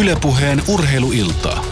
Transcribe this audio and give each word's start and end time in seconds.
Ylepuheen 0.00 0.62
urheiluiltaa. 0.68 1.64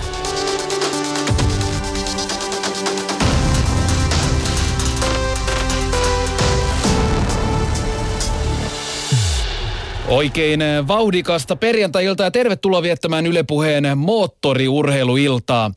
Oikein 10.08 10.60
vauhdikasta 10.88 11.56
perjantai-iltaa 11.56 12.26
ja 12.26 12.30
tervetuloa 12.30 12.82
viettämään 12.82 13.26
Ylepuheen 13.26 13.98
moottoriurheiluiltaa. 13.98 15.70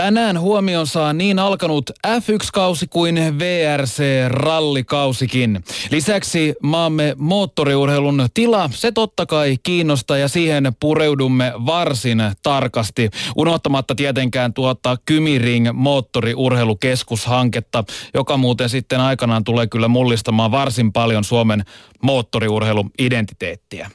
Tänään 0.00 0.40
huomion 0.40 0.86
saa 0.86 1.12
niin 1.12 1.38
alkanut 1.38 1.90
F1-kausi 2.06 2.86
kuin 2.86 3.16
VRC-rallikausikin. 3.38 5.64
Lisäksi 5.90 6.54
maamme 6.62 7.14
moottoriurheilun 7.18 8.28
tila, 8.34 8.70
se 8.74 8.92
totta 8.92 9.26
kai 9.26 9.56
kiinnostaa 9.62 10.18
ja 10.18 10.28
siihen 10.28 10.72
pureudumme 10.80 11.52
varsin 11.66 12.22
tarkasti. 12.42 13.10
Unohtamatta 13.36 13.94
tietenkään 13.94 14.54
tuota 14.54 14.96
Kymiring 15.06 15.68
moottoriurheilukeskushanketta, 15.72 17.84
joka 18.14 18.36
muuten 18.36 18.68
sitten 18.68 19.00
aikanaan 19.00 19.44
tulee 19.44 19.66
kyllä 19.66 19.88
mullistamaan 19.88 20.50
varsin 20.50 20.92
paljon 20.92 21.24
Suomen 21.24 21.64
moottoriurheiluidentiteettiä. 22.02 23.90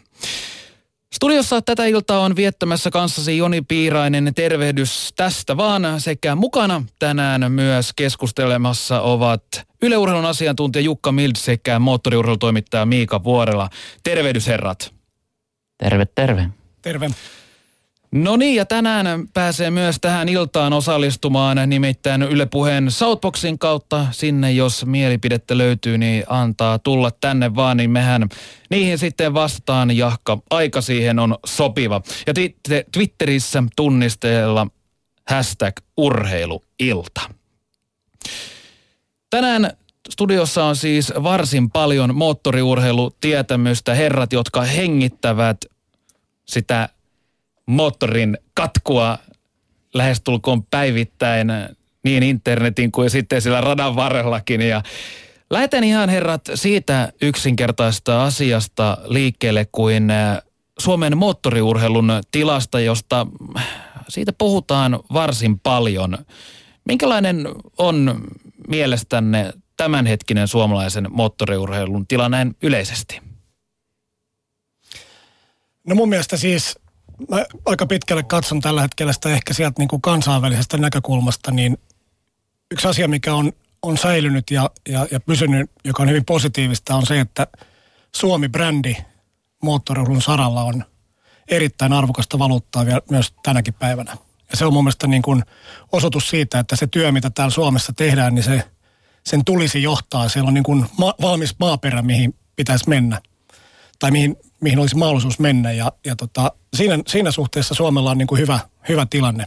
Studiossa 1.15 1.61
tätä 1.61 1.85
iltaa 1.85 2.19
on 2.19 2.35
viettämässä 2.35 2.91
kanssasi 2.91 3.37
Joni 3.37 3.61
Piirainen. 3.61 4.31
Tervehdys 4.35 5.13
tästä 5.15 5.57
vaan 5.57 5.83
sekä 5.97 6.35
mukana 6.35 6.83
tänään 6.99 7.51
myös 7.51 7.93
keskustelemassa 7.95 9.01
ovat 9.01 9.43
yleurheilun 9.81 10.25
asiantuntija 10.25 10.83
Jukka 10.83 11.11
Mild 11.11 11.35
sekä 11.37 11.79
moottoriurheilutoimittaja 11.79 12.85
Miika 12.85 13.23
Vuorela. 13.23 13.69
Tervehdys 14.03 14.47
herrat. 14.47 14.93
Terve, 15.77 16.05
terve. 16.05 16.49
Terve. 16.81 17.09
No 18.15 18.37
niin, 18.37 18.55
ja 18.55 18.65
tänään 18.65 19.27
pääsee 19.33 19.71
myös 19.71 19.97
tähän 20.01 20.29
iltaan 20.29 20.73
osallistumaan 20.73 21.57
nimittäin 21.67 22.21
Yle 22.21 22.45
Puheen 22.45 22.91
Southboxin 22.91 23.59
kautta. 23.59 24.07
Sinne, 24.11 24.51
jos 24.51 24.85
mielipidettä 24.85 25.57
löytyy, 25.57 25.97
niin 25.97 26.23
antaa 26.27 26.79
tulla 26.79 27.11
tänne 27.11 27.55
vaan, 27.55 27.77
niin 27.77 27.89
mehän 27.89 28.29
niihin 28.69 28.97
sitten 28.97 29.33
vastataan, 29.33 29.97
jahka 29.97 30.37
aika 30.49 30.81
siihen 30.81 31.19
on 31.19 31.37
sopiva. 31.45 32.01
Ja 32.27 32.33
Twitterissä 32.91 33.63
tunnisteella 33.75 34.67
hashtag 35.29 35.73
urheiluilta. 35.97 37.21
Tänään 39.29 39.71
studiossa 40.09 40.65
on 40.65 40.75
siis 40.75 41.13
varsin 41.23 41.71
paljon 41.71 42.15
moottoriurheilutietämystä, 42.15 43.93
herrat, 43.93 44.33
jotka 44.33 44.61
hengittävät 44.61 45.57
sitä 46.45 46.89
moottorin 47.65 48.37
katkua 48.53 49.17
lähestulkoon 49.93 50.63
päivittäin 50.63 51.47
niin 52.03 52.23
internetin 52.23 52.91
kuin 52.91 53.09
sitten 53.09 53.41
sillä 53.41 53.61
radan 53.61 53.95
varrellakin. 53.95 54.61
Ja 54.61 54.83
lähetän 55.49 55.83
ihan 55.83 56.09
herrat 56.09 56.41
siitä 56.55 57.13
yksinkertaista 57.21 58.23
asiasta 58.23 58.97
liikkeelle 59.05 59.67
kuin 59.71 60.11
äh, 60.11 60.37
Suomen 60.79 61.17
moottoriurheilun 61.17 62.11
tilasta, 62.31 62.79
josta 62.79 63.27
siitä 64.09 64.33
puhutaan 64.37 64.99
varsin 65.13 65.59
paljon. 65.59 66.17
Minkälainen 66.85 67.47
on 67.77 68.21
mielestänne 68.67 69.53
tämänhetkinen 69.77 70.47
suomalaisen 70.47 71.07
moottoriurheilun 71.09 72.07
tila 72.07 72.29
näin 72.29 72.55
yleisesti? 72.63 73.21
No 75.87 75.95
mun 75.95 76.09
mielestä 76.09 76.37
siis 76.37 76.79
mä 77.29 77.45
aika 77.65 77.85
pitkälle 77.85 78.23
katson 78.23 78.61
tällä 78.61 78.81
hetkellä 78.81 79.13
sitä 79.13 79.29
ehkä 79.29 79.53
sieltä 79.53 79.81
niin 79.81 79.87
kuin 79.87 80.01
kansainvälisestä 80.01 80.77
näkökulmasta, 80.77 81.51
niin 81.51 81.77
yksi 82.71 82.87
asia, 82.87 83.07
mikä 83.07 83.33
on, 83.35 83.51
on 83.81 83.97
säilynyt 83.97 84.51
ja, 84.51 84.69
ja, 84.89 85.07
ja 85.11 85.19
pysynyt, 85.19 85.71
joka 85.83 86.03
on 86.03 86.09
hyvin 86.09 86.25
positiivista, 86.25 86.95
on 86.95 87.05
se, 87.05 87.19
että 87.19 87.47
Suomi-brändi 88.15 88.95
moottoriurun 89.63 90.21
saralla 90.21 90.63
on 90.63 90.85
erittäin 91.47 91.93
arvokasta 91.93 92.39
valuuttaa 92.39 92.85
vielä 92.85 93.01
myös 93.09 93.33
tänäkin 93.43 93.73
päivänä. 93.73 94.17
Ja 94.51 94.57
se 94.57 94.65
on 94.65 94.73
mun 94.73 94.83
mielestä 94.83 95.07
niin 95.07 95.21
kuin 95.21 95.43
osoitus 95.91 96.29
siitä, 96.29 96.59
että 96.59 96.75
se 96.75 96.87
työ, 96.87 97.11
mitä 97.11 97.29
täällä 97.29 97.51
Suomessa 97.51 97.93
tehdään, 97.93 98.35
niin 98.35 98.43
se, 98.43 98.63
sen 99.23 99.45
tulisi 99.45 99.83
johtaa. 99.83 100.29
Siellä 100.29 100.47
on 100.47 100.53
niin 100.53 100.63
kuin 100.63 100.85
ma- 100.97 101.15
valmis 101.21 101.55
maaperä, 101.59 102.01
mihin 102.01 102.35
pitäisi 102.55 102.89
mennä. 102.89 103.21
Tai 103.99 104.11
mihin, 104.11 104.37
mihin 104.65 104.79
olisi 104.79 104.95
mahdollisuus 104.95 105.39
mennä. 105.39 105.71
Ja, 105.71 105.91
ja 106.05 106.15
tota, 106.15 106.51
siinä, 106.73 106.99
siinä 107.07 107.31
suhteessa 107.31 107.73
Suomella 107.73 108.11
on 108.11 108.17
niin 108.17 108.27
kuin 108.27 108.41
hyvä, 108.41 108.59
hyvä 108.89 109.07
tilanne. 109.09 109.45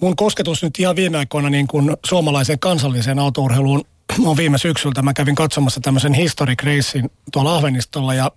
Mun 0.00 0.16
kosketus 0.16 0.62
nyt 0.62 0.78
ihan 0.78 0.96
viime 0.96 1.18
aikoina 1.18 1.50
niin 1.50 1.66
kuin 1.66 1.96
suomalaiseen 2.06 2.58
kansalliseen 2.58 3.18
autourheiluun 3.18 3.84
on 4.24 4.36
viime 4.36 4.58
syksyltä. 4.58 5.02
Mä 5.02 5.14
kävin 5.14 5.34
katsomassa 5.34 5.80
tämmöisen 5.80 6.14
historic 6.14 6.62
racein 6.62 7.10
tuolla 7.32 7.56
Ahvenistolla 7.56 8.14
ja, 8.14 8.30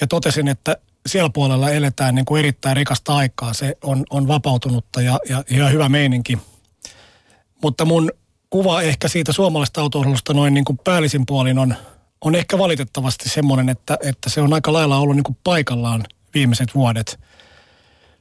ja 0.00 0.06
totesin, 0.06 0.48
että 0.48 0.76
siellä 1.06 1.30
puolella 1.30 1.70
eletään 1.70 2.14
niin 2.14 2.24
kuin 2.24 2.38
erittäin 2.38 2.76
rikasta 2.76 3.16
aikaa. 3.16 3.52
Se 3.52 3.76
on, 3.84 4.04
on 4.10 4.28
vapautunutta 4.28 5.02
ja, 5.02 5.18
ja, 5.28 5.44
ja 5.50 5.68
hyvä 5.68 5.88
meininki. 5.88 6.38
Mutta 7.62 7.84
mun 7.84 8.10
kuva 8.50 8.82
ehkä 8.82 9.08
siitä 9.08 9.32
suomalaisesta 9.32 9.80
autourheilusta 9.80 10.34
noin 10.34 10.54
niin 10.54 10.64
kuin 10.64 10.78
päällisin 10.84 11.26
puolin 11.26 11.58
on– 11.58 11.74
on 12.20 12.34
ehkä 12.34 12.58
valitettavasti 12.58 13.28
semmoinen, 13.28 13.68
että, 13.68 13.98
että 14.02 14.30
se 14.30 14.40
on 14.40 14.52
aika 14.52 14.72
lailla 14.72 14.98
ollut 14.98 15.16
niin 15.16 15.24
kuin 15.24 15.38
paikallaan 15.44 16.04
viimeiset 16.34 16.74
vuodet. 16.74 17.20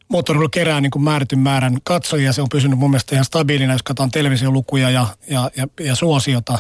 Moottoriurheilu 0.08 0.50
kerää 0.50 0.82
niin 0.82 0.92
kuin 0.92 1.04
määrätyn 1.04 1.40
määrän 1.40 1.78
katsojia, 1.84 2.34
se 2.34 2.42
on 2.42 2.50
pysynyt 2.50 2.80
mun 2.80 2.90
mielestä 2.90 3.16
ihan 3.16 3.26
stabiilina, 3.26 3.74
jos 3.74 3.84
katsotaan 3.84 4.12
televisiolukuja 4.12 4.90
ja, 4.90 5.08
ja, 5.30 5.52
ja, 5.58 5.68
ja 5.80 5.96
suosiota. 5.96 6.60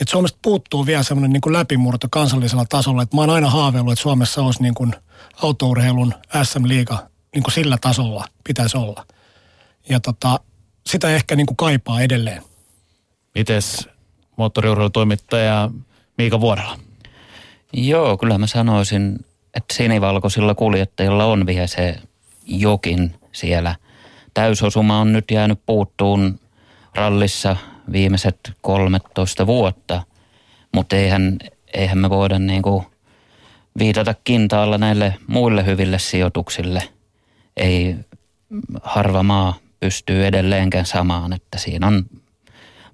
Et 0.00 0.08
Suomesta 0.08 0.38
puuttuu 0.42 0.86
vielä 0.86 1.02
semmoinen 1.02 1.32
niin 1.32 1.52
läpimurto 1.52 2.06
kansallisella 2.10 2.64
tasolla. 2.68 3.02
Et 3.02 3.14
mä 3.14 3.20
oon 3.20 3.30
aina 3.30 3.50
haaveillut, 3.50 3.92
että 3.92 4.02
Suomessa 4.02 4.42
olisi 4.42 4.62
niin 4.62 4.74
kuin 4.74 4.94
autourheilun 5.42 6.14
SM-liiga 6.42 6.98
niin 7.34 7.42
kuin 7.42 7.54
sillä 7.54 7.78
tasolla 7.80 8.24
pitäisi 8.44 8.76
olla. 8.76 9.06
Ja 9.88 10.00
tota, 10.00 10.40
sitä 10.86 11.10
ehkä 11.10 11.36
niin 11.36 11.46
kuin 11.46 11.56
kaipaa 11.56 12.00
edelleen. 12.00 12.42
Mites 13.34 13.88
moottoriurheilutoimittaja 14.36 15.70
Miika 16.20 16.40
Vuorella? 16.40 16.78
Joo, 17.72 18.16
kyllä 18.18 18.38
mä 18.38 18.46
sanoisin, 18.46 19.18
että 19.56 19.74
sinivalkoisilla 19.74 20.54
kuljettajilla 20.54 21.24
on 21.24 21.46
vielä 21.46 21.66
se 21.66 21.96
jokin 22.46 23.14
siellä. 23.32 23.76
Täysosuma 24.34 25.00
on 25.00 25.12
nyt 25.12 25.30
jäänyt 25.30 25.60
puuttuun 25.66 26.40
rallissa 26.94 27.56
viimeiset 27.92 28.52
13 28.60 29.46
vuotta, 29.46 30.02
mutta 30.74 30.96
eihän, 30.96 31.38
eihän 31.74 31.98
me 31.98 32.10
voida 32.10 32.38
niinku 32.38 32.84
viitata 33.78 34.14
kintaalla 34.24 34.78
näille 34.78 35.14
muille 35.26 35.66
hyville 35.66 35.98
sijoituksille. 35.98 36.82
Ei 37.56 37.96
harva 38.82 39.22
maa 39.22 39.54
pystyy 39.80 40.26
edelleenkään 40.26 40.86
samaan, 40.86 41.32
että 41.32 41.58
siinä 41.58 41.86
on 41.86 42.04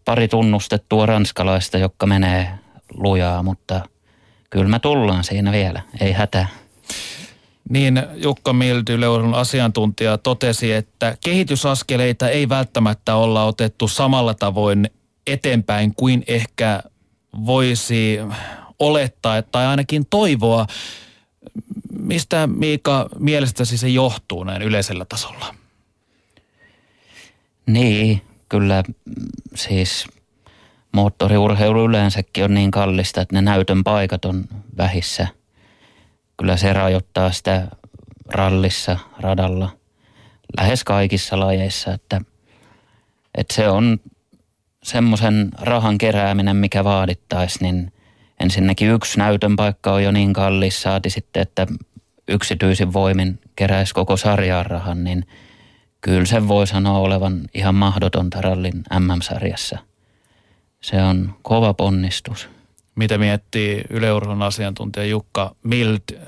pari 0.04 0.28
tunnustettua 0.28 1.06
ranskalaista, 1.06 1.78
jotka 1.78 2.06
menee 2.06 2.65
lujaa, 2.96 3.42
mutta 3.42 3.80
kyllä 4.50 4.68
me 4.68 4.78
tullaan 4.78 5.24
siinä 5.24 5.52
vielä, 5.52 5.82
ei 6.00 6.12
hätää. 6.12 6.48
Niin 7.68 8.02
Jukka 8.14 8.52
Mildy, 8.52 8.94
Yleurheilun 8.94 9.38
asiantuntija, 9.38 10.18
totesi, 10.18 10.72
että 10.72 11.16
kehitysaskeleita 11.24 12.28
ei 12.28 12.48
välttämättä 12.48 13.14
olla 13.14 13.44
otettu 13.44 13.88
samalla 13.88 14.34
tavoin 14.34 14.90
eteenpäin 15.26 15.94
kuin 15.94 16.24
ehkä 16.26 16.82
voisi 17.46 18.18
olettaa 18.78 19.42
tai 19.42 19.66
ainakin 19.66 20.06
toivoa. 20.10 20.66
Mistä 21.98 22.46
Miika 22.46 23.08
mielestäsi 23.18 23.78
se 23.78 23.88
johtuu 23.88 24.44
näin 24.44 24.62
yleisellä 24.62 25.04
tasolla? 25.04 25.54
Niin, 27.66 28.22
kyllä 28.48 28.82
siis 29.54 30.06
moottoriurheilu 30.96 31.84
yleensäkin 31.84 32.44
on 32.44 32.54
niin 32.54 32.70
kallista, 32.70 33.20
että 33.20 33.34
ne 33.34 33.42
näytön 33.42 33.84
paikat 33.84 34.24
on 34.24 34.44
vähissä. 34.76 35.28
Kyllä 36.36 36.56
se 36.56 36.72
rajoittaa 36.72 37.32
sitä 37.32 37.68
rallissa, 38.28 38.98
radalla, 39.20 39.70
lähes 40.60 40.84
kaikissa 40.84 41.40
lajeissa, 41.40 41.92
että, 41.92 42.20
että 43.34 43.54
se 43.54 43.68
on 43.68 43.98
semmoisen 44.82 45.48
rahan 45.60 45.98
kerääminen, 45.98 46.56
mikä 46.56 46.84
vaadittaisi, 46.84 47.62
niin 47.62 47.92
ensinnäkin 48.40 48.90
yksi 48.90 49.18
näytön 49.18 49.56
paikka 49.56 49.92
on 49.92 50.04
jo 50.04 50.12
niin 50.12 50.32
kallis, 50.32 50.82
saati 50.82 51.10
sitten, 51.10 51.42
että 51.42 51.66
yksityisin 52.28 52.92
voimin 52.92 53.40
keräisi 53.56 53.94
koko 53.94 54.16
sarjaan 54.16 54.66
rahan, 54.66 55.04
niin 55.04 55.26
kyllä 56.00 56.24
sen 56.24 56.48
voi 56.48 56.66
sanoa 56.66 56.98
olevan 56.98 57.40
ihan 57.54 57.74
mahdotonta 57.74 58.40
rallin 58.40 58.82
MM-sarjassa– 58.98 59.78
se 60.86 61.02
on 61.02 61.34
kova 61.42 61.74
ponnistus. 61.74 62.48
Mitä 62.94 63.18
miettii 63.18 63.84
yleurheilun 63.90 64.42
asiantuntija 64.42 65.06
Jukka 65.06 65.54
Mild? 65.62 65.98
Äh, 66.14 66.22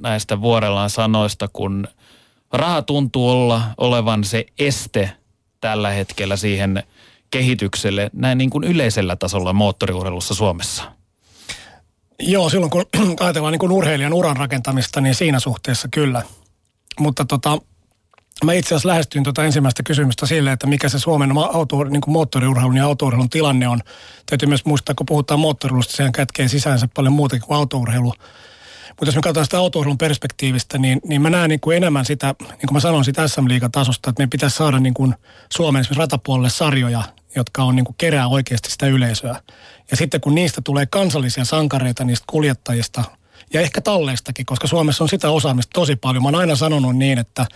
näistä 0.00 0.40
vuorellaan 0.40 0.90
sanoista, 0.90 1.48
kun 1.52 1.88
raha 2.52 2.82
tuntuu 2.82 3.30
olla 3.30 3.62
olevan 3.78 4.24
se 4.24 4.46
este 4.58 5.10
tällä 5.60 5.90
hetkellä 5.90 6.36
siihen 6.36 6.82
kehitykselle 7.30 8.10
näin 8.12 8.38
niin 8.38 8.50
kuin 8.50 8.64
yleisellä 8.64 9.16
tasolla 9.16 9.52
moottoriurheilussa 9.52 10.34
Suomessa? 10.34 10.82
Joo, 12.18 12.48
silloin 12.48 12.70
kun 12.70 12.86
ajatellaan 13.20 13.52
niin 13.52 13.60
kuin 13.60 13.72
urheilijan 13.72 14.12
uran 14.12 14.36
rakentamista, 14.36 15.00
niin 15.00 15.14
siinä 15.14 15.40
suhteessa 15.40 15.88
kyllä. 15.90 16.22
Mutta 16.98 17.24
tota, 17.24 17.58
mä 18.46 18.52
itse 18.52 18.68
asiassa 18.68 18.88
lähestyin 18.88 19.24
tuota 19.24 19.44
ensimmäistä 19.44 19.82
kysymystä 19.82 20.26
sille, 20.26 20.52
että 20.52 20.66
mikä 20.66 20.88
se 20.88 20.98
Suomen 20.98 21.32
auto, 21.52 21.84
niin 21.84 22.00
kuin 22.00 22.12
moottoriurheilun 22.12 22.76
ja 22.76 22.84
autourheilun 22.84 23.30
tilanne 23.30 23.68
on. 23.68 23.80
Täytyy 24.26 24.48
myös 24.48 24.64
muistaa, 24.64 24.94
kun 24.94 25.06
puhutaan 25.06 25.40
moottoriurheilusta, 25.40 25.96
sehän 25.96 26.12
kätkee 26.12 26.48
sisäänsä 26.48 26.88
paljon 26.94 27.12
muutakin 27.12 27.46
kuin 27.46 27.56
autourheilu. 27.56 28.14
Mutta 28.88 29.06
jos 29.08 29.14
me 29.14 29.20
katsotaan 29.20 29.46
sitä 29.46 29.58
autourheilun 29.58 29.98
perspektiivistä, 29.98 30.78
niin, 30.78 31.00
niin 31.04 31.22
mä 31.22 31.30
näen 31.30 31.48
niin 31.48 31.60
kuin 31.60 31.76
enemmän 31.76 32.04
sitä, 32.04 32.34
niin 32.40 32.58
kuin 32.58 32.72
mä 32.72 32.80
sanoin 32.80 33.04
siitä 33.04 33.28
SM-liigatasosta, 33.28 34.10
että 34.10 34.20
meidän 34.20 34.30
pitäisi 34.30 34.56
saada 34.56 34.80
niin 34.80 34.94
kuin 34.94 35.14
Suomen 35.52 35.80
esimerkiksi 35.80 36.00
ratapuolelle 36.00 36.50
sarjoja, 36.50 37.02
jotka 37.36 37.62
on 37.62 37.76
niin 37.76 37.84
kuin 37.84 37.96
kerää 37.98 38.28
oikeasti 38.28 38.70
sitä 38.70 38.86
yleisöä. 38.86 39.40
Ja 39.90 39.96
sitten 39.96 40.20
kun 40.20 40.34
niistä 40.34 40.60
tulee 40.60 40.86
kansallisia 40.86 41.44
sankareita 41.44 42.04
niistä 42.04 42.24
kuljettajista 42.30 43.04
ja 43.52 43.60
ehkä 43.60 43.80
talleistakin, 43.80 44.46
koska 44.46 44.66
Suomessa 44.66 45.04
on 45.04 45.08
sitä 45.08 45.30
osaamista 45.30 45.70
tosi 45.74 45.96
paljon. 45.96 46.22
Mä 46.22 46.26
oon 46.26 46.34
aina 46.34 46.56
sanonut 46.56 46.96
niin, 46.96 47.18
että, 47.18 47.46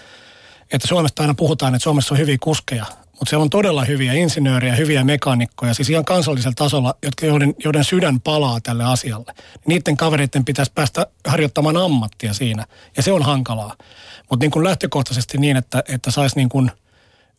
että 0.74 0.88
Suomesta 0.88 1.22
aina 1.22 1.34
puhutaan, 1.34 1.74
että 1.74 1.84
Suomessa 1.84 2.14
on 2.14 2.18
hyviä 2.18 2.36
kuskeja, 2.40 2.86
mutta 3.06 3.30
siellä 3.30 3.42
on 3.42 3.50
todella 3.50 3.84
hyviä 3.84 4.12
insinöörejä, 4.12 4.76
hyviä 4.76 5.04
mekaanikkoja, 5.04 5.74
siis 5.74 5.90
ihan 5.90 6.04
kansallisella 6.04 6.54
tasolla, 6.56 6.94
jotka, 7.02 7.26
joiden, 7.26 7.54
joiden 7.64 7.84
sydän 7.84 8.20
palaa 8.20 8.60
tälle 8.60 8.84
asialle. 8.84 9.34
Niiden 9.66 9.96
kavereiden 9.96 10.44
pitäisi 10.44 10.72
päästä 10.74 11.06
harjoittamaan 11.26 11.76
ammattia 11.76 12.34
siinä, 12.34 12.66
ja 12.96 13.02
se 13.02 13.12
on 13.12 13.22
hankalaa. 13.22 13.76
Mutta 14.30 14.44
niin 14.44 14.50
kuin 14.50 14.64
lähtökohtaisesti 14.64 15.38
niin, 15.38 15.56
että, 15.56 15.82
että 15.88 16.10
saisi 16.10 16.36
niin 16.36 16.48
kuin, 16.48 16.70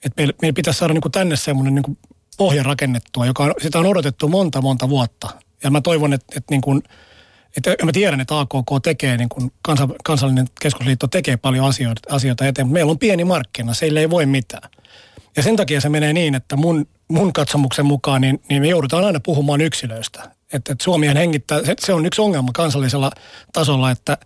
että 0.06 0.14
meillä, 0.18 0.34
meillä 0.42 0.56
pitäisi 0.56 0.78
saada 0.78 0.94
niin 0.94 1.02
kuin 1.02 1.12
tänne 1.12 1.36
semmoinen 1.36 1.76
niin 1.76 1.98
pohja 2.38 2.64
rakennettua, 2.64 3.26
joka 3.26 3.44
on, 3.44 3.54
sitä 3.62 3.80
on 3.80 3.86
odotettu 3.86 4.28
monta, 4.28 4.62
monta 4.62 4.90
vuotta. 4.90 5.30
Ja 5.64 5.72
mä 5.72 5.82
toivon, 5.82 6.14
että, 6.14 6.34
että 6.38 6.54
niin 6.54 6.62
kuin, 6.62 6.84
että 7.57 7.86
mä 7.86 7.92
tiedän, 7.92 8.22
että 8.22 8.40
AKK 8.40 8.84
tekee, 8.84 9.18
niin 9.18 9.30
kuin 9.30 9.52
kansa, 9.62 9.88
kansallinen 10.04 10.48
keskusliitto 10.62 11.07
tekee 11.07 11.38
paljon 11.38 11.66
asioita, 11.66 12.16
asioita 12.16 12.46
eteen, 12.46 12.68
mutta 12.68 12.74
meillä 12.74 12.92
on 12.92 13.00
pieni 13.00 13.24
markkina, 13.24 13.74
seille 13.74 14.00
ei 14.00 14.10
voi 14.10 14.25
mitään. 14.25 14.69
Ja 15.38 15.44
sen 15.44 15.56
takia 15.56 15.81
se 15.81 15.90
menee 15.90 16.13
niin, 16.13 16.36
että 16.36 16.56
mun, 16.56 16.88
mun 17.07 17.34
katsomuksen 17.34 17.86
mukaan 17.86 18.22
niin, 18.22 18.42
niin 18.50 18.62
me 18.62 18.68
joudutaan 18.68 19.06
aina 19.06 19.19
puhumaan 19.19 19.62
yksilöistä. 19.62 20.24
Että, 20.54 20.72
että 20.72 20.84
Suomihan 20.84 21.18
hengittää, 21.18 21.66
se, 21.66 21.74
se 21.80 21.94
on 21.94 22.06
yksi 22.06 22.22
ongelma 22.22 22.52
kansallisella 22.54 23.12
tasolla, 23.54 23.92
että, 23.92 24.18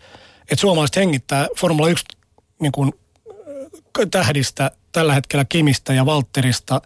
että 0.41 0.61
suomalaiset 0.61 0.95
hengittää 0.95 1.47
Formula 1.57 1.89
1 1.89 2.05
niin 2.61 2.71
kuin, 2.71 2.93
tähdistä 4.11 4.71
tällä 4.91 5.13
hetkellä 5.13 5.45
Kimistä 5.45 5.93
ja 5.93 6.05
Valterista 6.05 6.81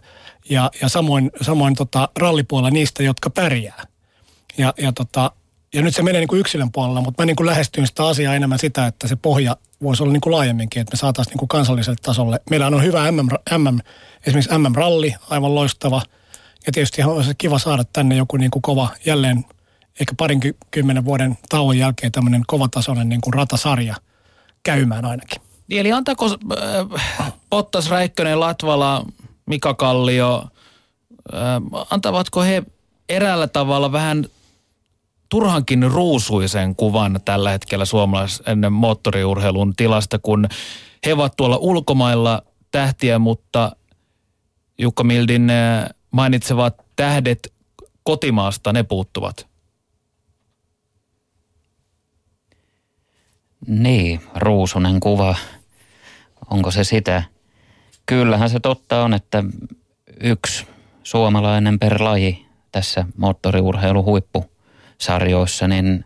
ja, 0.50 0.70
ja 0.82 0.88
samoin, 0.88 1.30
samoin 1.40 1.74
tota, 1.74 2.08
rallipuolella 2.16 2.70
niistä, 2.70 3.02
jotka 3.02 3.30
pärjää. 3.30 3.86
Ja, 4.58 4.74
ja, 4.78 4.92
tota, 4.92 5.30
ja 5.74 5.82
nyt 5.82 5.94
se 5.94 6.02
menee 6.02 6.20
niin 6.20 6.28
kuin 6.28 6.40
yksilön 6.40 6.72
puolella, 6.72 7.00
mutta 7.00 7.22
mä 7.22 7.26
niin 7.26 7.36
kuin 7.36 7.46
lähestyin 7.46 7.86
sitä 7.86 8.06
asiaa 8.06 8.34
enemmän 8.34 8.58
sitä, 8.58 8.86
että 8.86 9.08
se 9.08 9.16
pohja 9.16 9.56
voisi 9.82 10.02
olla 10.02 10.12
niin 10.12 10.20
kuin 10.20 10.32
laajemminkin, 10.32 10.80
että 10.80 10.92
me 10.92 10.98
saataisiin 10.98 11.32
niin 11.32 11.38
kuin 11.38 11.48
kansalliselle 11.48 11.98
tasolle. 12.02 12.40
Meillä 12.50 12.66
on 12.66 12.82
hyvä 12.82 13.12
MM, 13.12 13.28
MM, 13.58 13.78
esimerkiksi 14.26 14.58
MM-ralli, 14.58 15.14
aivan 15.30 15.54
loistava. 15.54 16.02
Ja 16.66 16.72
tietysti 16.72 17.02
olisi 17.02 17.34
kiva 17.38 17.58
saada 17.58 17.84
tänne 17.92 18.16
joku 18.16 18.36
niin 18.36 18.50
kuin 18.50 18.62
kova, 18.62 18.88
jälleen 19.06 19.44
ehkä 20.00 20.14
parinkymmenen 20.16 21.04
vuoden 21.04 21.38
tauon 21.48 21.78
jälkeen 21.78 22.12
tämmöinen 22.12 22.42
kovatasoinen 22.46 23.08
niin 23.08 23.20
kuin 23.20 23.34
ratasarja 23.34 23.94
käymään 24.62 25.04
ainakin. 25.04 25.42
Niin, 25.68 25.80
eli 25.80 25.92
antaako 25.92 26.26
äh, 26.26 27.32
Pottas, 27.50 27.90
Räikkönen, 27.90 28.40
Latvala, 28.40 29.06
Mika 29.46 29.74
Kallio, 29.74 30.44
äh, 31.34 31.40
antavatko 31.90 32.42
he 32.42 32.62
eräällä 33.08 33.46
tavalla 33.46 33.92
vähän 33.92 34.26
turhankin 35.34 35.82
ruusuisen 35.82 36.76
kuvan 36.76 37.20
tällä 37.24 37.50
hetkellä 37.50 37.84
suomalaisen 37.84 38.72
moottoriurheilun 38.72 39.76
tilasta, 39.76 40.18
kun 40.18 40.48
he 41.06 41.12
ovat 41.12 41.36
tuolla 41.36 41.56
ulkomailla 41.56 42.42
tähtiä, 42.70 43.18
mutta 43.18 43.76
Jukka 44.78 45.04
Mildin 45.04 45.50
äh, 45.50 45.84
mainitsevat 46.10 46.74
tähdet 46.96 47.52
kotimaasta, 48.02 48.72
ne 48.72 48.82
puuttuvat. 48.82 49.46
Niin, 53.66 54.20
ruusunen 54.36 55.00
kuva. 55.00 55.36
Onko 56.50 56.70
se 56.70 56.84
sitä? 56.84 57.22
Kyllähän 58.06 58.50
se 58.50 58.60
totta 58.60 59.04
on, 59.04 59.14
että 59.14 59.44
yksi 60.20 60.66
suomalainen 61.02 61.78
per 61.78 62.02
laji 62.02 62.46
tässä 62.72 63.06
moottoriurheiluhuippusarjoissa, 64.94 65.68
niin 65.68 66.04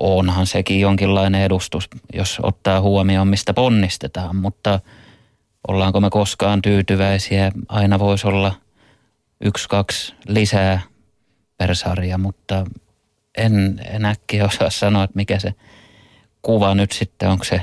onhan 0.00 0.46
sekin 0.46 0.80
jonkinlainen 0.80 1.42
edustus, 1.42 1.88
jos 2.12 2.38
ottaa 2.42 2.80
huomioon, 2.80 3.28
mistä 3.28 3.54
ponnistetaan. 3.54 4.36
Mutta 4.36 4.80
ollaanko 5.68 6.00
me 6.00 6.10
koskaan 6.10 6.62
tyytyväisiä? 6.62 7.52
Aina 7.68 7.98
voisi 7.98 8.26
olla 8.26 8.54
yksi, 9.40 9.68
kaksi 9.68 10.14
lisää 10.28 10.80
per 11.58 11.76
sarja, 11.76 12.18
mutta 12.18 12.64
en, 13.38 13.80
en 13.90 14.04
äkkiä 14.04 14.44
osaa 14.44 14.70
sanoa, 14.70 15.04
että 15.04 15.16
mikä 15.16 15.38
se– 15.38 15.54
kuva 16.42 16.74
nyt 16.74 16.92
sitten, 16.92 17.28
onko 17.28 17.44
se 17.44 17.62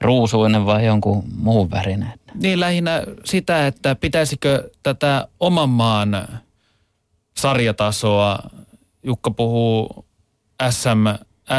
ruusuinen 0.00 0.66
vai 0.66 0.86
jonkun 0.86 1.24
muun 1.36 1.70
värinen? 1.70 2.12
Niin 2.34 2.60
lähinnä 2.60 3.02
sitä, 3.24 3.66
että 3.66 3.94
pitäisikö 3.94 4.70
tätä 4.82 5.28
oman 5.40 5.68
maan 5.68 6.28
sarjatasoa, 7.36 8.38
Jukka 9.04 9.30
puhuu 9.30 10.06
SM, 10.70 11.06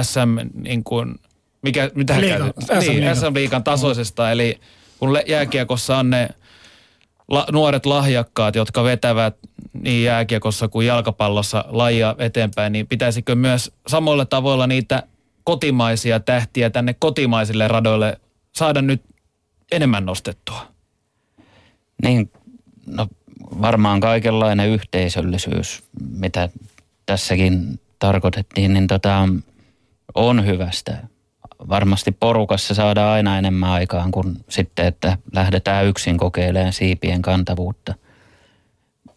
SM 0.01 0.49
niin 0.53 0.83
kuin, 0.83 1.15
mikä, 1.61 1.91
mitä 1.95 2.21
Liiga, 2.21 2.45
niin, 2.79 3.15
SM-liikan 3.15 3.63
tasoisesta, 3.63 4.31
eli 4.31 4.59
kun 4.99 5.19
jääkiekossa 5.27 5.97
on 5.97 6.09
ne 6.09 6.29
la, 7.27 7.45
nuoret 7.51 7.85
lahjakkaat, 7.85 8.55
jotka 8.55 8.83
vetävät 8.83 9.35
niin 9.73 10.03
jääkiekossa 10.03 10.67
kuin 10.67 10.87
jalkapallossa 10.87 11.65
lajia 11.67 12.15
eteenpäin, 12.17 12.73
niin 12.73 12.87
pitäisikö 12.87 13.35
myös 13.35 13.71
samoilla 13.87 14.25
tavoilla 14.25 14.67
niitä 14.67 15.03
kotimaisia 15.43 16.19
tähtiä 16.19 16.69
tänne 16.69 16.93
kotimaisille 16.93 17.67
radoille 17.67 18.19
saada 18.55 18.81
nyt 18.81 19.01
enemmän 19.71 20.05
nostettua? 20.05 20.67
Niin, 22.03 22.31
no 22.85 23.07
varmaan 23.61 23.99
kaikenlainen 23.99 24.69
yhteisöllisyys, 24.69 25.83
mitä 26.11 26.49
tässäkin 27.05 27.79
tarkoitettiin, 27.99 28.73
niin 28.73 28.87
tota, 28.87 29.29
on 30.15 30.45
hyvästä. 30.45 30.97
Varmasti 31.69 32.11
porukassa 32.11 32.73
saadaan 32.73 33.13
aina 33.13 33.37
enemmän 33.37 33.69
aikaan 33.69 34.11
kuin 34.11 34.45
sitten, 34.49 34.85
että 34.85 35.17
lähdetään 35.33 35.85
yksin 35.85 36.17
kokeilemaan 36.17 36.73
siipien 36.73 37.21
kantavuutta. 37.21 37.93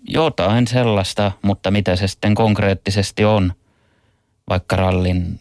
Jotain 0.09 0.67
sellaista, 0.67 1.33
mutta 1.43 1.71
mitä 1.71 1.97
se 1.97 2.09
sitten 2.09 2.35
konkreettisesti 2.35 3.25
on, 3.25 3.53
vaikka 4.49 4.77
rallin 4.77 5.41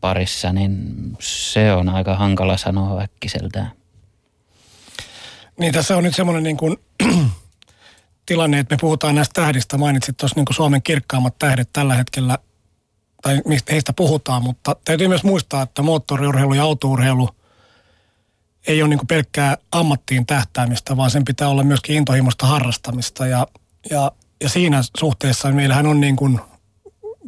parissa, 0.00 0.52
niin 0.52 0.92
se 1.20 1.72
on 1.72 1.88
aika 1.88 2.16
hankala 2.16 2.56
sanoa 2.56 3.02
äkkiseltään. 3.02 3.72
Niin 5.58 5.72
tässä 5.72 5.96
on 5.96 6.02
nyt 6.04 6.16
semmoinen 6.16 6.42
niin 6.42 6.56
kuin, 6.56 6.76
tilanne, 8.26 8.58
että 8.58 8.74
me 8.74 8.78
puhutaan 8.80 9.14
näistä 9.14 9.40
tähdistä. 9.40 9.78
Mainitsit 9.78 10.16
tuossa 10.16 10.40
niin 10.40 10.54
Suomen 10.54 10.82
kirkkaammat 10.82 11.38
tähdet 11.38 11.68
tällä 11.72 11.94
hetkellä, 11.94 12.38
tai 13.22 13.42
mistä 13.46 13.72
heistä 13.72 13.92
puhutaan, 13.92 14.42
mutta 14.42 14.76
täytyy 14.84 15.08
myös 15.08 15.24
muistaa, 15.24 15.62
että 15.62 15.82
moottoriurheilu 15.82 16.54
ja 16.54 16.62
autourheilu 16.62 17.28
ei 18.66 18.82
ole 18.82 18.88
niin 18.88 19.06
pelkkää 19.08 19.56
ammattiin 19.72 20.26
tähtäämistä, 20.26 20.96
vaan 20.96 21.10
sen 21.10 21.24
pitää 21.24 21.48
olla 21.48 21.64
myöskin 21.64 21.96
intohimoista 21.96 22.46
harrastamista. 22.46 23.26
Ja, 23.26 23.46
ja, 23.90 24.12
ja 24.40 24.48
siinä 24.48 24.82
suhteessa 24.98 25.52
meillähän 25.52 25.86
on 25.86 26.00
niin 26.00 26.16
kuin 26.16 26.40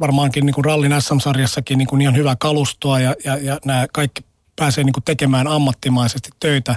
varmaankin 0.01 0.47
niin 0.47 0.55
kuin 0.55 0.65
rallin 0.65 1.03
SM-sarjassakin 1.03 1.79
niin 1.79 1.89
kuin 1.89 2.03
ihan 2.03 2.17
hyvää 2.17 2.37
kalustoa 2.37 3.01
ja, 3.01 3.15
ja, 3.25 3.37
ja 3.37 3.59
nämä 3.65 3.87
kaikki 3.93 4.25
pääsee 4.57 4.85
niin 4.85 4.93
kuin 4.93 5.05
tekemään 5.05 5.47
ammattimaisesti 5.47 6.31
töitä, 6.41 6.77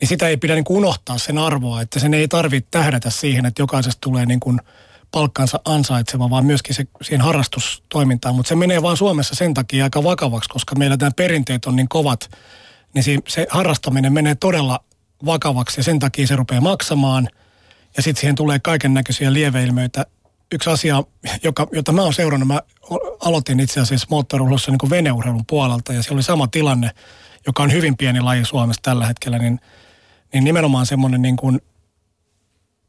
niin 0.00 0.08
sitä 0.08 0.28
ei 0.28 0.36
pidä 0.36 0.54
niin 0.54 0.64
kuin 0.64 0.76
unohtaa 0.76 1.18
sen 1.18 1.38
arvoa, 1.38 1.82
että 1.82 2.00
sen 2.00 2.14
ei 2.14 2.28
tarvitse 2.28 2.68
tähdätä 2.70 3.10
siihen, 3.10 3.46
että 3.46 3.62
jokaisesta 3.62 4.00
tulee 4.00 4.26
niin 4.26 4.40
kuin 4.40 4.60
palkkansa 5.10 5.60
ansaitseva, 5.64 6.30
vaan 6.30 6.46
myöskin 6.46 6.74
se, 6.74 6.86
siihen 7.02 7.20
harrastustoimintaan. 7.20 8.34
Mutta 8.34 8.48
se 8.48 8.54
menee 8.54 8.82
vaan 8.82 8.96
Suomessa 8.96 9.34
sen 9.34 9.54
takia 9.54 9.84
aika 9.84 10.04
vakavaksi, 10.04 10.48
koska 10.48 10.74
meillä 10.74 10.96
nämä 11.00 11.10
perinteet 11.16 11.66
on 11.66 11.76
niin 11.76 11.88
kovat, 11.88 12.30
niin 12.94 13.02
se, 13.02 13.18
se 13.28 13.46
harrastaminen 13.50 14.12
menee 14.12 14.34
todella 14.34 14.80
vakavaksi 15.24 15.80
ja 15.80 15.84
sen 15.84 15.98
takia 15.98 16.26
se 16.26 16.36
rupeaa 16.36 16.60
maksamaan. 16.60 17.28
Ja 17.96 18.02
sitten 18.02 18.20
siihen 18.20 18.36
tulee 18.36 18.58
kaiken 18.58 18.94
näköisiä 18.94 19.32
lieveilmiöitä 19.32 20.06
yksi 20.52 20.70
asia, 20.70 21.02
joka, 21.42 21.66
jota 21.72 21.92
mä 21.92 22.02
oon 22.02 22.14
seurannut, 22.14 22.48
mä 22.48 22.60
aloitin 23.20 23.60
itse 23.60 23.80
asiassa 23.80 24.06
moottoriurheilussa 24.10 24.70
niin 24.70 24.90
veneurheilun 24.90 25.46
puolelta 25.46 25.92
ja 25.92 26.02
se 26.02 26.14
oli 26.14 26.22
sama 26.22 26.46
tilanne, 26.46 26.90
joka 27.46 27.62
on 27.62 27.72
hyvin 27.72 27.96
pieni 27.96 28.20
laji 28.20 28.44
Suomessa 28.44 28.82
tällä 28.82 29.06
hetkellä, 29.06 29.38
niin, 29.38 29.60
niin 30.32 30.44
nimenomaan 30.44 30.86
semmoinen 30.86 31.22
niin 31.22 31.36
kuin, 31.36 31.60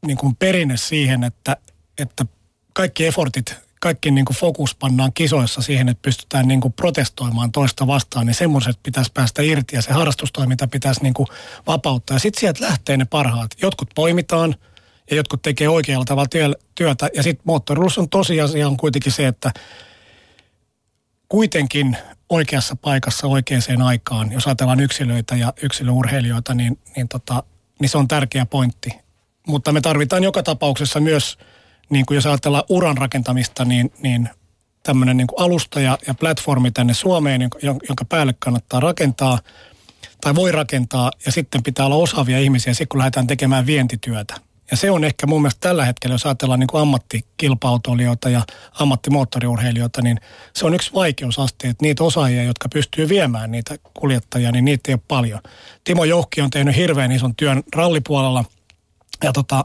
niin 0.06 0.16
kuin 0.16 0.36
perinne 0.36 0.76
siihen, 0.76 1.24
että, 1.24 1.56
että 1.98 2.26
kaikki 2.72 3.06
effortit, 3.06 3.54
kaikki 3.80 4.10
niin 4.10 4.24
kuin 4.24 4.36
fokus 4.36 4.74
pannaan 4.74 5.12
kisoissa 5.12 5.62
siihen, 5.62 5.88
että 5.88 6.02
pystytään 6.02 6.48
niin 6.48 6.60
kuin 6.60 6.72
protestoimaan 6.72 7.52
toista 7.52 7.86
vastaan, 7.86 8.26
niin 8.26 8.34
semmoiset 8.34 8.78
pitäisi 8.82 9.12
päästä 9.14 9.42
irti 9.42 9.76
ja 9.76 9.82
se 9.82 9.92
harrastustoiminta 9.92 10.68
pitäisi 10.68 11.02
niin 11.02 11.14
kuin 11.14 11.26
vapauttaa. 11.66 12.14
Ja 12.14 12.20
sitten 12.20 12.40
sieltä 12.40 12.64
lähtee 12.64 12.96
ne 12.96 13.04
parhaat. 13.04 13.50
Jotkut 13.62 13.88
poimitaan– 13.94 14.54
ja 15.10 15.16
jotkut 15.16 15.42
tekee 15.42 15.68
oikealla 15.68 16.04
tavalla 16.04 16.56
työtä. 16.74 17.08
Ja 17.14 17.22
sitten 17.22 17.42
moottorilussa 17.44 18.00
on 18.00 18.08
tosiasia 18.08 18.68
on 18.68 18.76
kuitenkin 18.76 19.12
se, 19.12 19.26
että 19.26 19.52
kuitenkin 21.28 21.96
oikeassa 22.32 22.76
paikassa 22.76 23.26
oikeaan 23.26 23.82
aikaan, 23.84 24.32
jos 24.32 24.46
ajatellaan 24.46 24.80
yksilöitä 24.80 25.36
ja 25.36 25.52
yksilöurheilijoita, 25.62 26.54
niin, 26.54 26.78
niin, 26.96 27.08
tota, 27.08 27.42
niin 27.80 27.88
se 27.88 27.98
on 27.98 28.08
tärkeä 28.08 28.46
pointti. 28.46 28.90
Mutta 29.46 29.72
me 29.72 29.80
tarvitaan 29.80 30.24
joka 30.24 30.42
tapauksessa 30.42 31.00
myös, 31.00 31.38
niin 31.90 32.06
kuin 32.06 32.14
jos 32.14 32.26
ajatellaan 32.26 32.64
uran 32.68 32.96
rakentamista, 32.96 33.64
niin, 33.64 33.92
niin 34.02 34.28
tämmöinen 34.82 35.16
niin 35.16 35.26
alusta 35.38 35.80
ja, 35.80 35.98
ja 36.06 36.14
platformi 36.14 36.70
tänne 36.70 36.94
Suomeen, 36.94 37.40
jonka 37.62 38.04
päälle 38.08 38.34
kannattaa 38.38 38.80
rakentaa 38.80 39.38
tai 40.20 40.34
voi 40.34 40.52
rakentaa, 40.52 41.10
ja 41.26 41.32
sitten 41.32 41.62
pitää 41.62 41.86
olla 41.86 41.96
osaavia 41.96 42.38
ihmisiä, 42.38 42.74
sitten 42.74 42.88
kun 42.88 42.98
lähdetään 42.98 43.26
tekemään 43.26 43.66
vientityötä. 43.66 44.51
Ja 44.72 44.76
se 44.76 44.90
on 44.90 45.04
ehkä 45.04 45.26
mun 45.26 45.42
mielestä 45.42 45.68
tällä 45.68 45.84
hetkellä, 45.84 46.14
jos 46.14 46.26
ajatellaan 46.26 46.60
niin 46.60 46.66
kuin 46.66 46.80
ammattikilpautoilijoita 46.80 48.28
ja 48.28 48.42
ammattimoottoriurheilijoita, 48.80 50.02
niin 50.02 50.20
se 50.54 50.66
on 50.66 50.74
yksi 50.74 50.92
vaikeusaste, 50.94 51.68
että 51.68 51.82
niitä 51.82 52.04
osaajia, 52.04 52.42
jotka 52.42 52.68
pystyy 52.68 53.08
viemään 53.08 53.50
niitä 53.50 53.76
kuljettajia, 53.94 54.52
niin 54.52 54.64
niitä 54.64 54.90
ei 54.90 54.94
ole 54.94 55.02
paljon. 55.08 55.40
Timo 55.84 56.04
Jouhki 56.04 56.40
on 56.40 56.50
tehnyt 56.50 56.76
hirveän 56.76 57.12
ison 57.12 57.36
työn 57.36 57.62
rallipuolella 57.74 58.44
ja, 59.22 59.32
tota, 59.32 59.64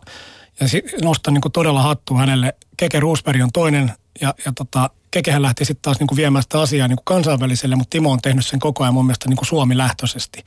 ja 0.60 0.68
nostan 1.04 1.34
niin 1.34 1.42
kuin 1.42 1.52
todella 1.52 1.82
hattua 1.82 2.18
hänelle. 2.18 2.54
Keke 2.78 3.00
Roosberg 3.00 3.42
on 3.42 3.52
toinen 3.54 3.92
ja, 4.22 4.34
ja 4.46 4.52
tota, 4.56 4.90
Kekehän 5.12 5.42
lähti 5.42 5.66
sitten 5.66 5.82
taas 5.82 6.00
niin 6.00 6.08
kuin 6.08 6.18
viemään 6.18 6.44
sitä 6.44 6.62
asiaa 6.62 6.88
niin 6.88 6.98
kuin 6.98 7.06
kansainväliselle, 7.06 7.76
mutta 7.76 7.90
Timo 7.90 8.12
on 8.12 8.22
tehnyt 8.22 8.46
sen 8.46 8.60
koko 8.60 8.84
ajan 8.84 8.94
mun 8.94 9.06
mielestä 9.06 9.30
niin 9.30 9.38
kuin 9.38 9.48
Suomi-lähtöisesti. 9.48 10.46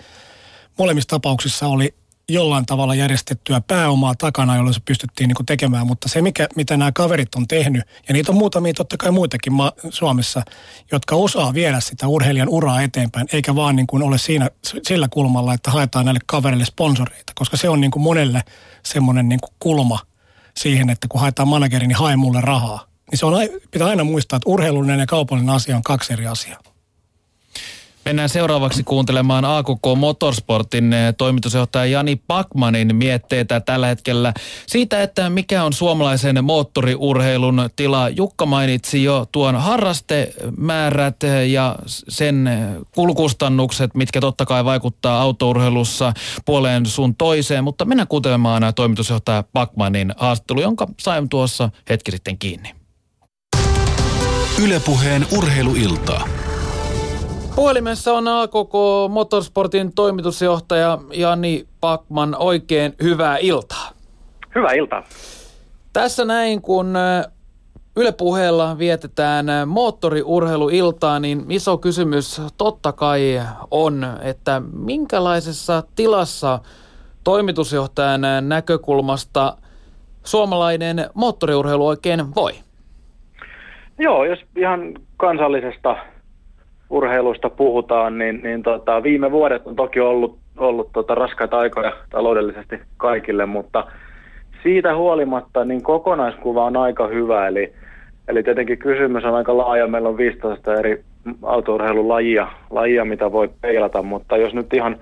Molemmissa 0.78 1.08
tapauksissa 1.08 1.66
oli 1.66 1.94
jollain 2.32 2.66
tavalla 2.66 2.94
järjestettyä 2.94 3.60
pääomaa 3.60 4.14
takana, 4.14 4.56
jolloin 4.56 4.74
se 4.74 4.80
pystyttiin 4.84 5.28
niin 5.28 5.36
kuin 5.36 5.46
tekemään. 5.46 5.86
Mutta 5.86 6.08
se, 6.08 6.22
mikä, 6.22 6.48
mitä 6.56 6.76
nämä 6.76 6.92
kaverit 6.92 7.34
on 7.34 7.48
tehnyt, 7.48 7.82
ja 8.08 8.14
niitä 8.14 8.32
on 8.32 8.38
muutamia 8.38 8.74
totta 8.74 8.96
kai 8.96 9.10
muitakin 9.10 9.52
ma- 9.52 9.72
Suomessa, 9.90 10.42
jotka 10.92 11.16
osaa 11.16 11.54
viedä 11.54 11.80
sitä 11.80 12.06
urheilijan 12.06 12.48
uraa 12.48 12.82
eteenpäin, 12.82 13.26
eikä 13.32 13.54
vaan 13.54 13.76
niin 13.76 13.86
kuin 13.86 14.02
ole 14.02 14.18
siinä, 14.18 14.50
sillä 14.82 15.08
kulmalla, 15.08 15.54
että 15.54 15.70
haetaan 15.70 16.04
näille 16.04 16.20
kavereille 16.26 16.64
sponsoreita, 16.64 17.32
koska 17.34 17.56
se 17.56 17.68
on 17.68 17.80
niin 17.80 17.90
kuin 17.90 18.02
monelle 18.02 18.42
semmoinen 18.82 19.28
niin 19.28 19.40
kuin 19.40 19.54
kulma 19.58 19.98
siihen, 20.56 20.90
että 20.90 21.08
kun 21.08 21.20
haetaan 21.20 21.48
manageri, 21.48 21.86
niin 21.86 21.98
hae 21.98 22.16
mulle 22.16 22.40
rahaa. 22.40 22.86
Niin 23.10 23.18
se 23.18 23.26
on, 23.26 23.34
pitää 23.70 23.88
aina 23.88 24.04
muistaa, 24.04 24.36
että 24.36 24.50
urheilullinen 24.50 25.00
ja 25.00 25.06
kaupallinen 25.06 25.54
asia 25.54 25.76
on 25.76 25.82
kaksi 25.82 26.12
eri 26.12 26.26
asiaa. 26.26 26.60
Mennään 28.04 28.28
seuraavaksi 28.28 28.84
kuuntelemaan 28.84 29.44
AKK 29.44 29.82
Motorsportin 29.96 30.92
eh, 30.92 31.14
toimitusjohtaja 31.18 31.84
Jani 31.84 32.16
Pakmanin 32.16 32.96
mietteitä 32.96 33.60
tällä 33.60 33.86
hetkellä 33.86 34.32
siitä, 34.66 35.02
että 35.02 35.30
mikä 35.30 35.64
on 35.64 35.72
suomalaisen 35.72 36.44
moottoriurheilun 36.44 37.70
tila. 37.76 38.08
Jukka 38.08 38.46
mainitsi 38.46 39.04
jo 39.04 39.26
tuon 39.32 39.56
harrastemäärät 39.56 41.16
ja 41.48 41.76
sen 42.08 42.50
kulukustannukset, 42.94 43.94
mitkä 43.94 44.20
totta 44.20 44.46
kai 44.46 44.64
vaikuttaa 44.64 45.20
autourheilussa 45.20 46.12
puoleen 46.44 46.86
sun 46.86 47.16
toiseen, 47.16 47.64
mutta 47.64 47.84
mennään 47.84 48.08
kuuntelemaan 48.08 48.62
toimitusjohtaja 48.76 49.44
Pakmanin 49.52 50.12
haastattelu, 50.16 50.60
jonka 50.60 50.86
sain 51.00 51.28
tuossa 51.28 51.70
hetki 51.90 52.10
sitten 52.10 52.38
kiinni. 52.38 52.74
Ylepuheen 54.62 55.26
urheiluiltaa. 55.32 56.39
Puhelimessa 57.56 58.12
on 58.12 58.28
AKK 58.28 58.72
Motorsportin 59.08 59.94
toimitusjohtaja 59.94 60.98
Jani 61.12 61.66
Pakman. 61.80 62.36
Oikein 62.38 62.94
hyvää 63.02 63.36
iltaa. 63.36 63.90
Hyvää 64.54 64.72
iltaa. 64.72 65.02
Tässä 65.92 66.24
näin, 66.24 66.62
kun 66.62 66.94
Yle 67.96 68.12
puheella 68.12 68.78
vietetään 68.78 69.46
moottoriurheiluiltaa, 69.66 71.20
niin 71.20 71.44
iso 71.48 71.78
kysymys 71.78 72.42
totta 72.58 72.92
kai 72.92 73.40
on, 73.70 74.06
että 74.22 74.62
minkälaisessa 74.72 75.82
tilassa 75.96 76.58
toimitusjohtajan 77.24 78.20
näkökulmasta 78.40 79.56
suomalainen 80.24 81.10
moottoriurheilu 81.14 81.86
oikein 81.86 82.34
voi? 82.34 82.52
Joo, 83.98 84.24
jos 84.24 84.38
ihan 84.56 84.94
kansallisesta 85.16 85.96
urheilusta 86.90 87.50
puhutaan, 87.50 88.18
niin, 88.18 88.40
niin 88.42 88.62
tota, 88.62 89.02
viime 89.02 89.30
vuodet 89.30 89.66
on 89.66 89.76
toki 89.76 90.00
ollut, 90.00 90.38
ollut 90.56 90.90
tota, 90.92 91.14
raskaita 91.14 91.58
aikoja 91.58 91.92
taloudellisesti 92.10 92.80
kaikille, 92.96 93.46
mutta 93.46 93.84
siitä 94.62 94.96
huolimatta 94.96 95.64
niin 95.64 95.82
kokonaiskuva 95.82 96.64
on 96.64 96.76
aika 96.76 97.06
hyvä. 97.06 97.48
Eli, 97.48 97.72
eli 98.28 98.42
tietenkin 98.42 98.78
kysymys 98.78 99.24
on 99.24 99.34
aika 99.34 99.56
laaja. 99.56 99.86
Meillä 99.86 100.08
on 100.08 100.16
15 100.16 100.74
eri 100.74 101.04
autourheilulajia, 101.42 102.48
lajia, 102.70 103.04
mitä 103.04 103.32
voi 103.32 103.50
peilata, 103.60 104.02
mutta 104.02 104.36
jos 104.36 104.54
nyt 104.54 104.74
ihan 104.74 104.96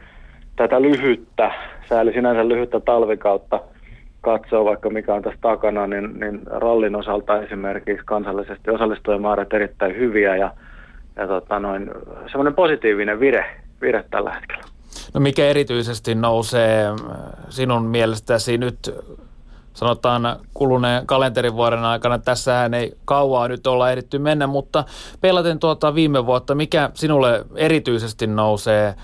tätä 0.57 0.83
lyhyttä, 0.83 1.53
sääli 1.89 2.13
sinänsä 2.13 2.49
lyhyttä 2.49 2.81
talvikautta 2.81 3.61
katsoo 4.21 4.65
vaikka 4.65 4.91
mikä 4.91 5.15
on 5.15 5.23
tässä 5.23 5.39
takana, 5.41 5.87
niin, 5.87 6.21
niin 6.21 6.41
rallin 6.47 6.97
osalta 6.97 7.43
esimerkiksi 7.43 8.07
kansallisesti 8.07 8.71
osallistujamäärät 8.71 9.53
erittäin 9.53 9.97
hyviä 9.97 10.37
ja 10.37 10.51
ja 11.19 11.27
tota 11.27 11.59
noin, 11.59 11.91
semmoinen 12.27 12.55
positiivinen 12.55 13.21
vire, 13.21 13.57
vire 13.81 14.05
tällä 14.11 14.33
hetkellä. 14.35 14.63
No 15.15 15.21
mikä 15.21 15.47
erityisesti 15.47 16.15
nousee 16.15 16.87
äh, 16.87 16.97
sinun 17.49 17.83
mielestäsi 17.83 18.59
nyt 18.59 18.95
sanotaan 19.73 20.37
kuluneen 20.55 21.07
kalenterivuoden 21.07 21.85
aikana. 21.85 22.19
Tässähän 22.19 22.75
ei 22.75 22.93
kauaa 23.05 23.49
nyt 23.49 23.67
olla 23.67 23.91
ehditty 23.91 24.19
mennä, 24.19 24.47
mutta 24.47 24.85
pelaten 25.21 25.59
tuota 25.59 25.95
viime 25.95 26.27
vuotta, 26.27 26.55
mikä 26.55 26.91
sinulle 26.95 27.45
erityisesti 27.57 28.27
nousee 28.27 28.95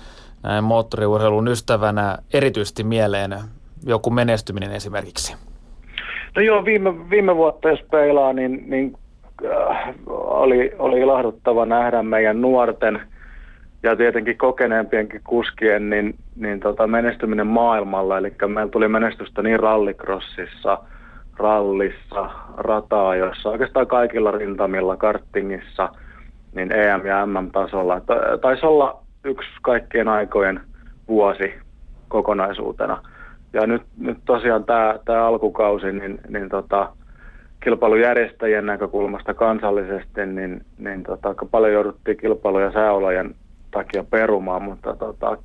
näin 0.43 0.63
moottoriurheilun 0.63 1.47
ystävänä 1.47 2.17
erityisesti 2.33 2.83
mieleen? 2.83 3.35
Joku 3.85 4.09
menestyminen 4.09 4.71
esimerkiksi. 4.71 5.35
No 6.35 6.41
joo, 6.41 6.65
viime, 6.65 7.09
viime 7.09 7.35
vuotta 7.35 7.69
jos 7.69 7.79
peilaa, 7.91 8.33
niin, 8.33 8.69
niin 8.69 8.97
Äh, 8.97 9.04
oli, 10.07 10.71
oli 10.79 10.99
ilahduttava 10.99 11.65
nähdä 11.65 12.03
meidän 12.03 12.41
nuorten 12.41 13.01
ja 13.83 13.95
tietenkin 13.95 14.37
kokeneempienkin 14.37 15.21
kuskien 15.23 15.89
niin, 15.89 16.15
niin 16.35 16.59
tota 16.59 16.87
menestyminen 16.87 17.47
maailmalla. 17.47 18.17
Eli 18.17 18.33
meillä 18.47 18.71
tuli 18.71 18.87
menestystä 18.87 19.41
niin 19.41 19.59
rallikrossissa, 19.59 20.77
rallissa, 21.37 22.29
rataajoissa, 22.57 23.49
oikeastaan 23.49 23.87
kaikilla 23.87 24.31
rintamilla, 24.31 24.97
karttingissa, 24.97 25.89
niin 26.55 26.71
EM- 26.71 27.05
ja 27.05 27.25
MM-tasolla. 27.25 28.01
Taisi 28.41 28.65
olla 28.65 29.01
yksi 29.23 29.49
kaikkien 29.61 30.07
aikojen 30.07 30.61
vuosi 31.07 31.53
kokonaisuutena. 32.07 33.01
Ja 33.53 33.67
nyt, 33.67 33.81
nyt 33.97 34.17
tosiaan 34.25 34.63
tämä, 34.63 34.99
tämä 35.05 35.27
alkukausi, 35.27 35.91
niin, 35.91 36.19
niin 36.29 36.49
tota, 36.49 36.89
kilpailujärjestäjien 37.65 38.65
näkökulmasta 38.65 39.33
kansallisesti, 39.33 40.25
niin, 40.25 40.65
niin 40.77 41.03
tota, 41.03 41.29
aika 41.29 41.45
paljon 41.45 41.73
jouduttiin 41.73 42.17
kilpailuja 42.17 42.71
sääolojen 42.71 43.35
takia 43.71 44.03
perumaan, 44.03 44.61
mutta 44.63 44.95
tota, 44.95 45.37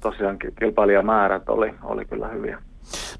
tosiaan 0.00 0.38
kilpailijamäärät 0.58 1.48
oli, 1.48 1.74
oli 1.82 2.04
kyllä 2.04 2.28
hyviä. 2.28 2.58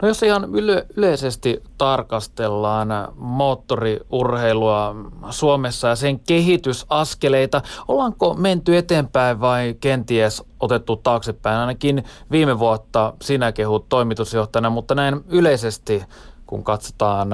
No 0.03 0.09
jos 0.09 0.23
ihan 0.23 0.45
yle- 0.55 0.87
yleisesti 0.97 1.63
tarkastellaan 1.79 2.89
moottoriurheilua 3.17 4.97
Suomessa 5.31 5.89
ja 5.89 5.97
sen 5.97 6.21
kehitysaskeleita, 6.21 7.63
ollaanko 7.89 8.35
menty 8.35 8.77
eteenpäin 8.77 9.41
vai 9.41 9.75
kenties 9.81 10.45
otettu 10.61 10.97
taaksepäin? 10.97 11.57
Ainakin 11.59 12.05
viime 12.31 12.59
vuotta 12.59 13.15
sinä 13.23 13.53
kehut 13.53 13.89
toimitusjohtajana, 13.89 14.71
mutta 14.71 14.95
näin 14.95 15.17
yleisesti 15.29 16.03
kun 16.47 16.65
katsotaan 16.65 17.29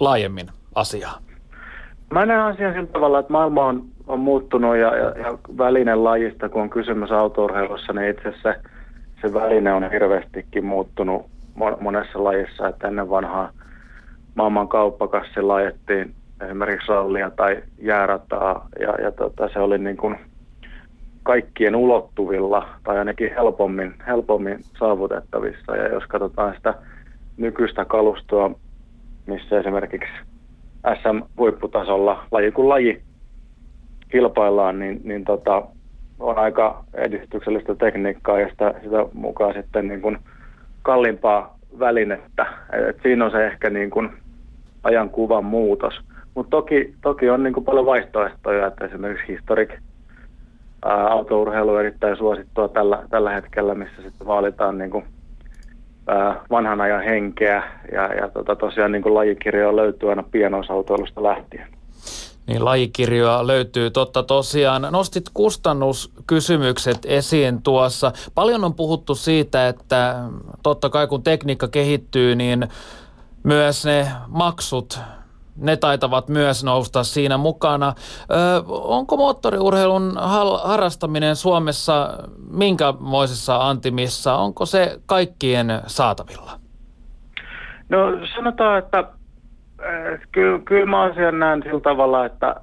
laajemmin 0.00 0.46
asiaa? 0.74 1.18
Mä 2.10 2.26
näen 2.26 2.40
asian 2.40 2.72
sillä 2.72 2.86
tavalla, 2.86 3.18
että 3.18 3.32
maailma 3.32 3.64
on, 3.64 3.84
on 4.06 4.20
muuttunut 4.20 4.76
ja, 4.76 4.96
ja, 4.96 5.10
ja 5.10 5.38
välinen 5.58 6.04
lajista, 6.04 6.48
kun 6.48 6.62
on 6.62 6.70
kysymys 6.70 7.12
autourheilussa, 7.12 7.92
niin 7.92 8.10
itse 8.10 8.28
asiassa 8.28 8.52
se, 8.52 8.60
se 9.20 9.34
väline 9.34 9.72
on 9.72 9.90
hirveästikin 9.90 10.64
muuttunut 10.64 11.26
monessa 11.80 12.24
lajissa, 12.24 12.68
että 12.68 12.88
ennen 12.88 13.10
vanhaa 13.10 13.50
maailman 14.34 14.68
kauppakassilla 14.68 15.54
ajettiin 15.54 16.14
esimerkiksi 16.44 16.88
rallia 16.88 17.30
tai 17.30 17.62
jäärataa 17.78 18.68
ja, 18.80 18.94
ja 19.02 19.12
tota, 19.12 19.48
se 19.52 19.58
oli 19.58 19.78
niin 19.78 19.96
kuin 19.96 20.16
kaikkien 21.22 21.76
ulottuvilla 21.76 22.68
tai 22.84 22.98
ainakin 22.98 23.34
helpommin, 23.34 23.94
helpommin 24.06 24.60
saavutettavissa. 24.78 25.76
Ja 25.76 25.88
jos 25.88 26.04
katsotaan 26.06 26.54
sitä 26.56 26.74
nykyistä 27.36 27.84
kalustoa, 27.84 28.50
missä 29.26 29.60
esimerkiksi 29.60 30.12
SM-huipputasolla 30.94 32.26
laji 32.30 32.52
kuin 32.52 32.68
laji 32.68 33.02
kilpaillaan, 34.08 34.78
niin, 34.78 35.00
niin 35.04 35.24
tota, 35.24 35.62
on 36.18 36.38
aika 36.38 36.84
edistyksellistä 36.94 37.74
tekniikkaa 37.74 38.40
ja 38.40 38.48
sitä, 38.48 38.74
sitä 38.82 39.06
mukaan 39.12 39.54
sitten 39.54 39.88
niin 39.88 40.00
kuin 40.00 40.18
kalliimpaa 40.82 41.58
välinettä. 41.78 42.46
Et 42.88 42.98
siinä 43.02 43.24
on 43.24 43.30
se 43.30 43.46
ehkä 43.46 43.70
niin 43.70 43.90
kuin 43.90 44.10
ajankuvan 44.82 45.44
muutos. 45.44 45.94
Mutta 46.34 46.50
toki, 46.50 46.94
toki 47.02 47.30
on 47.30 47.42
niin 47.42 47.54
kuin 47.54 47.64
paljon 47.64 47.86
vaihtoehtoja, 47.86 48.66
että 48.66 48.84
esimerkiksi 48.84 49.28
historik 49.28 49.70
autourheilu 50.82 51.70
on 51.70 51.80
erittäin 51.80 52.16
suosittua 52.16 52.68
tällä, 52.68 53.02
tällä 53.10 53.30
hetkellä, 53.30 53.74
missä 53.74 54.02
sitten 54.02 54.26
vaalitaan 54.26 54.78
niin 54.78 54.90
kuin, 54.90 55.04
vanhan 56.50 56.80
ajan 56.80 57.04
henkeä 57.04 57.62
ja, 57.92 58.14
ja 58.14 58.28
tota, 58.28 58.56
tosiaan 58.56 58.92
niin 58.92 59.02
kuin 59.02 59.14
lajikirjoja 59.14 59.76
löytyy 59.76 60.10
aina 60.10 60.22
pienoisautoilusta 60.22 61.22
lähtien. 61.22 61.68
Niin 62.46 62.64
lajikirjoja 62.64 63.46
löytyy 63.46 63.90
totta 63.90 64.22
tosiaan. 64.22 64.88
Nostit 64.90 65.24
kustannuskysymykset 65.34 66.98
esiin 67.04 67.62
tuossa. 67.62 68.12
Paljon 68.34 68.64
on 68.64 68.74
puhuttu 68.74 69.14
siitä, 69.14 69.68
että 69.68 70.14
totta 70.62 70.90
kai 70.90 71.06
kun 71.06 71.22
tekniikka 71.22 71.68
kehittyy, 71.68 72.34
niin 72.34 72.68
myös 73.42 73.84
ne 73.84 74.06
maksut 74.28 75.00
ne 75.56 75.76
taitavat 75.76 76.28
myös 76.28 76.64
nousta 76.64 77.04
siinä 77.04 77.36
mukana. 77.36 77.94
Ö, 78.30 78.34
onko 78.68 79.16
moottoriurheilun 79.16 80.12
harrastaminen 80.64 81.36
Suomessa 81.36 82.18
minkämoisessa 82.50 83.68
antimissa? 83.68 84.34
Onko 84.36 84.66
se 84.66 84.98
kaikkien 85.06 85.66
saatavilla? 85.86 86.52
No 87.88 87.98
sanotaan, 88.34 88.78
että 88.78 89.04
kyllä, 90.32 90.58
kyllä 90.64 90.86
mä 90.86 91.02
asian 91.02 91.38
näen 91.38 91.62
sillä 91.62 91.80
tavalla, 91.80 92.26
että 92.26 92.56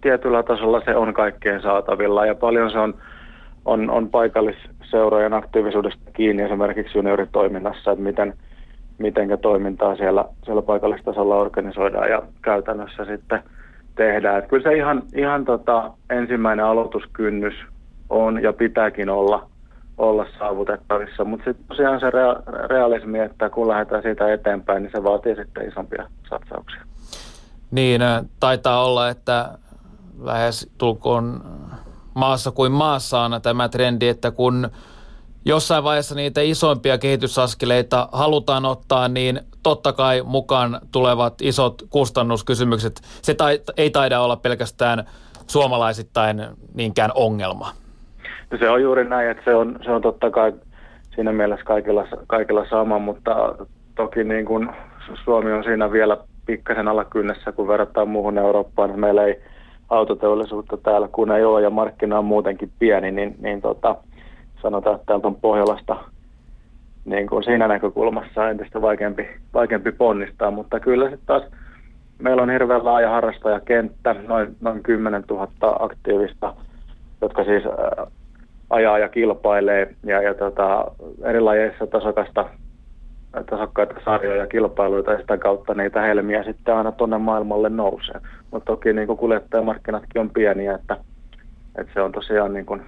tietyllä 0.00 0.42
tasolla 0.42 0.82
se 0.84 0.96
on 0.96 1.14
kaikkien 1.14 1.62
saatavilla 1.62 2.26
ja 2.26 2.34
paljon 2.34 2.70
se 2.70 2.78
on, 2.78 2.94
on, 3.64 3.90
on 3.90 4.08
paikallisseurojen 4.08 5.34
aktiivisuudesta 5.34 6.10
kiinni 6.12 6.42
esimerkiksi 6.42 6.98
junioritoiminnassa, 6.98 7.92
että 7.92 8.04
miten– 8.04 8.34
miten 8.98 9.38
toimintaa 9.42 9.96
siellä, 9.96 10.24
siellä 10.44 10.62
paikallistasolla 10.62 11.36
organisoidaan 11.36 12.10
ja 12.10 12.22
käytännössä 12.42 13.04
sitten 13.04 13.42
tehdään. 13.94 14.38
Että 14.38 14.50
kyllä 14.50 14.70
se 14.70 14.76
ihan, 14.76 15.02
ihan 15.14 15.44
tota, 15.44 15.90
ensimmäinen 16.10 16.64
aloituskynnys 16.64 17.54
on 18.10 18.42
ja 18.42 18.52
pitääkin 18.52 19.08
olla, 19.08 19.46
olla 19.98 20.26
saavutettavissa, 20.38 21.24
mutta 21.24 21.44
sitten 21.44 21.66
tosiaan 21.68 22.00
se 22.00 22.10
rea- 22.10 22.66
realismi, 22.68 23.18
että 23.18 23.50
kun 23.50 23.68
lähdetään 23.68 24.02
siitä 24.02 24.32
eteenpäin, 24.32 24.82
niin 24.82 24.92
se 24.96 25.04
vaatii 25.04 25.36
sitten 25.36 25.68
isompia 25.68 26.08
satsauksia. 26.30 26.80
Niin, 27.70 28.00
taitaa 28.40 28.84
olla, 28.84 29.08
että 29.08 29.58
lähes 30.22 30.70
tulkoon 30.78 31.40
maassa 32.14 32.50
kuin 32.50 32.72
maassa 32.72 33.20
on 33.20 33.42
tämä 33.42 33.68
trendi, 33.68 34.08
että 34.08 34.30
kun 34.30 34.68
jossain 35.48 35.84
vaiheessa 35.84 36.14
niitä 36.14 36.40
isoimpia 36.40 36.98
kehitysaskeleita 36.98 38.08
halutaan 38.12 38.64
ottaa, 38.64 39.08
niin 39.08 39.40
totta 39.62 39.92
kai 39.92 40.22
mukaan 40.24 40.80
tulevat 40.92 41.34
isot 41.42 41.82
kustannuskysymykset. 41.90 43.00
Se 43.22 43.34
tai, 43.34 43.60
ei 43.76 43.90
taida 43.90 44.20
olla 44.20 44.36
pelkästään 44.36 45.04
suomalaisittain 45.46 46.42
niinkään 46.74 47.10
ongelma. 47.14 47.70
No 48.50 48.58
se 48.58 48.70
on 48.70 48.82
juuri 48.82 49.08
näin, 49.08 49.30
että 49.30 49.44
se 49.44 49.54
on, 49.54 49.78
se 49.84 49.90
on 49.90 50.02
totta 50.02 50.30
kai 50.30 50.52
siinä 51.14 51.32
mielessä 51.32 51.64
kaikilla, 51.64 52.06
kaikilla 52.26 52.66
sama, 52.70 52.98
mutta 52.98 53.54
toki 53.96 54.24
niin 54.24 54.46
kuin 54.46 54.68
Suomi 55.24 55.52
on 55.52 55.64
siinä 55.64 55.92
vielä 55.92 56.16
pikkasen 56.46 56.88
alla 56.88 57.04
kynnessä, 57.04 57.52
kun 57.52 57.68
verrataan 57.68 58.08
muuhun 58.08 58.38
Eurooppaan. 58.38 59.00
Meillä 59.00 59.24
ei 59.24 59.42
autoteollisuutta 59.88 60.76
täällä, 60.76 61.08
kun 61.08 61.32
ei 61.32 61.44
ole 61.44 61.62
ja 61.62 61.70
markkina 61.70 62.18
on 62.18 62.24
muutenkin 62.24 62.72
pieni, 62.78 63.10
niin, 63.10 63.34
niin 63.40 63.60
tota, 63.60 63.96
sanotaan, 64.62 64.96
että 64.96 65.06
täältä 65.06 65.26
on 65.26 65.36
Pohjolasta 65.36 65.96
niin 67.04 67.26
kuin 67.26 67.44
siinä 67.44 67.68
näkökulmassa 67.68 68.50
entistä 68.50 68.82
vaikeampi, 68.82 69.28
vaikeampi 69.54 69.92
ponnistaa, 69.92 70.50
mutta 70.50 70.80
kyllä 70.80 71.04
sitten 71.04 71.26
taas 71.26 71.42
meillä 72.18 72.42
on 72.42 72.50
hirveän 72.50 72.84
laaja 72.84 73.10
harrastajakenttä, 73.10 74.14
noin, 74.28 74.56
noin 74.60 74.82
10 74.82 75.24
000 75.30 75.48
aktiivista, 75.78 76.54
jotka 77.20 77.44
siis 77.44 77.62
ajaa 78.70 78.98
ja 78.98 79.08
kilpailee 79.08 79.94
ja, 80.04 80.22
ja 80.22 80.34
tota, 80.34 80.84
eri 81.22 81.40
lajeissa 81.40 81.86
tasokasta, 81.86 82.48
tasokkaita 83.50 83.94
sarjoja 84.04 84.40
ja 84.40 84.46
kilpailuita 84.46 85.12
ja 85.12 85.18
sitä 85.18 85.38
kautta 85.38 85.74
niitä 85.74 86.00
helmiä 86.00 86.42
sitten 86.42 86.74
aina 86.74 86.92
tuonne 86.92 87.18
maailmalle 87.18 87.68
nousee. 87.68 88.20
Mutta 88.50 88.72
toki 88.72 88.92
niin 88.92 89.08
kuljettajamarkkinatkin 89.08 90.20
on 90.20 90.30
pieniä, 90.30 90.74
että, 90.74 90.96
että 91.78 91.92
se 91.94 92.00
on 92.00 92.12
tosiaan 92.12 92.52
niin 92.52 92.66
kuin 92.66 92.82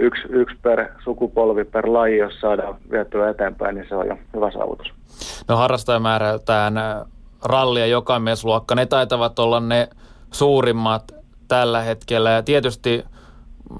yksi, 0.00 0.22
yksi 0.30 0.56
per 0.62 0.88
sukupolvi 1.04 1.64
per 1.64 1.92
laji, 1.92 2.18
jos 2.18 2.40
saadaan 2.40 2.76
vietyä 2.90 3.30
eteenpäin, 3.30 3.74
niin 3.74 3.86
se 3.88 3.94
on 3.94 4.06
jo 4.06 4.18
hyvä 4.34 4.50
saavutus. 4.50 4.92
No 5.48 5.56
harrastajamäärältään 5.56 6.74
ralli- 7.44 7.80
ja 7.80 7.86
jokamiesluokka, 7.86 8.74
ne 8.74 8.86
taitavat 8.86 9.38
olla 9.38 9.60
ne 9.60 9.88
suurimmat 10.30 11.12
tällä 11.48 11.82
hetkellä. 11.82 12.30
Ja 12.30 12.42
tietysti 12.42 13.04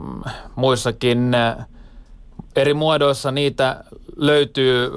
mm, 0.00 0.22
muissakin 0.56 1.32
eri 2.56 2.74
muodoissa 2.74 3.30
niitä 3.30 3.84
löytyy 4.16 4.90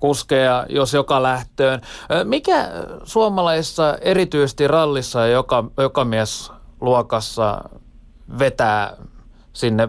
kuskeja, 0.00 0.66
jos 0.68 0.94
joka 0.94 1.22
lähtöön. 1.22 1.80
Mikä 2.24 2.68
suomalaisissa 3.04 3.98
erityisesti 4.00 4.68
rallissa 4.68 5.20
ja 5.20 5.26
joka, 5.26 5.64
jokamiesluokassa 5.78 7.64
vetää 8.38 8.96
sinne 9.52 9.88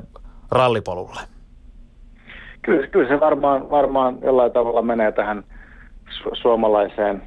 rallipolulle? 0.56 1.20
Kyllä, 2.62 2.88
kyllä 2.88 3.08
se 3.08 3.20
varmaan, 3.20 3.70
varmaan 3.70 4.18
jollain 4.22 4.52
tavalla 4.52 4.82
menee 4.82 5.12
tähän 5.12 5.44
su- 6.10 6.36
suomalaiseen, 6.42 7.22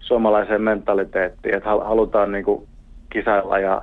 suomalaiseen 0.00 0.62
mentaliteettiin, 0.62 1.54
että 1.54 1.70
halutaan 1.70 2.32
niin 2.32 2.44
kuin 2.44 2.68
kisailla 3.10 3.58
ja, 3.58 3.82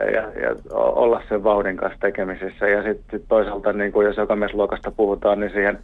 ja, 0.00 0.10
ja, 0.10 0.20
ja 0.20 0.56
olla 0.74 1.22
sen 1.28 1.44
vauhdin 1.44 1.76
kanssa 1.76 1.98
tekemisissä. 2.00 2.68
Ja 2.68 2.82
sitten 2.82 3.20
sit 3.20 3.28
toisaalta, 3.28 3.72
niin 3.72 3.92
kuin 3.92 4.06
jos 4.06 4.16
jokamiesluokasta 4.16 4.90
puhutaan, 4.90 5.40
niin 5.40 5.52
siihen 5.52 5.78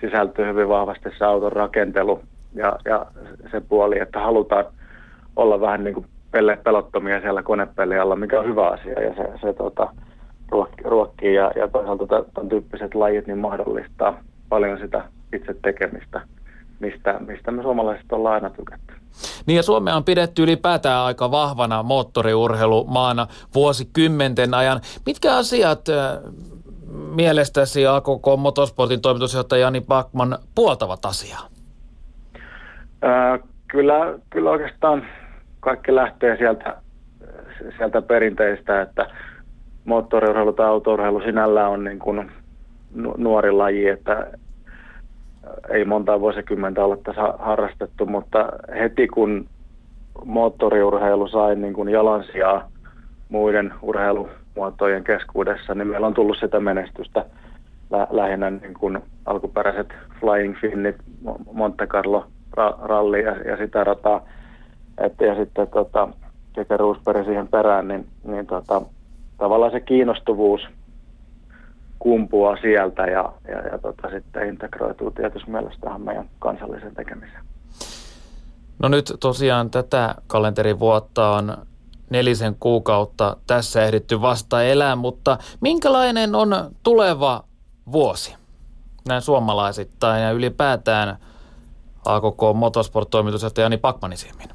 sisältyy 0.00 0.46
hyvin 0.46 0.68
vahvasti 0.68 1.08
se 1.18 1.24
auton 1.24 1.52
rakentelu 1.52 2.20
ja, 2.54 2.78
ja 2.84 3.06
se 3.50 3.60
puoli, 3.60 3.98
että 3.98 4.20
halutaan 4.20 4.64
olla 5.36 5.60
vähän 5.60 5.84
niin 5.84 5.94
kuin 5.94 6.06
pelottomia 6.64 7.20
siellä 7.20 7.42
konepelialla, 7.42 8.16
mikä 8.16 8.40
on 8.40 8.46
hyvä 8.46 8.68
asia. 8.68 9.02
Ja 9.02 9.14
se, 9.14 9.38
se 9.40 9.52
tota, 9.52 9.88
ruokkii 10.84 11.34
ja, 11.34 11.50
ja 11.56 11.68
toisaalta 11.68 12.06
tämän 12.06 12.48
tyyppiset 12.48 12.94
lajit 12.94 13.26
niin 13.26 13.38
mahdollistaa 13.38 14.18
paljon 14.48 14.78
sitä 14.78 15.04
itse 15.32 15.54
tekemistä, 15.62 16.20
mistä, 16.80 17.18
mistä 17.26 17.50
me 17.50 17.62
suomalaiset 17.62 18.12
ollaan 18.12 18.34
aina 18.34 18.50
tykätty. 18.50 18.94
Niin 19.46 19.56
ja 19.56 19.62
Suomea 19.62 19.96
on 19.96 20.04
pidetty 20.04 20.42
ylipäätään 20.42 21.00
aika 21.00 21.30
vahvana 21.30 21.82
moottoriurheilumaana 21.82 23.26
vuosikymmenten 23.54 24.54
ajan. 24.54 24.80
Mitkä 25.06 25.36
asiat 25.36 25.88
äh, 25.88 26.18
mielestäsi 27.14 27.86
AKK 27.86 28.26
Motorsportin 28.38 29.00
toimitusjohtaja 29.00 29.62
Jani 29.62 29.80
Backman 29.80 30.38
puoltavat 30.54 31.04
asiaa? 31.04 31.48
Äh, 33.04 33.40
kyllä, 33.68 34.18
kyllä 34.30 34.50
oikeastaan 34.50 35.06
kaikki 35.60 35.94
lähtee 35.94 36.36
sieltä, 36.36 36.76
sieltä 37.76 38.02
perinteistä, 38.02 38.82
että 38.82 39.06
moottoriurheilu 39.84 40.52
tai 40.52 40.66
autourheilu 40.66 41.20
sinällään 41.20 41.70
on 41.70 41.84
niin 41.84 41.98
kuin 41.98 42.30
nuori 43.16 43.50
laji, 43.52 43.88
että 43.88 44.26
ei 45.68 45.84
monta 45.84 46.20
vuosikymmentä 46.20 46.84
ole 46.84 46.96
tässä 46.96 47.34
harrastettu, 47.38 48.06
mutta 48.06 48.48
heti 48.78 49.08
kun 49.08 49.46
moottoriurheilu 50.24 51.28
sai 51.28 51.56
niin 51.56 51.74
kuin 51.74 51.88
jalansijaa 51.88 52.68
muiden 53.28 53.74
urheilumuotojen 53.82 55.04
keskuudessa, 55.04 55.74
niin 55.74 55.88
meillä 55.88 56.06
on 56.06 56.14
tullut 56.14 56.36
sitä 56.40 56.60
menestystä 56.60 57.24
lä- 57.90 58.08
lähinnä 58.10 58.50
niin 58.50 58.74
kuin 58.74 58.98
alkuperäiset 59.26 59.88
Flying 60.20 60.56
Finnit, 60.56 60.96
Monte 61.52 61.86
Carlo 61.86 62.26
ralli 62.82 63.22
ja, 63.22 63.36
ja 63.36 63.56
sitä 63.56 63.84
rataa, 63.84 64.22
et, 64.98 65.20
ja 65.20 65.34
sitten 65.34 65.68
tota, 65.68 66.08
Keke 66.52 66.74
siihen 67.24 67.48
perään, 67.48 67.88
niin, 67.88 68.06
niin 68.24 68.46
tota, 68.46 68.82
tavallaan 69.42 69.72
se 69.72 69.80
kiinnostuvuus 69.80 70.60
kumpuaa 71.98 72.56
sieltä 72.56 73.02
ja, 73.02 73.32
ja, 73.48 73.58
ja 73.58 73.78
tota, 73.78 74.10
sitten 74.10 74.48
integroituu 74.48 75.10
tietysti 75.10 75.50
mielessä 75.50 75.80
tähän 75.80 76.00
meidän 76.00 76.28
kansalliseen 76.38 76.94
tekemiseen. 76.94 77.44
No 78.82 78.88
nyt 78.88 79.12
tosiaan 79.20 79.70
tätä 79.70 80.14
kalenterivuotta 80.26 81.30
on 81.30 81.56
nelisen 82.10 82.56
kuukautta 82.60 83.36
tässä 83.46 83.84
ehditty 83.84 84.20
vasta 84.20 84.62
elää, 84.62 84.96
mutta 84.96 85.38
minkälainen 85.60 86.34
on 86.34 86.54
tuleva 86.82 87.44
vuosi 87.92 88.36
näin 89.08 89.22
suomalaisittain 89.22 90.22
ja 90.22 90.30
ylipäätään 90.30 91.16
AKK 92.06 92.40
Motorsport-toimitusjohtaja 92.54 93.64
Jani 93.64 93.76
Pakmanin 93.76 94.18
silmin? 94.18 94.48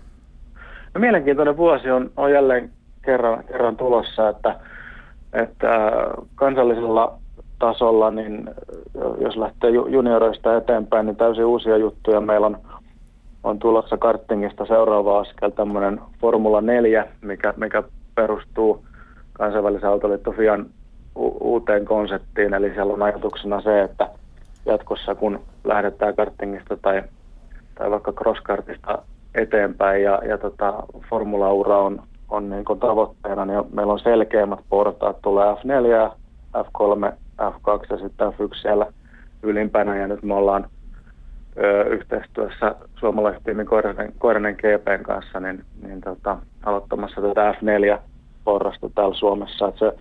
No, 0.94 1.00
mielenkiintoinen 1.00 1.58
vuosi 1.58 1.92
on, 1.92 2.12
on 2.18 2.32
jälleen 2.32 2.72
kerran, 3.08 3.44
kerran 3.44 3.78
tulossa, 3.78 4.30
että, 4.30 4.60
että 5.34 5.92
kansallisella 6.36 7.20
tasolla, 7.60 8.12
niin 8.12 8.50
jos 9.20 9.38
lähtee 9.38 9.70
junioroista 9.70 10.58
eteenpäin, 10.58 11.06
niin 11.06 11.16
täysin 11.16 11.46
uusia 11.46 11.78
juttuja. 11.78 12.22
Meillä 12.22 12.48
on, 12.48 12.58
on 13.44 13.60
tulossa 13.60 13.98
karttingista 13.98 14.66
seuraava 14.66 15.20
askel 15.20 15.50
tämmöinen 15.50 16.02
Formula 16.22 16.62
4, 16.62 17.06
mikä, 17.22 17.54
mikä 17.58 17.84
perustuu 18.16 18.86
kansainvälisen 19.34 19.90
autoliitto 19.90 20.32
FIAN 20.32 20.66
uuteen 21.40 21.86
konseptiin. 21.86 22.54
Eli 22.54 22.74
siellä 22.74 22.94
on 22.94 23.02
ajatuksena 23.02 23.62
se, 23.62 23.82
että 23.82 24.10
jatkossa 24.66 25.16
kun 25.16 25.40
lähdetään 25.64 26.16
karttingista 26.16 26.78
tai, 26.78 27.04
tai 27.76 27.92
vaikka 27.92 28.14
crosskartista 28.14 29.02
eteenpäin 29.36 30.04
ja, 30.04 30.22
ja 30.28 30.38
tota, 30.38 30.74
formulaura 31.10 31.78
on, 31.78 32.02
on 32.30 32.50
niin 32.50 32.66
kuin 32.66 32.80
tavoitteena, 32.80 33.46
niin 33.46 33.64
meillä 33.74 33.94
on 33.94 34.00
selkeämmät 34.00 34.60
portaat, 34.70 35.22
tulee 35.22 35.54
F4, 35.54 36.12
F3, 36.58 37.14
F2 37.42 37.86
ja 37.90 37.98
sitten 37.98 38.28
F1 38.28 38.62
siellä 38.62 38.86
ylimpänä 39.44 39.96
ja 39.96 40.08
nyt 40.08 40.24
me 40.24 40.34
ollaan 40.34 40.68
ö, 41.58 41.84
yhteistyössä 41.84 42.76
suomalaisen 43.00 43.44
tiimin 43.44 43.66
Koiranen, 43.66 44.14
Koiranen 44.18 44.56
GPn 44.56 45.04
kanssa 45.04 45.40
niin, 45.40 45.64
niin 45.88 46.02
tota, 46.02 46.38
aloittamassa 46.66 47.22
tätä 47.22 47.52
F4-porrasta 47.52 48.90
täällä 48.96 49.16
Suomessa. 49.16 49.68
Et 49.68 49.78
se, 49.78 49.94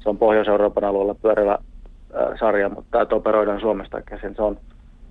se 0.00 0.08
on 0.08 0.18
Pohjois-Euroopan 0.18 0.84
alueella 0.84 1.14
pyörivä 1.14 1.58
ö, 2.14 2.36
sarja, 2.40 2.68
mutta 2.68 3.06
tämä 3.06 3.16
operoidaan 3.16 3.60
Suomesta 3.60 4.02
käsin. 4.02 4.34
Se 4.34 4.42
on 4.42 4.56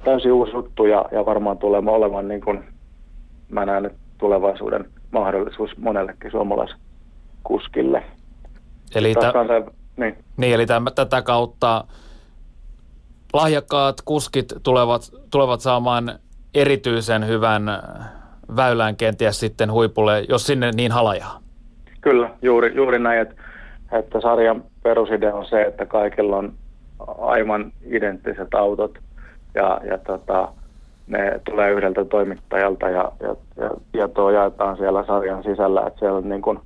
täysin 0.03 0.31
uusi 0.31 0.51
juttu 0.51 0.86
ja, 0.86 1.05
ja 1.12 1.25
varmaan 1.25 1.57
tulee 1.57 1.81
olemaan 1.88 2.27
niin 2.27 2.41
kuin 2.41 2.63
mä 3.49 3.65
näen 3.65 3.83
nyt 3.83 3.93
tulevaisuuden 4.17 4.86
mahdollisuus 5.13 5.78
monellekin 5.78 6.32
suomalaiskuskille. 6.32 8.04
Eli, 8.95 9.13
tä- 9.13 9.32
kansain... 9.34 9.63
niin. 9.97 10.17
Niin, 10.38 10.54
eli 10.54 10.65
tämän, 10.65 10.93
tätä 10.95 11.21
kautta 11.21 11.84
lahjakkaat 13.34 14.02
kuskit 14.06 14.54
tulevat, 14.63 15.02
tulevat 15.32 15.62
saamaan 15.62 16.19
erityisen 16.54 17.28
hyvän 17.28 17.63
väylän 18.56 18.95
kenties 18.95 19.39
sitten 19.39 19.71
huipulle, 19.71 20.26
jos 20.30 20.47
sinne 20.47 20.71
niin 20.71 20.91
halajaa. 20.91 21.39
Kyllä, 22.02 22.30
juuri, 22.41 22.76
juuri 22.76 22.99
näin, 22.99 23.21
että, 23.21 23.36
että 23.91 24.21
sarjan 24.21 24.63
perusidea 24.84 25.36
on 25.36 25.45
se, 25.45 25.62
että 25.62 25.86
kaikilla 25.86 26.38
on 26.38 26.54
aivan 27.21 27.71
identtiset 27.86 28.54
autot 28.54 28.97
ja, 29.56 29.82
ja 29.89 29.97
tota, 29.97 30.54
ne 31.07 31.41
tulee 31.49 31.71
yhdeltä 31.71 32.05
toimittajalta 32.05 32.89
ja, 32.89 33.11
ja, 33.19 33.35
ja 33.55 33.69
tietoa 33.91 34.31
jaetaan 34.31 34.77
siellä 34.77 35.05
sarjan 35.05 35.43
sisällä, 35.43 35.83
että 35.87 35.99
siellä 35.99 36.17
on, 36.17 36.29
niin 36.29 36.41
kuin, 36.41 36.59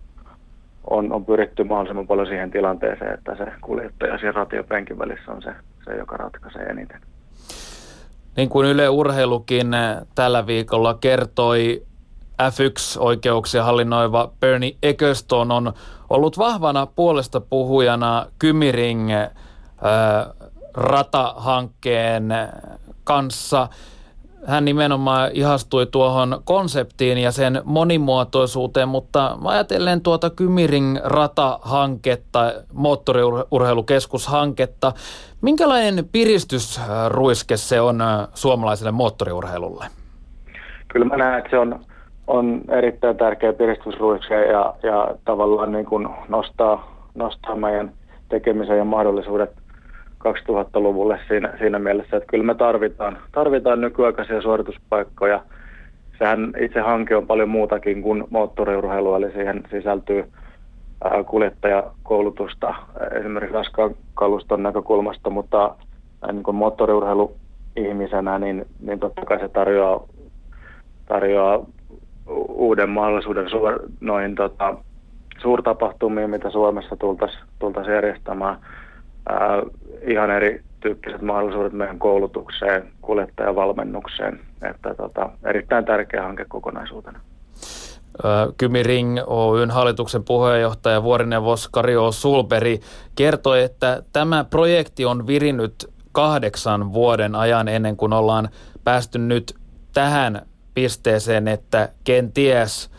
on, 0.89 1.13
on 1.13 1.25
pyritty 1.25 1.63
mahdollisimman 1.63 2.07
paljon 2.07 2.27
siihen 2.27 2.51
tilanteeseen, 2.51 3.13
että 3.13 3.35
se 3.35 3.45
kuljettaja 3.61 4.17
siinä 4.17 4.31
ratiopenkin 4.31 4.99
välissä 4.99 5.31
on 5.31 5.41
se, 5.41 5.53
se, 5.85 5.95
joka 5.95 6.17
ratkaisee 6.17 6.61
eniten. 6.61 7.01
Niin 8.37 8.49
kuin 8.49 8.67
Yle 8.67 8.89
Urheilukin 8.89 9.67
tällä 10.15 10.47
viikolla 10.47 10.93
kertoi, 10.93 11.83
F1-oikeuksia 12.41 13.63
hallinnoiva 13.63 14.31
Bernie 14.39 14.75
Eccleston 14.83 15.51
on 15.51 15.73
ollut 16.09 16.37
vahvana 16.37 16.85
puolesta 16.85 17.41
puhujana 17.41 18.25
Kymiring 18.39 19.13
äh, 19.13 19.27
ratahankkeen 20.73 22.29
kanssa– 23.03 23.67
hän 24.47 24.65
nimenomaan 24.65 25.29
ihastui 25.33 25.85
tuohon 25.85 26.41
konseptiin 26.45 27.17
ja 27.17 27.31
sen 27.31 27.61
monimuotoisuuteen, 27.65 28.89
mutta 28.89 29.37
ajatellen 29.43 30.01
tuota 30.01 30.29
Kymiring 30.29 30.97
ratahanketta, 31.03 32.53
moottoriurheilukeskushanketta, 32.73 34.93
minkälainen 35.41 36.05
piristysruiske 36.11 37.57
se 37.57 37.81
on 37.81 38.01
äh, 38.01 38.27
suomalaiselle 38.33 38.91
moottoriurheilulle? 38.91 39.85
Kyllä 40.87 41.05
mä 41.05 41.17
näen, 41.17 41.37
että 41.37 41.49
se 41.49 41.57
on, 41.57 41.79
on 42.27 42.61
erittäin 42.69 43.17
tärkeä 43.17 43.53
piristysruiske 43.53 44.45
ja, 44.45 44.73
ja 44.83 45.15
tavallaan 45.25 45.71
niin 45.71 45.85
kuin 45.85 46.07
nostaa, 46.27 46.97
nostaa 47.15 47.55
meidän 47.55 47.91
tekemisen 48.29 48.77
ja 48.77 48.85
mahdollisuudet– 48.85 49.51
2000-luvulle 50.33 51.19
siinä, 51.27 51.53
siinä 51.59 51.79
mielessä, 51.79 52.17
että 52.17 52.27
kyllä 52.27 52.43
me 52.43 52.55
tarvitaan, 52.55 53.17
tarvitaan 53.31 53.81
nykyaikaisia 53.81 54.41
suorituspaikkoja. 54.41 55.41
Sehän 56.17 56.53
itse 56.59 56.79
hanke 56.79 57.15
on 57.15 57.27
paljon 57.27 57.49
muutakin 57.49 58.01
kuin 58.01 58.23
moottoriurheilu, 58.29 59.15
eli 59.15 59.31
siihen 59.31 59.63
sisältyy 59.71 60.25
kuljettajakoulutusta 61.25 62.75
esimerkiksi 63.19 63.53
raskaan 63.53 63.95
kaluston 64.13 64.63
näkökulmasta, 64.63 65.29
mutta 65.29 65.75
niin 66.31 66.43
kuin 66.43 66.55
moottoriurheiluihmisenä, 66.55 68.39
niin, 68.39 68.65
niin 68.79 68.99
totta 68.99 69.25
kai 69.25 69.39
se 69.39 69.49
tarjoaa, 69.49 70.03
tarjoaa 71.05 71.65
uuden 72.49 72.89
mahdollisuuden 72.89 73.49
suor, 73.49 73.79
noihin 74.01 74.35
tota, 74.35 74.77
suurtapahtumiin, 75.41 76.29
mitä 76.29 76.49
Suomessa 76.49 76.95
tultaisiin 76.95 77.43
tultais 77.59 77.87
järjestämään 77.87 78.57
ää, 79.29 79.61
ihan 80.07 80.31
erityyppiset 80.31 81.21
mahdollisuudet 81.21 81.73
meidän 81.73 81.99
koulutukseen, 81.99 82.91
kuljettajavalmennukseen. 83.01 84.39
Että 84.61 84.95
tota, 84.95 85.29
erittäin 85.45 85.85
tärkeä 85.85 86.23
hanke 86.23 86.45
kokonaisuutena. 86.49 87.19
Kymi 88.57 88.83
Ring 88.83 89.17
Oyn 89.27 89.71
hallituksen 89.71 90.23
puheenjohtaja 90.23 91.03
vuorineuvos 91.03 91.67
Kario 91.67 92.11
Sulperi 92.11 92.79
kertoi, 93.15 93.63
että 93.63 94.03
tämä 94.13 94.43
projekti 94.43 95.05
on 95.05 95.27
virinnyt 95.27 95.73
kahdeksan 96.11 96.93
vuoden 96.93 97.35
ajan 97.35 97.67
ennen 97.67 97.97
kuin 97.97 98.13
ollaan 98.13 98.49
päästy 98.83 99.19
nyt 99.19 99.55
tähän 99.93 100.41
pisteeseen, 100.73 101.47
että 101.47 101.89
kenties– 102.03 102.89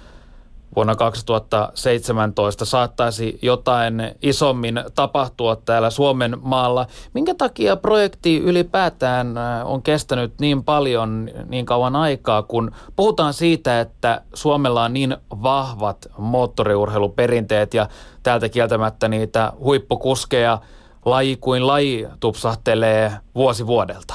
vuonna 0.76 0.94
2017 0.94 2.64
saattaisi 2.64 3.38
jotain 3.42 4.02
isommin 4.22 4.80
tapahtua 4.94 5.56
täällä 5.56 5.90
Suomen 5.90 6.36
maalla. 6.42 6.86
Minkä 7.14 7.34
takia 7.34 7.76
projekti 7.76 8.38
ylipäätään 8.38 9.38
äh, 9.38 9.70
on 9.70 9.82
kestänyt 9.82 10.32
niin 10.40 10.64
paljon 10.64 11.30
niin 11.48 11.66
kauan 11.66 11.96
aikaa, 11.96 12.42
kun 12.42 12.70
puhutaan 12.96 13.32
siitä, 13.32 13.80
että 13.80 14.20
Suomella 14.34 14.84
on 14.84 14.92
niin 14.92 15.16
vahvat 15.42 16.06
moottoriurheiluperinteet 16.18 17.74
ja 17.74 17.86
täältä 18.22 18.48
kieltämättä 18.48 19.08
niitä 19.08 19.52
huippukuskeja 19.58 20.58
laji 21.04 21.36
kuin 21.36 21.66
laji 21.66 22.06
tupsahtelee 22.20 23.12
vuosi 23.34 23.66
vuodelta? 23.66 24.14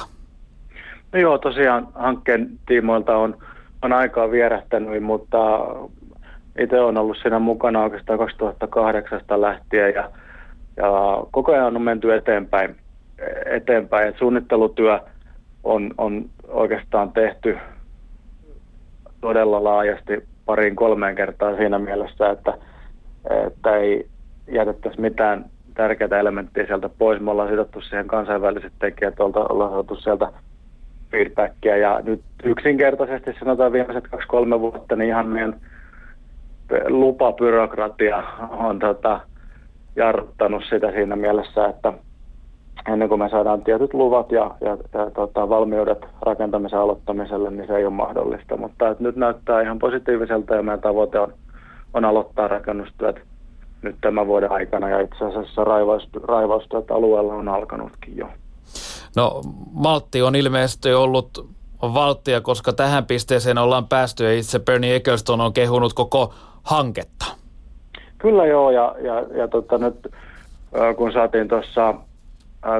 No 1.12 1.20
joo, 1.20 1.38
tosiaan 1.38 1.88
hankkeen 1.94 2.58
tiimoilta 2.66 3.16
on, 3.16 3.36
on 3.82 3.92
aikaa 3.92 4.30
vierähtänyt, 4.30 5.02
mutta 5.02 5.38
itse 6.58 6.80
olen 6.80 6.98
ollut 6.98 7.16
siinä 7.22 7.38
mukana 7.38 7.82
oikeastaan 7.82 8.18
2008 8.18 9.20
lähtien 9.36 9.94
ja, 9.94 10.10
ja 10.76 10.90
koko 11.30 11.52
ajan 11.52 11.76
on 11.76 11.82
menty 11.82 12.14
eteenpäin. 12.14 12.76
eteenpäin. 13.46 14.08
Et 14.08 14.18
suunnittelutyö 14.18 15.00
on, 15.64 15.90
on 15.98 16.24
oikeastaan 16.48 17.12
tehty 17.12 17.58
todella 19.20 19.64
laajasti 19.64 20.24
pariin 20.46 20.76
kolmeen 20.76 21.14
kertaan 21.14 21.56
siinä 21.56 21.78
mielessä, 21.78 22.30
että, 22.30 22.58
että 23.46 23.76
ei 23.76 24.06
jätettäisi 24.52 25.00
mitään 25.00 25.44
tärkeää 25.74 26.20
elementtiä 26.20 26.66
sieltä 26.66 26.88
pois. 26.88 27.20
Me 27.20 27.30
ollaan 27.30 27.50
sidottu 27.50 27.80
siihen 27.80 28.06
kansainväliset 28.06 28.72
tekijät, 28.78 29.20
ollaan 29.20 29.70
saatu 29.70 29.96
sieltä 29.96 30.28
feedbackia 31.10 31.76
ja 31.76 32.00
nyt 32.04 32.20
yksinkertaisesti 32.44 33.34
sanotaan 33.38 33.72
viimeiset 33.72 34.08
kaksi-kolme 34.08 34.60
vuotta, 34.60 34.96
niin 34.96 35.08
ihan 35.08 35.28
meidän 35.28 35.60
lupabyrokratia 36.88 38.22
on 38.50 38.78
tota, 38.78 39.20
jarruttanut 39.96 40.62
sitä 40.70 40.90
siinä 40.90 41.16
mielessä, 41.16 41.66
että 41.66 41.92
ennen 42.92 43.08
kuin 43.08 43.18
me 43.18 43.28
saadaan 43.28 43.62
tietyt 43.62 43.94
luvat 43.94 44.32
ja, 44.32 44.54
ja, 44.60 44.70
ja 44.70 45.10
tota, 45.10 45.48
valmiudet 45.48 45.98
rakentamisen 46.22 46.78
aloittamiselle, 46.78 47.50
niin 47.50 47.66
se 47.66 47.76
ei 47.76 47.84
ole 47.84 47.94
mahdollista. 47.94 48.56
Mutta 48.56 48.88
että 48.88 49.02
nyt 49.02 49.16
näyttää 49.16 49.62
ihan 49.62 49.78
positiiviselta 49.78 50.54
ja 50.54 50.62
meidän 50.62 50.80
tavoite 50.80 51.18
on, 51.18 51.34
on 51.94 52.04
aloittaa 52.04 52.48
rakennustyöt 52.48 53.20
nyt 53.82 53.96
tämän 54.00 54.26
vuoden 54.26 54.52
aikana 54.52 54.88
ja 54.88 55.00
itse 55.00 55.24
asiassa 55.24 55.64
raivaustyöt 56.26 56.90
alueella 56.90 57.34
on 57.34 57.48
alkanutkin 57.48 58.16
jo. 58.16 58.28
No 59.16 59.40
Maltti 59.72 60.22
on 60.22 60.36
ilmeisesti 60.36 60.92
ollut 60.92 61.46
valttia, 61.94 62.40
koska 62.40 62.72
tähän 62.72 63.06
pisteeseen 63.06 63.58
ollaan 63.58 63.88
päästy 63.88 64.24
ja 64.24 64.32
itse 64.32 64.58
Bernie 64.58 64.96
Eccleston 64.96 65.40
on 65.40 65.52
kehunut 65.52 65.92
koko 65.92 66.34
hanketta. 66.62 67.24
Kyllä 68.18 68.46
joo, 68.46 68.70
ja, 68.70 68.94
ja, 69.02 69.20
ja 69.36 69.48
tota, 69.48 69.78
nyt 69.78 70.08
kun 70.96 71.12
saatiin 71.12 71.48
tuossa 71.48 71.94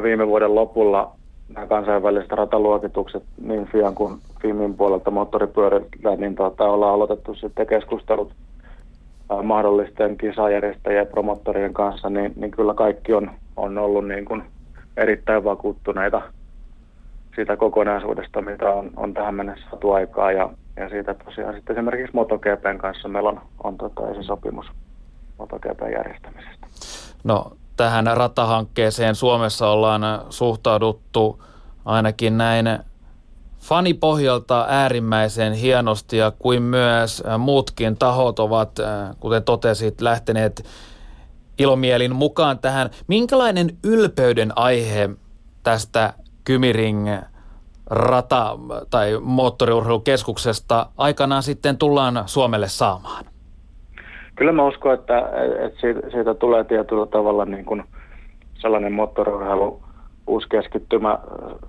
viime 0.02 0.26
vuoden 0.26 0.54
lopulla 0.54 1.12
nämä 1.54 1.66
kansainväliset 1.66 2.32
rataluokitukset 2.32 3.22
niin 3.40 3.66
FIAN 3.66 3.94
kuin 3.94 4.18
FIMin 4.42 4.74
puolelta 4.74 5.10
moottoripyörillä, 5.10 6.16
niin 6.16 6.34
tota, 6.34 6.64
ollaan 6.64 6.94
aloitettu 6.94 7.34
sitten 7.34 7.66
keskustelut 7.66 8.32
mahdollisten 9.42 10.16
kisajärjestäjien 10.16 10.98
ja 10.98 11.06
promottorien 11.06 11.74
kanssa, 11.74 12.10
niin, 12.10 12.32
niin 12.36 12.50
kyllä 12.50 12.74
kaikki 12.74 13.12
on, 13.12 13.30
on 13.56 13.78
ollut 13.78 14.08
niin 14.08 14.24
kuin 14.24 14.42
erittäin 14.96 15.44
vakuuttuneita 15.44 16.22
siitä 17.34 17.56
kokonaisuudesta, 17.56 18.42
mitä 18.42 18.70
on, 18.70 18.90
on 18.96 19.14
tähän 19.14 19.34
mennessä 19.34 19.66
saatu 19.70 19.92
aikaa. 19.92 20.32
Ja, 20.32 20.50
ja 20.76 20.88
siitä 20.88 21.14
tosiaan 21.14 21.54
sitten 21.54 21.76
esimerkiksi 21.76 22.14
MotoGPn 22.14 22.78
kanssa 22.78 23.08
meillä 23.08 23.28
on, 23.28 23.40
on 23.64 23.78
tota 23.78 24.02
sopimus 24.20 24.66
MotoGPn 25.38 25.92
järjestämisestä. 25.92 26.66
No 27.24 27.52
tähän 27.76 28.06
ratahankkeeseen 28.14 29.14
Suomessa 29.14 29.68
ollaan 29.68 30.02
suhtauduttu 30.30 31.42
ainakin 31.84 32.38
näin 32.38 32.66
fanipohjalta 33.60 34.66
äärimmäisen 34.68 35.52
hienosti 35.52 36.16
ja 36.16 36.32
kuin 36.38 36.62
myös 36.62 37.22
muutkin 37.38 37.96
tahot 37.96 38.38
ovat, 38.38 38.70
kuten 39.20 39.44
totesit, 39.44 40.00
lähteneet 40.00 40.64
ilomielin 41.58 42.14
mukaan 42.14 42.58
tähän. 42.58 42.90
Minkälainen 43.06 43.76
ylpeyden 43.84 44.58
aihe 44.58 45.10
tästä 45.62 46.12
Kymiring 46.44 47.08
rata- 47.90 48.58
tai 48.90 49.18
moottoriurheilukeskuksesta 49.20 50.86
aikanaan 50.98 51.42
sitten 51.42 51.78
tullaan 51.78 52.22
Suomelle 52.26 52.68
saamaan? 52.68 53.24
Kyllä 54.36 54.52
mä 54.52 54.66
uskon, 54.66 54.94
että, 54.94 55.18
että 55.66 55.80
siitä, 55.80 56.00
siitä 56.10 56.34
tulee 56.34 56.64
tietyllä 56.64 57.06
tavalla 57.06 57.44
niin 57.44 57.64
kuin 57.64 57.84
sellainen 58.54 58.92
moottoriurheilu 58.92 59.82
uusi 60.26 60.48
keskittymä 60.48 61.18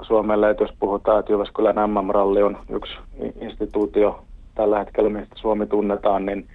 Suomelle, 0.02 0.50
että 0.50 0.64
jos 0.64 0.74
puhutaan, 0.80 1.20
että 1.20 1.34
Jyväskylän 1.34 1.90
MM-ralli 1.90 2.44
on 2.44 2.58
yksi 2.70 2.94
instituutio 3.42 4.26
tällä 4.56 4.80
hetkellä, 4.80 5.10
mistä 5.10 5.36
Suomi 5.36 5.68
tunnetaan, 5.68 6.26
niin, 6.26 6.48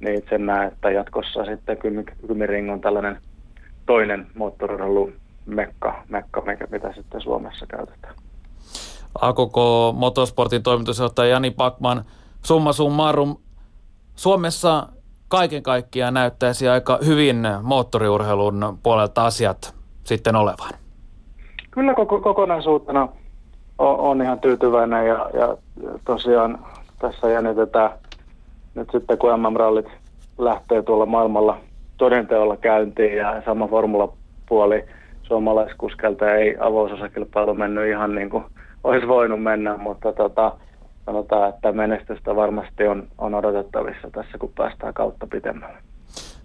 niin 0.00 0.18
itse 0.18 0.38
näen, 0.38 0.68
että 0.72 0.90
jatkossa 0.90 1.44
sitten 1.44 1.78
Kymiring 2.26 2.72
on 2.72 2.80
tällainen 2.80 3.18
toinen 3.86 4.26
moottoriurheilu 4.34 5.12
mekka, 5.46 6.02
mekka, 6.08 6.42
mitä 6.70 6.92
sitten 6.92 7.20
Suomessa 7.20 7.66
käytetään. 7.66 8.14
AKK 9.20 9.56
Motorsportin 9.94 10.62
toimitusjohtaja 10.62 11.30
Jani 11.30 11.50
Pakman, 11.50 12.04
summa 12.42 12.72
summarum, 12.72 13.36
Suomessa 14.14 14.88
kaiken 15.28 15.62
kaikkiaan 15.62 16.14
näyttäisi 16.14 16.68
aika 16.68 16.98
hyvin 17.06 17.48
moottoriurheilun 17.62 18.78
puolelta 18.82 19.26
asiat 19.26 19.74
sitten 20.04 20.36
olevan. 20.36 20.70
Kyllä 21.70 21.94
koko, 21.94 22.20
kokonaisuutena 22.20 23.08
on, 23.78 23.98
on 23.98 24.22
ihan 24.22 24.40
tyytyväinen 24.40 25.06
ja, 25.06 25.30
ja 25.34 25.56
tosiaan 26.04 26.58
tässä 26.98 27.28
jännitetään 27.28 27.90
nyt 28.74 28.88
sitten 28.92 29.18
kun 29.18 29.40
MM-rallit 29.40 29.86
lähtee 30.38 30.82
tuolla 30.82 31.06
maailmalla 31.06 31.58
todenteolla 31.96 32.56
käyntiin 32.56 33.16
ja 33.16 33.42
sama 33.44 33.68
formulapuoli 33.68 34.84
suomalaiskuskelta 35.26 36.34
ei 36.34 36.56
avausosakilpailu 36.60 37.54
mennyt 37.54 37.88
ihan 37.88 38.14
niin 38.14 38.30
kuin 38.30 38.44
olisi 38.84 39.08
voinut 39.08 39.42
mennä, 39.42 39.76
mutta 39.76 40.12
tota, 40.12 40.52
sanotaan, 41.06 41.48
että 41.48 41.72
menestystä 41.72 42.36
varmasti 42.36 42.86
on, 42.86 43.08
on 43.18 43.34
odotettavissa 43.34 44.10
tässä, 44.12 44.38
kun 44.38 44.52
päästään 44.56 44.94
kautta 44.94 45.26
pitemmälle. 45.26 45.78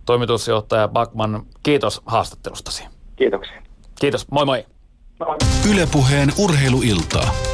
Toimitusjohtaja 0.05 0.87
Bakman, 0.87 1.41
kiitos 1.63 2.01
haastattelustasi. 2.05 2.87
Kiitoksia. 3.15 3.61
Kiitos, 4.01 4.31
moi 4.31 4.45
moi. 4.45 4.65
moi. 5.19 5.37
Ylepuheen 5.73 6.29
urheiluiltaa. 6.43 7.50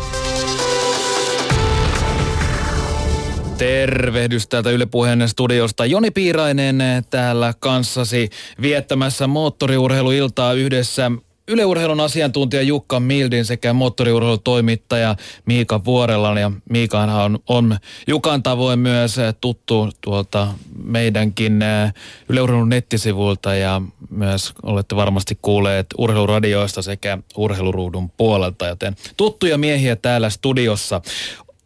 Tervehdys 3.58 4.48
täältä 4.48 4.70
Yle 4.70 4.86
Puheen 4.86 5.30
studiosta. 5.30 5.86
Joni 5.86 6.12
Piirainen 6.12 6.80
täällä 7.10 7.54
kanssasi 7.60 8.30
viettämässä 8.62 9.28
moottoriurheiluiltaa 9.28 10.54
yhdessä 10.54 11.12
Yleurheilun 11.48 12.00
asiantuntija 12.00 12.62
Jukka 12.62 13.00
Mildin 13.00 13.46
sekä 13.46 13.74
moottoriurheilutoimittaja 13.74 15.15
Miika 15.46 15.86
Vuorellan. 15.86 16.38
Ja 16.38 16.52
Miikahan 16.70 17.10
on, 17.10 17.39
on 17.48 17.78
Jukan 18.08 18.43
tavoin 18.43 18.80
myös 18.80 19.15
tuttu 19.41 19.89
tuolta 20.02 20.48
meidänkin 20.84 21.62
äh, 21.62 21.93
Yleurheilun 22.30 22.70
nettisivuilta 22.70 23.56
ja 23.56 23.82
myös 24.10 24.54
olette 24.63 24.96
varmasti 24.96 25.38
kuulleet 25.41 25.88
urheiluradioista 25.98 26.82
sekä 26.82 27.17
urheiluruudun 27.38 28.10
puolelta, 28.10 28.67
joten 28.67 28.96
tuttuja 29.17 29.58
miehiä 29.58 29.96
täällä 29.96 30.30
studiossa. 30.30 31.02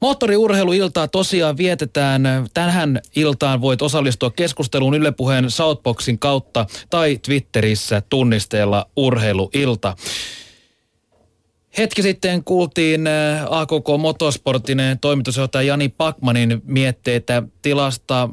Moottoriurheiluiltaa 0.01 1.07
tosiaan 1.07 1.57
vietetään. 1.57 2.21
Tähän 2.53 3.01
iltaan 3.15 3.61
voit 3.61 3.81
osallistua 3.81 4.31
keskusteluun 4.31 4.93
Yle 4.93 5.11
Puheen 5.11 5.51
Southboxin 5.51 6.19
kautta 6.19 6.65
tai 6.89 7.19
Twitterissä 7.25 8.01
tunnisteella 8.09 8.85
urheiluilta. 8.95 9.95
Hetki 11.77 12.01
sitten 12.01 12.43
kuultiin 12.43 13.07
äh, 13.07 13.43
AKK 13.49 13.87
Motorsportin 13.99 14.77
toimitusjohtaja 15.01 15.67
Jani 15.67 15.89
Pakmanin 15.89 16.61
mietteitä 16.65 17.43
tilasta. 17.61 18.29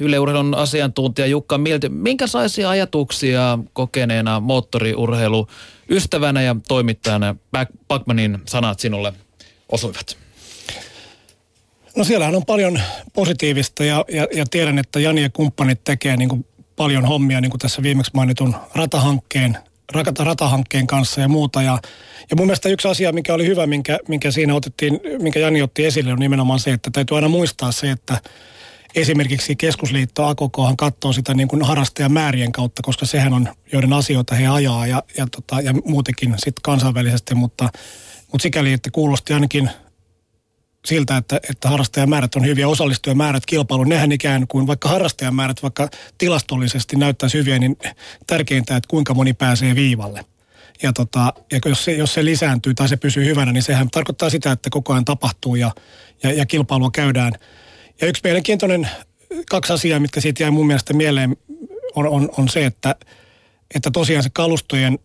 Yleurheilun 0.00 0.54
asiantuntija 0.54 1.26
Jukka 1.26 1.58
Milti, 1.58 1.88
minkälaisia 1.88 2.70
ajatuksia 2.70 3.58
kokeneena 3.72 4.40
moottoriurheilu 4.40 5.46
ystävänä 5.90 6.42
ja 6.42 6.56
toimittajana 6.68 7.36
Pakmanin 7.88 8.38
sanat 8.46 8.80
sinulle 8.80 9.12
osuivat? 9.72 10.29
No 11.96 12.04
siellähän 12.04 12.36
on 12.36 12.44
paljon 12.44 12.80
positiivista 13.12 13.84
ja, 13.84 14.04
ja, 14.08 14.26
ja 14.34 14.44
tiedän, 14.50 14.78
että 14.78 15.00
Jani 15.00 15.22
ja 15.22 15.30
kumppanit 15.30 15.84
tekee 15.84 16.16
niin 16.16 16.28
kuin 16.28 16.46
paljon 16.76 17.04
hommia 17.04 17.40
niin 17.40 17.50
kuin 17.50 17.58
tässä 17.58 17.82
viimeksi 17.82 18.10
mainitun 18.14 18.56
ratahankkeen, 18.74 19.58
ratahankkeen 20.18 20.86
kanssa 20.86 21.20
ja 21.20 21.28
muuta. 21.28 21.62
Ja, 21.62 21.78
ja 22.30 22.36
mun 22.36 22.46
mielestä 22.46 22.68
yksi 22.68 22.88
asia, 22.88 23.12
mikä 23.12 23.34
oli 23.34 23.46
hyvä, 23.46 23.66
minkä, 23.66 23.98
minkä 24.08 24.30
siinä 24.30 24.54
otettiin, 24.54 25.00
minkä 25.22 25.40
Jani 25.40 25.62
otti 25.62 25.86
esille, 25.86 26.12
on 26.12 26.18
nimenomaan 26.18 26.60
se, 26.60 26.72
että 26.72 26.90
täytyy 26.90 27.16
aina 27.16 27.28
muistaa 27.28 27.72
se, 27.72 27.90
että 27.90 28.20
esimerkiksi 28.94 29.56
keskusliitto 29.56 30.26
AKKhan 30.26 30.76
katsoo 30.76 31.12
sitä 31.12 31.34
niin 31.34 31.48
kuin 31.48 31.62
harrastajamäärien 31.62 32.52
kautta, 32.52 32.82
koska 32.82 33.06
sehän 33.06 33.32
on, 33.32 33.48
joiden 33.72 33.92
asioita 33.92 34.34
he 34.34 34.46
ajaa 34.46 34.86
ja, 34.86 35.02
ja, 35.16 35.26
tota, 35.36 35.60
ja 35.60 35.72
muutenkin 35.84 36.34
sitten 36.36 36.62
kansainvälisesti, 36.62 37.34
mutta, 37.34 37.68
mutta 38.32 38.42
sikäli, 38.42 38.72
että 38.72 38.90
kuulosti 38.90 39.32
ainakin 39.32 39.70
siltä, 40.84 41.16
että, 41.16 41.40
että 41.50 41.68
harrastajamäärät 41.68 42.34
on 42.34 42.46
hyviä, 42.46 42.68
osallistujamäärät 42.68 43.46
kilpailuun, 43.46 43.88
nehän 43.88 44.12
ikään 44.12 44.46
kuin 44.46 44.66
vaikka 44.66 44.88
harrastajamäärät 44.88 45.62
vaikka 45.62 45.88
tilastollisesti 46.18 46.96
näyttäisi 46.96 47.38
hyviä, 47.38 47.58
niin 47.58 47.76
tärkeintä, 48.26 48.76
että 48.76 48.88
kuinka 48.88 49.14
moni 49.14 49.32
pääsee 49.32 49.74
viivalle. 49.74 50.24
Ja, 50.82 50.92
tota, 50.92 51.32
ja 51.52 51.60
jos, 51.66 51.84
se, 51.84 51.92
jos 51.92 52.14
se 52.14 52.24
lisääntyy 52.24 52.74
tai 52.74 52.88
se 52.88 52.96
pysyy 52.96 53.24
hyvänä, 53.24 53.52
niin 53.52 53.62
sehän 53.62 53.90
tarkoittaa 53.90 54.30
sitä, 54.30 54.52
että 54.52 54.70
koko 54.70 54.92
ajan 54.92 55.04
tapahtuu 55.04 55.54
ja, 55.54 55.70
ja, 56.22 56.32
ja 56.32 56.46
kilpailua 56.46 56.90
käydään. 56.90 57.32
Ja 58.00 58.06
yksi 58.06 58.20
mielenkiintoinen, 58.24 58.88
kaksi 59.50 59.72
asiaa, 59.72 60.00
mitkä 60.00 60.20
siitä 60.20 60.42
jäi 60.42 60.50
mun 60.50 60.66
mielestä 60.66 60.92
mieleen, 60.92 61.36
on, 61.94 62.08
on, 62.08 62.28
on 62.38 62.48
se, 62.48 62.66
että, 62.66 62.94
että 63.74 63.90
tosiaan 63.90 64.22
se 64.22 64.30
kalustojen 64.32 64.98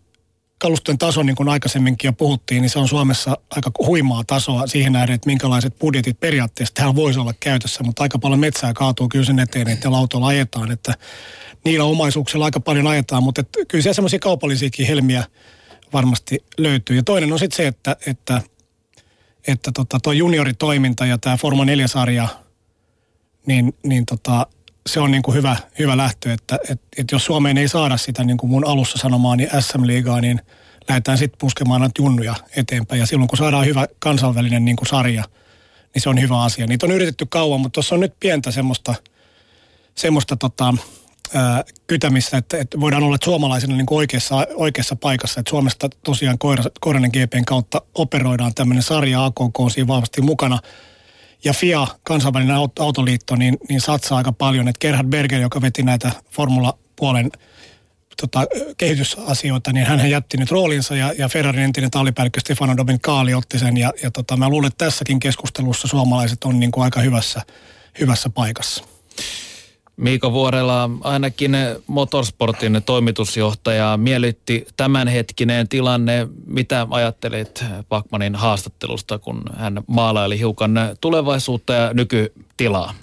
kalustojen 0.65 0.97
taso, 0.97 1.23
niin 1.23 1.35
kuin 1.35 1.49
aikaisemminkin 1.49 2.07
jo 2.07 2.13
puhuttiin, 2.13 2.61
niin 2.61 2.69
se 2.69 2.79
on 2.79 2.87
Suomessa 2.87 3.37
aika 3.49 3.71
huimaa 3.79 4.23
tasoa 4.27 4.67
siihen 4.67 4.93
nähden, 4.93 5.15
että 5.15 5.29
minkälaiset 5.29 5.79
budjetit 5.79 6.19
periaatteessa 6.19 6.73
tähän 6.73 6.95
voisi 6.95 7.19
olla 7.19 7.33
käytössä, 7.39 7.83
mutta 7.83 8.03
aika 8.03 8.19
paljon 8.19 8.39
metsää 8.39 8.73
kaatuu 8.73 9.09
kyllä 9.09 9.25
sen 9.25 9.39
eteen, 9.39 9.67
että 9.67 9.89
autolla 9.89 10.27
ajetaan, 10.27 10.71
että 10.71 10.93
niillä 11.65 11.85
omaisuuksilla 11.85 12.45
aika 12.45 12.59
paljon 12.59 12.87
ajetaan, 12.87 13.23
mutta 13.23 13.41
että 13.41 13.59
kyllä 13.67 13.81
siellä 13.81 13.93
semmoisia 13.93 14.19
kaupallisiakin 14.19 14.87
helmiä 14.87 15.23
varmasti 15.93 16.43
löytyy. 16.57 16.95
Ja 16.95 17.03
toinen 17.03 17.33
on 17.33 17.39
sitten 17.39 17.57
se, 17.57 17.67
että, 17.67 17.97
että, 18.07 18.41
että 19.47 19.71
tota, 19.71 20.13
junioritoiminta 20.13 21.05
ja 21.05 21.17
tämä 21.17 21.37
Forma 21.37 21.63
4-sarja, 21.63 22.27
niin, 23.45 23.75
niin 23.83 24.05
tota, 24.05 24.47
se 24.89 24.99
on 24.99 25.11
niin 25.11 25.23
kuin 25.23 25.35
hyvä, 25.35 25.55
hyvä 25.79 25.97
lähtö, 25.97 26.33
että, 26.33 26.59
että, 26.69 26.87
että 26.97 27.15
jos 27.15 27.25
Suomeen 27.25 27.57
ei 27.57 27.67
saada 27.67 27.97
sitä 27.97 28.23
niin 28.23 28.37
kuin 28.37 28.49
mun 28.49 28.67
alussa 28.67 28.97
sanomaan, 28.97 29.37
niin 29.37 29.49
SM-liigaa, 29.59 30.21
niin 30.21 30.41
lähdetään 30.89 31.17
sitten 31.17 31.37
puskemaan 31.37 31.81
näitä 31.81 32.01
junnuja 32.01 32.35
eteenpäin. 32.55 32.99
Ja 32.99 33.05
silloin 33.05 33.27
kun 33.27 33.37
saadaan 33.37 33.65
hyvä 33.65 33.87
kansainvälinen 33.99 34.65
niin 34.65 34.75
kuin 34.75 34.87
sarja, 34.87 35.23
niin 35.93 36.01
se 36.01 36.09
on 36.09 36.21
hyvä 36.21 36.41
asia. 36.41 36.67
Niitä 36.67 36.85
on 36.85 36.91
yritetty 36.91 37.25
kauan, 37.29 37.61
mutta 37.61 37.73
tuossa 37.73 37.95
on 37.95 38.01
nyt 38.01 38.13
pientä 38.19 38.51
semmoista, 38.51 38.95
semmoista 39.95 40.35
tota, 40.35 40.73
ää, 41.33 41.63
kytämissä, 41.87 42.37
että, 42.37 42.57
että 42.57 42.79
voidaan 42.79 43.03
olla 43.03 43.17
suomalaisena 43.23 43.75
niin 43.75 43.85
kuin 43.85 43.97
oikeassa, 43.97 44.47
oikeassa 44.55 44.95
paikassa. 44.95 45.39
Että 45.39 45.49
Suomesta 45.49 45.89
tosiaan 46.03 46.37
koira, 46.37 46.63
Koiranen 46.79 47.11
GPn 47.13 47.45
kautta 47.45 47.81
operoidaan 47.95 48.53
tämmöinen 48.53 48.83
sarja 48.83 49.25
AKK 49.25 49.59
on 49.59 49.71
siinä 49.71 49.87
vahvasti 49.87 50.21
mukana. 50.21 50.59
Ja 51.43 51.53
FIA, 51.53 51.87
kansainvälinen 52.03 52.55
autoliitto, 52.79 53.35
niin, 53.35 53.57
niin 53.69 53.81
satsaa 53.81 54.17
aika 54.17 54.31
paljon. 54.31 54.67
Että 54.67 54.79
Gerhard 54.79 55.07
Berger, 55.07 55.41
joka 55.41 55.61
veti 55.61 55.83
näitä 55.83 56.11
formula-puolen 56.31 57.31
tota, 58.21 58.47
kehitysasioita, 58.77 59.73
niin 59.73 59.85
hän 59.85 60.09
jätti 60.09 60.37
nyt 60.37 60.51
roolinsa 60.51 60.95
ja, 60.95 61.13
ja 61.17 61.29
Ferrarin 61.29 61.63
entinen 61.63 61.91
tallipäällikkö 61.91 62.39
Stefano 62.39 62.77
Domenicali 62.77 63.33
otti 63.33 63.59
sen. 63.59 63.77
Ja, 63.77 63.93
ja 64.03 64.11
tota, 64.11 64.37
mä 64.37 64.49
luulen, 64.49 64.67
että 64.67 64.85
tässäkin 64.85 65.19
keskustelussa 65.19 65.87
suomalaiset 65.87 66.43
on 66.43 66.59
niin 66.59 66.71
kuin 66.71 66.83
aika 66.83 66.99
hyvässä, 67.01 67.41
hyvässä 67.99 68.29
paikassa. 68.29 68.83
Miika 69.97 70.31
Vuorela, 70.31 70.89
ainakin 71.01 71.57
motorsportin 71.87 72.81
toimitusjohtaja, 72.85 73.97
miellytti 73.97 74.67
tämänhetkinen 74.77 75.67
tilanne. 75.67 76.27
Mitä 76.45 76.87
ajattelit 76.89 77.63
Pakmanin 77.89 78.35
haastattelusta, 78.35 79.19
kun 79.19 79.43
hän 79.57 79.83
maalaili 79.87 80.39
hiukan 80.39 80.79
tulevaisuutta 81.01 81.73
ja 81.73 81.93
nykytilaa? 81.93 82.93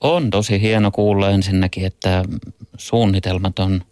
On 0.00 0.30
tosi 0.30 0.60
hieno 0.60 0.90
kuulla 0.90 1.30
ensinnäkin, 1.30 1.86
että 1.86 2.24
suunnitelmat 2.76 3.58
on 3.58 3.84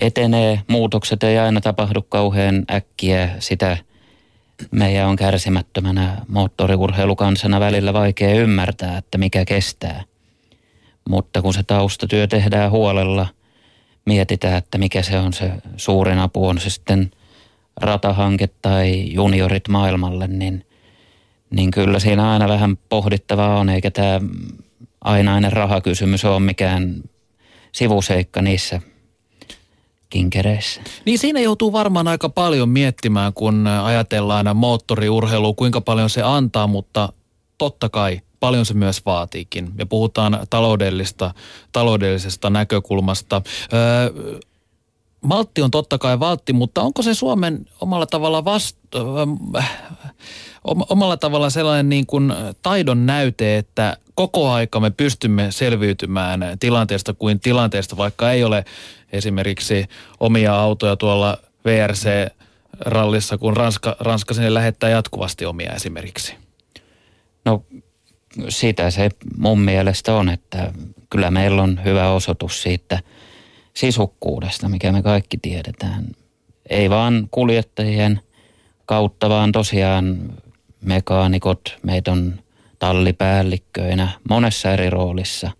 etenee, 0.00 0.60
muutokset 0.66 1.22
ei 1.22 1.38
aina 1.38 1.60
tapahdu 1.60 2.02
kauhean 2.02 2.64
äkkiä, 2.70 3.30
sitä 3.38 3.76
meidän 4.70 5.08
on 5.08 5.16
kärsimättömänä 5.16 6.24
moottoriurheilukansana 6.28 7.60
välillä 7.60 7.92
vaikea 7.92 8.34
ymmärtää, 8.34 8.98
että 8.98 9.18
mikä 9.18 9.44
kestää. 9.44 10.09
Mutta 11.08 11.42
kun 11.42 11.54
se 11.54 11.62
taustatyö 11.62 12.26
tehdään 12.26 12.70
huolella, 12.70 13.26
mietitään, 14.04 14.58
että 14.58 14.78
mikä 14.78 15.02
se 15.02 15.18
on 15.18 15.32
se 15.32 15.52
suurin 15.76 16.18
apu, 16.18 16.48
on 16.48 16.60
se 16.60 16.70
sitten 16.70 17.10
ratahanke 17.76 18.48
tai 18.62 19.12
juniorit 19.12 19.68
maailmalle, 19.68 20.26
niin, 20.26 20.66
niin 21.50 21.70
kyllä 21.70 21.98
siinä 21.98 22.30
aina 22.30 22.48
vähän 22.48 22.76
pohdittavaa 22.88 23.58
on, 23.58 23.68
eikä 23.68 23.90
tämä 23.90 24.20
ainainen 25.00 25.52
rahakysymys 25.52 26.24
ole 26.24 26.40
mikään 26.40 27.02
sivuseikka 27.72 28.42
niissä 28.42 28.80
kinkereissä. 30.10 30.80
Niin 31.04 31.18
siinä 31.18 31.40
joutuu 31.40 31.72
varmaan 31.72 32.08
aika 32.08 32.28
paljon 32.28 32.68
miettimään, 32.68 33.32
kun 33.32 33.66
ajatellaan 33.66 34.56
moottoriurheilua, 34.56 35.54
kuinka 35.54 35.80
paljon 35.80 36.10
se 36.10 36.22
antaa, 36.22 36.66
mutta 36.66 37.12
totta 37.58 37.88
kai 37.88 38.20
paljon 38.40 38.66
se 38.66 38.74
myös 38.74 39.06
vaatiikin. 39.06 39.72
Ja 39.78 39.86
puhutaan 39.86 40.38
taloudellista, 40.50 41.34
taloudellisesta 41.72 42.50
näkökulmasta. 42.50 43.42
Öö, 43.72 44.40
maltti 45.20 45.62
on 45.62 45.70
totta 45.70 45.98
kai 45.98 46.20
valtti, 46.20 46.52
mutta 46.52 46.82
onko 46.82 47.02
se 47.02 47.14
Suomen 47.14 47.66
omalla 47.80 48.06
tavalla 48.06 48.44
vast, 48.44 48.76
omalla 50.88 51.16
tavalla 51.16 51.50
sellainen 51.50 51.88
niin 51.88 52.06
kuin 52.06 52.32
taidon 52.62 53.06
näyte, 53.06 53.56
että 53.56 53.96
koko 54.14 54.50
aika 54.50 54.80
me 54.80 54.90
pystymme 54.90 55.46
selviytymään 55.50 56.40
tilanteesta 56.60 57.14
kuin 57.14 57.40
tilanteesta, 57.40 57.96
vaikka 57.96 58.32
ei 58.32 58.44
ole 58.44 58.64
esimerkiksi 59.12 59.86
omia 60.20 60.54
autoja 60.56 60.96
tuolla 60.96 61.38
VRC-rallissa, 61.64 63.38
kun 63.38 63.56
Ranska, 63.56 63.96
Ranska 64.00 64.34
sinne 64.34 64.54
lähettää 64.54 64.90
jatkuvasti 64.90 65.46
omia 65.46 65.72
esimerkiksi? 65.72 66.34
No 67.44 67.64
sitä 68.48 68.90
se 68.90 69.08
mun 69.38 69.60
mielestä 69.60 70.14
on, 70.14 70.28
että 70.28 70.72
kyllä 71.10 71.30
meillä 71.30 71.62
on 71.62 71.80
hyvä 71.84 72.10
osoitus 72.10 72.62
siitä 72.62 72.98
sisukkuudesta, 73.74 74.68
mikä 74.68 74.92
me 74.92 75.02
kaikki 75.02 75.38
tiedetään. 75.42 76.06
Ei 76.70 76.90
vaan 76.90 77.28
kuljettajien 77.30 78.20
kautta, 78.86 79.28
vaan 79.28 79.52
tosiaan 79.52 80.18
mekaanikot, 80.80 81.78
meitä 81.82 82.12
on 82.12 82.34
tallipäällikköinä 82.78 84.08
monessa 84.28 84.72
eri 84.72 84.90
roolissa. 84.90 85.50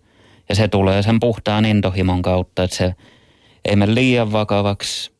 Ja 0.49 0.55
se 0.55 0.67
tulee 0.67 1.03
sen 1.03 1.19
puhtaan 1.19 1.65
intohimon 1.65 2.21
kautta, 2.21 2.63
että 2.63 2.77
se 2.77 2.95
ei 3.65 3.75
mene 3.75 3.95
liian 3.95 4.31
vakavaksi, 4.31 5.11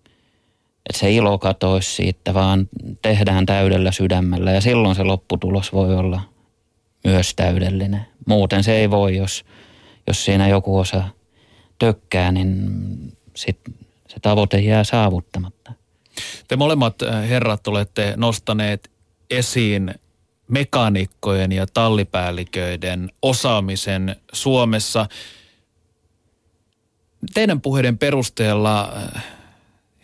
että 0.89 0.99
se 0.99 1.11
ilo 1.11 1.39
katoisi 1.39 1.91
siitä, 1.91 2.33
vaan 2.33 2.69
tehdään 3.01 3.45
täydellä 3.45 3.91
sydämellä 3.91 4.51
ja 4.51 4.61
silloin 4.61 4.95
se 4.95 5.03
lopputulos 5.03 5.73
voi 5.73 5.95
olla 5.95 6.21
myös 7.03 7.35
täydellinen. 7.35 8.05
Muuten 8.25 8.63
se 8.63 8.75
ei 8.75 8.91
voi, 8.91 9.17
jos, 9.17 9.45
jos 10.07 10.25
siinä 10.25 10.47
joku 10.47 10.77
osa 10.77 11.03
tökkää, 11.79 12.31
niin 12.31 12.71
sit 13.35 13.59
se 14.07 14.19
tavoite 14.21 14.59
jää 14.59 14.83
saavuttamatta. 14.83 15.73
Te 16.47 16.55
molemmat 16.55 17.01
äh, 17.01 17.29
herrat 17.29 17.67
olette 17.67 18.13
nostaneet 18.17 18.91
esiin 19.29 19.95
mekaanikkojen 20.47 21.51
ja 21.51 21.67
tallipäälliköiden 21.73 23.11
osaamisen 23.21 24.15
Suomessa. 24.33 25.07
Teidän 27.33 27.61
puheiden 27.61 27.97
perusteella 27.97 28.93
äh, 28.95 29.23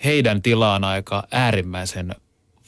heidän 0.03 0.41
tilaan 0.41 0.83
aika 0.83 1.27
äärimmäisen 1.31 2.15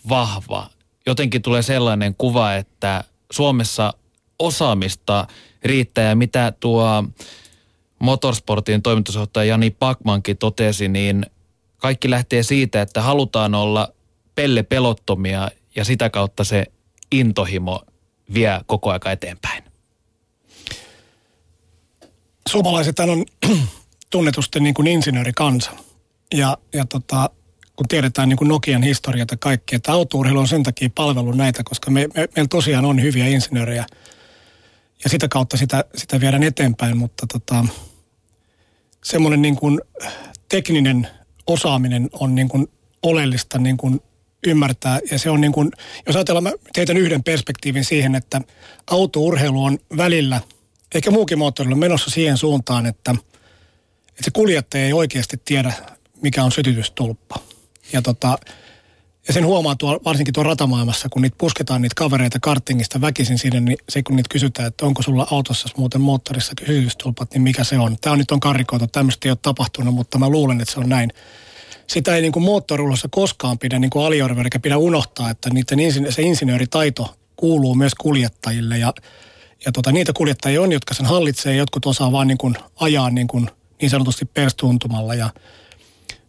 vahva. 0.09 0.69
Jotenkin 1.05 1.41
tulee 1.41 1.61
sellainen 1.61 2.15
kuva, 2.17 2.53
että 2.53 3.03
Suomessa 3.31 3.93
osaamista 4.39 5.27
riittää 5.63 6.09
ja 6.09 6.15
mitä 6.15 6.53
tuo 6.59 7.03
motorsportin 7.99 8.81
toimitusjohtaja 8.81 9.45
Jani 9.45 9.69
Pakmankin 9.69 10.37
totesi, 10.37 10.87
niin 10.87 11.25
kaikki 11.77 12.09
lähtee 12.09 12.43
siitä, 12.43 12.81
että 12.81 13.01
halutaan 13.01 13.55
olla 13.55 13.93
pelle 14.35 14.63
pelottomia 14.63 15.49
ja 15.75 15.85
sitä 15.85 16.09
kautta 16.09 16.43
se 16.43 16.65
intohimo 17.11 17.81
vie 18.33 18.61
koko 18.65 18.91
aika 18.91 19.11
eteenpäin. 19.11 19.63
Suomalaiset 22.49 22.99
on 22.99 23.25
tunnetusti 24.09 24.59
niin 24.59 24.73
kuin 24.73 24.87
insinöörikansa. 24.87 25.71
Ja, 26.33 26.57
ja 26.73 26.85
tota, 26.85 27.29
kun 27.75 27.87
tiedetään 27.87 28.29
niin 28.29 28.37
kuin 28.37 28.47
Nokian 28.47 28.83
historiata 28.83 29.37
kaikki, 29.37 29.75
että 29.75 29.91
autourheilu 29.91 30.39
on 30.39 30.47
sen 30.47 30.63
takia 30.63 30.89
palvellut 30.95 31.37
näitä, 31.37 31.63
koska 31.63 31.91
me, 31.91 32.07
me, 32.07 32.29
meillä 32.35 32.47
tosiaan 32.49 32.85
on 32.85 33.01
hyviä 33.01 33.27
insinöörejä– 33.27 33.85
ja 35.03 35.09
sitä 35.09 35.27
kautta 35.27 35.57
sitä, 35.57 35.85
sitä 35.95 36.19
viedään 36.19 36.43
eteenpäin, 36.43 36.97
mutta 36.97 37.27
tota, 37.27 37.65
semmoinen 39.03 39.41
niin 39.41 39.55
kuin 39.55 39.81
tekninen 40.49 41.07
osaaminen 41.47 42.09
on 42.13 42.35
niin 42.35 42.49
kuin 42.49 42.67
oleellista 43.03 43.57
niin 43.57 43.77
kuin 43.77 44.01
ymmärtää. 44.47 44.99
Ja 45.11 45.19
se 45.19 45.29
on 45.29 45.41
niin 45.41 45.51
kuin, 45.51 45.71
jos 46.07 46.15
ajatellaan, 46.15 46.43
mä 46.43 46.51
teitän 46.73 46.97
yhden 46.97 47.23
perspektiivin 47.23 47.85
siihen, 47.85 48.15
että 48.15 48.41
autourheilu 48.91 49.63
on 49.63 49.79
välillä, 49.97 50.41
eikä 50.95 51.11
muukin 51.11 51.37
moottorilla 51.37 51.75
menossa 51.75 52.09
siihen 52.09 52.37
suuntaan, 52.37 52.85
että, 52.85 53.11
että 54.09 54.23
se 54.23 54.31
kuljettaja 54.31 54.85
ei 54.85 54.93
oikeasti 54.93 55.41
tiedä, 55.45 55.73
mikä 56.21 56.43
on 56.43 56.51
sytytystulppa. 56.51 57.35
Ja 57.93 58.01
tota, 58.01 58.37
ja 59.29 59.33
sen 59.33 59.45
huomaa 59.45 59.75
tuo, 59.75 59.99
varsinkin 60.05 60.33
tuo 60.33 60.43
ratamaailmassa, 60.43 61.09
kun 61.09 61.21
niitä 61.21 61.35
pusketaan 61.39 61.81
niitä 61.81 61.93
kavereita 61.95 62.39
kartingista 62.41 63.01
väkisin 63.01 63.37
sinne, 63.37 63.59
niin 63.59 63.77
se 63.89 64.03
kun 64.03 64.15
niitä 64.15 64.29
kysytään, 64.31 64.67
että 64.67 64.85
onko 64.85 65.01
sulla 65.01 65.27
autossa 65.31 65.69
muuten 65.77 66.01
moottorissa 66.01 66.53
kysytystulpat, 66.55 67.33
niin 67.33 67.41
mikä 67.41 67.63
se 67.63 67.79
on. 67.79 67.97
Tämä 68.01 68.11
on 68.11 68.19
nyt 68.19 68.31
on 68.31 68.39
karrikoitu, 68.39 68.87
tämmöistä 68.87 69.27
ei 69.27 69.31
ole 69.31 69.37
tapahtunut, 69.41 69.93
mutta 69.93 70.17
mä 70.17 70.29
luulen, 70.29 70.61
että 70.61 70.73
se 70.73 70.79
on 70.79 70.89
näin. 70.89 71.13
Sitä 71.87 72.15
ei 72.15 72.21
niin 72.21 72.31
kuin 72.31 72.43
moottoriulossa 72.43 73.07
koskaan 73.11 73.59
pidä 73.59 73.79
niin 73.79 73.89
kuin 73.89 74.13
eikä 74.43 74.59
pidä 74.59 74.77
unohtaa, 74.77 75.29
että 75.29 75.49
niiden 75.49 75.79
insinö- 75.79 76.11
se 76.11 76.21
insinööritaito 76.21 77.15
kuuluu 77.35 77.75
myös 77.75 77.95
kuljettajille 77.95 78.77
ja, 78.77 78.93
ja 79.65 79.71
tota, 79.71 79.91
niitä 79.91 80.13
kuljettajia 80.13 80.61
on, 80.61 80.71
jotka 80.71 80.93
sen 80.93 81.05
hallitsee, 81.05 81.55
jotkut 81.55 81.85
osaa 81.85 82.11
vaan 82.11 82.27
niin 82.27 82.37
kuin 82.37 82.55
ajaa 82.79 83.09
niin, 83.09 83.27
kuin 83.27 83.49
niin 83.81 83.89
sanotusti 83.89 84.25
perstuntumalla 84.25 85.15
ja 85.15 85.29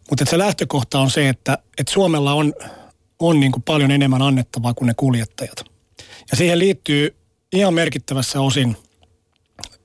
mutta 0.09 0.25
se 0.25 0.37
lähtökohta 0.37 0.99
on 0.99 1.09
se, 1.09 1.29
että, 1.29 1.57
että 1.77 1.93
Suomella 1.93 2.33
on 2.33 2.53
on 3.29 3.39
niin 3.39 3.51
kuin 3.51 3.63
paljon 3.63 3.91
enemmän 3.91 4.21
annettavaa 4.21 4.73
kuin 4.73 4.87
ne 4.87 4.93
kuljettajat. 4.97 5.65
Ja 6.31 6.37
siihen 6.37 6.59
liittyy 6.59 7.15
ihan 7.53 7.73
merkittävässä 7.73 8.41
osin 8.41 8.77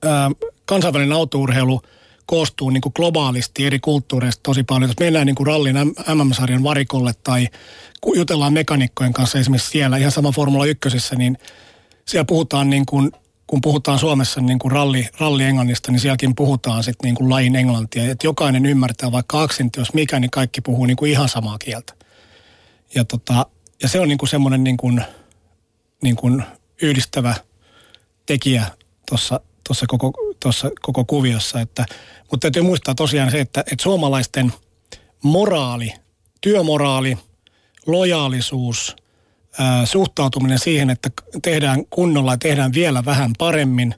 ää, 0.04 0.30
kansainvälinen 0.64 1.16
autourheilu 1.16 1.82
koostuu 2.26 2.70
niin 2.70 2.80
kuin 2.80 2.92
globaalisti 2.96 3.66
eri 3.66 3.78
kulttuureista 3.78 4.42
tosi 4.42 4.62
paljon. 4.62 4.90
Jos 4.90 4.98
mennään 5.00 5.26
niin 5.26 5.34
kuin 5.34 5.46
rallin 5.46 5.76
MM-sarjan 6.14 6.62
varikolle 6.62 7.12
tai 7.24 7.48
jutellaan 8.14 8.52
mekanikkojen 8.52 9.12
kanssa 9.12 9.38
esimerkiksi 9.38 9.70
siellä, 9.70 9.96
ihan 9.96 10.12
sama 10.12 10.32
Formula 10.32 10.64
1, 10.64 10.88
niin 11.16 11.38
siellä 12.04 12.24
puhutaan 12.24 12.70
niin 12.70 12.86
kuin 12.86 13.10
kun 13.46 13.60
puhutaan 13.60 13.98
Suomessa 13.98 14.40
niin 14.40 14.58
kuin 14.58 14.72
ralli, 14.72 15.08
ralli 15.20 15.44
englannista, 15.44 15.92
niin 15.92 16.00
sielläkin 16.00 16.34
puhutaan 16.34 16.84
sitten 16.84 17.08
niin 17.08 17.14
kuin 17.14 17.30
lajin 17.30 17.56
englantia. 17.56 18.10
Että 18.10 18.26
jokainen 18.26 18.66
ymmärtää, 18.66 19.12
vaikka 19.12 19.42
aksentti 19.42 19.80
jos 19.80 19.94
mikä, 19.94 20.20
niin 20.20 20.30
kaikki 20.30 20.60
puhuu 20.60 20.86
niin 20.86 20.96
kuin 20.96 21.10
ihan 21.10 21.28
samaa 21.28 21.58
kieltä. 21.58 21.94
Ja, 22.96 23.04
tota, 23.04 23.46
ja 23.82 23.88
se 23.88 24.00
on 24.00 24.08
niin 24.08 24.18
kuin 24.18 24.28
semmoinen 24.28 24.64
niin 24.64 24.76
kuin, 24.76 25.04
niin 26.02 26.16
kuin 26.16 26.42
yhdistävä 26.82 27.34
tekijä 28.26 28.66
tuossa 29.08 29.86
koko 29.86 30.12
tuossa 30.40 30.70
koko 30.82 31.04
kuviossa. 31.04 31.60
Että, 31.60 31.86
mutta 32.30 32.44
täytyy 32.44 32.62
muistaa 32.62 32.94
tosiaan 32.94 33.30
se, 33.30 33.40
että, 33.40 33.60
että 33.60 33.82
suomalaisten 33.82 34.52
moraali, 35.22 35.92
työmoraali, 36.40 37.18
lojaalisuus, 37.86 38.96
ää, 39.58 39.86
suhtautuminen 39.86 40.58
siihen, 40.58 40.90
että 40.90 41.10
tehdään 41.42 41.86
kunnolla 41.90 42.32
ja 42.32 42.38
tehdään 42.38 42.72
vielä 42.72 43.04
vähän 43.04 43.32
paremmin. 43.38 43.94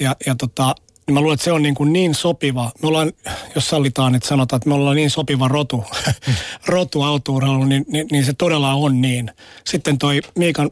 Ja, 0.00 0.16
ja 0.26 0.34
tota, 0.34 0.74
niin 1.06 1.14
mä 1.14 1.20
luulen, 1.20 1.34
että 1.34 1.44
se 1.44 1.52
on 1.52 1.62
niin, 1.62 1.74
kuin 1.74 1.92
niin 1.92 2.14
sopiva. 2.14 2.72
Me 2.82 2.88
ollaan, 2.88 3.12
jos 3.54 3.68
sallitaan, 3.68 4.14
että 4.14 4.28
sanotaan, 4.28 4.58
että 4.58 4.68
me 4.68 4.74
ollaan 4.74 4.96
niin 4.96 5.10
sopiva 5.10 5.48
rotu, 5.48 5.84
rotu 6.66 7.02
autourheilu, 7.02 7.64
niin, 7.64 7.84
niin, 7.88 8.06
niin, 8.10 8.24
se 8.24 8.32
todella 8.32 8.74
on 8.74 9.00
niin. 9.00 9.30
Sitten 9.64 9.98
toi 9.98 10.20
Miikan 10.38 10.70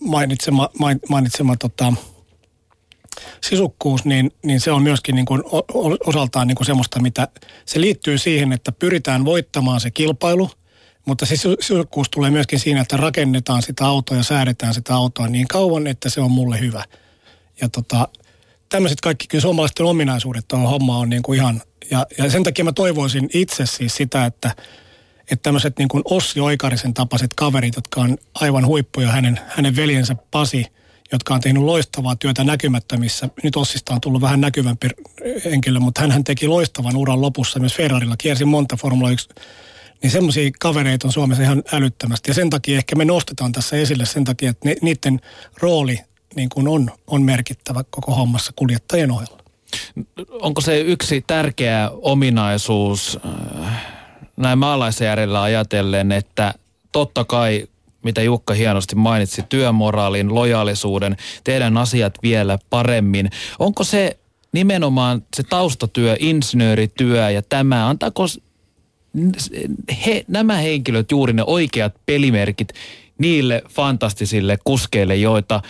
mainitsema, 0.00 0.68
mainitsema 1.08 1.56
tota, 1.56 1.92
sisukkuus, 3.40 4.04
niin, 4.04 4.30
niin 4.42 4.60
se 4.60 4.72
on 4.72 4.82
myöskin 4.82 5.14
niin 5.14 5.26
kuin 5.26 5.42
osaltaan 6.06 6.46
niin 6.46 6.56
kuin 6.56 6.66
semmoista, 6.66 7.00
mitä 7.00 7.28
se 7.66 7.80
liittyy 7.80 8.18
siihen, 8.18 8.52
että 8.52 8.72
pyritään 8.72 9.24
voittamaan 9.24 9.80
se 9.80 9.90
kilpailu, 9.90 10.50
mutta 11.06 11.26
se 11.26 11.36
sisukkuus 11.36 12.10
tulee 12.10 12.30
myöskin 12.30 12.58
siinä, 12.58 12.80
että 12.80 12.96
rakennetaan 12.96 13.62
sitä 13.62 13.86
autoa 13.86 14.16
ja 14.16 14.22
säädetään 14.22 14.74
sitä 14.74 14.94
autoa 14.94 15.28
niin 15.28 15.48
kauan, 15.48 15.86
että 15.86 16.10
se 16.10 16.20
on 16.20 16.30
mulle 16.30 16.60
hyvä. 16.60 16.84
Ja 17.60 17.68
tota, 17.68 18.08
tämmöiset 18.68 19.00
kaikki 19.00 19.26
kyllä 19.26 19.42
suomalaisten 19.42 19.86
ominaisuudet 19.86 20.48
tuohon 20.48 20.70
homma 20.70 20.98
on 20.98 21.10
niin 21.10 21.22
kuin 21.22 21.36
ihan, 21.36 21.62
ja, 21.90 22.06
ja 22.18 22.30
sen 22.30 22.42
takia 22.42 22.64
mä 22.64 22.72
toivoisin 22.72 23.30
itse 23.34 23.66
siis 23.66 23.96
sitä, 23.96 24.24
että, 24.24 24.50
että 25.20 25.42
tämmöiset 25.42 25.78
niin 25.78 25.88
kuin 25.88 26.02
Ossi 26.04 26.40
Oikarisen 26.40 26.94
tapaiset 26.94 27.30
kaverit, 27.36 27.76
jotka 27.76 28.00
on 28.00 28.18
aivan 28.34 28.66
huippuja, 28.66 29.08
hänen, 29.08 29.40
hänen 29.48 29.76
veljensä 29.76 30.16
Pasi, 30.30 30.66
jotka 31.12 31.34
on 31.34 31.40
tehnyt 31.40 31.62
loistavaa 31.62 32.16
työtä 32.16 32.44
näkymättömissä. 32.44 33.28
Nyt 33.42 33.56
Ossista 33.56 33.94
on 33.94 34.00
tullut 34.00 34.20
vähän 34.20 34.40
näkyvämpi 34.40 34.88
henkilö, 35.44 35.80
mutta 35.80 36.00
hän 36.00 36.24
teki 36.24 36.48
loistavan 36.48 36.96
uran 36.96 37.20
lopussa 37.20 37.60
myös 37.60 37.74
Ferrarilla, 37.74 38.16
kiersi 38.16 38.44
monta 38.44 38.76
Formula 38.76 39.10
1 39.10 39.28
niin 40.02 40.10
semmoisia 40.10 40.50
kavereita 40.60 41.08
on 41.08 41.12
Suomessa 41.12 41.42
ihan 41.42 41.62
älyttömästi. 41.72 42.30
Ja 42.30 42.34
sen 42.34 42.50
takia 42.50 42.78
ehkä 42.78 42.96
me 42.96 43.04
nostetaan 43.04 43.52
tässä 43.52 43.76
esille 43.76 44.06
sen 44.06 44.24
takia, 44.24 44.50
että 44.50 44.68
niiden 44.82 45.20
rooli 45.60 46.00
niin 46.36 46.48
kuin 46.48 46.68
on, 46.68 46.90
on 47.06 47.22
merkittävä 47.22 47.84
koko 47.90 48.14
hommassa 48.14 48.52
kuljettajien 48.56 49.10
ohella. 49.10 49.38
Onko 50.30 50.60
se 50.60 50.80
yksi 50.80 51.24
tärkeä 51.26 51.90
ominaisuus 51.92 53.18
äh, 53.64 53.86
näin 54.36 54.58
maalaisjärjellä 54.58 55.42
ajatellen, 55.42 56.12
että 56.12 56.54
totta 56.92 57.24
kai 57.24 57.68
mitä 58.02 58.22
Jukka 58.22 58.54
hienosti 58.54 58.94
mainitsi, 58.94 59.42
työmoraalin, 59.48 60.34
lojaalisuuden, 60.34 61.16
tehdään 61.44 61.76
asiat 61.76 62.14
vielä 62.22 62.58
paremmin. 62.70 63.30
Onko 63.58 63.84
se 63.84 64.18
nimenomaan 64.52 65.22
se 65.36 65.42
taustatyö, 65.42 66.16
insinöörityö 66.20 67.30
ja 67.30 67.42
tämä, 67.42 67.88
antaako 67.88 68.26
he, 70.06 70.24
nämä 70.28 70.56
henkilöt 70.56 71.10
juuri 71.10 71.32
ne 71.32 71.44
oikeat 71.46 71.94
pelimerkit 72.06 72.68
niille 73.18 73.62
fantastisille 73.68 74.58
kuskeille, 74.64 75.16
joita 75.16 75.62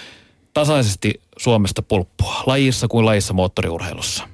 tasaisesti 0.59 1.21
Suomesta 1.37 1.83
pulppua, 1.83 2.43
lajissa 2.47 2.89
kuin 2.89 3.07
lajissa 3.07 3.35
moottoriurheilussa? 3.35 4.29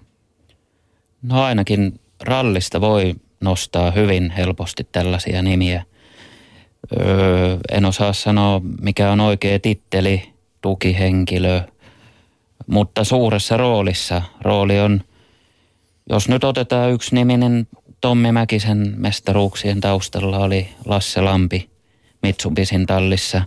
No 1.23 1.43
ainakin 1.43 2.01
rallista 2.21 2.81
voi 2.81 3.15
nostaa 3.41 3.91
hyvin 3.91 4.31
helposti 4.31 4.89
tällaisia 4.93 5.43
nimiä. 5.43 5.85
Öö, 7.01 7.57
en 7.73 7.85
osaa 7.85 8.13
sanoa, 8.13 8.61
mikä 8.81 9.11
on 9.11 9.21
oikea 9.21 9.59
titteli, 9.59 10.33
tukihenkilö, 10.61 11.61
mutta 12.67 13.05
suuressa 13.05 13.57
roolissa. 13.57 14.23
Rooli 14.41 14.81
on, 14.81 15.01
jos 16.11 16.29
nyt 16.29 16.45
otetaan 16.45 16.93
yksi 16.93 17.15
nimi, 17.15 17.37
niin 17.37 17.69
Tommi 18.01 18.33
Mäkisen 18.33 18.95
mestaruuksien 18.97 19.81
taustalla 19.81 20.39
oli 20.39 20.69
Lasse 20.85 21.21
Lampi 21.21 21.71
Mitsubisin 22.23 22.87
tallissa. 22.87 23.43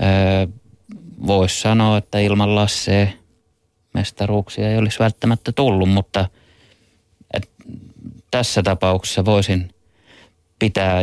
Öö, 0.00 0.61
Voisi 1.26 1.60
sanoa, 1.60 1.98
että 1.98 2.18
ilman 2.18 2.54
Lassea 2.54 3.06
mestaruuksia 3.94 4.70
ei 4.70 4.78
olisi 4.78 4.98
välttämättä 4.98 5.52
tullut, 5.52 5.88
mutta 5.88 6.28
et, 7.34 7.50
tässä 8.30 8.62
tapauksessa 8.62 9.24
voisin 9.24 9.74
pitää, 10.58 11.00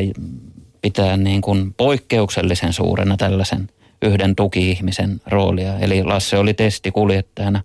pitää 0.82 1.18
niin 1.18 1.42
kuin 1.42 1.74
poikkeuksellisen 1.74 2.74
suurena 2.74 3.18
tällaisen 3.18 3.70
yhden 4.02 4.36
tuki-ihmisen 4.36 5.22
roolia. 5.28 5.80
Eli 5.80 6.04
Lasse 6.04 6.38
oli 6.38 6.54
testikuljettajana 6.54 7.62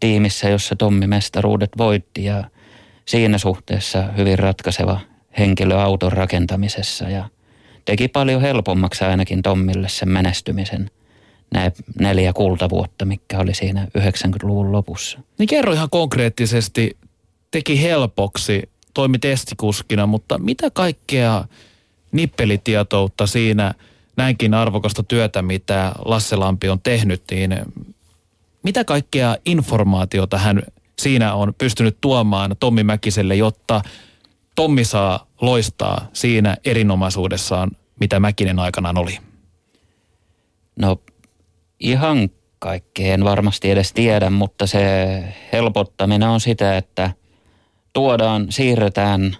tiimissä, 0.00 0.48
jossa 0.48 0.76
Tommi 0.76 1.06
mestaruudet 1.06 1.70
voitti 1.78 2.24
ja 2.24 2.44
siinä 3.06 3.38
suhteessa 3.38 4.02
hyvin 4.02 4.38
ratkaiseva 4.38 5.00
henkilö 5.38 5.80
auton 5.80 6.12
rakentamisessa 6.12 7.08
ja 7.08 7.28
teki 7.84 8.08
paljon 8.08 8.40
helpommaksi 8.40 9.04
ainakin 9.04 9.42
Tommille 9.42 9.88
sen 9.88 10.08
menestymisen 10.08 10.90
nämä 11.54 11.70
neljä 12.00 12.32
kultavuotta, 12.32 13.04
mikä 13.04 13.38
oli 13.38 13.54
siinä 13.54 13.88
90-luvun 13.98 14.72
lopussa. 14.72 15.18
Niin 15.38 15.46
kerro 15.46 15.72
ihan 15.72 15.90
konkreettisesti, 15.90 16.96
teki 17.50 17.82
helpoksi, 17.82 18.70
toimi 18.94 19.18
testikuskina, 19.18 20.06
mutta 20.06 20.38
mitä 20.38 20.70
kaikkea 20.70 21.44
nippelitietoutta 22.12 23.26
siinä 23.26 23.74
näinkin 24.16 24.54
arvokasta 24.54 25.02
työtä, 25.02 25.42
mitä 25.42 25.92
Lasse 26.04 26.36
Lampi 26.36 26.68
on 26.68 26.80
tehnyt, 26.80 27.22
niin 27.30 27.56
mitä 28.62 28.84
kaikkea 28.84 29.36
informaatiota 29.44 30.38
hän 30.38 30.62
siinä 30.98 31.34
on 31.34 31.54
pystynyt 31.58 31.96
tuomaan 32.00 32.56
Tommi 32.60 32.82
Mäkiselle, 32.82 33.34
jotta 33.34 33.82
Tommi 34.54 34.84
saa 34.84 35.26
loistaa 35.40 36.08
siinä 36.12 36.56
erinomaisuudessaan, 36.64 37.70
mitä 38.00 38.20
Mäkinen 38.20 38.58
aikanaan 38.58 38.98
oli? 38.98 39.18
No 40.76 41.00
ihan 41.84 42.30
kaikkeen 42.58 43.24
varmasti 43.24 43.70
edes 43.70 43.92
tiedä, 43.92 44.30
mutta 44.30 44.66
se 44.66 44.84
helpottaminen 45.52 46.28
on 46.28 46.40
sitä, 46.40 46.76
että 46.76 47.10
tuodaan, 47.92 48.46
siirretään 48.50 49.36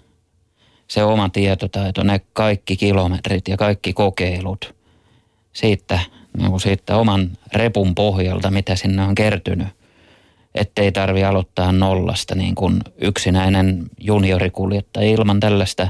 se 0.89 1.05
oma 1.05 1.29
tietotaito, 1.29 2.03
ne 2.03 2.21
kaikki 2.33 2.77
kilometrit 2.77 3.49
ja 3.49 3.57
kaikki 3.57 3.93
kokeilut 3.93 4.75
siitä, 5.53 6.01
niin 6.37 6.51
kuin 6.51 6.61
siitä 6.61 6.97
oman 6.97 7.31
repun 7.53 7.95
pohjalta, 7.95 8.51
mitä 8.51 8.77
sinne 8.77 9.03
on 9.03 9.15
kertynyt– 9.15 9.69
ettei 10.55 10.93
tarvi 10.93 11.25
aloittaa 11.25 11.73
nollasta 11.73 12.35
niin 12.35 12.55
kuin 12.55 12.81
yksinäinen 12.99 13.85
juniorikuljettaja 14.01 15.11
ilman 15.11 15.41
tällaista, 15.41 15.89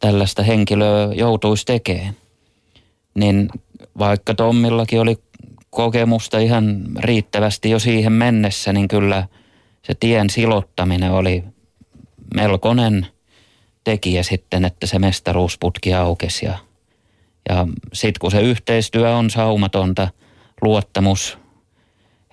tällaista 0.00 0.42
henkilöä 0.42 1.14
joutuisi 1.14 1.66
tekemään. 1.66 2.16
Niin 3.14 3.48
vaikka 3.98 4.34
Tommillakin 4.34 5.00
oli 5.00 5.18
kokemusta 5.70 6.38
ihan 6.38 6.82
riittävästi 6.98 7.70
jo 7.70 7.78
siihen 7.78 8.12
mennessä, 8.12 8.72
niin 8.72 8.88
kyllä 8.88 9.28
se 9.82 9.94
tien 10.00 10.30
silottaminen 10.30 11.12
oli 11.12 11.44
melkoinen 12.34 13.06
tekijä 13.84 14.22
sitten, 14.22 14.64
että 14.64 14.86
se 14.86 14.98
mestaruusputki 14.98 15.94
aukesi. 15.94 16.46
Ja, 16.46 16.58
ja 17.48 17.66
sitten 17.92 18.20
kun 18.20 18.30
se 18.30 18.40
yhteistyö 18.40 19.16
on 19.16 19.30
saumatonta, 19.30 20.08
luottamus 20.62 21.38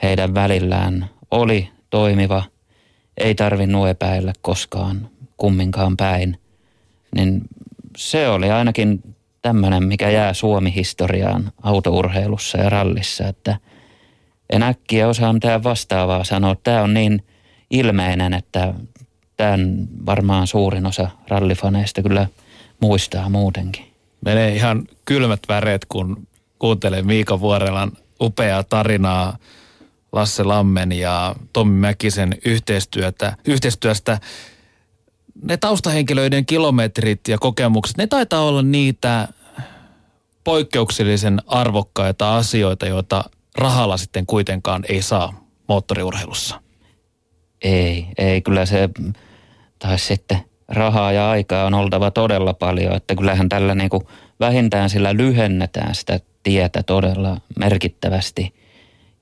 heidän 0.03 0.33
välillään 0.33 1.09
oli 1.31 1.69
toimiva, 1.89 2.43
ei 3.17 3.35
tarvinnut 3.35 3.87
epäillä 3.87 4.33
koskaan 4.41 5.09
kumminkaan 5.37 5.97
päin, 5.97 6.37
niin 7.15 7.41
se 7.97 8.29
oli 8.29 8.51
ainakin 8.51 9.14
tämmöinen, 9.45 9.83
mikä 9.83 10.09
jää 10.09 10.33
Suomi-historiaan 10.33 11.51
autourheilussa 11.63 12.57
ja 12.57 12.69
rallissa, 12.69 13.27
että 13.27 13.57
en 14.49 14.63
äkkiä 14.63 15.07
osaa 15.07 15.33
mitään 15.33 15.63
vastaavaa 15.63 16.23
sanoa. 16.23 16.55
Tämä 16.63 16.81
on 16.81 16.93
niin 16.93 17.23
ilmeinen, 17.69 18.33
että 18.33 18.73
tämän 19.37 19.87
varmaan 20.05 20.47
suurin 20.47 20.85
osa 20.85 21.09
rallifaneista 21.27 22.01
kyllä 22.01 22.27
muistaa 22.81 23.29
muutenkin. 23.29 23.85
Menee 24.25 24.55
ihan 24.55 24.87
kylmät 25.05 25.39
väreet, 25.49 25.85
kun 25.89 26.27
kuuntelee 26.59 27.01
Miika 27.01 27.39
Vuorelan 27.39 27.91
upeaa 28.21 28.63
tarinaa 28.63 29.37
Lasse 30.11 30.43
Lammen 30.43 30.91
ja 30.91 31.35
Tommi 31.53 31.79
Mäkisen 31.79 32.37
yhteistyötä, 32.45 33.37
yhteistyöstä. 33.47 34.19
Ne 35.43 35.57
taustahenkilöiden 35.57 36.45
kilometrit 36.45 37.27
ja 37.27 37.37
kokemukset, 37.37 37.97
ne 37.97 38.07
taitaa 38.07 38.41
olla 38.41 38.61
niitä 38.61 39.27
poikkeuksellisen 40.43 41.41
arvokkaita 41.47 42.37
asioita, 42.37 42.85
joita 42.85 43.23
rahalla 43.57 43.97
sitten 43.97 44.25
kuitenkaan 44.25 44.83
ei 44.89 45.01
saa 45.01 45.45
moottoriurheilussa. 45.67 46.61
Ei, 47.61 48.07
ei 48.17 48.41
kyllä 48.41 48.65
se, 48.65 48.89
tai 49.79 49.99
sitten 49.99 50.37
rahaa 50.67 51.11
ja 51.11 51.29
aikaa 51.29 51.65
on 51.65 51.73
oltava 51.73 52.11
todella 52.11 52.53
paljon, 52.53 52.95
että 52.95 53.15
kyllähän 53.15 53.49
tällä 53.49 53.75
niin 53.75 53.89
kuin 53.89 54.03
vähintään 54.39 54.89
sillä 54.89 55.13
lyhennetään 55.13 55.95
sitä 55.95 56.19
tietä 56.43 56.83
todella 56.83 57.41
merkittävästi, 57.59 58.53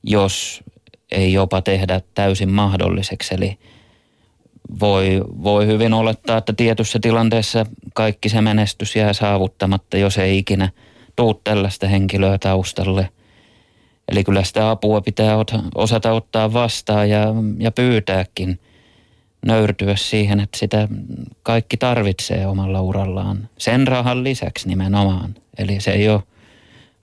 jos 0.04 0.64
ei 1.12 1.34
jopa 1.34 1.62
tehdä 1.62 2.02
täysin 2.16 2.50
mahdolliseksi. 2.50 3.34
Eli 3.34 3.58
voi, 4.80 5.22
voi 5.44 5.68
hyvin 5.68 5.94
olettaa, 5.94 6.38
että 6.38 6.54
tietyssä 6.54 7.00
tilanteessa 7.02 7.66
kaikki 7.94 8.30
se 8.30 8.42
menestys 8.42 8.96
jää 8.96 9.14
saavuttamatta, 9.14 9.98
jos 9.98 10.18
ei 10.18 10.38
ikinä 10.38 10.70
tuu 11.16 11.34
tällaista 11.44 11.88
henkilöä 11.88 12.38
taustalle. 12.38 13.10
Eli 14.12 14.24
kyllä 14.24 14.44
sitä 14.44 14.70
apua 14.70 15.02
pitää 15.02 15.38
osata 15.76 16.12
ottaa 16.12 16.54
vastaan 16.54 17.10
ja, 17.10 17.26
ja 17.60 17.72
pyytääkin, 17.72 18.60
nöyrtyä 19.46 19.96
siihen, 19.96 20.40
että 20.40 20.58
sitä 20.58 20.88
kaikki 21.44 21.78
tarvitsee 21.78 22.48
omalla 22.48 22.82
urallaan. 22.82 23.50
Sen 23.58 23.88
rahan 23.88 24.24
lisäksi 24.24 24.68
nimenomaan. 24.68 25.36
Eli 25.58 25.80
se 25.80 25.92
ei 25.92 26.10
ole, 26.10 26.24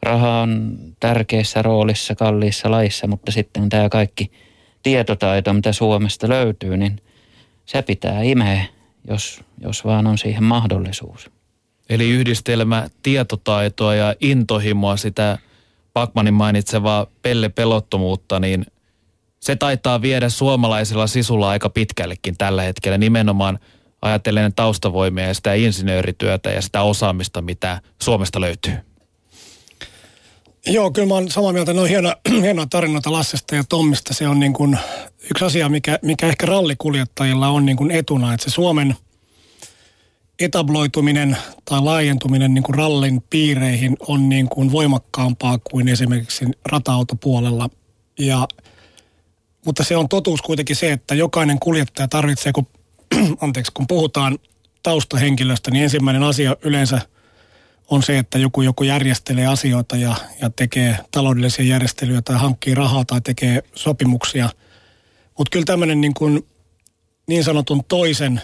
raha 0.03 0.41
on 0.41 0.79
tärkeässä 1.01 1.63
roolissa 1.63 2.15
kalliissa 2.15 2.71
laissa, 2.71 3.07
mutta 3.07 3.33
sitten 3.33 3.69
tämä 3.69 3.89
kaikki 3.89 4.31
tietotaito, 4.83 5.53
mitä 5.53 5.73
Suomesta 5.73 6.29
löytyy, 6.29 6.77
niin– 6.77 7.01
se 7.71 7.83
pitää 7.83 8.23
imeä, 8.23 8.65
jos, 9.09 9.41
jos 9.61 9.85
vaan 9.85 10.07
on 10.07 10.19
siihen 10.19 10.45
mahdollisuus. 10.45 11.31
Eli 11.89 12.11
yhdistelmä 12.11 12.89
tietotaitoa 13.03 13.95
ja 13.95 14.15
intohimoa, 14.21 14.97
sitä 14.97 15.39
Pakmanin 15.93 16.35
mainitsevaa 16.35 17.07
pelle-pelottomuutta, 17.23 18.41
niin 18.41 18.67
se 19.41 19.57
taitaa 19.57 20.03
viedä 20.03 20.29
suomalaisilla 20.29 21.07
sisulla 21.07 21.49
aika 21.49 21.71
pitkällekin 21.71 22.37
tällä 22.39 22.63
hetkellä. 22.63 22.99
Nimenomaan 22.99 23.59
ajatellen 24.03 24.53
taustavoimia 24.57 25.27
ja 25.27 25.35
sitä 25.35 25.55
insinöörityötä 25.55 26.51
ja 26.51 26.63
sitä 26.63 26.83
osaamista, 26.83 27.43
mitä 27.43 27.81
Suomesta 28.03 28.41
löytyy. 28.41 28.90
Joo, 30.67 30.91
kyllä 30.91 31.09
mä 31.09 31.15
oon 31.15 31.31
samaa 31.31 31.53
mieltä. 31.53 31.73
Ne 31.73 31.81
on 31.81 31.89
hieno, 31.89 32.15
hienoa 32.43 32.67
tarinoita 32.67 33.13
Lassesta 33.13 33.55
ja 33.55 33.65
Tommista. 33.69 34.15
Se 34.15 34.29
on 34.29 34.41
niin 34.41 34.53
kuin 34.53 34.79
yksi 35.31 35.45
asia, 35.45 35.69
mikä, 35.69 35.99
mikä 36.03 36.27
ehkä 36.27 36.47
rallikuljettajilla 36.47 37.49
on 37.49 37.67
niin 37.67 37.77
kuin 37.77 37.91
etuna, 37.91 38.35
että 38.35 38.51
se 38.51 38.55
Suomen 38.55 38.95
etabloituminen 40.41 41.37
tai 41.65 41.81
laajentuminen 41.81 42.55
niin 42.55 42.63
kuin 42.63 42.75
rallin 42.75 43.23
piireihin 43.31 43.97
on 44.09 44.29
niin 44.29 44.49
kuin 44.49 44.73
voimakkaampaa 44.73 45.59
kuin 45.59 45.89
esimerkiksi 45.89 46.45
rata-autopuolella. 46.67 47.71
Ja, 48.19 48.49
mutta 49.67 49.85
se 49.85 49.97
on 49.97 50.09
totuus 50.09 50.43
kuitenkin 50.43 50.77
se, 50.77 50.93
että 50.93 51.15
jokainen 51.15 51.59
kuljettaja 51.59 52.09
tarvitsee, 52.09 52.53
kun, 52.53 52.67
anteeksi, 53.41 53.73
kun 53.75 53.87
puhutaan 53.87 54.39
taustahenkilöstä, 54.83 55.71
niin 55.71 55.85
ensimmäinen 55.85 56.23
asia 56.23 56.57
yleensä– 56.63 57.01
on 57.91 58.03
se, 58.03 58.19
että 58.19 58.39
joku, 58.39 58.63
joku 58.63 58.85
järjestelee 58.85 59.47
asioita 59.47 59.97
ja, 59.97 60.17
ja 60.41 60.51
tekee 60.51 60.99
taloudellisia 61.11 61.65
järjestelyjä 61.65 62.23
tai 62.23 62.37
hankkii 62.37 62.75
rahaa 62.75 63.05
tai 63.05 63.21
tekee 63.21 63.63
sopimuksia. 63.75 64.49
Mutta 65.39 65.51
kyllä 65.51 65.65
tämmöinen 65.65 66.01
niin, 66.01 66.15
niin 67.27 67.45
sanotun 67.45 67.85
toisen 67.85 68.41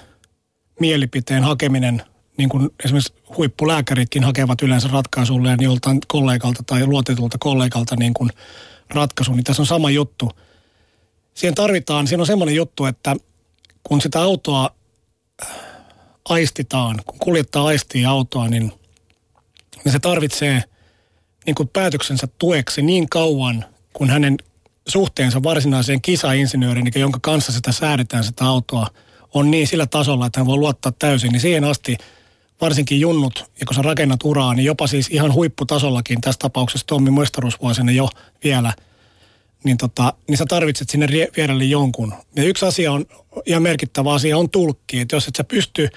mielipiteen 0.80 1.42
hakeminen, 1.42 2.02
niin 2.36 2.48
kuin 2.48 2.70
esimerkiksi 2.84 3.14
huippulääkäritkin 3.36 4.24
hakevat 4.24 4.62
yleensä 4.62 4.88
ratkaisulle 4.92 5.48
ja 5.48 5.56
joltain 5.60 6.00
kollegalta 6.06 6.62
tai 6.66 6.86
luotetulta 6.86 7.36
kollegalta 7.40 7.96
niin 7.96 8.14
kuin 8.14 8.30
ratkaisu, 8.90 9.32
niin 9.32 9.44
tässä 9.44 9.62
on 9.62 9.66
sama 9.66 9.90
juttu. 9.90 10.30
Siihen 11.34 11.54
tarvitaan, 11.54 12.06
siinä 12.06 12.22
on 12.22 12.26
semmoinen 12.26 12.54
juttu, 12.54 12.84
että 12.84 13.16
kun 13.82 14.00
sitä 14.00 14.22
autoa 14.22 14.70
aistitaan, 16.28 17.00
kun 17.06 17.18
kuljettaa 17.18 17.66
aistii 17.66 18.04
autoa, 18.04 18.48
niin– 18.48 18.72
niin 19.86 19.92
se 19.92 19.98
tarvitsee 19.98 20.62
niin 21.46 21.54
kuin 21.54 21.68
päätöksensä 21.68 22.28
tueksi 22.38 22.82
niin 22.82 23.08
kauan, 23.08 23.64
kun 23.92 24.10
hänen 24.10 24.36
suhteensa 24.88 25.42
varsinaiseen 25.42 26.02
kisainsinööriin, 26.02 26.92
jonka 26.96 27.18
kanssa 27.22 27.52
sitä 27.52 27.72
säädetään 27.72 28.24
sitä 28.24 28.44
autoa, 28.44 28.86
on 29.34 29.50
niin 29.50 29.66
sillä 29.66 29.86
tasolla, 29.86 30.26
että 30.26 30.40
hän 30.40 30.46
voi 30.46 30.56
luottaa 30.56 30.92
täysin, 30.98 31.32
niin 31.32 31.40
siihen 31.40 31.64
asti 31.64 31.96
varsinkin 32.60 33.00
junnut, 33.00 33.50
ja 33.60 33.66
kun 33.66 33.74
sä 33.74 33.82
rakennat 33.82 34.20
uraa, 34.24 34.54
niin 34.54 34.64
jopa 34.64 34.86
siis 34.86 35.08
ihan 35.10 35.32
huipputasollakin, 35.32 36.20
tässä 36.20 36.38
tapauksessa 36.38 36.86
Tommi 36.86 37.10
muistaruusvuosina 37.10 37.92
jo 37.92 38.08
vielä, 38.44 38.72
niin, 39.64 39.76
tota, 39.76 40.12
niin 40.28 40.38
sä 40.38 40.44
tarvitset 40.48 40.90
sinne 40.90 41.08
vierelle 41.36 41.64
jonkun. 41.64 42.14
Ja 42.36 42.44
yksi 42.44 42.66
asia 42.66 42.92
on, 42.92 43.06
ja 43.46 43.60
merkittävä 43.60 44.12
asia 44.12 44.38
on 44.38 44.50
tulkki, 44.50 45.00
että 45.00 45.16
jos 45.16 45.28
et 45.28 45.36
sä 45.36 45.44
pysty 45.44 45.88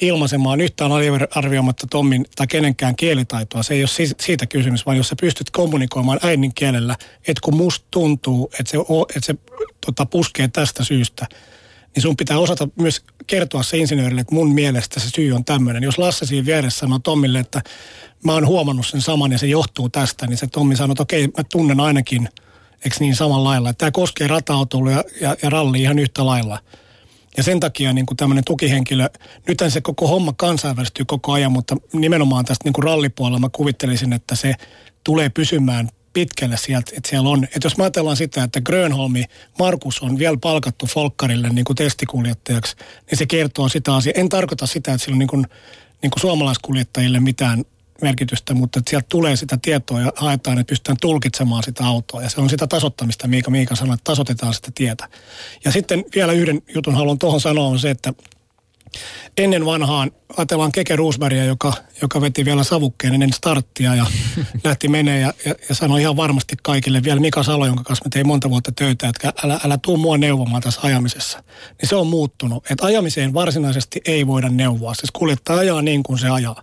ilmaisemaan 0.00 0.60
yhtään 0.60 0.90
arvioimatta 1.30 1.86
Tommin 1.90 2.24
tai 2.36 2.46
kenenkään 2.46 2.96
kielitaitoa. 2.96 3.62
Se 3.62 3.74
ei 3.74 3.82
ole 3.82 4.14
siitä 4.20 4.46
kysymys, 4.46 4.86
vaan 4.86 4.96
jos 4.96 5.08
sä 5.08 5.16
pystyt 5.20 5.50
kommunikoimaan 5.50 6.18
äidinkielellä, 6.22 6.96
että 7.28 7.40
kun 7.42 7.56
musta 7.56 7.86
tuntuu, 7.90 8.50
että 8.60 8.70
se, 8.70 8.78
että 9.16 9.26
se 9.26 9.34
tota, 9.86 10.06
puskee 10.06 10.48
tästä 10.48 10.84
syystä, 10.84 11.26
niin 11.94 12.02
sun 12.02 12.16
pitää 12.16 12.38
osata 12.38 12.68
myös 12.80 13.04
kertoa 13.26 13.62
se 13.62 13.78
insinöörille, 13.78 14.20
että 14.20 14.34
mun 14.34 14.54
mielestä 14.54 15.00
se 15.00 15.10
syy 15.10 15.32
on 15.32 15.44
tämmöinen. 15.44 15.82
Jos 15.82 15.98
Lasse 15.98 16.26
siinä 16.26 16.46
vieressä 16.46 16.78
sanoo 16.78 16.98
Tommille, 16.98 17.38
että 17.38 17.62
mä 18.24 18.32
oon 18.32 18.46
huomannut 18.46 18.86
sen 18.86 19.00
saman 19.00 19.32
ja 19.32 19.38
se 19.38 19.46
johtuu 19.46 19.88
tästä, 19.88 20.26
niin 20.26 20.36
se 20.36 20.46
Tommi 20.46 20.76
sanoo, 20.76 20.92
että 20.92 21.02
okei, 21.02 21.26
mä 21.26 21.44
tunnen 21.52 21.80
ainakin, 21.80 22.28
eikö 22.84 22.96
niin 23.00 23.16
samalla 23.16 23.48
lailla. 23.48 23.72
Tämä 23.72 23.90
koskee 23.90 24.26
rata 24.26 24.52
ja, 24.92 25.04
ja, 25.20 25.36
ja 25.42 25.50
ralli 25.50 25.82
ihan 25.82 25.98
yhtä 25.98 26.26
lailla– 26.26 26.58
ja 27.36 27.42
sen 27.42 27.60
takia 27.60 27.92
niin 27.92 28.06
kuin 28.06 28.16
tämmöinen 28.16 28.44
tukihenkilö, 28.44 29.08
nythän 29.48 29.70
se 29.70 29.80
koko 29.80 30.08
homma 30.08 30.32
kansainvälistyy 30.36 31.04
koko 31.04 31.32
ajan, 31.32 31.52
mutta 31.52 31.76
nimenomaan 31.92 32.44
tästä 32.44 32.64
niin 32.64 32.72
kuin 32.72 32.84
rallipuolella 32.84 33.38
mä 33.38 33.48
kuvittelisin, 33.48 34.12
että 34.12 34.34
se 34.34 34.54
tulee 35.04 35.28
pysymään 35.28 35.88
pitkälle 36.12 36.56
sieltä, 36.56 36.92
että 36.96 37.10
siellä 37.10 37.28
on. 37.28 37.44
Että 37.44 37.60
jos 37.64 37.76
mä 37.76 37.84
ajatellaan 37.84 38.16
sitä, 38.16 38.42
että 38.42 38.60
Grönholmi, 38.60 39.24
Markus 39.58 40.02
on 40.02 40.18
vielä 40.18 40.36
palkattu 40.40 40.86
Folkkarille 40.86 41.48
niin 41.48 41.64
kuin 41.64 41.76
testikuljettajaksi, 41.76 42.76
niin 43.10 43.18
se 43.18 43.26
kertoo 43.26 43.68
sitä 43.68 43.94
asiaa. 43.94 44.12
En 44.16 44.28
tarkoita 44.28 44.66
sitä, 44.66 44.92
että 44.92 45.04
sillä 45.04 45.14
on 45.14 45.18
niin 45.18 45.28
kuin, 45.28 45.46
niin 46.02 46.10
kuin 46.10 46.20
suomalaiskuljettajille 46.20 47.20
mitään 47.20 47.64
merkitystä, 48.02 48.54
mutta 48.54 48.78
että 48.78 48.90
sieltä 48.90 49.06
tulee 49.08 49.36
sitä 49.36 49.58
tietoa 49.62 50.00
ja 50.00 50.12
haetaan, 50.16 50.58
että 50.58 50.70
pystytään 50.70 50.98
tulkitsemaan 51.00 51.62
sitä 51.62 51.86
autoa. 51.86 52.22
Ja 52.22 52.30
se 52.30 52.40
on 52.40 52.50
sitä 52.50 52.66
tasottamista, 52.66 53.28
Miika 53.28 53.50
Miika 53.50 53.76
sanoi, 53.76 53.94
että 53.94 54.04
tasotetaan 54.04 54.54
sitä 54.54 54.70
tietä. 54.74 55.08
Ja 55.64 55.72
sitten 55.72 56.04
vielä 56.14 56.32
yhden 56.32 56.62
jutun 56.74 56.94
haluan 56.94 57.18
tuohon 57.18 57.40
sanoa 57.40 57.66
on 57.66 57.78
se, 57.78 57.90
että 57.90 58.12
ennen 59.38 59.66
vanhaan, 59.66 60.10
ajatellaan 60.36 60.72
Keke 60.72 60.96
Roosbergia, 60.96 61.44
joka, 61.44 61.72
joka 62.02 62.20
veti 62.20 62.44
vielä 62.44 62.64
savukkeen 62.64 63.14
ennen 63.14 63.32
starttia 63.32 63.94
ja 63.94 64.06
lähti 64.64 64.88
menee 64.88 65.20
ja, 65.20 65.32
ja, 65.44 65.54
ja, 65.68 65.74
sanoi 65.74 66.00
ihan 66.00 66.16
varmasti 66.16 66.56
kaikille, 66.62 67.02
vielä 67.02 67.20
Mika 67.20 67.42
Salo, 67.42 67.66
jonka 67.66 67.84
kanssa 67.84 68.04
me 68.04 68.10
tein 68.10 68.26
monta 68.26 68.50
vuotta 68.50 68.72
töitä, 68.72 69.08
että 69.08 69.32
älä, 69.44 69.60
älä 69.64 69.78
tuu 69.78 69.96
mua 69.96 70.18
neuvomaan 70.18 70.62
tässä 70.62 70.80
ajamisessa. 70.82 71.42
Niin 71.82 71.88
se 71.88 71.96
on 71.96 72.06
muuttunut, 72.06 72.70
että 72.70 72.86
ajamiseen 72.86 73.34
varsinaisesti 73.34 74.00
ei 74.04 74.26
voida 74.26 74.48
neuvoa, 74.48 74.94
siis 74.94 75.10
kuljettaja 75.10 75.58
ajaa 75.58 75.82
niin 75.82 76.02
kuin 76.02 76.18
se 76.18 76.28
ajaa. 76.28 76.62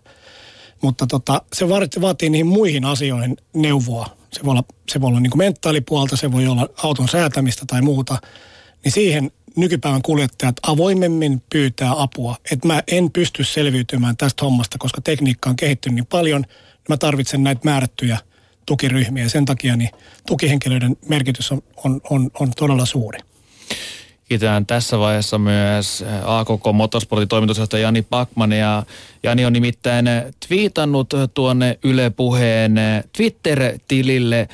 Mutta 0.84 1.08
tota, 1.08 1.42
se 1.54 1.70
vaatii 2.02 2.30
niihin 2.30 2.48
muihin 2.48 2.86
asioihin 2.86 3.38
neuvoa. 3.54 4.18
Se 4.34 4.44
voi 4.44 4.52
olla, 4.52 4.64
se 4.92 5.02
voi 5.02 5.08
olla 5.08 5.20
niin 5.20 5.32
kuin 5.32 5.38
mentaalipuolta, 5.38 6.18
se 6.18 6.32
voi 6.32 6.48
olla 6.48 6.70
auton 6.84 7.08
säätämistä 7.08 7.66
tai 7.68 7.82
muuta. 7.82 8.18
Niin 8.84 8.92
siihen 8.92 9.32
nykypäivän 9.56 10.02
kuljettajat 10.02 10.56
avoimemmin 10.64 11.42
pyytää 11.50 12.02
apua. 12.02 12.36
Että 12.52 12.68
mä 12.68 12.84
en 12.92 13.12
pysty 13.12 13.44
selviytymään 13.44 14.18
tästä 14.18 14.46
hommasta, 14.46 14.78
koska 14.78 15.02
tekniikka 15.02 15.50
on 15.50 15.56
kehittynyt 15.56 15.96
niin 15.96 16.06
paljon. 16.06 16.46
Mä 16.90 16.98
tarvitsen 16.98 17.44
näitä 17.44 17.62
määrättyjä 17.64 18.18
tukiryhmiä 18.66 19.30
sen 19.30 19.46
takia 19.46 19.76
niin 19.76 19.90
tukihenkilöiden 20.28 20.98
merkitys 21.10 21.52
on, 21.52 21.62
on, 21.84 22.02
on, 22.10 22.30
on 22.40 22.52
todella 22.58 22.86
suuri. 22.86 23.20
Kiitän 24.30 24.65
tässä 24.65 24.99
vaiheessa 24.99 25.38
myös 25.38 26.01
eh, 26.01 26.07
AKK 26.26 26.63
Motorsportin 26.74 27.28
toimitusjohtaja 27.28 27.82
Jani 27.82 28.01
Pakman. 28.01 28.51
Ja 28.51 28.84
Jani 29.24 29.45
on 29.45 29.53
nimittäin 29.53 30.05
twiitannut 30.47 31.13
tuonne 31.34 31.80
Yle 31.84 32.09
Puheen 32.09 32.78
eh, 32.78 33.03
Twitter-tilille. 33.17 34.49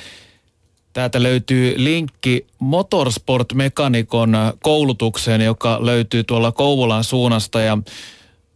Täältä 0.94 1.24
löytyy 1.24 1.74
linkki 1.78 2.46
Motorsport-mekanikon 2.60 4.38
koulutukseen, 4.64 5.42
joka 5.42 5.86
löytyy 5.86 6.24
tuolla 6.24 6.52
Kouvolan 6.52 7.04
suunnasta. 7.04 7.62
Ja 7.62 7.78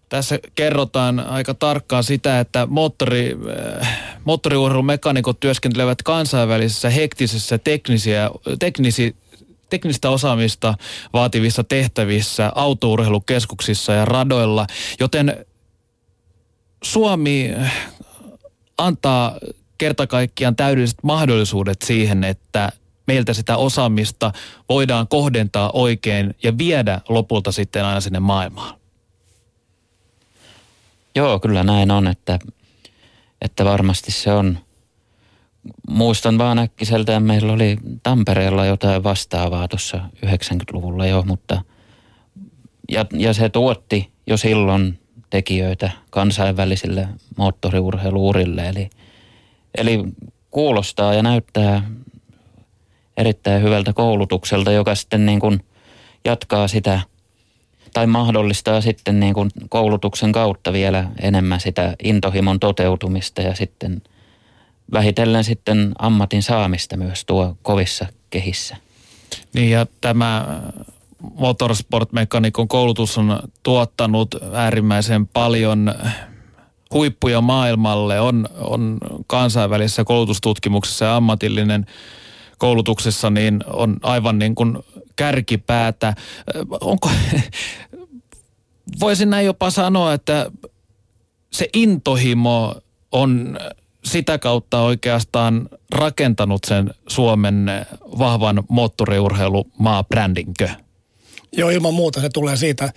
tässä 0.10 0.40
kerrotaan 0.56 1.20
aika 1.20 1.54
tarkkaan 1.54 2.04
sitä, 2.04 2.40
että 2.40 2.68
moottori, 2.70 3.38
äh, 3.82 4.00
moottoriurheilumekanikot 4.26 5.40
työskentelevät 5.40 6.02
kansainvälisessä 6.02 6.90
hektisessä 6.90 7.58
teknisiä, 7.58 8.32
teknisi, 8.60 9.16
teknistä 9.70 10.10
osaamista 10.10 10.76
vaativissa 11.14 11.64
tehtävissä, 11.64 12.52
autourheilukeskuksissa 12.56 13.94
ja 13.94 14.06
radoilla, 14.06 14.68
joten 15.00 15.46
Suomi 16.84 17.52
antaa 18.78 19.38
kerta 19.78 20.08
kaikkiaan 20.08 20.56
täydelliset 20.56 21.04
mahdollisuudet 21.04 21.82
siihen, 21.82 22.24
että 22.24 22.72
meiltä 23.08 23.34
sitä 23.34 23.58
osaamista 23.58 24.32
voidaan 24.70 25.08
kohdentaa 25.08 25.70
oikein 25.74 26.36
ja 26.44 26.58
viedä 26.58 27.02
lopulta 27.10 27.52
sitten 27.52 27.86
aina 27.86 28.02
sinne 28.02 28.20
maailmaan. 28.20 28.76
Joo, 31.16 31.40
kyllä 31.40 31.64
näin 31.64 31.92
on, 31.92 32.08
että, 32.08 32.40
että 33.42 33.66
varmasti 33.66 34.12
se 34.12 34.34
on 34.34 34.58
muistan 35.90 36.38
vaan 36.38 36.60
äkkiseltään, 36.60 37.24
meillä 37.24 37.54
oli 37.54 37.78
Tampereella 38.04 38.66
jotain 38.66 39.04
vastaavaa 39.04 39.68
tuossa 39.68 40.00
90-luvulla 40.26 41.08
jo, 41.08 41.24
mutta 41.28 41.62
ja, 42.92 43.06
ja 43.14 43.34
se 43.34 43.50
tuotti 43.50 44.12
jo 44.28 44.38
silloin 44.38 45.00
tekijöitä 45.30 45.92
kansainvälisille 46.10 47.08
moottoriurheiluurille. 47.38 48.70
Eli, 48.70 48.90
eli 49.78 50.04
kuulostaa 50.52 51.14
ja 51.14 51.24
näyttää 51.24 51.90
erittäin 53.18 53.64
hyvältä 53.64 53.94
koulutukselta, 53.94 54.72
joka 54.72 54.96
sitten 54.96 55.26
niin 55.26 55.40
kuin 55.40 55.66
jatkaa 56.26 56.68
sitä 56.68 57.02
tai 57.94 58.08
mahdollistaa 58.08 58.82
sitten 58.82 59.20
niin 59.20 59.34
kuin 59.34 59.50
koulutuksen 59.70 60.32
kautta 60.32 60.74
vielä 60.74 61.10
enemmän 61.22 61.60
sitä 61.60 61.96
intohimon 62.04 62.60
toteutumista 62.60 63.42
ja 63.42 63.56
sitten 63.56 64.02
vähitellen 64.92 65.44
sitten 65.44 65.92
ammatin 66.00 66.44
saamista 66.44 66.98
myös 66.98 67.26
tuo 67.26 67.58
kovissa 67.62 68.06
kehissä. 68.30 68.78
Niin 69.54 69.70
ja 69.70 69.86
tämä 70.02 70.62
motorsportmekanikon 71.34 72.68
koulutus 72.68 73.18
on 73.18 73.40
tuottanut 73.64 74.36
äärimmäisen 74.54 75.28
paljon 75.28 75.94
huippuja 76.94 77.42
maailmalle. 77.42 78.20
On, 78.20 78.48
on 78.60 78.98
kansainvälisessä 79.28 80.04
koulutustutkimuksessa 80.04 81.06
ja 81.06 81.16
ammatillinen 81.16 81.86
koulutuksessa 82.58 83.30
niin 83.30 83.64
on 83.68 83.98
aivan 84.04 84.40
niin 84.40 84.56
kuin 84.56 84.78
kärkipäätä. 85.16 86.14
Onko, 86.82 87.10
voisin 89.00 89.30
näin 89.30 89.46
jopa 89.46 89.70
sanoa, 89.70 90.14
että 90.14 90.52
se 91.52 91.70
intohimo 91.74 92.76
on 93.12 93.58
sitä 94.06 94.38
kautta 94.38 94.82
oikeastaan 94.82 95.70
rakentanut 95.92 96.62
sen 96.68 96.94
Suomen 97.08 97.72
vahvan 98.20 98.64
moottoriurheilumaabrändinkö? 98.70 100.70
Joo, 101.52 101.70
ilman 101.70 101.94
muuta 101.94 102.22
se 102.22 102.30
tulee 102.30 102.58
siitä. 102.58 102.94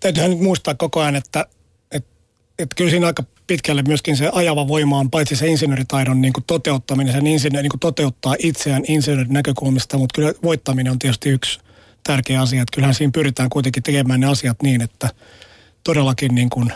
Täytyyhän 0.00 0.30
nyt 0.30 0.40
muistaa 0.40 0.74
koko 0.74 1.00
ajan, 1.00 1.16
että, 1.16 1.46
että, 1.92 2.10
että 2.58 2.76
kyllä 2.76 2.90
siinä 2.90 3.06
aika 3.06 3.24
pitkälle 3.46 3.82
myöskin 3.82 4.16
se 4.16 4.30
ajava 4.32 4.68
voima 4.68 4.98
on 4.98 5.10
paitsi 5.10 5.36
se 5.36 5.46
insinööritaidon 5.46 6.20
niin 6.20 6.32
kuin 6.32 6.44
toteuttaminen, 6.44 7.12
sen 7.12 7.26
insinööri 7.26 7.62
niin 7.62 7.70
kuin 7.70 7.80
toteuttaa 7.80 8.34
itseään 8.38 8.82
insinöörin 8.88 9.32
näkökulmasta, 9.32 9.98
mutta 9.98 10.14
kyllä 10.14 10.32
voittaminen 10.42 10.92
on 10.92 10.98
tietysti 10.98 11.28
yksi 11.28 11.60
tärkeä 12.04 12.40
asia. 12.40 12.62
Että 12.62 12.74
kyllähän 12.74 12.94
siinä 12.94 13.10
pyritään 13.14 13.50
kuitenkin 13.50 13.82
tekemään 13.82 14.20
ne 14.20 14.26
asiat 14.26 14.62
niin, 14.62 14.82
että 14.82 15.08
todellakin 15.84 16.34
niin 16.34 16.50
kuin 16.50 16.72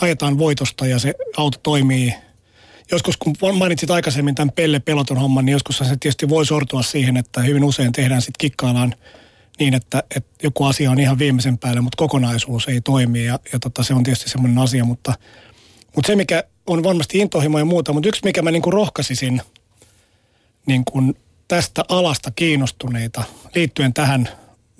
ajetaan 0.00 0.38
voitosta 0.38 0.86
ja 0.86 0.98
se 0.98 1.14
auto 1.36 1.58
toimii. 1.62 2.14
Joskus 2.90 3.16
kun 3.16 3.36
mainitsit 3.58 3.90
aikaisemmin 3.90 4.34
tämän 4.34 4.52
Pelle 4.52 4.80
Peloton 4.80 5.18
homman, 5.18 5.44
niin 5.44 5.52
joskus 5.52 5.78
se 5.78 5.84
tietysti 5.84 6.28
voi 6.28 6.46
sortua 6.46 6.82
siihen, 6.82 7.16
että 7.16 7.40
hyvin 7.40 7.64
usein 7.64 7.92
tehdään 7.92 8.22
sitten 8.22 8.38
kikkaillaan 8.38 8.94
niin, 9.58 9.74
että, 9.74 10.02
että 10.16 10.34
joku 10.42 10.64
asia 10.64 10.90
on 10.90 11.00
ihan 11.00 11.18
viimeisen 11.18 11.58
päälle, 11.58 11.80
mutta 11.80 11.96
kokonaisuus 11.96 12.68
ei 12.68 12.80
toimi 12.80 13.24
ja, 13.24 13.38
ja 13.52 13.58
tota, 13.58 13.82
se 13.82 13.94
on 13.94 14.02
tietysti 14.02 14.30
semmoinen 14.30 14.58
asia, 14.58 14.84
mutta, 14.84 15.14
mutta 15.96 16.06
se 16.06 16.16
mikä 16.16 16.44
on 16.66 16.82
varmasti 16.82 17.18
intohimo 17.18 17.58
ja 17.58 17.64
muuta, 17.64 17.92
mutta 17.92 18.08
yksi 18.08 18.20
mikä 18.24 18.42
mä 18.42 18.50
niin 18.50 18.62
kuin 18.62 18.72
rohkaisisin 18.72 19.42
niin 20.66 20.84
kuin 20.84 21.14
tästä 21.48 21.84
alasta 21.88 22.30
kiinnostuneita 22.30 23.24
liittyen 23.54 23.94
tähän, 23.94 24.28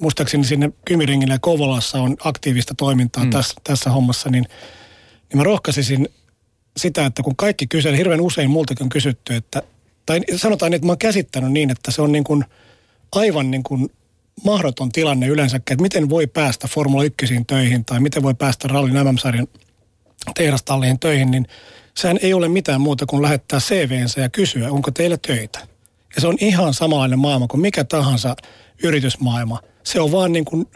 muistaakseni 0.01 0.45
sinne 0.45 0.71
Kymiringille 0.85 1.35
ja 1.35 1.39
Kovolassa 1.39 2.01
on 2.03 2.17
aktiivista 2.25 2.75
toimintaa 2.75 3.25
mm. 3.25 3.31
tässä, 3.31 3.55
tässä 3.65 3.91
hommassa, 3.91 4.31
niin, 4.31 4.45
niin 5.29 5.37
mä 5.37 5.43
rohkaisisin 5.43 6.09
sitä, 6.77 7.07
että 7.07 7.23
kun 7.23 7.37
kaikki 7.37 7.67
kyselee, 7.67 7.99
hirveän 7.99 8.21
usein 8.21 8.51
multakin 8.51 8.85
on 8.85 8.89
kysytty, 8.89 9.35
että, 9.35 9.63
tai 10.07 10.21
sanotaan 10.37 10.71
niin, 10.71 10.77
että 10.77 10.87
mä 10.87 10.91
oon 10.91 10.99
käsittänyt 10.99 11.53
niin, 11.53 11.71
että 11.71 11.91
se 11.91 12.03
on 12.03 12.13
niin 12.13 12.25
kuin 12.25 12.45
aivan 13.13 13.51
niin 13.51 13.63
kuin 13.63 13.91
mahdoton 14.45 14.93
tilanne 14.93 15.27
yleensä, 15.27 15.57
että 15.57 15.77
miten 15.77 16.09
voi 16.09 16.27
päästä 16.27 16.69
Formula 16.69 17.05
1 17.05 17.17
töihin 17.47 17.85
tai 17.85 18.01
miten 18.01 18.23
voi 18.23 18.35
päästä 18.35 18.69
rallin 18.69 18.95
MM-sarjan 18.95 19.49
tehdastalliin 20.35 20.99
töihin, 20.99 21.31
niin 21.31 21.47
sehän 21.97 22.19
ei 22.23 22.35
ole 22.35 22.49
mitään 22.49 22.81
muuta 22.81 23.07
kuin 23.07 23.23
lähettää 23.23 23.61
CVnsä 23.61 24.21
ja 24.21 24.29
kysyä, 24.29 24.71
onko 24.71 24.91
teillä 24.91 25.17
töitä. 25.27 25.59
Ja 26.15 26.21
se 26.21 26.27
on 26.27 26.37
ihan 26.41 26.75
samanlainen 26.75 27.19
maailma 27.19 27.47
kuin 27.47 27.61
mikä 27.61 27.85
tahansa 27.85 28.37
yritysmaailma. 28.83 29.61
Se 29.85 30.01
on 30.01 30.12
vaan 30.12 30.32
niin 30.32 30.45
kuin 30.45 30.66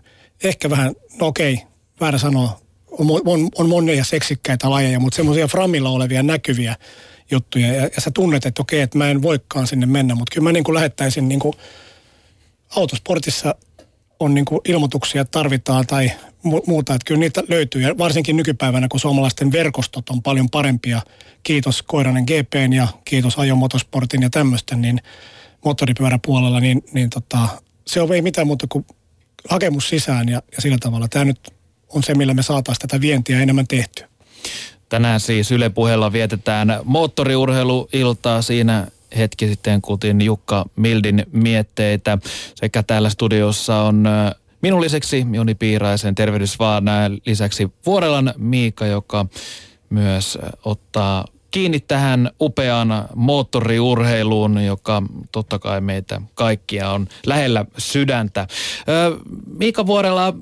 ehkä 0.44 0.70
vähän, 0.70 0.94
no 1.20 1.26
okei, 1.26 1.62
väärä 2.00 2.18
sanoa, 2.18 2.60
on, 2.90 3.06
on, 3.26 3.48
on 3.58 3.68
monia 3.68 4.04
seksikkäitä 4.04 4.70
lajeja, 4.70 5.00
mutta 5.00 5.16
semmoisia 5.16 5.48
framilla 5.48 5.90
olevia 5.90 6.22
näkyviä 6.22 6.76
juttuja. 7.30 7.66
Ja, 7.66 7.82
ja 7.82 8.00
sä 8.00 8.10
tunnet, 8.10 8.46
että 8.46 8.62
okei, 8.62 8.80
että 8.80 8.98
mä 8.98 9.10
en 9.10 9.22
voikaan 9.22 9.66
sinne 9.66 9.86
mennä, 9.86 10.14
mutta 10.14 10.34
kyllä 10.34 10.44
mä 10.44 10.52
niin 10.52 10.64
kuin 10.64 10.74
lähettäisin 10.74 11.28
niin 11.28 11.40
kuin 11.40 11.54
autosportissa 12.76 13.54
on 14.20 14.34
niin 14.34 14.44
kuin 14.44 14.60
ilmoituksia 14.68 15.24
tarvitaan 15.24 15.86
tai 15.86 16.10
muuta, 16.42 16.94
että 16.94 17.04
kyllä 17.04 17.20
niitä 17.20 17.42
löytyy. 17.48 17.82
Ja 17.82 17.98
varsinkin 17.98 18.36
nykypäivänä, 18.36 18.88
kun 18.88 19.00
suomalaisten 19.00 19.52
verkostot 19.52 20.10
on 20.10 20.22
paljon 20.22 20.50
parempia, 20.50 21.02
kiitos 21.42 21.82
Koiranen 21.82 22.24
GPn 22.24 22.72
ja 22.72 22.88
kiitos 23.04 23.38
Ajomotosportin 23.38 24.22
ja 24.22 24.30
tämmöisten, 24.30 24.80
niin 24.80 25.00
moottoripyöräpuolella, 25.64 26.60
niin, 26.60 26.84
niin 26.92 27.10
tota, 27.10 27.48
se 27.86 28.00
on 28.00 28.12
ei 28.12 28.22
mitään 28.22 28.46
muuta 28.46 28.66
kuin 28.68 28.86
hakemus 29.48 29.88
sisään 29.88 30.28
ja, 30.28 30.42
ja 30.56 30.62
sillä 30.62 30.76
tavalla. 30.80 31.08
Tämä 31.08 31.24
nyt 31.24 31.54
on 31.88 32.02
se, 32.02 32.14
millä 32.14 32.34
me 32.34 32.42
saataisiin 32.42 32.88
tätä 32.88 33.00
vientiä 33.00 33.40
enemmän 33.40 33.66
tehtyä. 33.66 34.08
Tänään 34.88 35.20
siis 35.20 35.52
Yle 35.52 35.70
Puheella 35.70 36.12
vietetään 36.12 36.80
moottoriurheiluiltaa. 36.84 38.42
Siinä 38.42 38.86
hetki 39.16 39.48
sitten 39.48 39.82
kutin 39.82 40.20
Jukka 40.20 40.64
Mildin 40.76 41.26
mietteitä. 41.32 42.18
Sekä 42.54 42.82
täällä 42.82 43.10
studiossa 43.10 43.76
on 43.76 44.04
minun 44.62 44.80
lisäksi 44.80 45.26
Joni 45.32 45.54
Piiraisen 45.54 46.14
tervehdys 46.14 46.58
vaan 46.58 46.84
lisäksi 47.26 47.68
Vuorelan 47.86 48.34
Miika, 48.36 48.86
joka 48.86 49.26
myös 49.90 50.38
ottaa 50.64 51.24
kiinni 51.50 51.80
tähän 51.80 52.30
upeaan 52.40 53.08
moottoriurheiluun, 53.14 54.64
joka 54.64 55.02
totta 55.32 55.58
kai 55.58 55.80
meitä 55.80 56.20
kaikkia 56.34 56.90
on 56.90 57.08
lähellä 57.26 57.64
sydäntä. 57.78 58.46
Miika 59.58 59.86
Vuorela, 59.86 60.34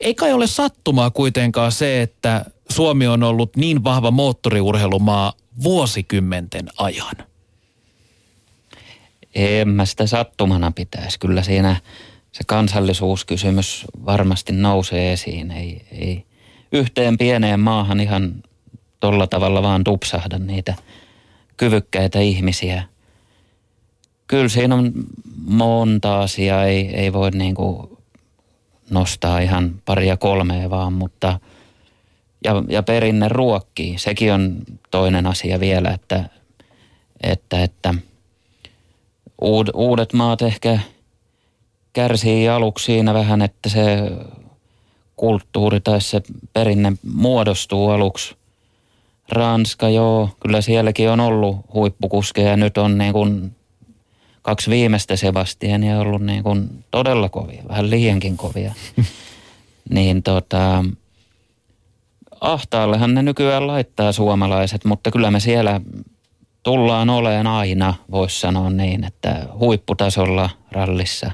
ei 0.00 0.14
kai 0.14 0.32
ole 0.32 0.46
sattumaa 0.46 1.10
kuitenkaan 1.10 1.72
se, 1.72 2.02
että 2.02 2.44
Suomi 2.70 3.06
on 3.06 3.22
ollut 3.22 3.56
niin 3.56 3.84
vahva 3.84 4.10
moottoriurheilumaa 4.10 5.32
vuosikymmenten 5.62 6.68
ajan? 6.78 7.16
En 9.34 9.68
mä 9.68 9.84
sitä 9.84 10.06
sattumana 10.06 10.72
pitäisi. 10.74 11.18
Kyllä 11.18 11.42
siinä 11.42 11.76
se 12.32 12.44
kansallisuuskysymys 12.46 13.84
varmasti 14.06 14.52
nousee 14.52 15.12
esiin. 15.12 15.50
Ei, 15.50 15.86
ei 15.92 16.24
yhteen 16.72 17.18
pieneen 17.18 17.60
maahan 17.60 18.00
ihan 18.00 18.42
tolla 19.00 19.26
tavalla 19.26 19.62
vaan 19.62 19.84
tupsahda 19.84 20.38
niitä 20.38 20.74
kyvykkäitä 21.56 22.20
ihmisiä. 22.20 22.82
Kyllä 24.26 24.48
siinä 24.48 24.74
on 24.74 24.92
monta 25.46 26.20
asiaa, 26.20 26.64
ei, 26.64 26.94
ei 26.94 27.12
voi 27.12 27.30
niin 27.30 27.54
kuin 27.54 27.98
nostaa 28.90 29.38
ihan 29.38 29.74
paria 29.84 30.16
kolmea 30.16 30.70
vaan, 30.70 30.92
mutta– 30.92 31.38
ja, 32.44 32.62
ja 32.68 32.82
perinne 32.82 33.28
ruokkii. 33.28 33.98
Sekin 33.98 34.32
on 34.32 34.56
toinen 34.90 35.26
asia 35.26 35.60
vielä, 35.60 35.90
että, 35.90 36.24
että, 37.22 37.62
että 37.62 37.94
uud, 39.40 39.68
uudet 39.74 40.12
maat 40.12 40.42
ehkä 40.42 40.78
kärsii 41.92 42.48
aluksi 42.48 42.84
siinä 42.84 43.14
vähän, 43.14 43.42
että 43.42 43.68
se 43.68 44.10
kulttuuri 45.16 45.80
tai 45.80 46.00
se 46.00 46.22
perinne 46.52 46.92
muodostuu 47.12 47.90
aluksi. 47.90 48.37
Ranska, 49.28 49.88
joo, 49.88 50.30
kyllä 50.40 50.60
sielläkin 50.60 51.10
on 51.10 51.20
ollut 51.20 51.56
huippukuskeja. 51.74 52.56
Nyt 52.56 52.78
on 52.78 52.98
niin 52.98 53.12
kuin 53.12 53.56
kaksi 54.42 54.70
viimeistä 54.70 55.16
Sebastiania 55.16 56.00
ollut 56.00 56.22
niin 56.22 56.42
kuin 56.42 56.84
todella 56.90 57.28
kovia, 57.28 57.62
vähän 57.68 57.90
liiankin 57.90 58.36
kovia. 58.36 58.74
niin 59.90 60.22
tota, 60.22 60.84
ahtaallehan 62.40 63.14
ne 63.14 63.22
nykyään 63.22 63.66
laittaa 63.66 64.12
suomalaiset, 64.12 64.84
mutta 64.84 65.10
kyllä 65.10 65.30
me 65.30 65.40
siellä 65.40 65.80
tullaan 66.62 67.10
oleen 67.10 67.46
aina, 67.46 67.94
voisi 68.10 68.40
sanoa 68.40 68.70
niin, 68.70 69.04
että 69.04 69.46
huipputasolla 69.58 70.50
rallissa. 70.72 71.30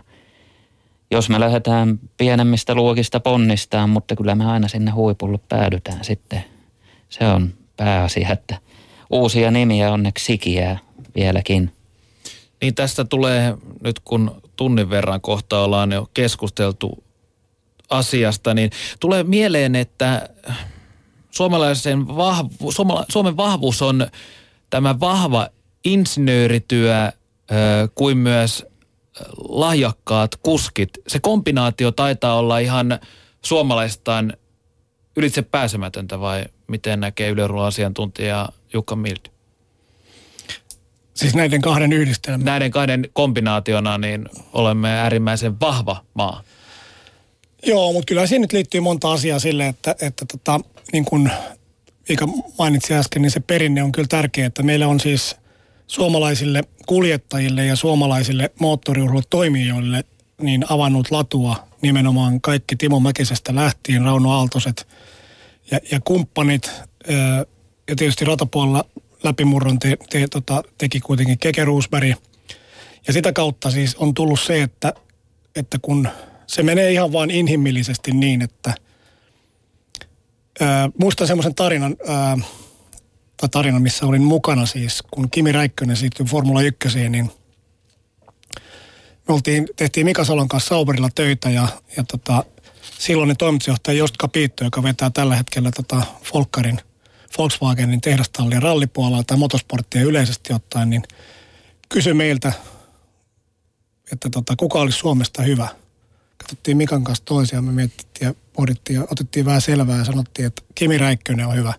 Jos 1.11 1.29
me 1.29 1.41
lähdetään 1.41 1.99
pienemmistä 2.17 2.75
luokista 2.75 3.21
ponnistaan, 3.21 3.91
mutta 3.91 4.17
kyllä 4.17 4.35
me 4.35 4.47
aina 4.47 4.69
sinne 4.69 4.91
huipulle 4.91 5.39
päädytään 5.49 6.05
sitten. 6.05 6.45
Se 7.09 7.27
on 7.27 7.55
pääasia, 7.77 8.29
että 8.33 8.59
uusia 9.11 9.51
nimiä 9.51 9.93
onneksi 9.93 10.25
sikiää 10.25 10.79
vieläkin. 11.15 11.73
Niin 12.61 12.75
tästä 12.75 13.05
tulee 13.05 13.55
nyt 13.81 14.01
kun 14.01 14.43
tunnin 14.57 14.91
verran 14.91 15.21
kohta 15.21 15.61
ollaan 15.61 15.93
jo 15.93 16.11
keskusteltu 16.15 17.05
asiasta, 17.91 18.55
niin 18.55 18.71
tulee 19.01 19.23
mieleen, 19.23 19.75
että 19.75 20.29
suomalaisen 21.31 22.07
vahvu, 22.09 22.73
Suoma, 22.73 23.05
Suomen 23.09 23.37
vahvuus 23.37 23.83
on 23.83 24.07
tämä 24.71 25.01
vahva 25.01 25.49
insinöörityö 25.85 27.13
kuin 27.95 28.19
myös 28.19 28.67
lahjakkaat 29.49 30.37
kuskit, 30.37 30.91
se 31.07 31.21
kombinaatio 31.21 31.93
taitaa 31.93 32.39
olla 32.39 32.59
ihan 32.59 32.99
suomalaistaan 33.43 34.33
ylitse 35.17 35.43
pääsemätöntä 35.43 36.21
vai 36.21 36.45
miten 36.67 37.01
näkee 37.01 37.29
Yle 37.29 37.67
asiantuntija 37.67 38.49
Jukka 38.73 38.97
Mildy? 38.97 39.31
Siis 41.15 41.35
näiden 41.35 41.61
kahden 41.61 41.93
yhdistelmä. 41.93 42.45
Näiden 42.45 42.71
kahden 42.71 43.09
kombinaationa 43.13 43.99
niin 43.99 44.29
olemme 44.53 44.91
äärimmäisen 44.91 45.61
vahva 45.61 46.05
maa. 46.15 46.43
Joo, 47.67 47.93
mutta 47.93 48.07
kyllä 48.07 48.27
siinä 48.27 48.43
nyt 48.43 48.53
liittyy 48.53 48.81
monta 48.81 49.13
asiaa 49.13 49.39
sille, 49.39 49.67
että, 49.67 49.97
että 50.03 50.25
tota, 50.33 50.61
niin 50.93 51.05
kuin 51.05 51.31
Vika 52.09 52.29
mainitsi 52.59 52.95
äsken, 52.95 53.23
niin 53.23 53.31
se 53.31 53.41
perinne 53.41 53.83
on 53.83 53.93
kyllä 53.93 54.09
tärkeä, 54.09 54.47
että 54.47 54.63
meillä 54.63 54.89
on 54.89 55.01
siis 55.01 55.37
suomalaisille 55.87 56.65
kuljettajille 56.87 57.67
ja 57.67 57.77
suomalaisille 57.77 58.51
moottoriurheilutoimijoille 58.61 60.05
niin 60.41 60.65
avannut 60.69 61.11
latua 61.11 61.57
nimenomaan 61.83 62.41
kaikki 62.41 62.77
Timo 62.77 63.01
Mäkisestä 63.01 63.55
lähtien, 63.55 64.03
Rauno 64.03 64.33
Aaltoset 64.33 64.87
ja, 65.71 65.79
ja 65.91 66.01
kumppanit. 66.01 66.71
Ja 67.89 67.97
tietysti 67.97 68.25
ratapuolella 68.25 68.85
läpimurron 69.23 69.79
te, 69.79 69.97
te, 70.11 70.27
tota, 70.31 70.63
teki 70.79 71.01
kuitenkin 71.01 71.39
Keke 71.39 71.65
Roosberg. 71.65 72.15
Ja 73.07 73.13
sitä 73.13 73.33
kautta 73.33 73.71
siis 73.71 73.97
on 73.97 74.15
tullut 74.15 74.41
se, 74.41 74.63
että, 74.63 74.93
että 75.57 75.79
kun 75.83 76.09
se 76.47 76.63
menee 76.63 76.93
ihan 76.93 77.13
vain 77.13 77.31
inhimillisesti 77.31 78.13
niin, 78.13 78.43
että 78.43 78.75
ää, 80.61 80.91
muistan 80.99 81.27
semmoisen 81.27 81.55
tarinan, 81.55 81.97
ää, 82.09 82.39
tai 83.37 83.49
tarinan, 83.49 83.83
missä 83.83 84.07
olin 84.07 84.23
mukana 84.23 84.67
siis, 84.67 85.03
kun 85.11 85.31
Kimi 85.31 85.53
Räikkönen 85.53 85.97
siirtyi 85.97 86.27
Formula 86.27 86.63
1, 86.63 87.09
niin 87.09 87.31
me 89.29 89.35
oltiin, 89.35 89.69
tehtiin 89.77 90.07
Mika 90.07 90.25
Salon 90.25 90.49
kanssa 90.49 90.69
Sauberilla 90.69 91.09
töitä 91.15 91.51
ja, 91.51 91.69
ja 91.97 92.05
tota, 92.05 92.45
silloinen 93.05 93.37
toimitusjohtaja 93.37 93.99
Jost 93.99 94.15
Piitto, 94.33 94.65
joka 94.65 94.83
vetää 94.83 95.11
tällä 95.11 95.37
hetkellä 95.37 95.71
tota 95.71 96.03
Folkkarin– 96.23 96.81
Volkswagenin 97.39 98.01
tehdastallia 98.01 98.61
rallipuolella 98.61 99.25
tai 99.27 99.37
motosporttia 99.37 100.03
yleisesti 100.03 100.53
ottaen, 100.53 100.91
niin 100.91 101.03
kysyi 101.89 102.15
meiltä, 102.15 102.53
että 104.13 104.31
tota, 104.31 104.55
kuka 104.57 104.79
olisi 104.81 104.99
Suomesta 104.99 105.43
hyvä. 105.43 105.69
Katsottiin 106.37 106.77
Mikan 106.77 107.05
kanssa 107.05 107.25
toisiaan, 107.25 107.65
me 107.65 107.73
mietittiin 107.73 108.29
ja 108.29 108.35
pohdittiin 108.53 108.97
ja 108.97 109.07
otettiin 109.11 109.45
vähän 109.47 109.61
selvää 109.61 109.99
ja 109.99 110.05
sanottiin, 110.05 110.47
että 110.47 110.63
Kimi 110.75 110.99
Räikkönen 110.99 111.47
on 111.47 111.57
hyvä. 111.57 111.75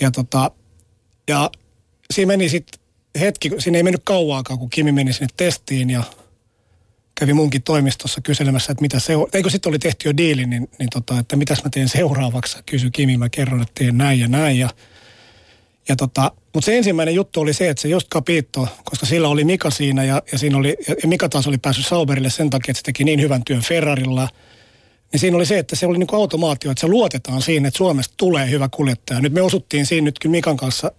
Ja, 0.00 0.10
tota, 0.10 0.50
ja 1.28 1.50
siinä 2.10 2.26
meni 2.26 2.48
sitten 2.48 2.80
hetki, 3.20 3.50
siinä 3.58 3.76
ei 3.76 3.82
mennyt 3.82 4.02
kauaakaan, 4.04 4.58
kun 4.58 4.70
Kimi 4.70 4.92
meni 4.92 5.12
sinne 5.12 5.28
testiin 5.36 5.90
ja 5.90 6.02
kävi 7.18 7.32
munkin 7.32 7.62
toimistossa 7.62 8.20
kyselemässä, 8.20 8.72
että 8.72 8.82
mitä 8.82 9.00
se 9.00 9.16
on. 9.16 9.26
Eikö 9.32 9.50
sitten 9.50 9.70
oli 9.70 9.78
tehty 9.78 10.08
jo 10.08 10.16
diili, 10.16 10.46
niin, 10.46 10.70
niin 10.78 10.88
tota, 10.92 11.18
että 11.18 11.36
mitäs 11.36 11.64
mä 11.64 11.70
teen 11.70 11.88
seuraavaksi. 11.88 12.58
Kysy 12.66 12.90
Kimi, 12.90 13.16
mä 13.16 13.28
kerron, 13.28 13.62
että 13.62 13.72
teen 13.74 13.98
näin 13.98 14.20
ja 14.20 14.28
näin. 14.28 14.58
Ja, 14.58 14.68
ja 15.88 15.96
tota, 15.96 16.32
mutta 16.54 16.66
se 16.66 16.76
ensimmäinen 16.76 17.14
juttu 17.14 17.40
oli 17.40 17.52
se, 17.52 17.68
että 17.68 17.80
se 17.80 17.88
just 17.88 18.08
Capito, 18.08 18.68
koska 18.84 19.06
sillä 19.06 19.28
oli 19.28 19.44
Mika 19.44 19.70
siinä 19.70 20.04
ja, 20.04 20.22
ja, 20.32 20.38
siinä 20.38 20.56
oli, 20.58 20.76
ja 21.02 21.08
Mika 21.08 21.28
taas 21.28 21.46
oli 21.46 21.58
päässyt 21.58 21.86
Sauberille 21.86 22.30
sen 22.30 22.50
takia, 22.50 22.72
että 22.72 22.78
se 22.78 22.84
teki 22.84 23.04
niin 23.04 23.20
hyvän 23.20 23.44
työn 23.44 23.62
Ferrarilla. 23.62 24.28
Niin 25.12 25.20
siinä 25.20 25.36
oli 25.36 25.46
se, 25.46 25.58
että 25.58 25.76
se 25.76 25.86
oli 25.86 25.98
niin 25.98 26.06
kuin 26.06 26.20
automaatio, 26.20 26.70
että 26.70 26.80
se 26.80 26.86
luotetaan 26.86 27.42
siinä, 27.42 27.68
että 27.68 27.78
Suomesta 27.78 28.14
tulee 28.16 28.50
hyvä 28.50 28.68
kuljettaja. 28.68 29.20
Nyt 29.20 29.32
me 29.32 29.42
osuttiin 29.42 29.86
siinä 29.86 30.04
nyt 30.04 30.18
kyllä 30.18 30.30
Mikan 30.30 30.56
kanssa 30.56 30.92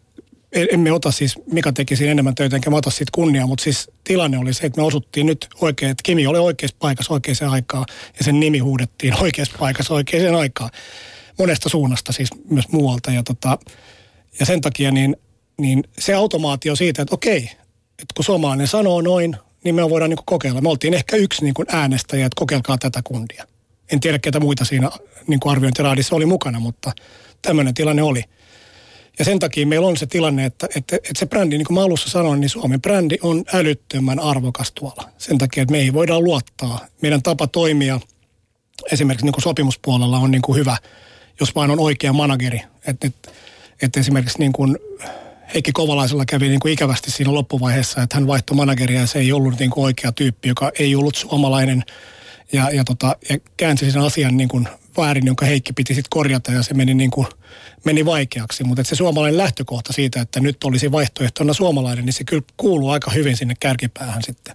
emme 0.52 0.92
ota 0.92 1.12
siis, 1.12 1.40
Mika 1.52 1.74
teki 1.74 1.96
siinä 1.96 2.12
enemmän 2.12 2.36
töitä, 2.36 2.56
enkä 2.56 2.70
mä 2.70 2.76
ota 2.76 2.90
siitä 2.90 3.10
kunniaa, 3.16 3.48
mutta 3.48 3.64
siis 3.64 3.92
tilanne 4.04 4.38
oli 4.38 4.54
se, 4.54 4.66
että 4.66 4.82
me 4.82 4.88
osuttiin 4.88 5.26
nyt 5.26 5.48
oikein, 5.62 5.92
että 5.92 6.04
Kimi 6.04 6.28
oli 6.28 6.38
oikeassa 6.38 6.78
paikassa 6.80 7.14
oikeaan 7.14 7.54
aikaan 7.54 7.86
ja 8.18 8.24
sen 8.24 8.40
nimi 8.40 8.60
huudettiin 8.60 9.14
oikeassa 9.24 9.58
paikassa 9.60 9.94
oikeaan 9.94 10.36
aikaan. 10.36 10.70
Monesta 11.40 11.70
suunnasta 11.70 12.12
siis 12.12 12.30
myös 12.50 12.70
muualta 12.72 13.12
ja, 13.12 13.24
tota, 13.24 13.58
ja 14.40 14.46
sen 14.46 14.62
takia 14.62 14.92
niin, 14.92 15.16
niin 15.58 15.84
se 16.00 16.14
automaatio 16.14 16.76
siitä, 16.76 17.02
että 17.02 17.16
okei, 17.16 17.44
että 17.90 18.14
kun 18.16 18.26
suomalainen 18.26 18.68
sanoo 18.68 19.02
noin, 19.02 19.36
niin 19.64 19.76
me 19.76 19.90
voidaan 19.90 20.10
niin 20.10 20.20
kokeilla. 20.26 20.62
Me 20.62 20.70
oltiin 20.70 20.94
ehkä 20.94 21.16
yksi 21.16 21.44
niin 21.44 21.54
äänestäjä, 21.68 22.26
että 22.26 22.40
kokeilkaa 22.40 22.78
tätä 22.78 23.02
kundia. 23.04 23.46
En 23.92 24.00
tiedä, 24.00 24.20
ketä 24.20 24.40
muita 24.40 24.66
siinä 24.66 24.90
niin 25.28 25.40
arviointiraadissa 25.46 26.16
oli 26.16 26.26
mukana, 26.26 26.60
mutta 26.60 26.92
tämmöinen 27.42 27.74
tilanne 27.74 28.04
oli. 28.04 28.24
Ja 29.20 29.26
sen 29.26 29.40
takia 29.40 29.68
meillä 29.68 29.88
on 29.88 29.98
se 29.98 30.06
tilanne, 30.06 30.46
että, 30.46 30.68
että, 30.76 30.96
että 30.96 31.20
se 31.20 31.26
brändi, 31.26 31.58
niin 31.58 31.66
kuin 31.66 31.76
mä 31.76 31.84
alussa 31.84 32.10
sanoin, 32.10 32.40
niin 32.40 32.50
Suomen 32.50 32.82
brändi 32.82 33.18
on 33.22 33.44
älyttömän 33.54 34.20
arvokas 34.20 34.72
tuolla. 34.72 35.10
Sen 35.18 35.38
takia, 35.38 35.64
että 35.64 35.72
me 35.72 35.80
ei 35.80 35.94
voida 35.94 36.20
luottaa. 36.20 36.80
Meidän 37.02 37.24
tapa 37.24 37.48
toimia 37.48 38.00
esimerkiksi 38.92 39.26
niin 39.26 39.34
kuin 39.34 39.44
sopimuspuolella 39.44 40.18
on 40.18 40.32
niin 40.32 40.42
kuin 40.42 40.58
hyvä, 40.58 40.78
jos 41.40 41.56
vain 41.56 41.72
on 41.72 41.80
oikea 41.80 42.14
manageri. 42.14 42.62
Että, 42.88 43.08
että, 43.08 43.32
että 43.82 44.00
esimerkiksi 44.00 44.40
niin 44.40 44.54
kuin 44.54 44.78
Heikki 45.54 45.72
Kovalaisella 45.72 46.26
kävi 46.26 46.48
niin 46.48 46.60
kuin 46.60 46.74
ikävästi 46.74 47.12
siinä 47.12 47.34
loppuvaiheessa, 47.34 48.02
että 48.02 48.16
hän 48.16 48.28
vaihtoi 48.28 48.58
manageria 48.58 49.02
ja 49.02 49.08
se 49.08 49.20
ei 49.20 49.32
ollut 49.32 49.60
niin 49.60 49.72
kuin 49.72 49.84
oikea 49.84 50.12
tyyppi, 50.12 50.50
joka 50.50 50.72
ei 50.80 50.96
ollut 50.96 51.16
suomalainen 51.16 51.84
ja, 52.54 52.70
ja, 52.70 52.84
tota, 52.84 53.16
ja 53.30 53.38
käänsi 53.58 53.92
sen 53.92 54.02
asian 54.02 54.38
niin 54.38 54.50
kuin 54.50 54.68
väärin, 54.98 55.26
jonka 55.26 55.46
Heikki 55.46 55.74
piti 55.74 55.94
sitten 55.94 56.10
korjata 56.10 56.52
ja 56.52 56.64
se 56.64 56.74
meni, 56.74 56.94
niin 56.94 57.12
kuin, 57.12 57.28
meni 57.84 58.06
vaikeaksi. 58.06 58.64
Mutta 58.64 58.84
se 58.84 58.96
suomalainen 58.96 59.38
lähtökohta 59.38 59.94
siitä, 59.94 60.22
että 60.22 60.40
nyt 60.40 60.64
olisi 60.64 60.92
vaihtoehtona 60.92 61.54
suomalainen, 61.54 62.06
niin 62.06 62.14
se 62.14 62.24
kyllä 62.24 62.44
kuuluu 62.58 62.90
aika 62.90 63.12
hyvin 63.12 63.38
sinne 63.38 63.54
kärkipäähän 63.60 64.24
sitten. 64.24 64.54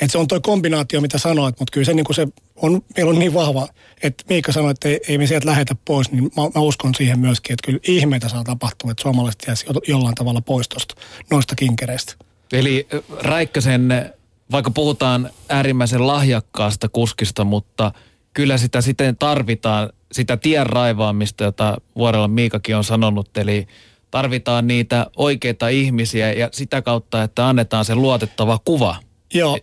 Et 0.00 0.10
se 0.10 0.18
on 0.18 0.28
tuo 0.28 0.40
kombinaatio, 0.40 1.00
mitä 1.00 1.18
sanoit, 1.18 1.60
mutta 1.60 1.72
kyllä 1.72 1.84
se, 1.84 1.94
niin 1.94 2.04
kuin 2.04 2.16
se 2.16 2.28
on, 2.56 2.82
meillä 2.96 3.10
on 3.10 3.18
niin 3.18 3.34
vahva, 3.34 3.68
että 4.02 4.24
Miikka 4.28 4.52
sanoi, 4.52 4.70
että 4.70 4.88
ei, 4.88 5.00
ei 5.08 5.18
me 5.18 5.26
sieltä 5.26 5.46
lähetä 5.46 5.76
pois, 5.84 6.12
niin 6.12 6.24
mä, 6.24 6.42
mä 6.54 6.60
uskon 6.60 6.94
siihen 6.94 7.18
myöskin, 7.18 7.52
että 7.52 7.66
kyllä 7.66 7.78
ihmeitä 7.82 8.28
saa 8.28 8.44
tapahtua, 8.44 8.90
että 8.90 9.02
suomalaiset 9.02 9.42
jäisi 9.46 9.66
jollain 9.88 10.14
tavalla 10.14 10.40
pois 10.40 10.68
tosta, 10.68 10.94
noista 11.30 11.54
kinkereistä. 11.54 12.14
Eli 12.52 12.88
Räikkösen, 13.20 14.12
vaikka 14.50 14.70
puhutaan 14.70 15.30
äärimmäisen 15.48 16.06
lahjakkaasta 16.06 16.88
kuskista, 16.88 17.44
mutta– 17.44 17.92
kyllä 18.36 18.58
sitä 18.58 18.80
sitten 18.80 19.16
tarvitaan, 19.16 19.90
sitä 20.12 20.36
tien 20.36 20.66
raivaamista, 20.66 21.44
jota 21.44 21.76
Vuorella 21.96 22.28
Miikakin 22.28 22.76
on 22.76 22.84
sanonut, 22.84 23.36
eli 23.36 23.66
tarvitaan 24.10 24.66
niitä 24.66 25.06
oikeita 25.16 25.68
ihmisiä 25.68 26.32
ja 26.32 26.48
sitä 26.52 26.82
kautta, 26.82 27.22
että 27.22 27.48
annetaan 27.48 27.84
se 27.84 27.94
luotettava 27.94 28.58
kuva 28.64 28.96
Joo. 29.34 29.58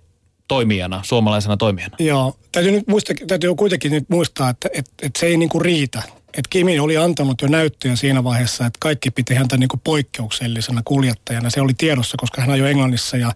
toimijana, 0.47 1.01
suomalaisena 1.03 1.57
toimijana. 1.57 1.95
Joo, 1.99 2.35
täytyy, 2.51 2.71
nyt 2.71 2.87
muistaa, 2.87 3.15
täytyy 3.27 3.55
kuitenkin 3.55 3.91
nyt 3.91 4.09
muistaa, 4.09 4.49
että, 4.49 4.69
että, 4.73 4.91
että 5.01 5.19
se 5.19 5.25
ei 5.25 5.37
niinku 5.37 5.59
riitä. 5.59 6.03
Että 6.27 6.49
Kimi 6.49 6.79
oli 6.79 6.97
antanut 6.97 7.41
jo 7.41 7.47
näyttöjä 7.47 7.95
siinä 7.95 8.23
vaiheessa, 8.23 8.65
että 8.65 8.77
kaikki 8.79 9.11
piti 9.11 9.33
häntä 9.33 9.57
niinku 9.57 9.77
poikkeuksellisena 9.83 10.81
kuljettajana. 10.85 11.49
Se 11.49 11.61
oli 11.61 11.73
tiedossa, 11.77 12.17
koska 12.19 12.41
hän 12.41 12.49
ajoi 12.49 12.69
Englannissa 12.69 13.17
ja, 13.17 13.33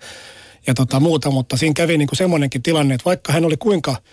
ja 0.68 0.74
tota 0.74 1.00
muuta, 1.00 1.32
mutta 1.32 1.58
siinä 1.58 1.74
kävi 1.74 1.98
niinku 1.98 2.16
semmoinenkin 2.16 2.64
tilanne, 2.64 2.96
että 2.96 3.06
vaikka 3.06 3.34
hän 3.34 3.46
oli 3.46 3.58
kuinka– 3.58 3.96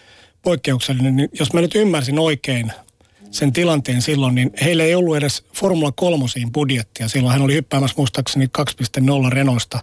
poikkeuksellinen, 0.44 1.16
niin 1.16 1.28
jos 1.38 1.52
mä 1.52 1.60
nyt 1.60 1.74
ymmärsin 1.74 2.18
oikein 2.18 2.72
sen 3.30 3.52
tilanteen 3.52 4.02
silloin, 4.02 4.34
niin 4.34 4.50
heillä 4.64 4.84
ei 4.84 4.94
ollut 4.94 5.16
edes 5.16 5.44
Formula 5.54 5.92
3 5.92 6.24
budjettia. 6.52 7.08
Silloin 7.08 7.32
hän 7.32 7.42
oli 7.42 7.54
hyppäämässä 7.54 7.94
muistaakseni 7.96 8.46
2.0 8.46 9.28
Renaultista 9.28 9.80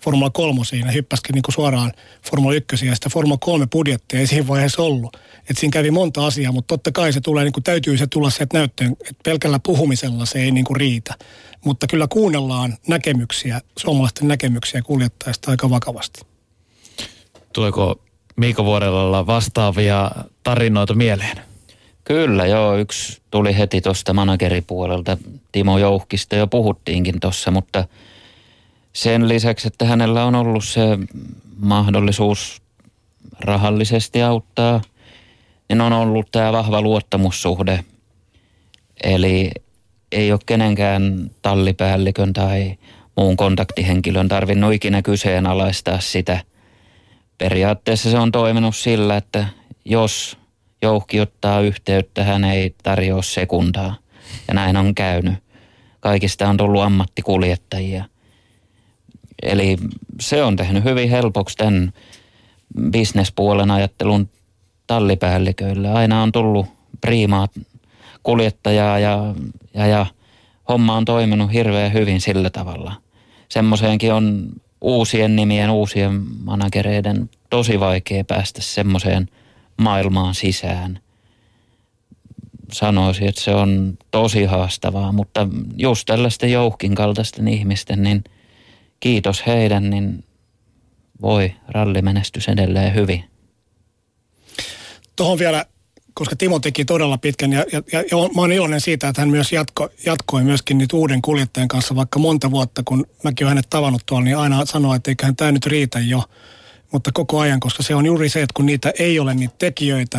Formula 0.00 0.30
3 0.30 0.60
ja 0.86 0.92
hyppäsikin 0.92 1.34
niin 1.34 1.42
kuin 1.42 1.54
suoraan 1.54 1.92
Formula 2.30 2.54
1 2.54 2.86
ja 2.86 2.94
sitä 2.94 3.08
Formula 3.10 3.38
3 3.38 3.66
budjettia 3.66 4.20
ei 4.20 4.26
siinä 4.26 4.46
vaiheessa 4.48 4.82
ollut. 4.82 5.16
Et 5.50 5.58
siinä 5.58 5.72
kävi 5.72 5.90
monta 5.90 6.26
asiaa, 6.26 6.52
mutta 6.52 6.72
totta 6.74 6.92
kai 6.92 7.12
se 7.12 7.20
tulee, 7.20 7.44
niin 7.44 7.52
kuin 7.52 7.64
täytyy 7.64 7.98
se 7.98 8.06
tulla 8.06 8.30
sieltä 8.30 8.58
näyttöön, 8.58 8.92
että 8.92 9.22
pelkällä 9.24 9.58
puhumisella 9.58 10.26
se 10.26 10.38
ei 10.38 10.50
niin 10.50 10.64
kuin 10.64 10.76
riitä. 10.76 11.14
Mutta 11.64 11.86
kyllä 11.86 12.06
kuunnellaan 12.08 12.76
näkemyksiä, 12.88 13.60
suomalaisten 13.78 14.28
näkemyksiä 14.28 14.82
kuljettajista 14.82 15.50
aika 15.50 15.70
vakavasti. 15.70 16.20
Tuleeko 17.52 18.00
Miika 18.42 18.64
Vuorelalla 18.64 19.26
vastaavia 19.26 20.10
tarinoita 20.42 20.94
mieleen? 20.94 21.36
Kyllä 22.04 22.46
joo, 22.46 22.76
yksi 22.76 23.22
tuli 23.30 23.58
heti 23.58 23.80
tuosta 23.80 24.12
manageripuolelta. 24.12 25.18
Timo 25.52 25.78
Jouhkista 25.78 26.36
jo 26.36 26.46
puhuttiinkin 26.46 27.20
tuossa, 27.20 27.50
mutta 27.50 27.84
sen 28.92 29.28
lisäksi, 29.28 29.68
että 29.68 29.84
hänellä 29.84 30.24
on 30.24 30.34
ollut 30.34 30.64
se 30.64 30.80
mahdollisuus 31.58 32.62
rahallisesti 33.40 34.22
auttaa, 34.22 34.80
niin 35.68 35.80
on 35.80 35.92
ollut 35.92 36.30
tämä 36.30 36.52
vahva 36.52 36.82
luottamussuhde. 36.82 37.84
Eli 39.02 39.50
ei 40.12 40.32
ole 40.32 40.40
kenenkään 40.46 41.30
tallipäällikön 41.42 42.32
tai 42.32 42.74
muun 43.16 43.36
kontaktihenkilön 43.36 44.28
tarvinnut 44.28 44.72
ikinä 44.72 45.02
kyseenalaistaa 45.02 46.00
sitä– 46.00 46.40
periaatteessa 47.38 48.10
se 48.10 48.18
on 48.18 48.32
toiminut 48.32 48.76
sillä, 48.76 49.16
että 49.16 49.46
jos 49.84 50.38
jouhki 50.82 51.20
ottaa 51.20 51.60
yhteyttä, 51.60 52.24
hän 52.24 52.44
ei 52.44 52.74
tarjoa 52.82 53.22
sekundaa. 53.22 53.94
Ja 54.48 54.54
näin 54.54 54.76
on 54.76 54.94
käynyt. 54.94 55.34
kaikista 56.00 56.48
on 56.48 56.56
tullut 56.56 56.82
ammattikuljettajia. 56.82 58.04
Eli 59.42 59.76
se 60.20 60.42
on 60.42 60.56
tehnyt 60.56 60.84
hyvin 60.84 61.10
helpoksi 61.10 61.56
tämän 61.56 61.92
bisnespuolen 62.90 63.70
ajattelun 63.70 64.28
tallipäälliköille. 64.86 65.88
Aina 65.90 66.22
on 66.22 66.32
tullut 66.32 66.66
priimaa 67.00 67.48
kuljettajaa 68.22 68.98
ja, 68.98 69.34
ja, 69.74 69.86
ja 69.86 70.06
homma 70.68 70.96
on 70.96 71.04
toiminut 71.04 71.52
hirveän 71.52 71.92
hyvin 71.92 72.20
sillä 72.20 72.50
tavalla. 72.50 72.92
Semmoiseenkin 73.48 74.12
on 74.12 74.48
uusien 74.82 75.36
nimien, 75.36 75.70
uusien 75.70 76.12
managereiden 76.44 77.30
tosi 77.50 77.80
vaikea 77.80 78.24
päästä 78.24 78.62
semmoiseen 78.62 79.28
maailmaan 79.76 80.34
sisään. 80.34 81.00
Sanoisin, 82.72 83.28
että 83.28 83.40
se 83.40 83.54
on 83.54 83.98
tosi 84.10 84.44
haastavaa, 84.44 85.12
mutta 85.12 85.48
just 85.76 86.06
tällaisten 86.06 86.52
jouhkin 86.52 86.94
kaltaisten 86.94 87.48
ihmisten, 87.48 88.02
niin 88.02 88.24
kiitos 89.00 89.46
heidän, 89.46 89.90
niin 89.90 90.24
voi 91.22 91.54
rallimenestys 91.68 92.48
edelleen 92.48 92.94
hyvin. 92.94 93.24
Tuohon 95.16 95.38
vielä, 95.38 95.66
koska 96.14 96.36
Timo 96.36 96.60
teki 96.60 96.84
todella 96.84 97.18
pitkän 97.18 97.52
ja, 97.52 97.64
ja, 97.72 97.82
ja, 97.92 98.02
mä 98.34 98.40
oon 98.40 98.52
iloinen 98.52 98.80
siitä, 98.80 99.08
että 99.08 99.22
hän 99.22 99.28
myös 99.28 99.52
jatko, 99.52 99.88
jatkoi 100.06 100.44
myöskin 100.44 100.78
nyt 100.78 100.92
uuden 100.92 101.22
kuljettajan 101.22 101.68
kanssa 101.68 101.96
vaikka 101.96 102.18
monta 102.18 102.50
vuotta, 102.50 102.82
kun 102.84 103.06
mäkin 103.24 103.46
olen 103.46 103.50
hänet 103.50 103.70
tavannut 103.70 104.02
tuolla, 104.06 104.24
niin 104.24 104.36
aina 104.36 104.66
sanoo, 104.66 104.94
että 104.94 105.10
eiköhän 105.10 105.36
tämä 105.36 105.52
nyt 105.52 105.66
riitä 105.66 106.00
jo. 106.00 106.24
Mutta 106.92 107.10
koko 107.14 107.40
ajan, 107.40 107.60
koska 107.60 107.82
se 107.82 107.94
on 107.94 108.06
juuri 108.06 108.28
se, 108.28 108.42
että 108.42 108.54
kun 108.54 108.66
niitä 108.66 108.92
ei 108.98 109.18
ole 109.18 109.34
niitä 109.34 109.54
tekijöitä, 109.58 110.18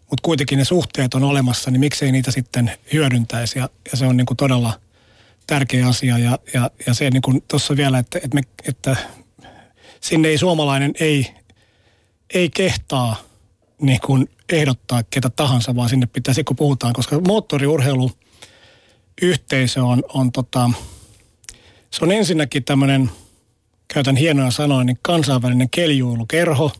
mutta 0.00 0.22
kuitenkin 0.22 0.58
ne 0.58 0.64
suhteet 0.64 1.14
on 1.14 1.24
olemassa, 1.24 1.70
niin 1.70 1.80
miksei 1.80 2.12
niitä 2.12 2.30
sitten 2.30 2.72
hyödyntäisi. 2.92 3.58
Ja, 3.58 3.68
ja 3.90 3.96
se 3.96 4.06
on 4.06 4.16
niin 4.16 4.26
kuin 4.26 4.36
todella 4.36 4.72
tärkeä 5.46 5.88
asia. 5.88 6.18
Ja, 6.18 6.38
ja, 6.54 6.70
ja 6.86 6.94
se 6.94 7.10
niin 7.10 7.22
kuin 7.22 7.42
tuossa 7.48 7.76
vielä, 7.76 7.98
että, 7.98 8.18
että, 8.18 8.34
me, 8.34 8.40
että 8.68 8.96
sinne 10.00 10.28
ei 10.28 10.38
suomalainen 10.38 10.92
ei, 11.00 11.34
ei 12.34 12.50
kehtaa 12.50 13.16
niin 13.80 14.00
kuin 14.00 14.28
ehdottaa 14.52 15.02
ketä 15.02 15.30
tahansa, 15.30 15.76
vaan 15.76 15.88
sinne 15.88 16.06
pitäisi, 16.06 16.44
kun 16.44 16.56
puhutaan, 16.56 16.92
koska 16.92 17.20
moottoriurheilu 17.20 18.10
yhteisö 19.22 19.84
on, 19.84 20.02
on 20.14 20.32
tota, 20.32 20.70
se 21.90 22.04
on 22.04 22.12
ensinnäkin 22.12 22.64
tämmöinen, 22.64 23.10
käytän 23.94 24.16
hienoja 24.16 24.50
sanoja, 24.50 24.84
niin 24.84 24.98
kansainvälinen 25.02 25.70
keljuilukerho. 25.70 26.72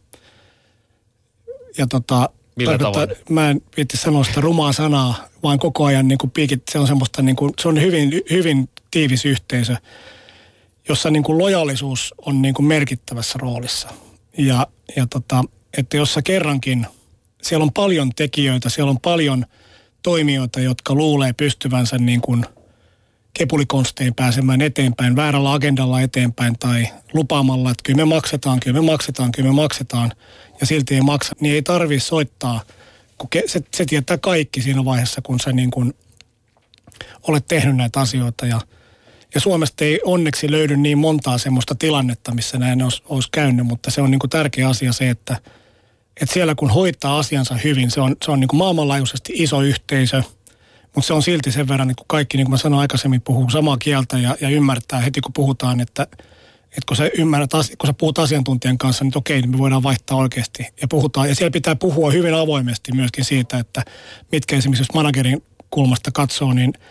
Ja 1.78 1.86
tota, 1.86 2.30
Millä 2.56 2.78
tavoin? 2.78 3.08
Mä 3.30 3.50
en 3.50 3.60
viitti 3.76 3.96
sanoa 3.96 4.24
sitä 4.24 4.40
rumaa 4.40 4.72
sanaa, 4.72 5.28
vaan 5.42 5.58
koko 5.58 5.84
ajan 5.84 6.08
niin 6.08 6.18
kuin 6.18 6.30
piikit, 6.30 6.62
se 6.70 6.78
on 6.78 6.86
semmoista, 6.86 7.22
niin 7.22 7.36
kuin, 7.36 7.52
se 7.60 7.68
on 7.68 7.80
hyvin, 7.80 8.12
hyvin 8.30 8.68
tiivis 8.90 9.24
yhteisö 9.24 9.76
jossa 10.88 11.10
niin 11.10 11.22
kuin 11.22 11.38
lojallisuus 11.38 12.14
on 12.26 12.42
niin 12.42 12.54
kuin 12.54 12.66
merkittävässä 12.66 13.38
roolissa. 13.42 13.88
Ja, 14.38 14.66
ja 14.96 15.06
tota, 15.06 15.44
että 15.78 15.96
jos 15.96 16.14
sä 16.14 16.22
kerrankin, 16.22 16.86
siellä 17.42 17.62
on 17.62 17.72
paljon 17.72 18.10
tekijöitä, 18.16 18.68
siellä 18.68 18.90
on 18.90 19.00
paljon 19.00 19.46
toimijoita, 20.02 20.60
jotka 20.60 20.94
luulee 20.94 21.32
pystyvänsä 21.32 21.98
niin 21.98 22.20
kuin 22.20 22.44
kepulikonstein 23.34 24.14
pääsemään 24.14 24.60
eteenpäin, 24.60 25.16
väärällä 25.16 25.52
agendalla 25.52 26.00
eteenpäin 26.00 26.58
tai 26.58 26.88
lupaamalla, 27.12 27.70
että 27.70 27.82
kyllä 27.82 27.96
me 27.96 28.14
maksetaan, 28.14 28.60
kyllä 28.60 28.80
me 28.80 28.86
maksetaan, 28.86 29.32
kyllä 29.32 29.48
me 29.48 29.54
maksetaan. 29.54 30.12
Ja 30.60 30.66
silti 30.66 30.94
ei 30.94 31.00
maksa, 31.00 31.36
niin 31.40 31.54
ei 31.54 31.62
tarvi 31.62 32.00
soittaa, 32.00 32.60
kun 33.18 33.28
se, 33.46 33.60
se 33.74 33.84
tietää 33.84 34.18
kaikki 34.18 34.62
siinä 34.62 34.84
vaiheessa, 34.84 35.22
kun 35.22 35.40
sä 35.40 35.52
niin 35.52 35.70
kuin 35.70 35.94
olet 37.28 37.46
tehnyt 37.46 37.76
näitä 37.76 38.00
asioita. 38.00 38.46
Ja– 38.46 38.60
ja 39.34 39.40
Suomesta 39.40 39.84
ei 39.84 40.00
onneksi 40.04 40.50
löydy 40.50 40.76
niin 40.76 40.98
montaa 40.98 41.38
semmoista 41.38 41.74
tilannetta, 41.74 42.34
missä 42.34 42.58
näin 42.58 42.82
olisi, 42.82 43.02
olisi 43.08 43.28
käynyt, 43.32 43.66
mutta 43.66 43.90
se 43.90 44.00
on 44.00 44.10
niin 44.10 44.18
kuin 44.18 44.30
tärkeä 44.30 44.68
asia 44.68 44.92
se, 44.92 45.10
että, 45.10 45.36
että 46.22 46.34
siellä 46.34 46.54
kun 46.54 46.70
hoitaa 46.70 47.18
asiansa 47.18 47.54
hyvin, 47.64 47.90
se 47.90 48.00
on, 48.00 48.16
se 48.24 48.30
on 48.30 48.40
niin 48.40 48.48
kuin 48.48 48.58
maailmanlaajuisesti 48.58 49.32
iso 49.36 49.62
yhteisö, 49.62 50.22
mutta 50.94 51.06
se 51.06 51.12
on 51.12 51.22
silti 51.22 51.52
sen 51.52 51.68
verran, 51.68 51.88
niin 51.88 51.96
kuin 51.96 52.08
kaikki, 52.08 52.36
niin 52.36 52.44
kuin 52.44 52.52
mä 52.52 52.56
sanoin 52.56 52.80
aikaisemmin, 52.80 53.20
puhuu 53.20 53.50
samaa 53.50 53.76
kieltä 53.76 54.18
ja, 54.18 54.36
ja 54.40 54.48
ymmärtää 54.48 55.00
heti 55.00 55.20
kun 55.20 55.32
puhutaan, 55.32 55.80
että, 55.80 56.02
että 56.62 56.82
kun 56.88 56.96
sä 56.96 57.10
ymmärrät, 57.18 57.50
kun 57.52 57.86
sä 57.86 57.92
puhut 57.92 58.18
asiantuntijan 58.18 58.78
kanssa, 58.78 59.04
niin 59.04 59.18
okei, 59.18 59.40
niin 59.40 59.50
me 59.50 59.58
voidaan 59.58 59.82
vaihtaa 59.82 60.16
oikeasti 60.16 60.66
ja 60.80 60.88
puhutaan. 60.88 61.28
Ja 61.28 61.34
siellä 61.34 61.50
pitää 61.50 61.76
puhua 61.76 62.10
hyvin 62.10 62.34
avoimesti 62.34 62.92
myöskin 62.92 63.24
siitä, 63.24 63.58
että 63.58 63.82
mitkä 64.32 64.56
esimerkiksi 64.56 64.82
jos 64.82 64.94
managerin 64.94 65.42
kulmasta 65.70 66.10
katsoo, 66.12 66.52
niin– 66.52 66.72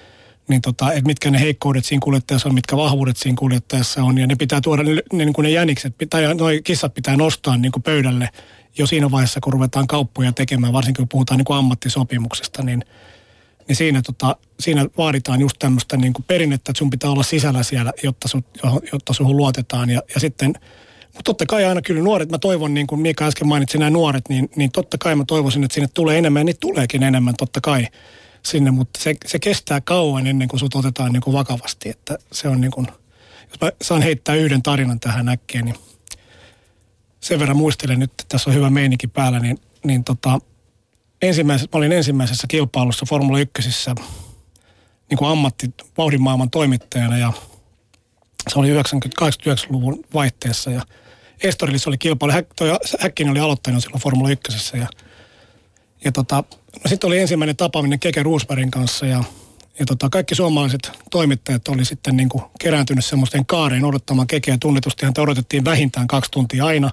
niin 0.48 0.62
tota, 0.62 0.92
että 0.92 1.08
mitkä 1.08 1.32
ne 1.32 1.40
heikkoudet 1.40 1.86
siinä 1.86 2.02
kuljettajassa 2.04 2.50
on, 2.50 2.56
mitkä 2.56 2.78
vahvuudet 2.78 3.18
siinä 3.18 3.36
kuljettajassa 3.40 4.04
on. 4.04 4.18
Ja 4.18 4.28
ne 4.28 4.36
pitää 4.36 4.62
tuoda, 4.62 4.84
ne, 4.84 4.94
ne, 4.94 5.26
niin 5.26 5.34
kuin 5.34 5.44
ne 5.44 5.50
jänikset, 5.50 5.98
pitää, 5.98 6.34
noi 6.34 6.62
kissat 6.64 6.94
pitää 6.94 7.18
nostaa 7.18 7.58
niin 7.58 7.72
kuin 7.72 7.84
pöydälle 7.84 8.30
jo 8.78 8.88
siinä 8.88 9.12
vaiheessa, 9.12 9.40
kun 9.40 9.54
ruvetaan 9.54 9.88
kauppoja 9.88 10.32
tekemään, 10.32 10.74
varsinkin 10.74 11.02
kun 11.02 11.10
puhutaan 11.10 11.38
niin 11.38 11.46
kuin 11.46 11.58
ammattisopimuksesta, 11.58 12.64
niin, 12.64 12.86
niin 13.68 13.76
siinä, 13.76 14.02
tota, 14.02 14.38
siinä 14.60 14.86
vaaditaan 14.98 15.40
just 15.40 15.56
tämmöistä 15.60 15.98
niin 15.98 16.14
kuin 16.14 16.26
perinnettä, 16.28 16.72
että 16.72 16.80
sun 16.80 16.90
pitää 16.90 17.12
olla 17.12 17.24
sisällä 17.24 17.64
siellä, 17.64 17.94
jotta, 18.04 18.28
su, 18.28 18.44
jotta 18.92 19.14
suhun 19.14 19.38
luotetaan. 19.38 19.90
Ja, 19.90 20.02
ja 20.14 20.20
sitten 20.20 20.54
mutta 21.18 21.30
totta 21.30 21.46
kai 21.46 21.66
aina 21.66 21.82
kyllä 21.82 22.02
nuoret, 22.02 22.32
mä 22.32 22.38
toivon, 22.38 22.74
niin 22.74 22.88
kuin 22.88 23.02
Mika 23.02 23.26
äsken 23.26 23.48
mainitsi 23.48 23.78
nämä 23.78 23.90
nuoret, 23.90 24.30
niin, 24.30 24.50
niin 24.56 24.72
totta 24.72 24.98
kai 24.98 25.16
mä 25.16 25.24
toivoisin, 25.28 25.64
että 25.64 25.74
sinne 25.76 25.90
tulee 25.94 26.18
enemmän 26.18 26.46
niitä 26.46 26.60
tuleekin 26.60 27.04
enemmän 27.04 27.34
totta 27.38 27.62
kai 27.62 27.88
sinne, 28.44 28.72
mutta 28.72 29.00
se, 29.04 29.16
se 29.26 29.40
kestää 29.40 29.82
kauan 29.82 30.28
ennen 30.28 30.48
kuin 30.48 30.60
sut 30.60 30.76
otetaan 30.76 31.14
niin 31.14 31.22
kuin 31.22 31.34
vakavasti. 31.34 31.90
Että 31.90 32.18
se 32.32 32.48
on 32.48 32.62
niin 32.62 32.72
kuin, 32.72 32.88
jos 33.50 33.62
mä 33.62 33.72
saan 33.82 34.02
heittää 34.02 34.36
yhden 34.36 34.64
tarinan 34.64 35.00
tähän 35.00 35.30
äkkiä, 35.30 35.62
niin 35.62 35.76
sen 37.20 37.40
verran 37.40 37.58
muistelen 37.58 38.00
nyt, 38.00 38.12
että 38.12 38.24
tässä 38.30 38.50
on 38.50 38.56
hyvä 38.56 38.70
meininki 38.70 39.08
päällä, 39.08 39.40
niin, 39.40 39.60
niin 39.86 40.04
tota, 40.04 40.40
ensimmäisessä, 41.22 41.70
mä 41.74 41.78
olin 41.78 41.92
ensimmäisessä 41.92 42.48
kilpailussa 42.48 43.06
Formula 43.10 43.40
1 43.40 43.62
niin 45.10 45.18
kuin 45.18 45.30
ammatti 45.30 45.74
toimittajana 46.52 47.18
ja 47.18 47.34
se 48.50 48.60
oli 48.60 48.68
89-luvun 48.74 50.04
vaihteessa 50.14 50.72
ja 50.72 50.82
Estorillissa 51.44 51.90
oli 51.90 51.98
kilpailu. 51.98 52.34
Häkkinen 53.00 53.32
oli 53.32 53.40
aloittanut 53.40 53.84
silloin 53.84 54.02
Formula 54.02 54.30
1 54.30 54.78
ja, 54.78 54.88
ja 56.04 56.12
tota, 56.12 56.44
No 56.84 56.90
sitten 56.90 57.08
oli 57.08 57.20
ensimmäinen 57.20 57.56
tapaaminen 57.56 58.00
Keke 58.00 58.24
Roosbergin 58.24 58.72
kanssa 58.72 59.06
ja, 59.06 59.24
ja 59.80 59.86
tota, 59.86 60.10
kaikki 60.10 60.36
suomalaiset 60.36 60.92
toimittajat 61.12 61.68
oli 61.68 61.86
sitten 61.86 62.18
niin 62.18 62.30
kuin 62.30 62.44
kerääntynyt 62.60 63.06
semmoisten 63.06 63.46
kaareen 63.46 63.86
odottamaan 63.86 64.28
Kekeä 64.28 64.58
tunnetusti. 64.60 65.06
Häntä 65.06 65.22
odotettiin 65.22 65.66
vähintään 65.66 66.08
kaksi 66.08 66.32
tuntia 66.32 66.66
aina. 66.66 66.92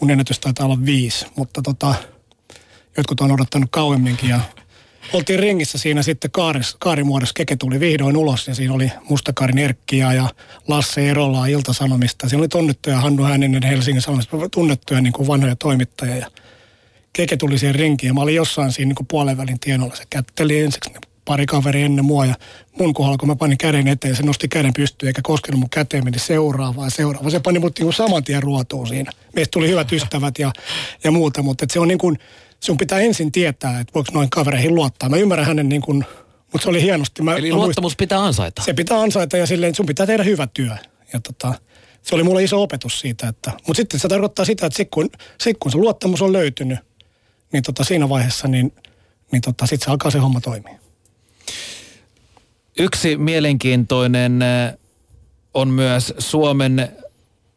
Mun 0.00 0.10
ennätys 0.10 0.38
taitaa 0.38 0.66
olla 0.66 0.78
viisi, 0.84 1.26
mutta 1.36 1.62
tota, 1.62 1.94
jotkut 2.96 3.20
on 3.20 3.32
odottanut 3.32 3.70
kauemminkin 3.72 4.28
ja 4.28 4.40
oltiin 5.12 5.38
ringissä 5.38 5.78
siinä 5.78 6.02
sitten 6.02 6.30
kaaris, 6.30 6.76
kaarimuodossa. 6.78 7.32
Keke 7.36 7.56
tuli 7.56 7.80
vihdoin 7.80 8.16
ulos 8.16 8.48
ja 8.48 8.54
siinä 8.54 8.74
oli 8.74 8.92
Mustakarin 9.08 9.58
Erkkiä 9.58 10.12
ja 10.12 10.28
Lasse 10.68 11.08
Erolaa 11.08 11.46
Ilta-Sanomista. 11.46 12.28
Siinä 12.28 12.40
oli 12.40 12.48
tunnettuja 12.48 13.00
Hannu 13.00 13.22
Hänninen 13.22 13.62
Helsingin 13.62 14.02
Sanomista, 14.02 14.36
tunnettuja 14.50 15.00
niin 15.00 15.12
kuin 15.12 15.28
vanhoja 15.28 15.56
toimittajia. 15.56 16.16
Ja 16.16 16.30
Keke 17.12 17.36
tuli 17.36 17.58
siihen 17.58 17.74
rinkiin 17.74 18.08
ja 18.08 18.14
mä 18.14 18.20
olin 18.20 18.34
jossain 18.34 18.72
siinä 18.72 18.94
niin 18.98 19.06
puolen 19.06 19.36
välin 19.36 19.60
tienolla. 19.60 19.96
Se 19.96 20.04
kätteli 20.10 20.60
ensiksi 20.60 20.90
ne 20.90 21.00
pari 21.26 21.46
kaveri 21.46 21.82
ennen 21.82 22.04
mua 22.04 22.26
ja 22.26 22.34
mun 22.78 22.94
kohdalla, 22.94 23.18
kun 23.18 23.28
mä 23.28 23.36
panin 23.36 23.58
käden 23.58 23.88
eteen, 23.88 24.16
se 24.16 24.22
nosti 24.22 24.48
käden 24.48 24.72
pystyyn 24.72 25.08
eikä 25.08 25.20
koskenut 25.24 25.60
mun 25.60 25.70
käteen, 25.70 26.04
meni 26.04 26.18
seuraavaan 26.18 26.86
ja 26.86 26.90
seuraavaan. 26.90 27.30
Se 27.30 27.40
pani 27.40 27.58
mut 27.58 27.78
niin 27.78 27.92
saman 27.92 28.24
tien 28.24 28.42
ruotuun 28.42 28.86
siinä. 28.86 29.12
Meistä 29.34 29.52
tuli 29.52 29.68
hyvät 29.68 29.92
ystävät 29.92 30.38
ja, 30.38 30.52
ja 31.04 31.10
muuta, 31.10 31.42
mutta 31.42 31.66
se 31.70 31.80
on 31.80 31.88
niin 31.88 31.98
kuin, 31.98 32.18
sun 32.60 32.76
pitää 32.76 32.98
ensin 32.98 33.32
tietää, 33.32 33.80
että 33.80 33.94
voiko 33.94 34.10
noin 34.12 34.30
kavereihin 34.30 34.74
luottaa. 34.74 35.08
Mä 35.08 35.16
ymmärrän 35.16 35.46
hänen 35.46 35.68
niin 35.68 35.82
kuin, 35.82 36.04
mutta 36.52 36.62
se 36.62 36.68
oli 36.68 36.82
hienosti. 36.82 37.22
Mä, 37.22 37.36
Eli 37.36 37.52
luottamus 37.52 37.82
muistin, 37.82 37.98
pitää 37.98 38.24
ansaita. 38.24 38.62
Se 38.62 38.72
pitää 38.72 39.00
ansaita 39.00 39.36
ja 39.36 39.46
silleen, 39.46 39.74
sun 39.74 39.86
pitää 39.86 40.06
tehdä 40.06 40.24
hyvä 40.24 40.46
työ. 40.46 40.76
Ja 41.12 41.20
tota, 41.20 41.54
se 42.02 42.14
oli 42.14 42.22
mulle 42.22 42.42
iso 42.42 42.62
opetus 42.62 43.00
siitä, 43.00 43.28
että, 43.28 43.52
mutta 43.66 43.76
sitten 43.76 44.00
se 44.00 44.08
tarkoittaa 44.08 44.44
sitä, 44.44 44.66
että 44.66 44.76
sit 44.76 44.88
kun, 44.90 45.10
sit 45.40 45.56
kun 45.60 45.72
se 45.72 45.78
luottamus 45.78 46.22
on 46.22 46.32
löytynyt, 46.32 46.78
niin 47.52 47.62
tota 47.62 47.84
siinä 47.84 48.08
vaiheessa 48.08 48.48
niin, 48.48 48.72
niin 49.32 49.42
tota, 49.42 49.66
sitten 49.66 49.84
se 49.84 49.90
alkaa 49.90 50.10
se 50.10 50.18
homma 50.18 50.40
toimia. 50.40 50.85
Yksi 52.78 53.16
mielenkiintoinen 53.16 54.42
eh, 54.42 54.78
on 55.54 55.68
myös 55.68 56.14
Suomen 56.18 56.88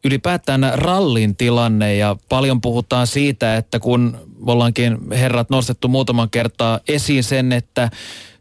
ylipäätään 0.04 0.72
rallin 0.74 1.36
tilanne 1.36 1.96
ja 1.96 2.16
paljon 2.30 2.62
puhutaan 2.62 3.08
siitä, 3.08 3.56
että 3.56 3.80
kun 3.80 4.29
ollaankin 4.46 4.98
herrat 5.12 5.50
nostettu 5.50 5.88
muutaman 5.88 6.30
kertaa 6.30 6.80
esiin 6.88 7.24
sen, 7.24 7.52
että 7.52 7.90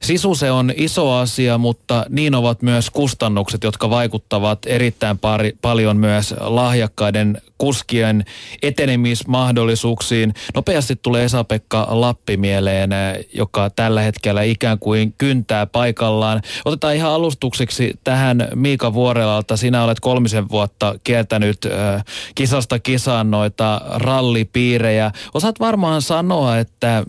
Sisu 0.02 0.34
se 0.34 0.50
on 0.50 0.72
iso 0.76 1.12
asia, 1.12 1.58
mutta 1.58 2.06
niin 2.08 2.34
ovat 2.34 2.62
myös 2.62 2.90
kustannukset, 2.90 3.64
jotka 3.64 3.90
vaikuttavat 3.90 4.58
erittäin 4.66 5.18
pari, 5.18 5.52
paljon 5.62 5.96
myös 5.96 6.34
lahjakkaiden 6.40 7.42
kuskien 7.58 8.24
etenemismahdollisuuksiin. 8.62 10.34
Nopeasti 10.54 10.96
tulee 10.96 11.24
Esa-Pekka 11.24 11.86
Lappi 11.90 12.36
mieleen, 12.36 12.90
joka 13.34 13.70
tällä 13.70 14.00
hetkellä 14.00 14.42
ikään 14.42 14.78
kuin 14.78 15.14
kyntää 15.18 15.66
paikallaan. 15.66 16.42
Otetaan 16.64 16.94
ihan 16.94 17.12
alustukseksi 17.12 17.94
tähän 18.04 18.48
Miika 18.54 18.94
Vuorelalta. 18.94 19.56
Sinä 19.56 19.84
olet 19.84 20.00
kolmisen 20.00 20.48
vuotta 20.48 20.94
kiertänyt 21.04 21.58
äh, 21.64 22.04
kisasta 22.34 22.78
kisaan 22.78 23.30
noita 23.30 23.80
rallipiirejä. 23.90 25.10
Osaat 25.34 25.60
varmaan 25.60 25.87
sanoa, 26.02 26.58
että 26.58 27.04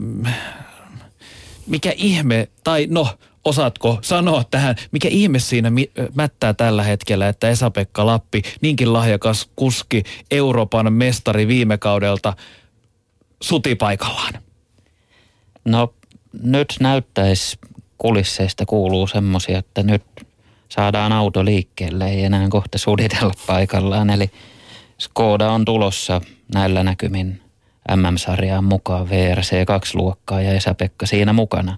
mikä 1.68 1.94
ihme, 1.98 2.48
tai 2.64 2.88
no, 2.90 3.08
osaatko 3.46 4.00
sanoa 4.02 4.44
tähän, 4.52 4.76
mikä 4.92 5.08
ihme 5.12 5.40
siinä 5.40 5.72
mättää 6.16 6.54
tällä 6.54 6.84
hetkellä, 6.84 7.28
että 7.28 7.50
Esa-Pekka 7.50 8.06
Lappi, 8.06 8.42
niinkin 8.62 8.94
lahjakas 8.94 9.50
kuski, 9.56 10.04
Euroopan 10.32 10.94
mestari 10.94 11.48
viime 11.48 11.78
kaudelta, 11.78 12.34
suti 13.42 13.76
paikallaan? 13.76 14.34
No 15.66 15.94
nyt 16.44 16.76
näyttäisi 16.80 17.58
kulisseista 17.98 18.66
kuuluu 18.66 19.08
semmoisia, 19.08 19.60
että 19.60 19.84
nyt 19.84 20.04
saadaan 20.70 21.12
auto 21.12 21.46
liikkeelle, 21.46 22.10
ei 22.10 22.24
enää 22.24 22.50
kohta 22.50 22.78
suditella 22.78 23.34
paikallaan. 23.48 24.10
Eli 24.10 24.32
Skoda 24.98 25.52
on 25.52 25.66
tulossa 25.66 26.22
näillä 26.54 26.84
näkymin 26.84 27.42
MM-sarjaan 27.96 28.64
mukaan 28.64 29.10
VRC 29.10 29.52
2-luokkaa 29.54 30.42
ja 30.42 30.52
Esa-Pekka 30.52 31.06
siinä 31.06 31.34
mukana. 31.34 31.78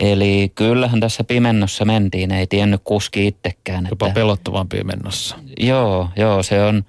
Eli 0.00 0.52
kyllähän 0.54 1.00
tässä 1.00 1.24
pimennossa 1.24 1.84
mentiin, 1.84 2.30
ei 2.30 2.46
tiennyt 2.46 2.80
kuski 2.84 3.26
itsekään. 3.26 3.86
Jopa 3.90 4.06
että, 4.06 4.14
pelottavan 4.14 4.68
pimennossa. 4.68 5.36
Joo, 5.60 6.08
joo, 6.16 6.42
se 6.42 6.62
on, 6.62 6.84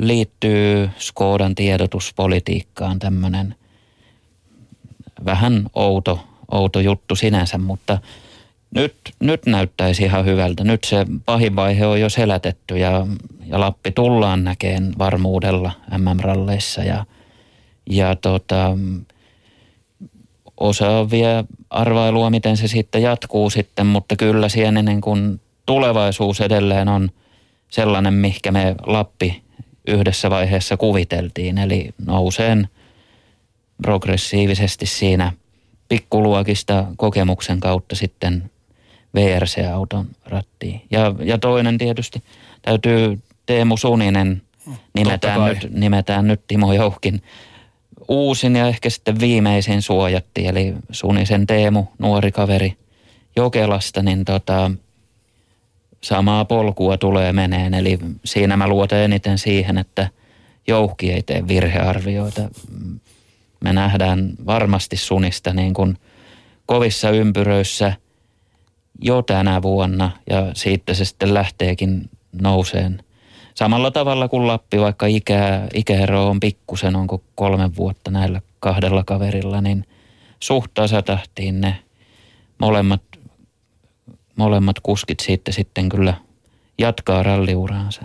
liittyy 0.00 0.90
Skodan 0.98 1.54
tiedotuspolitiikkaan 1.54 2.98
tämmöinen 2.98 3.54
vähän 5.24 5.66
outo, 5.74 6.20
outo 6.52 6.80
juttu 6.80 7.16
sinänsä, 7.16 7.58
mutta 7.58 7.98
nyt, 8.74 8.94
nyt 9.20 9.46
näyttäisi 9.46 10.04
ihan 10.04 10.24
hyvältä. 10.24 10.64
Nyt 10.64 10.84
se 10.84 11.06
pahin 11.24 11.56
vaihe 11.56 11.86
on 11.86 12.00
jo 12.00 12.08
selätetty 12.08 12.78
ja, 12.78 13.06
ja 13.46 13.60
Lappi 13.60 13.90
tullaan 13.92 14.44
näkeen 14.44 14.92
varmuudella 14.98 15.72
MM-ralleissa 15.98 16.82
ja– 16.82 17.04
ja 17.90 18.16
tota, 18.16 18.76
osa 20.56 20.90
on 20.90 21.10
vielä 21.10 21.44
arvailua, 21.70 22.30
miten 22.30 22.56
se 22.56 22.68
sitten 22.68 23.02
jatkuu 23.02 23.50
sitten, 23.50 23.86
mutta 23.86 24.16
kyllä 24.16 24.48
siihen 24.48 24.84
niin 24.84 25.00
kuin 25.00 25.40
tulevaisuus 25.66 26.40
edelleen 26.40 26.88
on 26.88 27.10
sellainen, 27.70 28.14
mihinkä 28.14 28.52
me 28.52 28.74
Lappi 28.86 29.42
yhdessä 29.86 30.30
vaiheessa 30.30 30.76
kuviteltiin. 30.76 31.58
Eli 31.58 31.90
nouseen 32.06 32.68
progressiivisesti 33.82 34.86
siinä 34.86 35.32
pikkuluokista 35.88 36.86
kokemuksen 36.96 37.60
kautta 37.60 37.96
sitten 37.96 38.50
VRC-auton 39.14 40.06
rattiin. 40.26 40.82
Ja, 40.90 41.14
ja 41.24 41.38
toinen 41.38 41.78
tietysti 41.78 42.22
täytyy 42.62 43.18
Teemu 43.46 43.76
Suninen 43.76 44.42
nimetään 44.94 45.44
nyt, 45.44 45.72
nimetään 45.74 46.26
nyt 46.26 46.40
Timo 46.48 46.72
Jouhkin 46.72 47.22
uusin 48.08 48.56
ja 48.56 48.68
ehkä 48.68 48.90
sitten 48.90 49.20
viimeisin 49.20 49.82
suojatti, 49.82 50.46
eli 50.46 50.74
Sunisen 50.90 51.46
Teemu, 51.46 51.84
nuori 51.98 52.32
kaveri 52.32 52.76
Jokelasta, 53.36 54.02
niin 54.02 54.24
tota, 54.24 54.70
samaa 56.00 56.44
polkua 56.44 56.96
tulee 56.96 57.32
meneen. 57.32 57.74
Eli 57.74 57.98
siinä 58.24 58.56
mä 58.56 58.68
luotan 58.68 58.98
eniten 58.98 59.38
siihen, 59.38 59.78
että 59.78 60.08
jouhki 60.66 61.12
ei 61.12 61.22
tee 61.22 61.48
virhearvioita. 61.48 62.48
Me 63.60 63.72
nähdään 63.72 64.32
varmasti 64.46 64.96
Sunista 64.96 65.52
niin 65.52 65.74
kuin 65.74 65.96
kovissa 66.66 67.10
ympyröissä 67.10 67.92
jo 69.02 69.22
tänä 69.22 69.62
vuonna 69.62 70.10
ja 70.30 70.50
siitä 70.54 70.94
se 70.94 71.04
sitten 71.04 71.34
lähteekin 71.34 72.10
nouseen 72.42 73.02
Samalla 73.58 73.90
tavalla 73.90 74.28
kuin 74.28 74.46
Lappi, 74.46 74.80
vaikka 74.80 75.06
ikä, 75.06 75.68
ikäero 75.74 76.28
on 76.28 76.40
pikkusen, 76.40 76.96
onko 76.96 77.22
kolme 77.34 77.76
vuotta 77.76 78.10
näillä 78.10 78.40
kahdella 78.60 79.04
kaverilla, 79.04 79.60
niin 79.60 79.84
suht 80.40 80.70
tasatahtiin 80.74 81.60
ne 81.60 81.78
molemmat, 82.58 83.02
molemmat 84.36 84.76
kuskit 84.82 85.20
siitä 85.20 85.52
sitten 85.52 85.88
kyllä 85.88 86.14
jatkaa 86.78 87.22
ralliuraansa. 87.22 88.02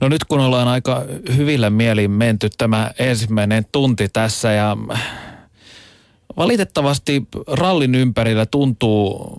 No 0.00 0.08
nyt 0.08 0.24
kun 0.24 0.40
ollaan 0.40 0.68
aika 0.68 1.02
hyvillä 1.36 1.70
mielin 1.70 2.10
menty 2.10 2.50
tämä 2.58 2.90
ensimmäinen 2.98 3.64
tunti 3.72 4.08
tässä 4.08 4.52
ja 4.52 4.76
valitettavasti 6.36 7.22
rallin 7.46 7.94
ympärillä 7.94 8.46
tuntuu 8.46 9.36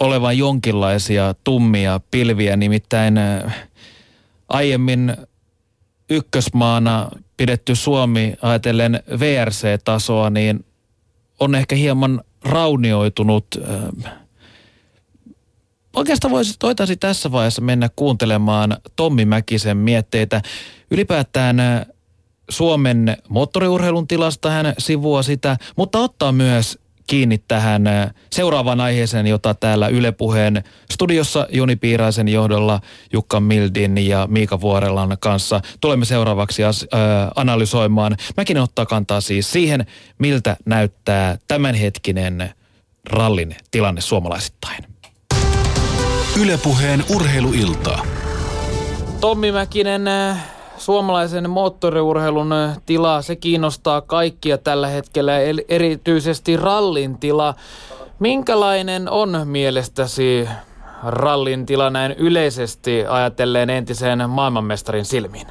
olevan 0.00 0.38
jonkinlaisia 0.38 1.34
tummia 1.44 2.00
pilviä, 2.10 2.56
nimittäin 2.56 3.14
aiemmin 4.52 5.16
ykkösmaana 6.10 7.10
pidetty 7.36 7.74
Suomi 7.74 8.34
ajatellen 8.42 9.02
VRC-tasoa, 9.18 10.30
niin 10.30 10.64
on 11.40 11.54
ehkä 11.54 11.76
hieman 11.76 12.22
raunioitunut. 12.44 13.46
Oikeastaan 15.96 16.32
voisi 16.32 16.54
toitaisi 16.58 16.96
tässä 16.96 17.32
vaiheessa 17.32 17.62
mennä 17.62 17.88
kuuntelemaan 17.96 18.76
Tommi 18.96 19.24
Mäkisen 19.24 19.76
mietteitä. 19.76 20.42
Ylipäätään 20.90 21.56
Suomen 22.50 23.16
moottoriurheilun 23.28 24.08
tilasta 24.08 24.50
hän 24.50 24.74
sivua 24.78 25.22
sitä, 25.22 25.56
mutta 25.76 25.98
ottaa 25.98 26.32
myös 26.32 26.78
kiinni 27.06 27.38
tähän 27.48 27.86
äh, 27.86 28.10
seuraavaan 28.32 28.80
aiheeseen, 28.80 29.26
jota 29.26 29.54
täällä 29.54 29.88
Yle 29.88 30.12
Puheen 30.12 30.64
studiossa 30.92 31.46
Joni 31.50 31.76
Piiraisen 31.76 32.28
johdolla 32.28 32.80
Jukka 33.12 33.40
Mildin 33.40 33.98
ja 33.98 34.26
Miika 34.30 34.60
Vuorellan 34.60 35.16
kanssa 35.20 35.60
tulemme 35.80 36.04
seuraavaksi 36.04 36.64
as, 36.64 36.86
äh, 36.94 37.00
analysoimaan. 37.36 38.16
Mäkin 38.36 38.58
ottaa 38.58 38.86
kantaa 38.86 39.20
siis 39.20 39.52
siihen, 39.52 39.86
miltä 40.18 40.56
näyttää 40.66 41.38
tämänhetkinen 41.48 42.50
rallin 43.10 43.56
tilanne 43.70 44.00
suomalaisittain. 44.00 44.84
Ylepuheen 46.40 47.04
urheiluilta. 47.14 47.98
Tommi 49.20 49.52
Mäkinen, 49.52 50.08
äh, 50.08 50.44
suomalaisen 50.82 51.50
moottoriurheilun 51.50 52.50
tila, 52.86 53.22
se 53.22 53.36
kiinnostaa 53.36 54.00
kaikkia 54.00 54.58
tällä 54.58 54.88
hetkellä, 54.88 55.32
erityisesti 55.68 56.56
rallin 56.56 57.18
tila. 57.18 57.54
Minkälainen 58.18 59.10
on 59.10 59.40
mielestäsi 59.44 60.48
rallin 61.06 61.66
tila 61.66 61.90
näin 61.90 62.14
yleisesti 62.18 63.04
ajatellen 63.08 63.70
entisen 63.70 64.30
maailmanmestarin 64.30 65.04
silmiin? 65.04 65.46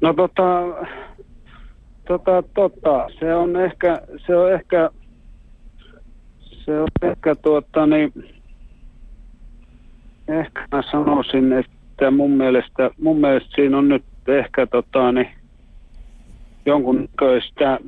No 0.00 0.14
tota, 0.14 0.62
tota, 2.08 2.42
tota, 2.54 3.06
se 3.18 3.34
on 3.34 3.56
ehkä, 3.56 4.02
se 4.26 4.36
on 4.36 4.52
ehkä, 4.52 4.90
se 6.64 6.80
on 6.80 6.88
ehkä 7.02 7.34
tuota 7.34 7.86
niin, 7.86 8.12
ehkä 10.28 10.66
mä 10.72 10.82
sanoisin, 10.90 11.52
että 11.52 11.79
että 12.00 12.10
mun 12.10 12.30
mielestä, 12.30 12.90
mun 13.02 13.20
mielestä 13.20 13.50
siinä 13.54 13.78
on 13.78 13.88
nyt 13.88 14.04
ehkä 14.28 14.66
tota, 14.66 15.12
niin, 15.12 15.28
jonkunnäköistä, 16.66 17.78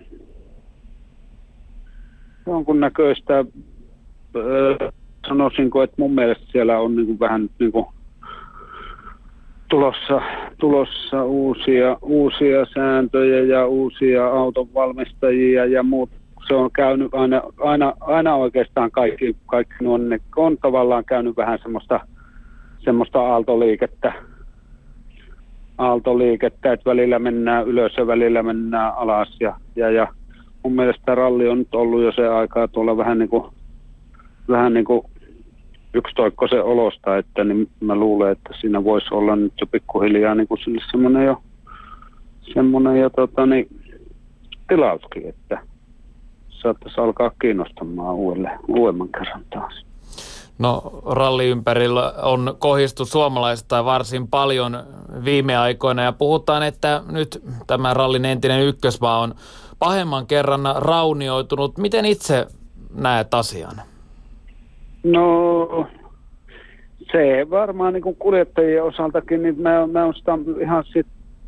jonkunnäköistä 2.46 3.44
öö, 4.36 4.76
sanoisinko, 5.28 5.82
että 5.82 5.96
mun 5.98 6.14
mielestä 6.14 6.44
siellä 6.52 6.78
on 6.78 6.96
niin 6.96 7.06
kuin 7.06 7.20
vähän 7.20 7.50
niin 7.58 7.72
kuin 7.72 7.86
tulossa, 9.70 10.22
tulossa 10.58 11.24
uusia, 11.24 11.96
uusia 12.02 12.66
sääntöjä 12.74 13.40
ja 13.40 13.66
uusia 13.66 14.26
autonvalmistajia 14.26 15.66
ja 15.66 15.82
muut. 15.82 16.10
Se 16.48 16.54
on 16.54 16.70
käynyt 16.72 17.14
aina, 17.14 17.42
aina, 17.60 17.92
aina 18.00 18.34
oikeastaan 18.34 18.90
kaikki, 18.90 19.36
kaikki 19.46 19.86
on, 19.86 20.18
on 20.36 20.56
tavallaan 20.58 21.04
käynyt 21.04 21.36
vähän 21.36 21.58
semmoista– 21.62 22.00
semmoista 22.84 23.20
aaltoliikettä, 23.20 24.12
aaltoliikettä, 25.78 26.72
että 26.72 26.90
välillä 26.90 27.18
mennään 27.18 27.66
ylös 27.66 27.96
ja 27.96 28.06
välillä 28.06 28.42
mennään 28.42 28.94
alas. 28.96 29.36
Ja, 29.40 29.56
ja, 29.76 29.90
ja 29.90 30.08
mun 30.62 30.72
mielestä 30.72 31.14
ralli 31.14 31.48
on 31.48 31.58
nyt 31.58 31.74
ollut 31.74 32.02
jo 32.02 32.12
se 32.12 32.28
aikaa 32.28 32.68
tuolla 32.68 32.96
vähän 32.96 33.18
niin 33.18 33.28
kuin, 33.28 33.44
vähän 34.48 34.74
niin 34.74 34.84
kuin 34.84 35.02
yksitoikkoisen 35.94 36.64
olosta, 36.64 37.16
että 37.16 37.44
niin 37.44 37.68
mä 37.80 37.94
luulen, 37.94 38.32
että 38.32 38.50
siinä 38.60 38.84
voisi 38.84 39.14
olla 39.14 39.36
nyt 39.36 39.52
jo 39.60 39.66
pikkuhiljaa 39.66 40.34
niin 40.34 40.48
kuin 40.48 40.60
semmoinen 40.90 41.24
jo, 41.26 41.42
semmoinen 42.54 42.96
jo 42.96 43.10
tota, 43.10 43.46
niin, 43.46 43.66
tilauskin, 44.68 45.28
että 45.28 45.58
saattaisi 46.48 47.00
alkaa 47.00 47.30
kiinnostamaan 47.40 48.14
uudelle, 48.14 48.50
uudemman 48.68 49.08
kerran 49.08 49.44
taas. 49.50 49.91
No 50.62 50.82
ralli 51.06 51.46
ympärillä 51.46 52.12
on 52.22 52.54
kohistu 52.58 53.04
suomalaista 53.04 53.84
varsin 53.84 54.28
paljon 54.28 54.78
viime 55.24 55.56
aikoina 55.56 56.02
ja 56.02 56.12
puhutaan, 56.12 56.62
että 56.62 57.02
nyt 57.12 57.42
tämä 57.66 57.94
rallin 57.94 58.24
entinen 58.24 58.62
ykkösmaa 58.62 59.18
on 59.18 59.34
pahemman 59.78 60.26
kerran 60.26 60.60
raunioitunut. 60.76 61.78
Miten 61.78 62.04
itse 62.04 62.46
näet 62.94 63.34
asian? 63.34 63.76
No 65.04 65.68
se 67.12 67.46
varmaan 67.50 67.92
niin 67.92 68.02
kuin 68.02 68.16
kuljettajien 68.16 68.84
osaltakin, 68.84 69.42
niin 69.42 69.60
mä, 69.60 69.86
mä 69.86 70.04
olen 70.04 70.14
sitä 70.14 70.38
ihan 70.60 70.84
sit 70.92 71.06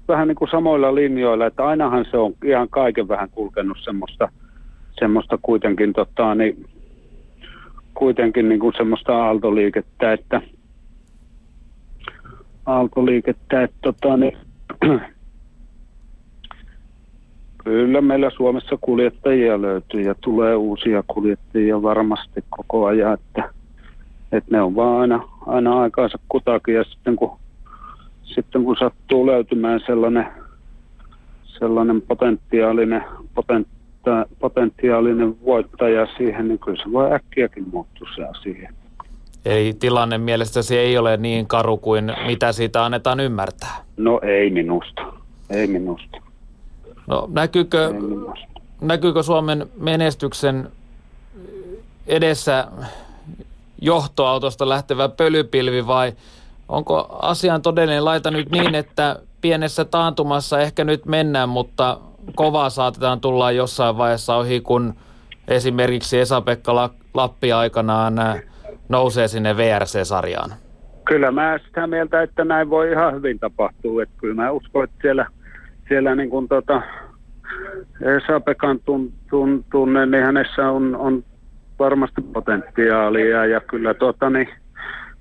vähän 0.09 0.29
niin 0.29 0.37
kuin 0.37 0.51
samoilla 0.51 0.95
linjoilla, 0.95 1.47
että 1.47 1.67
ainahan 1.67 2.05
se 2.11 2.17
on 2.17 2.35
ihan 2.45 2.69
kaiken 2.69 3.09
vähän 3.09 3.31
kulkenut 3.31 3.79
semmoista, 3.85 4.29
semmoista 4.99 5.39
kuitenkin, 5.43 5.93
tota, 5.93 6.35
niin, 6.35 6.67
kuitenkin 7.95 8.49
niin 8.49 8.61
kuin 8.61 8.75
semmoista 8.77 9.25
aaltoliikettä, 9.25 10.13
että 10.13 10.41
aaltoliikettä, 12.67 13.63
että 13.63 13.79
tota, 13.83 14.17
niin, 14.17 14.39
Kyllä 17.65 18.01
meillä 18.01 18.31
Suomessa 18.31 18.79
kuljettajia 18.81 19.63
löytyy 19.63 20.01
ja 20.01 20.15
tulee 20.15 20.57
uusia 20.57 21.05
kuljettajia 21.07 21.83
varmasti 21.83 22.45
koko 22.51 22.87
ajan, 22.87 23.15
että, 23.15 23.51
että 24.33 24.51
ne 24.51 24.63
on 24.63 24.77
vaan 24.77 25.01
aina, 25.01 25.29
aina 25.47 25.81
aikaansa 25.81 26.19
kutakin 26.29 26.75
ja 26.75 26.85
sitten 26.85 27.17
kun, 27.17 27.39
sitten 28.23 28.65
kun 28.65 28.77
sattuu 28.77 29.27
löytymään 29.27 29.81
sellainen, 29.87 30.27
sellainen 31.45 32.03
potentiaalinen, 32.03 33.05
potenta, 34.05 34.37
potentiaalinen 34.39 35.37
voittaja 35.45 36.07
siihen, 36.17 36.49
niin 36.49 36.59
kyllä 36.59 36.83
se 36.85 36.93
voi 36.93 37.13
äkkiäkin 37.13 37.65
muuttua 37.73 38.09
se 38.17 38.25
asia. 38.25 38.73
Eli 39.45 39.75
tilanne 39.79 40.19
mielestäsi 40.19 40.79
ei 40.79 40.99
ole 40.99 41.17
niin 41.17 41.47
karu 41.47 41.77
kuin 41.77 42.13
mitä 42.27 42.53
siitä 42.53 42.85
annetaan 42.85 43.21
ymmärtää? 43.21 43.85
No 43.97 44.21
ei 44.23 44.51
minusta, 44.51 45.03
ei 45.51 45.67
minusta. 45.67 46.19
No 47.07 47.29
näkyykö, 47.33 47.95
näkyykö 48.81 49.23
Suomen 49.23 49.67
menestyksen 49.81 50.69
edessä 52.07 52.69
johtoautosta 53.81 54.69
lähtevä 54.69 55.09
pölypilvi 55.09 55.87
vai 55.87 56.13
onko 56.69 57.19
asian 57.23 57.63
todellinen 57.63 58.05
laita 58.05 58.31
nyt 58.31 58.51
niin, 58.51 58.75
että 58.75 59.19
pienessä 59.41 59.85
taantumassa 59.85 60.61
ehkä 60.61 60.85
nyt 60.85 61.07
mennään, 61.07 61.49
mutta 61.49 61.99
kovaa 62.35 62.71
saatetaan 62.71 63.21
tulla 63.21 63.51
jossain 63.51 63.99
vaiheessa 63.99 64.37
ohi, 64.37 64.61
kun 64.61 64.95
esimerkiksi 65.49 66.21
Esa-Pekka 66.21 66.91
Lappi 67.15 67.53
aikanaan 67.53 68.15
nousee 68.89 69.29
sinne 69.29 69.57
VRC-sarjaan? 69.57 70.51
Kyllä 71.05 71.31
mä 71.31 71.59
sitä 71.67 71.87
mieltä, 71.87 72.23
että 72.23 72.45
näin 72.45 72.71
voi 72.71 72.93
ihan 72.93 73.15
hyvin 73.15 73.39
tapahtua. 73.39 74.03
Että 74.03 74.15
kyllä 74.19 74.35
mä 74.35 74.51
uskon, 74.51 74.85
että 74.85 74.97
siellä– 75.03 75.27
siellä 75.89 76.15
niin 76.15 76.31
kuin 76.31 76.49
tota, 76.49 76.83
Sapekan 78.27 78.81
tun, 78.85 79.13
tun, 79.31 79.65
tunne, 79.71 80.07
niin 80.07 80.25
hänessä 80.25 80.71
on, 80.71 80.97
on 80.97 81.25
varmasti 81.79 82.23
potentiaalia 82.23 83.47
ja 83.47 83.61
kyllä, 83.61 83.95
tota, 83.95 84.31
niin, 84.31 84.49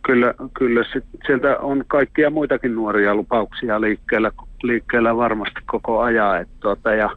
kyllä, 0.06 0.34
kyllä 0.54 0.84
sit, 0.93 1.04
sieltä 1.28 1.58
on 1.58 1.84
kaikkia 1.88 2.30
muitakin 2.30 2.76
nuoria 2.76 3.16
lupauksia 3.16 3.82
liikkeellä, 3.82 4.32
liikkeellä 4.64 5.18
varmasti 5.18 5.61
koko 5.66 5.99
ajan. 5.99 6.41
Et, 6.41 6.49
tota, 6.59 6.95
ja 6.95 7.09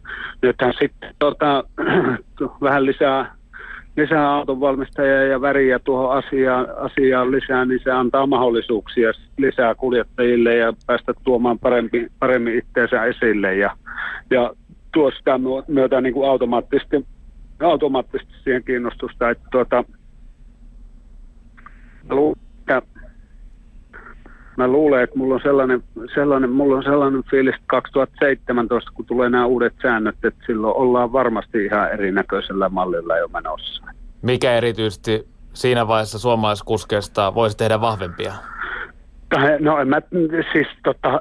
nythän 0.42 0.72
sitten 0.78 1.14
tota, 1.18 1.64
vähän 2.62 2.86
lisää 2.86 3.36
lisää 3.97 4.32
autonvalmistajia 4.32 5.24
ja 5.24 5.40
väriä 5.40 5.78
tuohon 5.78 6.16
asiaan, 6.16 6.66
asiaan 6.76 7.30
lisää, 7.30 7.64
niin 7.64 7.80
se 7.84 7.90
antaa 7.90 8.26
mahdollisuuksia 8.26 9.12
lisää 9.38 9.74
kuljettajille 9.74 10.57
ja 10.57 10.72
päästä 10.86 11.12
tuomaan 11.24 11.59
parempi, 11.59 12.07
paremmin 12.18 12.59
itseensä 12.59 13.05
esille. 13.05 13.57
Ja, 13.57 13.76
ja 14.30 14.53
tuo 14.92 15.11
sitä 15.11 15.40
myötä 15.68 16.01
niin 16.01 16.14
kuin 16.14 16.30
automaattisesti, 16.30 17.07
automaattisesti 17.62 18.32
siihen 18.44 18.64
kiinnostusta, 18.64 19.30
että 19.30 19.49
tuota, 19.51 19.84
mä 24.57 24.68
luulen, 24.68 25.02
että 25.02 25.18
mulla 25.18 25.34
on 25.34 25.40
sellainen, 25.42 25.82
sellainen, 26.14 26.50
mulla 26.50 26.76
on 26.76 26.82
sellainen 26.82 27.22
fiilis 27.30 27.54
2017, 27.66 28.90
kun 28.94 29.07
tulee 29.07 29.30
nämä 29.30 29.46
uudet 29.46 29.74
säännöt, 29.82 30.24
että 30.24 30.46
silloin 30.46 30.76
ollaan 30.76 31.12
varmasti 31.12 31.64
ihan 31.64 31.92
erinäköisellä 31.92 32.68
mallilla 32.68 33.18
jo 33.18 33.28
menossa. 33.28 33.82
Mikä 34.22 34.54
erityisesti 34.54 35.28
siinä 35.52 35.88
vaiheessa 35.88 36.18
suomalaiskuskeista 36.18 37.34
voisi 37.34 37.57
tehdä 37.57 37.80
vahvempia? 37.80 38.32
No 39.61 39.78
en 39.78 39.88
mä 39.88 40.00
siis 40.52 40.68
tota, 40.84 41.20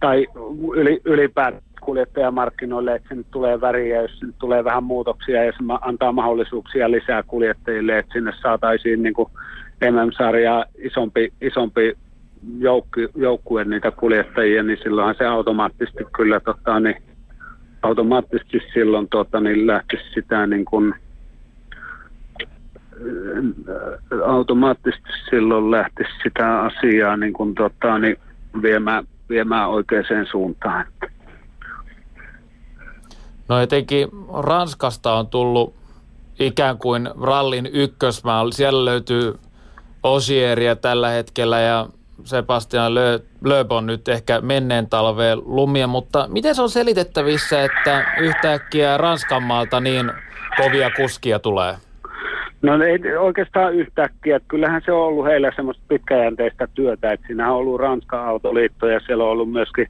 tai 0.00 0.26
yli, 0.74 1.00
ylipäätään 1.04 1.62
kuljettajamarkkinoille, 1.84 2.94
että 2.94 3.08
sinne 3.08 3.24
tulee 3.30 3.60
väriä, 3.60 4.02
jos 4.02 4.18
sinne 4.18 4.34
tulee 4.38 4.64
vähän 4.64 4.84
muutoksia 4.84 5.44
ja 5.44 5.52
se 5.52 5.58
antaa 5.80 6.12
mahdollisuuksia 6.12 6.90
lisää 6.90 7.22
kuljettajille, 7.22 7.98
että 7.98 8.12
sinne 8.12 8.32
saataisiin 8.42 9.02
niin 9.02 9.14
kuin 9.14 9.30
MM-sarjaa 9.80 10.64
isompi, 10.78 11.32
isompi 11.40 11.96
joukku, 12.58 13.00
joukkue 13.16 13.64
niitä 13.64 13.90
kuljettajia, 13.90 14.62
niin 14.62 14.78
silloinhan 14.82 15.14
se 15.18 15.26
automaattisesti 15.26 16.04
kyllä 16.16 16.40
tota, 16.40 16.80
niin, 16.80 17.02
automaattisesti 17.82 18.58
silloin 18.74 19.08
tota, 19.08 19.40
niin 19.40 19.66
lähtisi 19.66 20.02
sitä 20.14 20.46
niin 20.46 20.64
kuin, 20.64 20.94
automaattisesti 24.26 25.08
silloin 25.30 25.70
lähtisi 25.70 26.10
sitä 26.22 26.60
asiaa 26.60 27.16
niin 27.16 27.32
kuin, 27.32 27.54
tota, 27.54 27.98
niin 27.98 28.16
viemään, 28.62 29.04
viemään 29.28 29.68
oikeaan 29.68 30.26
suuntaan. 30.30 30.86
No 33.48 33.60
etenkin 33.60 34.08
Ranskasta 34.42 35.12
on 35.12 35.26
tullut 35.26 35.74
ikään 36.38 36.78
kuin 36.78 37.10
rallin 37.22 37.68
ykkösmaa. 37.72 38.50
Siellä 38.50 38.84
löytyy 38.84 39.38
Osieria 40.04 40.76
tällä 40.76 41.08
hetkellä 41.08 41.60
ja 41.60 41.86
Sebastian 42.24 42.94
Loeb 43.44 43.72
on 43.72 43.86
nyt 43.86 44.08
ehkä 44.08 44.40
menneen 44.40 44.86
talveen 44.86 45.38
lumia, 45.44 45.86
mutta 45.86 46.28
miten 46.28 46.54
se 46.54 46.62
on 46.62 46.70
selitettävissä, 46.70 47.64
että 47.64 48.04
yhtäkkiä 48.20 48.96
Ranskan 48.96 49.42
maalta 49.42 49.80
niin 49.80 50.10
kovia 50.56 50.90
kuskia 50.90 51.38
tulee? 51.38 51.74
No 52.62 52.84
ei 52.84 53.16
oikeastaan 53.16 53.74
yhtäkkiä. 53.74 54.40
Kyllähän 54.48 54.82
se 54.84 54.92
on 54.92 55.02
ollut 55.02 55.26
heillä 55.26 55.52
semmoista 55.56 55.84
pitkäjänteistä 55.88 56.68
työtä, 56.74 57.12
että 57.12 57.26
siinä 57.26 57.50
on 57.50 57.56
ollut 57.56 57.80
Ranskan 57.80 58.26
autoliitto 58.26 58.86
ja 58.86 59.00
siellä 59.00 59.24
on 59.24 59.30
ollut 59.30 59.52
myöskin 59.52 59.88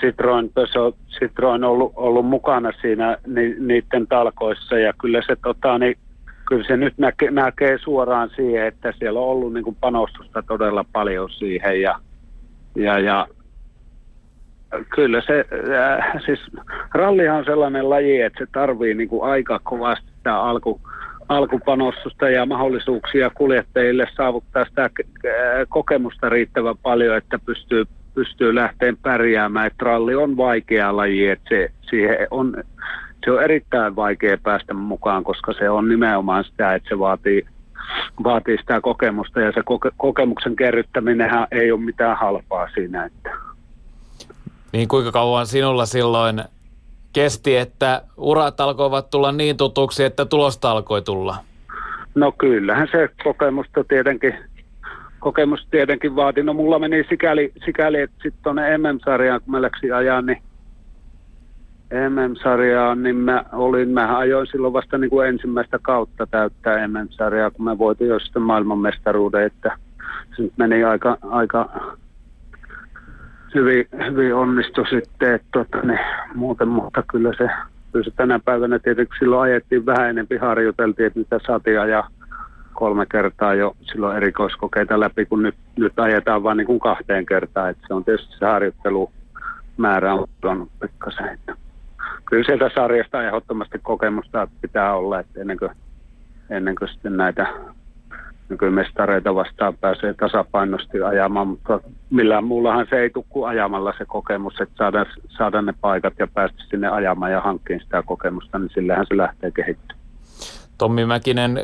Citroen, 0.00 0.50
Peugeot, 0.54 0.96
Citroen 1.18 1.64
ollut, 1.64 1.92
ollut 1.96 2.26
mukana 2.26 2.72
siinä 2.80 3.16
ni, 3.26 3.54
niiden 3.58 4.06
talkoissa 4.06 4.78
ja 4.78 4.92
kyllä 5.00 5.22
se 5.26 5.36
tota, 5.36 5.78
niin 5.78 5.98
kyllä 6.48 6.64
se 6.66 6.76
nyt 6.76 6.98
näkee, 6.98 7.30
näkee 7.30 7.78
suoraan 7.78 8.30
siihen, 8.36 8.66
että 8.66 8.92
siellä 8.98 9.20
on 9.20 9.28
ollut 9.28 9.52
niin 9.52 9.64
kuin 9.64 9.76
panostusta 9.80 10.42
todella 10.42 10.84
paljon 10.92 11.30
siihen 11.30 11.80
ja, 11.80 11.98
ja, 12.76 12.98
ja 12.98 13.26
kyllä 14.94 15.22
se, 15.26 15.44
äh, 15.78 16.12
siis 16.26 16.40
rallihan 16.94 17.38
on 17.38 17.44
sellainen 17.44 17.90
laji, 17.90 18.20
että 18.20 18.44
se 18.44 18.50
tarvii 18.52 18.94
niin 18.94 19.08
kuin 19.08 19.30
aika 19.30 19.60
kovasti 19.62 20.06
sitä 20.16 20.36
alku, 20.36 20.80
alkupanostusta 21.28 22.28
ja 22.28 22.46
mahdollisuuksia 22.46 23.30
kuljettajille 23.30 24.08
saavuttaa 24.16 24.64
sitä 24.64 24.84
äh, 24.84 24.90
kokemusta 25.68 26.28
riittävän 26.28 26.78
paljon, 26.82 27.16
että 27.16 27.38
pystyy, 27.46 27.84
pystyy 28.14 28.54
lähteen 28.54 28.96
pärjäämään. 28.96 29.66
Että 29.66 29.84
ralli 29.84 30.14
on 30.14 30.36
vaikea 30.36 30.96
laji, 30.96 31.28
että 31.28 31.48
se, 31.48 31.70
siihen 31.90 32.26
on 32.30 32.64
se 33.24 33.30
on 33.30 33.42
erittäin 33.42 33.96
vaikea 33.96 34.38
päästä 34.42 34.74
mukaan, 34.74 35.24
koska 35.24 35.52
se 35.52 35.70
on 35.70 35.88
nimenomaan 35.88 36.44
sitä, 36.44 36.74
että 36.74 36.88
se 36.88 36.98
vaatii, 36.98 37.42
vaatii 38.24 38.58
sitä 38.58 38.80
kokemusta 38.80 39.40
ja 39.40 39.52
se 39.52 39.62
koke, 39.64 39.90
kokemuksen 39.96 40.56
kerryttäminen 40.56 41.30
ei 41.50 41.72
ole 41.72 41.80
mitään 41.80 42.16
halpaa 42.16 42.68
siinä. 42.74 43.04
Että. 43.04 43.30
Niin 44.72 44.88
kuinka 44.88 45.12
kauan 45.12 45.46
sinulla 45.46 45.86
silloin 45.86 46.44
kesti, 47.12 47.56
että 47.56 48.02
urat 48.16 48.60
alkoivat 48.60 49.10
tulla 49.10 49.32
niin 49.32 49.56
tutuksi, 49.56 50.04
että 50.04 50.24
tulosta 50.24 50.70
alkoi 50.70 51.02
tulla? 51.02 51.36
No 52.14 52.32
kyllähän 52.32 52.88
se 52.92 53.08
kokemusta 53.24 53.84
tietenkin, 53.84 54.34
kokemus 55.18 55.66
tietenkin 55.70 56.16
vaati. 56.16 56.42
No 56.42 56.52
mulla 56.52 56.78
meni 56.78 57.04
sikäli, 57.08 57.52
sikäli 57.64 58.00
että 58.00 58.16
sitten 58.22 58.42
tuonne 58.42 58.78
MM-sarjaan, 58.78 59.40
kun 59.40 59.50
mä 59.50 59.62
läksin 59.62 59.94
ajaa, 59.94 60.22
niin 60.22 60.42
MM-sarjaa, 61.90 62.94
niin 62.94 63.16
mä 63.16 63.44
olin, 63.52 63.88
mä 63.88 64.18
ajoin 64.18 64.46
silloin 64.46 64.72
vasta 64.72 64.98
niin 64.98 65.10
kuin 65.10 65.28
ensimmäistä 65.28 65.78
kautta 65.82 66.26
täyttää 66.26 66.88
MM-sarjaa, 66.88 67.50
kun 67.50 67.64
mä 67.64 67.78
voitin 67.78 68.08
jo 68.08 68.18
sitten 68.18 68.42
maailmanmestaruuden, 68.42 69.46
että 69.46 69.78
se 70.36 70.42
nyt 70.42 70.52
meni 70.56 70.84
aika, 70.84 71.18
aika 71.22 71.80
hyvin, 73.54 73.88
hyvin 74.06 74.34
onnistu 74.34 74.84
sitten, 74.90 75.34
että 75.34 75.48
tota, 75.52 75.86
niin, 75.86 76.00
muuten, 76.34 76.68
mutta 76.68 77.02
kyllä 77.08 77.32
se 77.38 77.48
kyllä 77.94 78.04
se 78.04 78.10
tänä 78.16 78.40
päivänä 78.44 78.78
tietenkin 78.78 79.18
silloin 79.18 79.42
ajettiin 79.42 79.86
vähän 79.86 80.10
enempi, 80.10 80.36
harjoiteltiin, 80.36 81.06
että 81.06 81.18
mitä 81.18 81.38
saatiin 81.46 81.80
ajaa 81.80 82.08
kolme 82.72 83.06
kertaa 83.06 83.54
jo 83.54 83.76
silloin 83.92 84.16
erikoiskokeita 84.16 85.00
läpi, 85.00 85.26
kun 85.26 85.42
nyt, 85.42 85.54
nyt 85.76 85.98
ajetaan 85.98 86.42
vain 86.42 86.56
niin 86.56 86.66
kuin 86.66 86.80
kahteen 86.80 87.26
kertaan. 87.26 87.70
Että 87.70 87.86
se 87.86 87.94
on 87.94 88.04
tietysti 88.04 88.38
se 88.38 88.46
harjoittelumäärä 88.46 90.14
on 90.14 90.28
pudonnut 90.40 90.68
pikkasen. 90.80 91.28
Että 91.28 91.56
kyllä 92.24 92.44
sieltä 92.44 92.70
sarjasta 92.74 93.22
ehdottomasti 93.22 93.78
kokemusta 93.78 94.48
pitää 94.60 94.94
olla, 94.94 95.20
että 95.20 95.40
ennen 95.40 95.58
kuin, 95.58 95.70
ennen 96.50 96.74
kuin 96.74 96.88
sitten 96.88 97.16
näitä 97.16 97.46
nykymestareita 98.48 99.34
vastaan 99.34 99.76
pääsee 99.76 100.14
tasapainosti 100.14 101.02
ajamaan, 101.02 101.48
mutta 101.48 101.80
millään 102.10 102.44
muullahan 102.44 102.86
se 102.90 102.96
ei 102.96 103.10
tule 103.10 103.24
kuin 103.28 103.48
ajamalla 103.48 103.94
se 103.98 104.04
kokemus, 104.04 104.60
että 104.60 104.74
saada, 104.76 105.06
saada 105.28 105.62
ne 105.62 105.74
paikat 105.80 106.14
ja 106.18 106.26
päästä 106.26 106.58
sinne 106.70 106.88
ajamaan 106.88 107.32
ja 107.32 107.40
hankkiin 107.40 107.80
sitä 107.80 108.02
kokemusta, 108.02 108.58
niin 108.58 108.70
sillähän 108.74 109.06
se 109.08 109.16
lähtee 109.16 109.50
kehittymään. 109.50 110.04
Tommi 110.78 111.06
Mäkinen, 111.06 111.60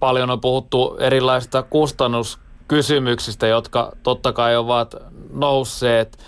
paljon 0.00 0.30
on 0.30 0.40
puhuttu 0.40 0.96
erilaisista 1.00 1.62
kustannuskysymyksistä, 1.62 3.46
jotka 3.46 3.92
totta 4.02 4.32
kai 4.32 4.56
ovat 4.56 4.94
nousseet. 5.32 6.18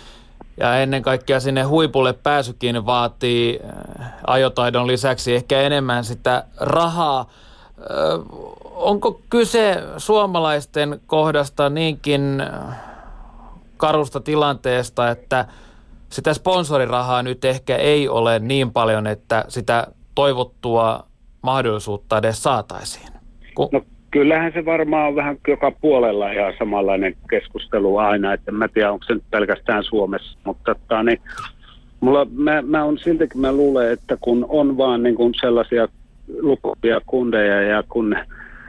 Ja 0.57 0.77
ennen 0.77 1.01
kaikkea 1.01 1.39
sinne 1.39 1.63
huipulle 1.63 2.13
pääsykin 2.13 2.85
vaatii 2.85 3.59
äh, 3.63 4.13
ajotaidon 4.27 4.87
lisäksi 4.87 5.35
ehkä 5.35 5.61
enemmän 5.61 6.03
sitä 6.03 6.45
rahaa. 6.57 7.19
Äh, 7.19 7.25
onko 8.63 9.21
kyse 9.29 9.83
suomalaisten 9.97 11.01
kohdasta 11.07 11.69
niinkin 11.69 12.41
äh, 12.41 12.75
karusta 13.77 14.19
tilanteesta, 14.19 15.09
että 15.09 15.45
sitä 16.09 16.33
sponsorirahaa 16.33 17.23
nyt 17.23 17.45
ehkä 17.45 17.75
ei 17.75 18.09
ole 18.09 18.39
niin 18.39 18.71
paljon, 18.71 19.07
että 19.07 19.45
sitä 19.47 19.87
toivottua 20.15 21.03
mahdollisuutta 21.41 22.17
edes 22.17 22.43
saataisiin? 22.43 23.09
Kun... 23.55 23.69
No 23.71 23.81
kyllähän 24.13 24.51
se 24.53 24.65
varmaan 24.65 25.07
on 25.07 25.15
vähän 25.15 25.37
joka 25.47 25.71
puolella 25.71 26.31
ihan 26.31 26.53
samanlainen 26.59 27.15
keskustelu 27.29 27.97
aina, 27.97 28.33
että 28.33 28.51
mä 28.51 28.67
tiedä 28.67 28.91
onko 28.91 29.05
se 29.05 29.13
nyt 29.13 29.23
pelkästään 29.31 29.83
Suomessa, 29.83 30.37
mutta 30.43 30.75
tota, 30.75 31.03
niin, 31.03 31.19
mulla, 31.99 32.27
mä, 32.35 32.61
mä 32.61 32.83
on 32.83 32.97
siltikin 32.97 33.41
mä 33.41 33.53
luulen, 33.53 33.91
että 33.91 34.17
kun 34.21 34.45
on 34.49 34.77
vaan 34.77 35.03
niin 35.03 35.15
kuin 35.15 35.33
sellaisia 35.41 35.87
lupia 36.41 37.01
kundeja 37.05 37.61
ja 37.61 37.83
kun 37.89 38.15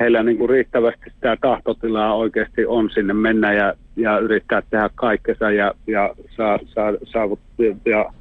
heillä 0.00 0.22
niin 0.22 0.38
kuin 0.38 0.50
riittävästi 0.50 1.10
sitä 1.14 1.36
tahtotilaa 1.40 2.14
oikeasti 2.14 2.66
on 2.66 2.90
sinne 2.90 3.12
mennä 3.12 3.52
ja, 3.52 3.74
ja 3.96 4.18
yrittää 4.18 4.62
tehdä 4.70 4.90
kaikkensa 4.94 5.50
ja, 5.50 5.72
ja 5.86 6.14
saa, 6.36 6.58
saa, 6.66 6.92
saavuttaa 7.04 7.66
ja 7.84 8.12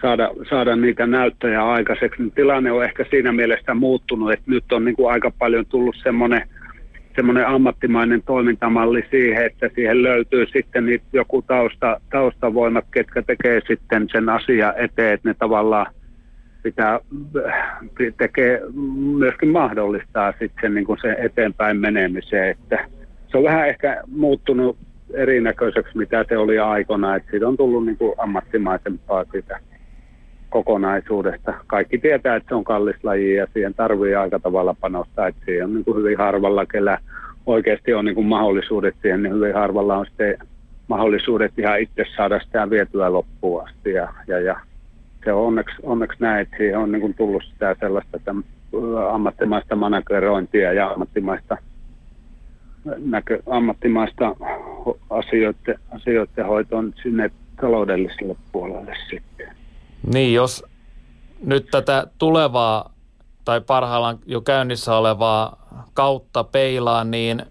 saada, 0.00 0.30
saada 0.50 0.76
niitä 0.76 1.06
näyttöjä 1.06 1.64
aikaiseksi. 1.66 2.22
Niin 2.22 2.32
tilanne 2.32 2.72
on 2.72 2.84
ehkä 2.84 3.04
siinä 3.10 3.32
mielessä 3.32 3.74
muuttunut, 3.74 4.32
että 4.32 4.50
nyt 4.50 4.72
on 4.72 4.84
niin 4.84 4.96
kuin 4.96 5.12
aika 5.12 5.30
paljon 5.38 5.66
tullut 5.66 5.96
semmoinen 6.02 6.48
semmoinen 7.16 7.46
ammattimainen 7.46 8.22
toimintamalli 8.22 9.04
siihen, 9.10 9.46
että 9.46 9.70
siihen 9.74 10.02
löytyy 10.02 10.46
sitten 10.46 10.86
niitä 10.86 11.04
joku 11.12 11.42
tausta, 11.42 12.00
taustavoimat, 12.10 12.84
ketkä 12.90 13.22
tekee 13.22 13.60
sitten 13.66 14.08
sen 14.12 14.28
asia 14.28 14.74
eteen, 14.76 15.14
että 15.14 15.28
ne 15.28 15.34
tavallaan 15.34 15.86
pitää, 16.62 17.00
tekee, 18.18 18.60
myöskin 19.18 19.48
mahdollistaa 19.48 20.32
sitten 20.38 20.74
niin 20.74 20.84
kuin 20.86 20.98
sen 21.02 21.16
eteenpäin 21.18 21.76
menemiseen, 21.76 22.50
että 22.50 22.88
se 23.28 23.38
on 23.38 23.44
vähän 23.44 23.68
ehkä 23.68 24.02
muuttunut 24.06 24.76
erinäköiseksi, 25.14 25.98
mitä 25.98 26.24
se 26.28 26.36
oli 26.36 26.58
aikana, 26.58 27.16
että 27.16 27.30
siitä 27.30 27.48
on 27.48 27.56
tullut 27.56 27.86
niin 27.86 27.96
kuin 27.96 28.14
ammattimaisempaa 28.18 29.24
sitä 29.32 29.60
kokonaisuudesta. 30.54 31.54
Kaikki 31.66 31.98
tietää, 31.98 32.36
että 32.36 32.48
se 32.48 32.54
on 32.54 32.64
kallis 32.64 33.04
laji 33.04 33.34
ja 33.34 33.46
siihen 33.52 33.74
tarvii 33.74 34.14
aika 34.14 34.38
tavalla 34.38 34.76
panostaa, 34.80 35.26
että 35.26 35.44
siihen 35.44 35.64
on 35.64 35.74
niin 35.74 35.84
kuin 35.84 35.96
hyvin 35.96 36.18
harvalla, 36.18 36.66
kellä 36.66 36.98
oikeasti 37.46 37.94
on 37.94 38.04
niin 38.04 38.14
kuin 38.14 38.26
mahdollisuudet 38.26 38.94
siihen, 39.02 39.22
niin 39.22 39.34
hyvin 39.34 39.54
harvalla 39.54 39.96
on 39.96 40.06
sitten 40.06 40.38
mahdollisuudet 40.88 41.58
ihan 41.58 41.80
itse 41.80 42.04
saada 42.16 42.40
sitä 42.40 42.70
vietyä 42.70 43.12
loppuun 43.12 43.62
asti 43.64 43.92
ja, 43.92 44.08
ja, 44.26 44.40
ja 44.40 44.60
se 45.24 45.32
on 45.32 45.46
onneksi, 45.46 45.76
onneksi 45.82 46.18
näin, 46.20 46.42
että 46.42 46.56
siihen 46.56 46.78
on 46.78 46.92
niin 46.92 47.00
kuin 47.00 47.14
tullut 47.14 47.42
sitä 47.44 47.76
sellaista 47.80 48.16
että 48.16 48.34
ammattimaista 49.10 49.76
managerointia 49.76 50.72
ja 50.72 50.90
ammattimaista, 50.90 51.56
näkö, 53.04 53.42
ammattimaista 53.46 54.36
asioiden, 55.10 55.78
asioiden 55.90 56.46
hoitoon 56.46 56.92
sinne 57.02 57.30
taloudelliselle 57.60 58.36
puolelle 58.52 58.94
sitten. 59.10 59.63
Niin, 60.06 60.34
jos 60.34 60.64
nyt 61.44 61.66
tätä 61.70 62.06
tulevaa 62.18 62.92
tai 63.44 63.60
parhaillaan 63.60 64.18
jo 64.26 64.40
käynnissä 64.40 64.96
olevaa 64.96 65.66
kautta 65.94 66.44
peilaa, 66.44 67.04
niin 67.04 67.42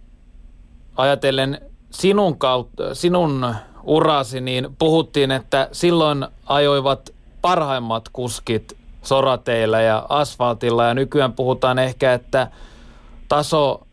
ajatellen 0.95 1.61
sinun, 1.91 2.37
kautta, 2.37 2.95
sinun 2.95 3.55
urasi, 3.83 4.41
niin 4.41 4.75
puhuttiin, 4.79 5.31
että 5.31 5.69
silloin 5.71 6.27
ajoivat 6.45 7.09
parhaimmat 7.41 8.09
kuskit 8.13 8.77
sorateillä 9.01 9.81
ja 9.81 10.05
asfaltilla 10.09 10.83
ja 10.83 10.93
nykyään 10.93 11.33
puhutaan 11.33 11.79
ehkä, 11.79 12.13
että 12.13 12.47
taso 13.27 13.87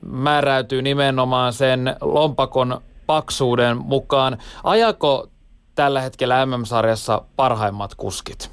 määräytyy 0.00 0.82
nimenomaan 0.82 1.52
sen 1.52 1.96
lompakon 2.00 2.80
paksuuden 3.06 3.76
mukaan. 3.76 4.38
Ajako 4.64 5.28
tällä 5.74 6.00
hetkellä 6.00 6.46
MM-sarjassa 6.46 7.22
parhaimmat 7.36 7.94
kuskit? 7.96 8.50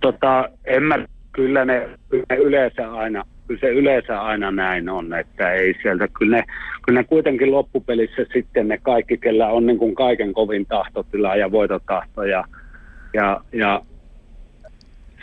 Tota, 0.00 0.48
en 0.64 0.82
mä, 0.82 0.98
kyllä 1.32 1.64
ne, 1.64 1.88
ne 2.30 2.36
yleensä 2.36 2.92
aina, 2.92 3.24
se 3.60 3.68
yleensä 3.68 4.20
aina 4.22 4.50
näin 4.50 4.88
on, 4.88 5.14
että 5.14 5.52
ei 5.52 5.74
sieltä, 5.82 6.08
kyllä 6.18 6.36
ne, 6.36 6.44
kyllä 6.82 7.00
ne 7.00 7.04
kuitenkin 7.04 7.50
loppupelissä 7.50 8.26
sitten 8.32 8.68
ne 8.68 8.78
kaikki, 8.78 9.18
kellä 9.18 9.46
on 9.48 9.66
niin 9.66 9.78
kuin 9.78 9.94
kaiken 9.94 10.32
kovin 10.32 10.66
tahtotila 10.66 11.36
ja 11.36 11.52
voitotahto 11.52 12.24
ja, 12.24 12.44
ja, 13.14 13.40
ja 13.52 13.82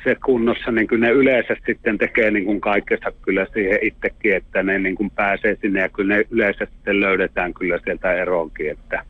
se 0.03 0.15
kunnossa, 0.25 0.71
niin 0.71 0.87
kyllä 0.87 1.07
ne 1.07 1.11
yleensä 1.11 1.55
sitten 1.65 1.97
tekee 1.97 2.31
niin 2.31 2.45
kuin 2.45 2.61
kaikessa 2.61 3.11
kyllä 3.21 3.45
siihen 3.53 3.79
itsekin, 3.81 4.35
että 4.35 4.63
ne 4.63 4.79
niin 4.79 4.95
kuin 4.95 5.11
pääsee 5.11 5.57
sinne 5.61 5.81
ja 5.81 5.89
kyllä 5.89 6.15
ne 6.15 6.23
yleensä 6.31 6.65
sitten 6.65 6.99
löydetään 6.99 7.53
kyllä 7.53 7.79
sieltä 7.83 8.13
eroonkin, 8.13 8.71
että, 8.71 9.03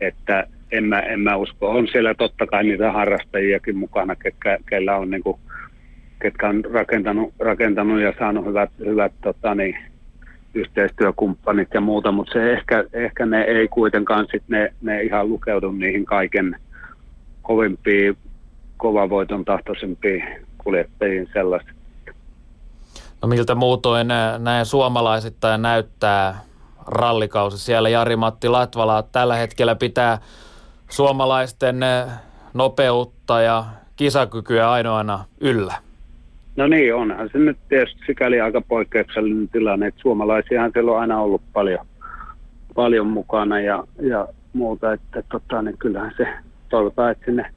että 0.00 0.46
en 0.76 0.84
mä, 0.84 1.00
en 1.00 1.20
mä 1.20 1.36
usko. 1.36 1.70
On 1.70 1.88
siellä 1.88 2.14
totta 2.14 2.46
kai 2.46 2.64
niitä 2.64 2.92
harrastajiakin 2.92 3.76
mukana, 3.76 4.16
ketkä, 4.16 4.58
keillä 4.68 4.96
on, 4.96 5.10
niin 5.10 5.22
kuin, 5.22 5.38
ketkä 6.22 6.48
on 6.48 6.64
rakentanut, 6.72 7.34
rakentanut 7.38 8.00
ja 8.00 8.12
saanut 8.18 8.46
hyvät, 8.46 8.70
hyvät 8.78 9.12
tota, 9.22 9.54
niin, 9.54 9.76
yhteistyökumppanit 10.54 11.68
ja 11.74 11.80
muuta, 11.80 12.12
mutta 12.12 12.32
se 12.32 12.52
ehkä, 12.52 12.84
ehkä 12.92 13.26
ne 13.26 13.42
ei 13.42 13.68
kuitenkaan 13.68 14.26
sit 14.30 14.42
ne, 14.48 14.72
ne 14.82 15.02
ihan 15.02 15.28
lukeudu 15.28 15.72
niihin 15.72 16.04
kaiken 16.04 16.56
kovimpiin, 17.42 18.16
kovavoiton 18.76 19.44
tahtoisempiin 19.44 20.24
kuljettajiin 20.58 21.28
sellaista. 21.32 21.70
No 23.22 23.28
miltä 23.28 23.54
muutoin 23.54 24.08
näin 24.38 24.66
suomalaisittain 24.66 25.62
näyttää 25.62 26.40
rallikausi 26.86 27.58
siellä? 27.58 27.88
Jari-Matti 27.88 28.48
Latvala 28.48 29.02
tällä 29.02 29.36
hetkellä 29.36 29.74
pitää 29.74 30.18
suomalaisten 30.90 31.82
eh, 31.82 32.06
nopeutta 32.54 33.40
ja 33.40 33.64
kisakykyä 33.96 34.70
ainoana 34.70 35.24
yllä? 35.40 35.74
No 36.56 36.66
niin, 36.66 36.94
onhan 36.94 37.30
se 37.32 37.38
nyt 37.38 37.58
tietysti 37.68 38.00
sikäli 38.06 38.40
aika 38.40 38.60
poikkeuksellinen 38.60 39.48
tilanne, 39.48 39.86
että 39.86 40.00
suomalaisiahan 40.00 40.70
siellä 40.72 40.92
on 40.92 41.00
aina 41.00 41.20
ollut 41.20 41.42
paljon, 41.52 41.86
paljon 42.74 43.06
mukana 43.06 43.60
ja, 43.60 43.84
ja 44.02 44.28
muuta, 44.52 44.92
että 44.92 45.22
tota, 45.32 45.62
niin 45.62 45.78
kyllähän 45.78 46.14
se 46.16 46.28
toivotaan, 46.68 47.12
että 47.12 47.24
sinne, 47.24 47.50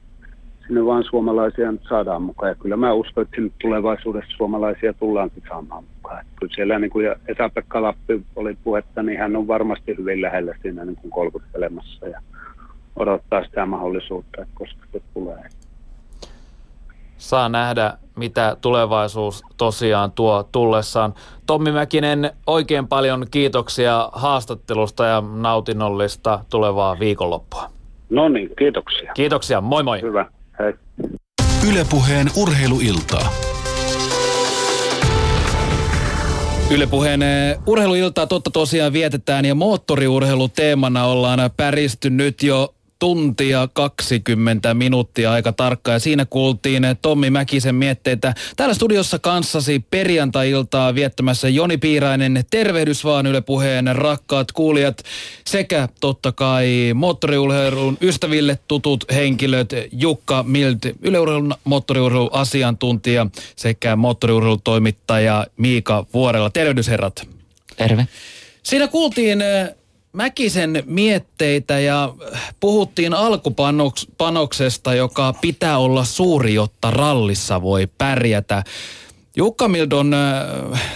sinne 0.66 0.84
vaan 0.84 1.04
suomalaisia 1.04 1.72
nyt 1.72 1.82
saadaan 1.88 2.22
mukaan. 2.22 2.50
Ja 2.50 2.54
kyllä 2.54 2.76
mä 2.76 2.92
uskon, 2.92 3.22
että 3.22 3.36
sinne 3.36 3.50
tulevaisuudessa 3.60 4.36
suomalaisia 4.36 4.92
tullaankin 4.92 5.42
saamaan 5.48 5.84
mukaan. 5.96 6.20
Että 6.20 6.32
kyllä 6.40 6.54
siellä 6.54 6.78
niin 6.78 6.90
kuin 6.90 7.06
Esa-Pekka 7.28 7.82
Lappi 7.82 8.22
oli 8.36 8.56
puhetta, 8.64 9.02
niin 9.02 9.18
hän 9.18 9.36
on 9.36 9.48
varmasti 9.48 9.96
hyvin 9.98 10.22
lähellä 10.22 10.54
siinä 10.62 10.84
niin 10.84 10.96
kuin 10.96 11.10
kolkuttelemassa 11.10 12.06
ja 12.06 12.20
odottaa 12.98 13.44
sitä 13.44 13.66
mahdollisuutta, 13.66 14.42
että 14.42 14.54
koska 14.54 14.86
se 14.92 15.00
tulee. 15.14 15.48
Saa 17.18 17.48
nähdä, 17.48 17.98
mitä 18.16 18.56
tulevaisuus 18.60 19.42
tosiaan 19.56 20.12
tuo 20.12 20.48
tullessaan. 20.52 21.14
Tommi 21.46 21.72
Mäkinen, 21.72 22.30
oikein 22.46 22.88
paljon 22.88 23.26
kiitoksia 23.30 24.08
haastattelusta 24.12 25.04
ja 25.06 25.20
nautinnollista 25.20 26.44
tulevaa 26.50 26.98
viikonloppua. 26.98 27.70
No 28.10 28.28
niin, 28.28 28.50
kiitoksia. 28.58 29.12
Kiitoksia, 29.14 29.60
moi 29.60 29.82
moi. 29.82 30.02
Hyvä, 30.02 30.26
hei. 30.58 30.74
Ylepuheen 31.70 32.26
urheiluiltaa. 32.36 33.28
Ylepuheen 36.70 37.22
eh, 37.22 37.58
urheiluiltaa 37.66 38.26
totta 38.26 38.50
tosiaan 38.50 38.92
vietetään 38.92 39.44
ja 39.44 39.54
moottoriurheilu 39.54 40.48
teemana 40.48 41.04
ollaan 41.04 41.50
päristy 41.56 42.10
nyt 42.10 42.42
jo 42.42 42.74
tuntia 42.98 43.68
20 43.72 44.74
minuuttia 44.74 45.32
aika 45.32 45.52
tarkka 45.52 45.92
ja 45.92 45.98
siinä 45.98 46.24
kuultiin 46.24 46.82
Tommi 47.02 47.30
Mäkisen 47.30 47.74
mietteitä. 47.74 48.34
Täällä 48.56 48.74
studiossa 48.74 49.18
kanssasi 49.18 49.84
perjantai-iltaa 49.90 50.94
viettämässä 50.94 51.48
Joni 51.48 51.76
Piirainen. 51.76 52.44
Tervehdys 52.50 53.04
vaan 53.04 53.26
Yle 53.26 53.40
Puheen 53.40 53.96
rakkaat 53.96 54.52
kuulijat 54.52 55.02
sekä 55.46 55.88
totta 56.00 56.32
kai 56.32 56.92
moottoriurheilun 56.94 57.98
ystäville 58.00 58.58
tutut 58.68 59.04
henkilöt 59.14 59.70
Jukka 59.92 60.42
Mild, 60.42 60.94
yleurheilun 61.02 61.54
moottoriurheilun 61.64 62.30
asiantuntija 62.32 63.26
sekä 63.56 63.96
moottoriurheilun 63.96 64.62
toimittaja 64.62 65.46
Miika 65.56 66.06
Vuorella. 66.14 66.50
Tervehdys 66.50 66.88
herrat. 66.88 67.28
Terve. 67.76 68.08
Siinä 68.62 68.88
kuultiin 68.88 69.38
Mäkisen 70.18 70.82
mietteitä 70.86 71.78
ja 71.78 72.14
puhuttiin 72.60 73.14
alkupanoksesta, 73.14 74.94
joka 74.94 75.32
pitää 75.40 75.78
olla 75.78 76.04
suuri, 76.04 76.54
jotta 76.54 76.90
rallissa 76.90 77.62
voi 77.62 77.88
pärjätä. 77.98 78.64
Jukka 79.36 79.68
Mildon 79.68 80.16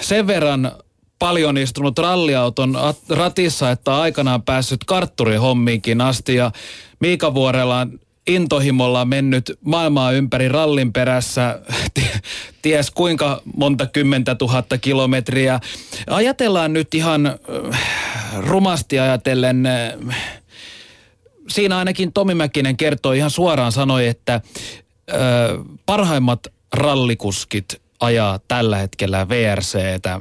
sen 0.01 0.27
verran 0.27 0.73
paljon 1.19 1.59
istunut 1.59 1.99
ralliauton 1.99 2.79
ratissa, 3.09 3.71
että 3.71 4.01
aikanaan 4.01 4.43
päässyt 4.43 4.85
kartturihommiinkin 4.85 6.01
asti 6.01 6.35
ja 6.35 6.53
Miika 7.01 7.35
Vuorella 7.35 7.87
intohimolla 8.27 9.05
mennyt 9.05 9.59
maailmaa 9.65 10.13
ympäri 10.13 10.49
rallin 10.49 10.93
perässä, 10.93 11.59
ties 12.63 12.91
kuinka 12.91 13.43
monta 13.57 13.87
kymmentä 13.87 14.35
tuhatta 14.35 14.79
kilometriä. 14.79 15.61
Ajatellaan 16.07 16.73
nyt 16.73 16.95
ihan 16.95 17.27
äh, 17.27 18.12
rumasti 18.39 18.99
ajatellen, 18.99 19.67
äh, 19.67 20.17
siinä 21.49 21.79
ainakin 21.79 22.13
Tomi 22.13 22.35
Mäkinen 22.35 22.77
kertoi 22.77 23.19
ihan 23.19 23.31
suoraan 23.31 23.73
sanoi, 23.73 24.07
että 24.07 24.35
äh, 24.35 24.41
parhaimmat 25.87 26.47
rallikuskit 26.73 27.83
ajaa 28.01 28.41
tällä 28.49 28.77
hetkellä 28.77 29.29
VRCtä 29.29 30.21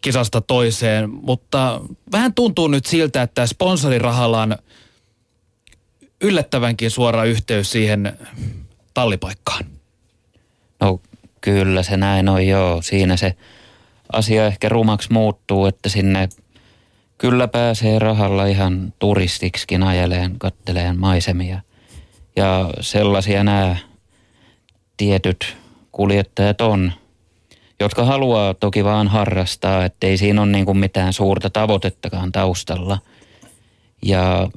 kisasta 0.00 0.40
toiseen, 0.40 1.10
mutta 1.10 1.80
vähän 2.12 2.34
tuntuu 2.34 2.68
nyt 2.68 2.86
siltä, 2.86 3.22
että 3.22 3.46
sponsorirahallaan 3.46 4.58
yllättävänkin 6.20 6.90
suora 6.90 7.24
yhteys 7.24 7.72
siihen 7.72 8.18
tallipaikkaan. 8.94 9.64
No 10.80 11.00
kyllä 11.40 11.82
se 11.82 11.96
näin 11.96 12.28
on 12.28 12.46
joo. 12.46 12.82
Siinä 12.82 13.16
se 13.16 13.34
asia 14.12 14.46
ehkä 14.46 14.68
rumaksi 14.68 15.12
muuttuu, 15.12 15.66
että 15.66 15.88
sinne 15.88 16.28
kyllä 17.22 17.48
pääsee 17.48 17.98
rahalla 17.98 18.46
ihan 18.46 18.92
turistiksikin 18.98 19.82
ajeleen, 19.82 20.38
katteleen 20.38 20.98
maisemia. 20.98 21.60
Ja 22.36 22.70
sellaisia 22.80 23.44
nämä 23.44 23.76
tietyt 24.96 25.56
kuljettajat 25.92 26.60
on, 26.60 26.92
jotka 27.80 28.04
haluaa 28.04 28.54
toki 28.54 28.84
vaan 28.84 29.08
harrastaa, 29.08 29.84
ettei 29.84 30.16
siinä 30.16 30.42
ole 30.42 30.50
niin 30.50 30.64
kuin 30.64 30.78
mitään 30.78 31.12
suurta 31.12 31.50
tavoitettakaan 31.50 32.32
taustalla. 32.32 32.98
Ja 34.04 34.50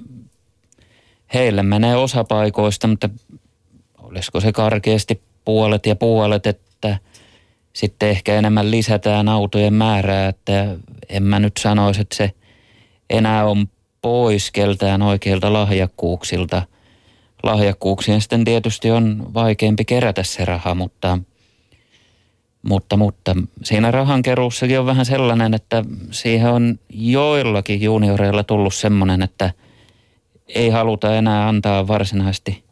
heille 1.34 1.64
menee 1.64 1.96
osa 1.96 2.24
paikoista, 2.24 2.88
mutta 2.88 3.10
olisiko 3.98 4.40
se 4.40 4.52
karkeasti 4.52 5.22
puolet 5.46 5.86
ja 5.86 5.96
puolet, 5.96 6.48
että 6.48 6.98
sitten 7.74 8.10
ehkä 8.10 8.36
enemmän 8.36 8.72
lisätään 8.72 9.30
autojen 9.30 9.74
määrää, 9.74 10.28
että 10.28 10.76
en 11.10 11.24
mä 11.24 11.40
nyt 11.40 11.54
sanoisi, 11.58 12.02
että 12.02 12.16
se 12.16 12.32
enää 13.10 13.46
on 13.46 13.68
pois 14.02 14.52
keltään 14.52 15.02
oikeilta 15.02 15.54
lahjakkuuksilta. 15.54 16.62
Lahjakkuuksien 17.44 18.22
sitten 18.22 18.46
tietysti 18.46 18.92
on 18.92 19.32
vaikeampi 19.34 19.86
kerätä 19.86 20.24
se 20.24 20.46
raha, 20.46 20.76
mutta, 20.76 21.20
mutta, 22.64 22.98
mutta 22.98 23.36
siinä 23.64 23.92
rahankeruussakin 23.92 24.80
on 24.80 24.86
vähän 24.86 25.06
sellainen, 25.06 25.54
että 25.54 25.84
siihen 26.12 26.50
on 26.50 26.80
joillakin 26.90 27.82
junioreilla 27.82 28.44
tullut 28.44 28.74
semmoinen, 28.74 29.22
että– 29.22 29.52
ei 30.48 30.70
haluta 30.70 31.16
enää 31.16 31.48
antaa 31.48 31.88
varsinaisesti 31.88 32.64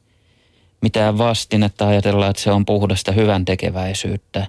mitään 0.82 1.18
vastinetta, 1.18 1.88
ajatellaan, 1.88 2.30
että 2.30 2.42
se 2.42 2.52
on 2.52 2.66
puhdasta 2.66 3.12
hyvän 3.12 3.46
tekeväisyyttä, 3.46 4.48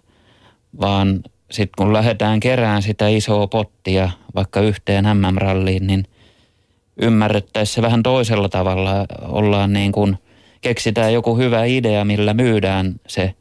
vaan 0.80 1.22
sitten 1.54 1.74
kun 1.78 1.92
lähdetään 1.92 2.40
kerään 2.40 2.82
sitä 2.82 3.08
isoa 3.08 3.46
pottia 3.46 4.10
vaikka 4.34 4.60
yhteen 4.60 5.04
MM-ralliin, 5.04 5.86
niin 5.86 6.04
ymmärrettäisiin 6.96 7.74
se 7.74 7.82
vähän 7.82 8.02
toisella 8.02 8.48
tavalla. 8.48 8.90
Ollaan 9.22 9.72
niin 9.72 9.92
kuin, 9.92 10.18
keksitään 10.60 11.12
joku 11.12 11.36
hyvä 11.36 11.64
idea, 11.64 12.04
millä 12.04 12.34
myydään 12.34 12.94
se 13.06 13.34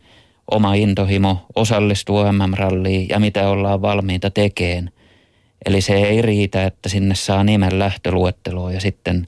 oma 0.51 0.73
intohimo 0.73 1.45
osallistua 1.55 2.31
MM-ralliin 2.31 3.09
ja 3.09 3.19
mitä 3.19 3.49
ollaan 3.49 3.81
valmiita 3.81 4.29
tekemään. 4.29 4.89
Eli 5.65 5.81
se 5.81 5.93
ei 5.93 6.21
riitä, 6.21 6.63
että 6.63 6.89
sinne 6.89 7.15
saa 7.15 7.43
nimen 7.43 7.79
lähtöluetteloa 7.79 8.71
ja 8.71 8.81
sitten 8.81 9.27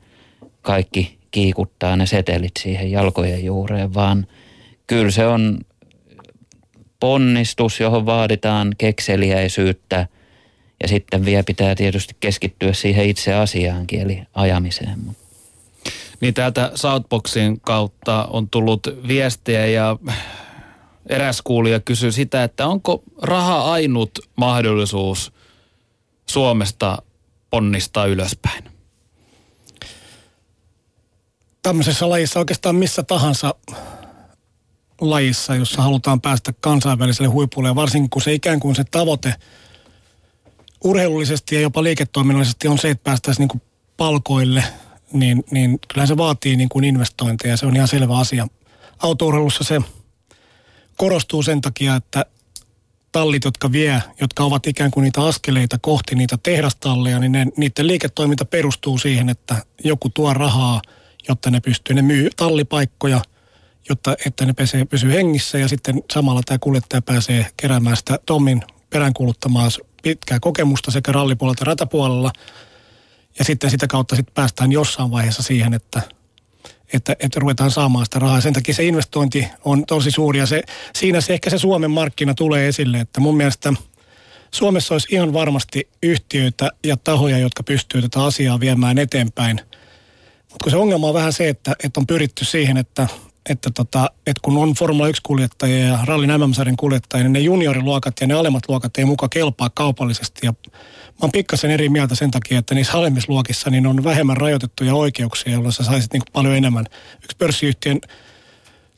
kaikki 0.61 1.17
kiikuttaa 1.31 1.95
ne 1.95 2.05
setelit 2.05 2.51
siihen 2.59 2.91
jalkojen 2.91 3.45
juureen, 3.45 3.93
vaan 3.93 4.27
kyllä 4.87 5.11
se 5.11 5.27
on 5.27 5.59
ponnistus, 6.99 7.79
johon 7.79 8.05
vaaditaan 8.05 8.75
kekseliäisyyttä 8.77 10.07
ja 10.81 10.87
sitten 10.87 11.25
vielä 11.25 11.43
pitää 11.43 11.75
tietysti 11.75 12.15
keskittyä 12.19 12.73
siihen 12.73 13.05
itse 13.05 13.33
asiaankin, 13.33 14.01
eli 14.01 14.21
ajamiseen. 14.33 14.99
Niin 16.21 16.33
täältä 16.33 16.71
Southboxin 16.75 17.61
kautta 17.61 18.25
on 18.25 18.49
tullut 18.49 18.87
viestejä 19.07 19.65
ja 19.65 19.97
eräs 21.09 21.41
kuulija 21.41 21.79
kysyy 21.79 22.11
sitä, 22.11 22.43
että 22.43 22.67
onko 22.67 23.03
raha 23.21 23.71
ainut 23.71 24.19
mahdollisuus 24.35 25.33
Suomesta 26.29 27.01
ponnistaa 27.49 28.05
ylöspäin? 28.05 28.75
tämmöisessä 31.65 32.09
lajissa 32.09 32.39
oikeastaan 32.39 32.75
missä 32.75 33.03
tahansa 33.03 33.55
lajissa, 35.01 35.55
jossa 35.55 35.81
halutaan 35.81 36.21
päästä 36.21 36.53
kansainväliselle 36.59 37.27
huipulle 37.27 37.67
ja 37.67 37.75
varsinkin 37.75 38.09
kun 38.09 38.21
se 38.21 38.33
ikään 38.33 38.59
kuin 38.59 38.75
se 38.75 38.83
tavoite 38.83 39.33
urheilullisesti 40.83 41.55
ja 41.55 41.61
jopa 41.61 41.83
liiketoiminnallisesti 41.83 42.67
on 42.67 42.77
se, 42.77 42.89
että 42.89 43.03
päästäisiin 43.03 43.47
niin 43.47 43.61
palkoille, 43.97 44.63
niin, 45.13 45.43
niin 45.51 45.79
kyllä 45.93 46.07
se 46.07 46.17
vaatii 46.17 46.55
niin 46.55 46.69
kuin 46.69 46.85
investointeja. 46.85 47.57
Se 47.57 47.65
on 47.65 47.75
ihan 47.75 47.87
selvä 47.87 48.17
asia. 48.17 48.47
Autourheilussa 48.99 49.63
se 49.63 49.81
korostuu 50.97 51.43
sen 51.43 51.61
takia, 51.61 51.95
että 51.95 52.25
tallit, 53.11 53.45
jotka 53.45 53.71
vie, 53.71 54.03
jotka 54.21 54.43
ovat 54.43 54.67
ikään 54.67 54.91
kuin 54.91 55.03
niitä 55.03 55.25
askeleita 55.25 55.77
kohti 55.81 56.15
niitä 56.15 56.37
tehdastalleja, 56.43 57.19
niin 57.19 57.31
ne, 57.31 57.45
niiden 57.57 57.87
liiketoiminta 57.87 58.45
perustuu 58.45 58.97
siihen, 58.97 59.29
että 59.29 59.65
joku 59.83 60.09
tuo 60.09 60.33
rahaa– 60.33 60.81
jotta 61.27 61.51
ne 61.51 61.59
pystyy, 61.59 61.95
ne 61.95 62.01
myy 62.01 62.29
tallipaikkoja, 62.35 63.21
jotta 63.89 64.15
että 64.25 64.45
ne 64.45 64.53
pesee, 64.53 64.85
pysyy 64.85 65.13
hengissä 65.13 65.57
ja 65.57 65.67
sitten 65.67 66.03
samalla 66.13 66.41
tämä 66.45 66.57
kuljettaja 66.59 67.01
pääsee 67.01 67.47
keräämään 67.57 67.97
sitä 67.97 68.19
Tommin 68.25 68.61
peräänkuuluttamaa 68.89 69.69
pitkää 70.03 70.39
kokemusta 70.39 70.91
sekä 70.91 71.11
rallipuolella 71.11 71.53
että 71.53 71.65
ratapuolella. 71.65 72.31
Ja 73.39 73.45
sitten 73.45 73.69
sitä 73.69 73.87
kautta 73.87 74.15
sitten 74.15 74.33
päästään 74.33 74.71
jossain 74.71 75.11
vaiheessa 75.11 75.43
siihen, 75.43 75.73
että, 75.73 76.01
että, 76.93 77.15
että 77.19 77.39
ruvetaan 77.39 77.71
saamaan 77.71 78.05
sitä 78.05 78.19
rahaa. 78.19 78.41
Sen 78.41 78.53
takia 78.53 78.73
se 78.73 78.83
investointi 78.83 79.47
on 79.65 79.85
tosi 79.85 80.11
suuri 80.11 80.39
ja 80.39 80.45
se, 80.45 80.61
siinä 80.95 81.21
se 81.21 81.33
ehkä 81.33 81.49
se 81.49 81.57
Suomen 81.57 81.91
markkina 81.91 82.33
tulee 82.33 82.67
esille, 82.67 82.99
että 82.99 83.19
mun 83.19 83.37
mielestä 83.37 83.73
Suomessa 84.51 84.93
olisi 84.93 85.07
ihan 85.11 85.33
varmasti 85.33 85.89
yhtiöitä 86.03 86.71
ja 86.83 86.97
tahoja, 86.97 87.37
jotka 87.37 87.63
pystyy 87.63 88.01
tätä 88.01 88.23
asiaa 88.23 88.59
viemään 88.59 88.97
eteenpäin– 88.97 89.61
mutta 90.55 90.63
kun 90.63 90.71
se 90.71 90.77
ongelma 90.77 91.07
on 91.07 91.13
vähän 91.13 91.33
se, 91.33 91.49
että, 91.49 91.75
että 91.83 91.99
on 91.99 92.07
pyritty 92.07 92.45
siihen, 92.45 92.77
että, 92.77 93.07
että, 93.49 93.69
tota, 93.73 94.11
että 94.27 94.39
kun 94.41 94.57
on 94.57 94.73
Formula 94.73 95.07
1-kuljettajia 95.07 95.85
ja 95.85 95.99
rallin 96.03 96.29
mm 96.29 96.75
kuljettajia, 96.77 97.23
niin 97.23 97.33
ne 97.33 97.39
junioriluokat 97.39 98.21
ja 98.21 98.27
ne 98.27 98.33
alemmat 98.33 98.63
luokat 98.69 98.97
ei 98.97 99.05
muka 99.05 99.29
kelpaa 99.29 99.69
kaupallisesti. 99.69 100.39
Ja 100.43 100.53
mä 101.07 101.21
oon 101.21 101.31
pikkasen 101.31 101.71
eri 101.71 101.89
mieltä 101.89 102.15
sen 102.15 102.31
takia, 102.31 102.59
että 102.59 102.75
niissä 102.75 102.97
alemmissa 102.97 103.31
luokissa 103.31 103.69
niin 103.69 103.87
on 103.87 104.03
vähemmän 104.03 104.37
rajoitettuja 104.37 104.95
oikeuksia, 104.95 105.53
jolloin 105.53 105.73
sä 105.73 105.83
saisit 105.83 106.13
niin 106.13 106.23
paljon 106.33 106.55
enemmän. 106.55 106.85
Yksi 107.23 107.37
pörssiyhtiön 107.37 107.99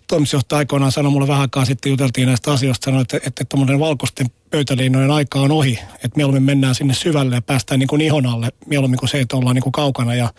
toimitusjohtaja 0.08 0.58
aikoinaan 0.58 0.92
sanoi 0.92 1.12
mulle 1.12 1.28
vähän 1.28 1.42
aikaa 1.42 1.66
sitten, 1.66 1.90
juteltiin 1.90 2.28
näistä 2.28 2.52
asioista, 2.52 2.86
sanoi, 2.86 3.02
että, 3.02 3.18
että, 3.18 3.42
että 3.42 3.58
valkoisten 3.80 4.28
pöytäliinojen 4.50 5.12
aika 5.12 5.40
on 5.40 5.52
ohi, 5.52 5.80
että 5.94 6.16
mieluummin 6.16 6.44
mennään 6.44 6.76
sinne 6.76 6.94
syvälle 6.94 7.36
ja 7.36 7.42
päästään 7.42 7.80
niin 7.80 7.88
kuin 7.88 8.02
ihon 8.02 8.26
alle, 8.26 8.50
mieluummin 8.66 9.00
kuin 9.00 9.10
se, 9.10 9.20
että 9.20 9.38
ollaan 9.38 9.56
niin 9.56 9.64
kuin 9.64 9.72
kaukana 9.72 10.16
ja 10.16 10.30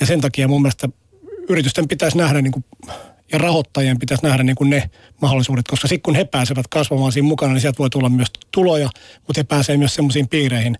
ja 0.00 0.06
sen 0.06 0.20
takia 0.20 0.48
mun 0.48 0.62
mielestä 0.62 0.88
yritysten 1.48 1.88
pitäisi 1.88 2.18
nähdä 2.18 2.42
niin 2.42 2.52
kuin, 2.52 2.64
ja 3.32 3.38
rahoittajien 3.38 3.98
pitäisi 3.98 4.24
nähdä 4.24 4.42
niin 4.42 4.56
kuin 4.56 4.70
ne 4.70 4.90
mahdollisuudet, 5.22 5.68
koska 5.68 5.88
sitten 5.88 6.02
kun 6.02 6.14
he 6.14 6.24
pääsevät 6.24 6.68
kasvamaan 6.68 7.12
siinä 7.12 7.28
mukana, 7.28 7.52
niin 7.52 7.60
sieltä 7.60 7.78
voi 7.78 7.90
tulla 7.90 8.08
myös 8.08 8.28
tuloja, 8.52 8.88
mutta 9.26 9.40
he 9.40 9.44
pääsevät 9.44 9.78
myös 9.78 9.94
semmoisiin 9.94 10.28
piireihin. 10.28 10.78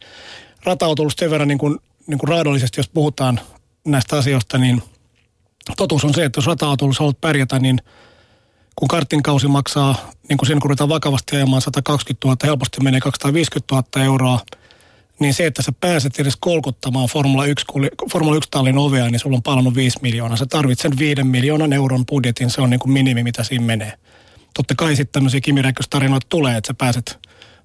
Ratautulusta 0.64 1.20
sen 1.20 1.30
verran 1.30 1.48
niin 1.48 1.58
kuin, 1.58 1.78
niin 2.06 2.18
kuin 2.18 2.28
raadollisesti, 2.28 2.80
jos 2.80 2.88
puhutaan 2.88 3.40
näistä 3.84 4.16
asioista, 4.16 4.58
niin 4.58 4.82
totuus 5.76 6.04
on 6.04 6.14
se, 6.14 6.24
että 6.24 6.38
jos 6.38 6.46
rata-autolla 6.46 6.94
haluat 6.98 7.20
pärjätä, 7.20 7.58
niin 7.58 7.78
kun 8.76 8.88
kartin 8.88 9.22
kausi 9.22 9.48
maksaa, 9.48 10.10
niin 10.28 10.36
kuin 10.36 10.46
siinä 10.46 10.60
kun 10.60 10.88
vakavasti 10.88 11.36
ajamaan 11.36 11.62
120 11.62 12.28
000, 12.28 12.36
helposti 12.44 12.80
menee 12.82 13.00
250 13.00 13.74
000 13.74 14.04
euroa, 14.04 14.40
niin 15.20 15.34
se, 15.34 15.46
että 15.46 15.62
sä 15.62 15.72
pääset 15.80 16.18
edes 16.18 16.36
kolkuttamaan 16.40 17.08
Formula 17.08 17.46
1, 17.46 17.66
Formula 18.12 18.36
1 18.36 18.50
tallin 18.50 18.78
ovea, 18.78 19.10
niin 19.10 19.18
sulla 19.18 19.36
on 19.36 19.42
palannut 19.42 19.74
5 19.74 19.98
miljoonaa. 20.02 20.36
Sä 20.36 20.46
tarvitset 20.46 20.82
sen 20.82 20.98
5 20.98 21.24
miljoonan 21.24 21.72
euron 21.72 22.06
budjetin, 22.06 22.50
se 22.50 22.60
on 22.60 22.70
niin 22.70 22.80
kuin 22.80 22.92
minimi, 22.92 23.22
mitä 23.22 23.44
siinä 23.44 23.64
menee. 23.64 23.92
Totta 24.54 24.74
kai 24.74 24.96
sitten 24.96 25.12
tämmöisiä 25.12 25.40
Kimi 25.40 25.62
tarinoita 25.90 26.26
tulee, 26.28 26.56
että 26.56 26.66
sä 26.66 26.74
pääset 26.74 27.18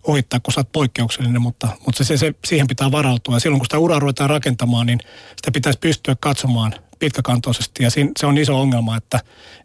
ohittaa, 0.03 0.39
kun 0.39 0.53
sä 0.53 0.59
oot 0.59 0.71
poikkeuksellinen, 0.71 1.41
mutta, 1.41 1.67
mutta 1.85 2.03
se, 2.03 2.17
se, 2.17 2.33
siihen 2.45 2.67
pitää 2.67 2.91
varautua. 2.91 3.35
Ja 3.35 3.39
silloin 3.39 3.59
kun 3.59 3.65
sitä 3.65 3.77
uraa 3.77 3.99
ruvetaan 3.99 4.29
rakentamaan, 4.29 4.87
niin 4.87 4.99
sitä 5.27 5.51
pitäisi 5.53 5.79
pystyä 5.79 6.15
katsomaan 6.19 6.73
pitkäkantoisesti. 6.99 7.83
Ja 7.83 7.89
siinä, 7.89 8.11
se 8.19 8.25
on 8.25 8.37
iso 8.37 8.61
ongelma, 8.61 8.97
että, 8.97 9.19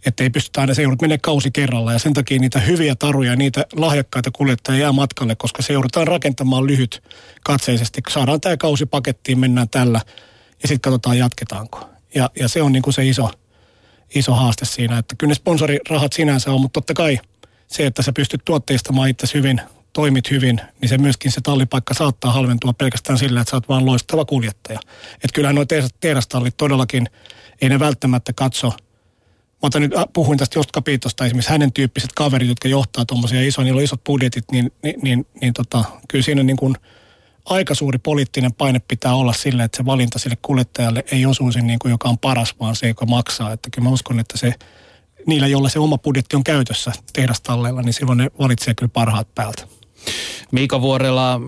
että 0.06 0.22
ei 0.22 0.30
pystytä 0.30 0.60
aina, 0.60 0.74
se 0.74 0.82
joudut 0.82 1.02
menee 1.02 1.18
kausi 1.18 1.50
kerralla. 1.50 1.92
Ja 1.92 1.98
sen 1.98 2.12
takia 2.12 2.38
niitä 2.38 2.60
hyviä 2.60 2.94
taruja, 2.94 3.36
niitä 3.36 3.64
lahjakkaita 3.72 4.30
kuljettajia 4.30 4.80
jää 4.80 4.92
matkalle, 4.92 5.36
koska 5.36 5.62
se 5.62 5.72
joudutaan 5.72 6.06
rakentamaan 6.06 6.66
lyhyt 6.66 7.02
katseisesti. 7.44 8.00
Saadaan 8.10 8.40
tämä 8.40 8.56
kausi 8.56 8.86
pakettiin, 8.86 9.38
mennään 9.38 9.68
tällä 9.68 10.00
ja 10.62 10.68
sitten 10.68 10.80
katsotaan 10.80 11.18
jatketaanko. 11.18 11.88
Ja, 12.14 12.30
ja 12.40 12.48
se 12.48 12.62
on 12.62 12.72
niin 12.72 12.82
kuin 12.82 12.94
se 12.94 13.06
iso, 13.06 13.30
iso 14.14 14.32
haaste 14.32 14.64
siinä, 14.64 14.98
että 14.98 15.14
kyllä 15.18 15.30
ne 15.30 15.34
sponsorirahat 15.34 16.12
sinänsä 16.12 16.52
on, 16.52 16.60
mutta 16.60 16.80
totta 16.80 16.94
kai 16.94 17.18
se, 17.66 17.86
että 17.86 18.02
sä 18.02 18.12
pystyt 18.12 18.40
tuotteistamaan 18.44 19.08
itse 19.08 19.26
hyvin, 19.34 19.60
toimit 19.92 20.30
hyvin, 20.30 20.60
niin 20.80 20.88
se 20.88 20.98
myöskin 20.98 21.32
se 21.32 21.40
tallipaikka 21.40 21.94
saattaa 21.94 22.32
halventua 22.32 22.72
pelkästään 22.72 23.18
sillä, 23.18 23.40
että 23.40 23.50
sä 23.50 23.56
oot 23.56 23.68
vaan 23.68 23.86
loistava 23.86 24.24
kuljettaja. 24.24 24.80
Että 25.14 25.34
kyllähän 25.34 25.54
nuo 25.54 25.64
tehdastallit 26.00 26.56
todellakin, 26.56 27.06
ei 27.60 27.68
ne 27.68 27.78
välttämättä 27.78 28.32
katso. 28.32 28.68
Mä 28.68 29.66
otan 29.66 29.82
nyt, 29.82 29.96
äh, 29.96 30.04
puhuin 30.12 30.38
tästä 30.38 30.58
Jost 30.58 30.70
Piitosta, 30.84 31.26
esimerkiksi 31.26 31.50
hänen 31.50 31.72
tyyppiset 31.72 32.12
kaverit, 32.12 32.48
jotka 32.48 32.68
johtaa 32.68 33.04
tuommoisia 33.04 33.42
isoja, 33.42 33.64
niillä 33.64 33.78
on 33.78 33.84
isot 33.84 34.04
budjetit, 34.04 34.44
niin, 34.52 34.72
niin, 34.82 34.94
niin, 35.02 35.26
niin 35.40 35.52
tota, 35.52 35.84
kyllä 36.08 36.24
siinä 36.24 36.42
niin 36.42 36.56
kuin 36.56 36.74
aika 37.44 37.74
suuri 37.74 37.98
poliittinen 37.98 38.52
paine 38.52 38.78
pitää 38.88 39.14
olla 39.14 39.32
sille, 39.32 39.64
että 39.64 39.76
se 39.76 39.86
valinta 39.86 40.18
sille 40.18 40.36
kuljettajalle 40.42 41.04
ei 41.12 41.26
osuisi 41.26 41.60
niin 41.60 41.78
kuin 41.78 41.90
joka 41.90 42.08
on 42.08 42.18
paras, 42.18 42.54
vaan 42.60 42.76
se, 42.76 42.88
joka 42.88 43.06
maksaa. 43.06 43.52
Että 43.52 43.68
kyllä 43.72 43.88
mä 43.88 43.92
uskon, 43.94 44.20
että 44.20 44.38
se 44.38 44.54
niillä, 45.26 45.46
joilla 45.46 45.68
se 45.68 45.78
oma 45.78 45.98
budjetti 45.98 46.36
on 46.36 46.44
käytössä 46.44 46.92
tehdastalleilla, 47.12 47.82
niin 47.82 47.92
silloin 47.92 48.18
ne 48.18 48.30
valitsee 48.38 48.74
kyllä 48.74 48.90
parhaat 48.92 49.34
päältä. 49.34 49.79
Miika 50.50 50.80
Vuorella, 50.80 51.40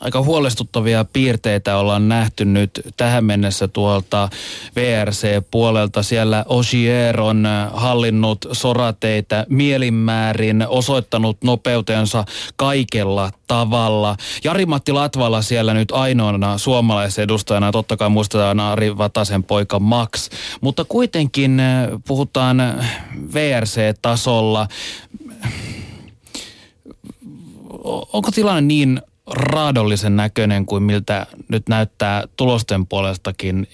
aika 0.00 0.22
huolestuttavia 0.22 1.04
piirteitä 1.12 1.76
ollaan 1.76 2.08
nähty 2.08 2.44
nyt 2.44 2.80
tähän 2.96 3.24
mennessä 3.24 3.68
tuolta 3.68 4.28
VRC-puolelta. 4.76 6.02
Siellä 6.02 6.44
Osier 6.48 7.20
on 7.20 7.46
hallinnut 7.72 8.46
sorateitä 8.52 9.46
mielinmäärin, 9.48 10.66
osoittanut 10.68 11.36
nopeutensa 11.44 12.24
kaikella 12.56 13.30
tavalla. 13.46 14.16
Jari-Matti 14.44 14.92
Latvala 14.92 15.42
siellä 15.42 15.74
nyt 15.74 15.92
ainoana 15.92 16.58
suomalaisedustajana, 16.58 17.72
totta 17.72 17.96
kai 17.96 18.08
muistetaan 18.08 18.60
Ari 18.60 18.98
Vatasen 18.98 19.44
poika 19.44 19.78
Max, 19.78 20.30
mutta 20.60 20.84
kuitenkin 20.84 21.62
puhutaan 22.06 22.62
VRC-tasolla 23.34 24.68
onko 27.86 28.30
tilanne 28.30 28.60
niin 28.60 29.02
raadollisen 29.26 30.16
näköinen 30.16 30.66
kuin 30.66 30.82
miltä 30.82 31.26
nyt 31.48 31.68
näyttää 31.68 32.24
tulosten 32.36 32.86
puolestakin 32.86 33.68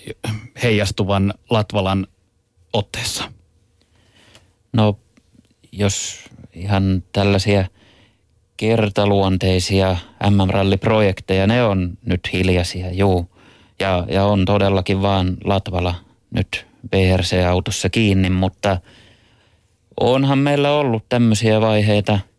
heijastuvan 0.63 1.35
Latvalan 1.51 2.07
otteessa? 2.73 3.33
No, 4.73 4.99
jos 5.73 6.25
ihan 6.55 7.03
tällaisia 7.13 7.65
kertaluonteisia 8.57 9.97
MM-ralliprojekteja, 10.31 11.47
ne 11.47 11.65
on 11.65 11.99
nyt 12.05 12.21
hiljaisia, 12.33 12.93
juu. 12.93 13.31
Ja, 13.81 14.07
ja 14.09 14.25
on 14.25 14.45
todellakin 14.45 15.03
vaan 15.03 15.37
Latvala 15.45 15.95
nyt 16.31 16.67
BRC-autossa 16.91 17.91
kiinni, 17.91 18.31
mutta 18.31 18.81
onhan 20.01 20.39
meillä 20.39 20.73
ollut 20.73 21.05
tämmöisiä 21.09 21.61
vaiheita– 21.61 22.19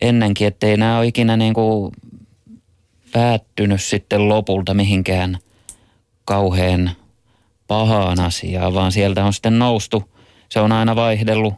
ennenkin, 0.00 0.46
ettei 0.46 0.76
nämä 0.76 0.98
ole 0.98 1.06
ikinä 1.06 1.36
niin 1.36 1.54
kuin 1.54 1.92
päättynyt 3.12 3.82
sitten 3.82 4.28
lopulta 4.28 4.74
mihinkään 4.74 5.38
kauhean 6.24 6.90
pahaan 7.66 8.20
asiaan, 8.20 8.74
vaan 8.74 8.92
sieltä 8.92 9.24
on 9.24 9.32
sitten 9.32 9.58
noustu. 9.58 10.04
Se 10.48 10.60
on 10.60 10.72
aina 10.72 10.96
vaihdellut. 10.96 11.54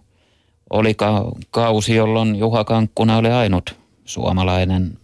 Oli 0.71 0.95
ka- 0.95 1.33
kausi, 1.51 1.95
jolloin 1.95 2.37
Juha 2.37 2.65
Kankkuna 2.65 3.17
oli 3.17 3.29
ainut 3.29 3.77
suomalainen 4.05 4.99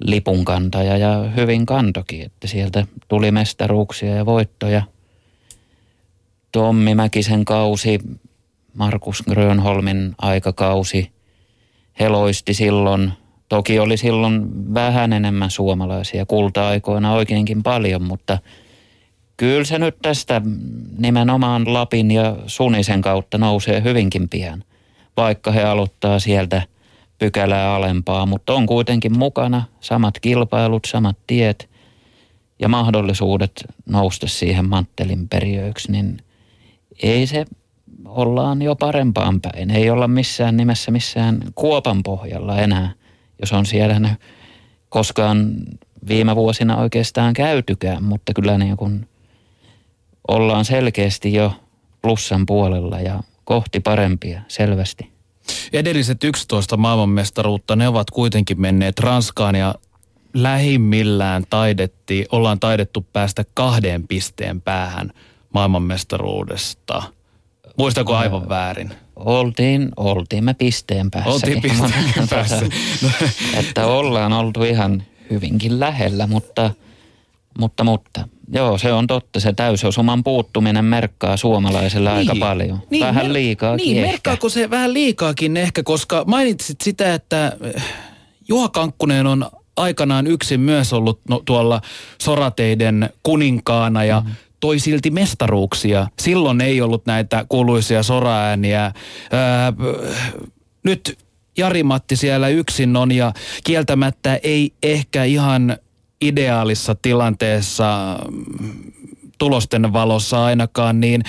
lipunkantaja 0.00 0.96
ja 0.96 1.30
hyvin 1.36 1.66
kantokin, 1.66 2.22
että 2.26 2.46
sieltä 2.46 2.86
tuli 3.08 3.30
mestaruuksia 3.30 4.14
ja 4.14 4.26
voittoja. 4.26 4.82
Tommi 6.52 6.94
Mäkisen 6.94 7.44
kausi, 7.44 7.98
Markus 8.74 9.22
Grönholmin 9.22 10.14
aikakausi– 10.18 11.10
heloisti 12.00 12.54
silloin. 12.54 13.12
Toki 13.48 13.78
oli 13.78 13.96
silloin 13.96 14.74
vähän 14.74 15.12
enemmän 15.12 15.50
suomalaisia 15.50 16.26
kulta-aikoina 16.26 17.12
oikeinkin 17.12 17.62
paljon, 17.62 18.02
mutta 18.02 18.38
kyllä 19.36 19.64
se 19.64 19.78
nyt 19.78 19.96
tästä 20.02 20.42
nimenomaan 20.98 21.72
Lapin 21.72 22.10
ja 22.10 22.36
Sunisen 22.46 23.00
kautta 23.02 23.38
nousee 23.38 23.82
hyvinkin 23.82 24.28
pian, 24.28 24.64
vaikka 25.16 25.52
he 25.52 25.64
aloittaa 25.64 26.18
sieltä 26.18 26.62
pykälää 27.18 27.74
alempaa, 27.74 28.26
mutta 28.26 28.54
on 28.54 28.66
kuitenkin 28.66 29.18
mukana 29.18 29.62
samat 29.80 30.20
kilpailut, 30.20 30.84
samat 30.86 31.16
tiet 31.26 31.68
ja 32.58 32.68
mahdollisuudet 32.68 33.64
nousta 33.86 34.26
siihen 34.26 34.68
manttelin 34.68 35.28
periöiksi, 35.28 35.92
niin 35.92 36.18
ei 37.02 37.26
se 37.26 37.44
ollaan 38.06 38.62
jo 38.62 38.76
parempaan 38.76 39.40
päin. 39.40 39.70
Ei 39.70 39.90
olla 39.90 40.08
missään 40.08 40.56
nimessä 40.56 40.90
missään 40.90 41.40
kuopan 41.54 42.02
pohjalla 42.02 42.58
enää, 42.58 42.92
jos 43.40 43.52
on 43.52 43.66
siellä 43.66 44.16
koskaan 44.88 45.54
viime 46.08 46.36
vuosina 46.36 46.76
oikeastaan 46.76 47.34
käytykään, 47.34 48.04
mutta 48.04 48.32
kyllä 48.32 48.58
niin 48.58 48.76
kuin 48.76 49.08
ollaan 50.28 50.64
selkeästi 50.64 51.32
jo 51.32 51.52
plussan 52.02 52.46
puolella 52.46 53.00
ja 53.00 53.22
kohti 53.44 53.80
parempia 53.80 54.40
selvästi. 54.48 55.10
Edelliset 55.72 56.24
11 56.24 56.76
maailmanmestaruutta, 56.76 57.76
ne 57.76 57.88
ovat 57.88 58.10
kuitenkin 58.10 58.60
menneet 58.60 58.98
Ranskaan 58.98 59.54
ja 59.54 59.74
lähimmillään 60.34 61.44
taidettiin, 61.50 62.26
ollaan 62.32 62.60
taidettu 62.60 63.06
päästä 63.12 63.44
kahden 63.54 64.08
pisteen 64.08 64.60
päähän 64.60 65.12
maailmanmestaruudesta– 65.52 67.02
Muistako 67.78 68.14
aivan 68.14 68.48
väärin? 68.48 68.90
Oltiin, 69.16 69.88
oltiin 69.96 70.44
me 70.44 70.54
pisteen 70.54 71.10
päässä. 71.10 71.30
Oltiin 71.30 71.62
pisteen 71.62 72.28
päässä. 72.30 72.66
että 73.54 73.86
ollaan 73.86 74.32
oltu 74.32 74.64
ihan 74.64 75.02
hyvinkin 75.30 75.80
lähellä, 75.80 76.26
mutta, 76.26 76.70
mutta, 77.58 77.84
mutta. 77.84 78.28
Joo, 78.52 78.78
se 78.78 78.92
on 78.92 79.06
totta. 79.06 79.40
Se 79.40 79.52
täysosuman 79.52 80.24
puuttuminen 80.24 80.84
merkkaa 80.84 81.36
suomalaiselle 81.36 82.10
niin, 82.10 82.18
aika 82.18 82.34
paljon. 82.40 82.78
Niin, 82.90 83.06
vähän 83.06 83.32
liikaa 83.32 83.76
Niin, 83.76 83.96
ehkä. 83.96 84.10
merkkaako 84.10 84.48
se 84.48 84.70
vähän 84.70 84.94
liikaakin 84.94 85.56
ehkä, 85.56 85.82
koska 85.82 86.24
mainitsit 86.26 86.80
sitä, 86.80 87.14
että 87.14 87.56
eh, 87.62 87.84
Juha 88.48 88.68
Kankkunen 88.68 89.26
on 89.26 89.50
aikanaan 89.76 90.26
yksin 90.26 90.60
myös 90.60 90.92
ollut 90.92 91.20
no, 91.28 91.42
tuolla 91.44 91.80
sorateiden 92.22 93.10
kuninkaana 93.22 94.04
ja 94.04 94.20
mm 94.20 94.30
toi 94.60 94.78
silti 94.78 95.10
mestaruuksia. 95.10 96.08
Silloin 96.18 96.60
ei 96.60 96.80
ollut 96.80 97.06
näitä 97.06 97.46
kuuluisia 97.48 98.02
soraääniä. 98.02 98.80
Ää, 98.80 99.72
nyt 100.82 101.18
Jari-Matti 101.58 102.16
siellä 102.16 102.48
yksin 102.48 102.96
on 102.96 103.12
ja 103.12 103.32
kieltämättä 103.64 104.40
ei 104.42 104.72
ehkä 104.82 105.24
ihan 105.24 105.76
ideaalissa 106.20 106.94
tilanteessa 106.94 108.18
mm, 108.30 108.92
tulosten 109.38 109.92
valossa 109.92 110.44
ainakaan, 110.44 111.00
niin 111.00 111.22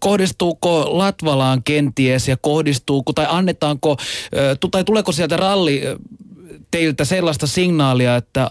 kohdistuuko 0.00 0.98
Latvalaan 0.98 1.62
kenties 1.62 2.28
ja 2.28 2.36
kohdistuuko 2.36 3.12
tai 3.12 3.26
annetaanko 3.28 3.96
tai 4.70 4.84
tuleeko 4.84 5.12
sieltä 5.12 5.36
ralli 5.36 5.82
teiltä 6.70 7.04
sellaista 7.04 7.46
signaalia, 7.46 8.16
että 8.16 8.50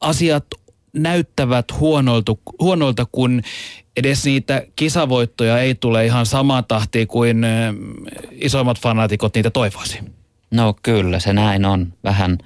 asiat 0.00 0.44
näyttävät 0.94 1.64
huonolta, 1.80 2.32
huonolta, 2.60 3.06
kun 3.12 3.42
edes 3.96 4.24
niitä 4.24 4.62
kisavoittoja 4.76 5.58
ei 5.58 5.74
tule 5.74 6.06
ihan 6.06 6.26
samaa 6.26 6.62
tahtia 6.62 7.06
kuin 7.06 7.46
isoimmat 8.30 8.80
fanaatikot 8.80 9.34
niitä 9.34 9.50
toivoisi. 9.50 9.98
No 10.50 10.74
kyllä, 10.82 11.18
se 11.18 11.32
näin 11.32 11.64
on. 11.64 11.92
Vähän 12.04 12.38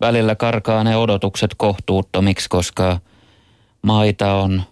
välillä 0.00 0.34
karkaa 0.34 0.84
ne 0.84 0.96
odotukset 0.96 1.54
kohtuuttomiksi, 1.56 2.48
koska 2.48 3.00
maita 3.82 4.34
on 4.34 4.62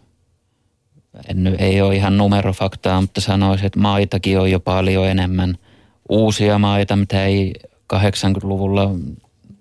en, 1.28 1.56
ei 1.58 1.82
ole 1.82 1.96
ihan 1.96 2.18
numerofaktaa, 2.18 3.00
mutta 3.00 3.20
sanoisin, 3.20 3.66
että 3.66 3.80
maitakin 3.80 4.40
on 4.40 4.50
jo 4.50 4.60
paljon 4.60 5.06
enemmän. 5.06 5.58
Uusia 6.08 6.58
maita, 6.58 6.96
mitä 6.96 7.24
ei 7.24 7.54
80-luvulla 7.94 8.90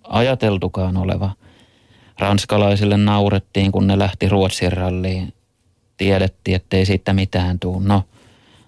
ajateltukaan 0.04 0.98
oleva. 0.98 1.32
Ranskalaisille 2.20 2.98
naurettiin, 2.98 3.72
kun 3.72 3.88
ne 3.88 4.00
lähti 4.00 4.30
Ruotsin 4.30 4.74
ralliin. 4.74 5.34
Tiedettiin, 5.98 6.56
ettei 6.56 6.86
siitä 6.86 7.14
mitään 7.14 7.60
tuu. 7.60 7.80
No, 7.80 8.04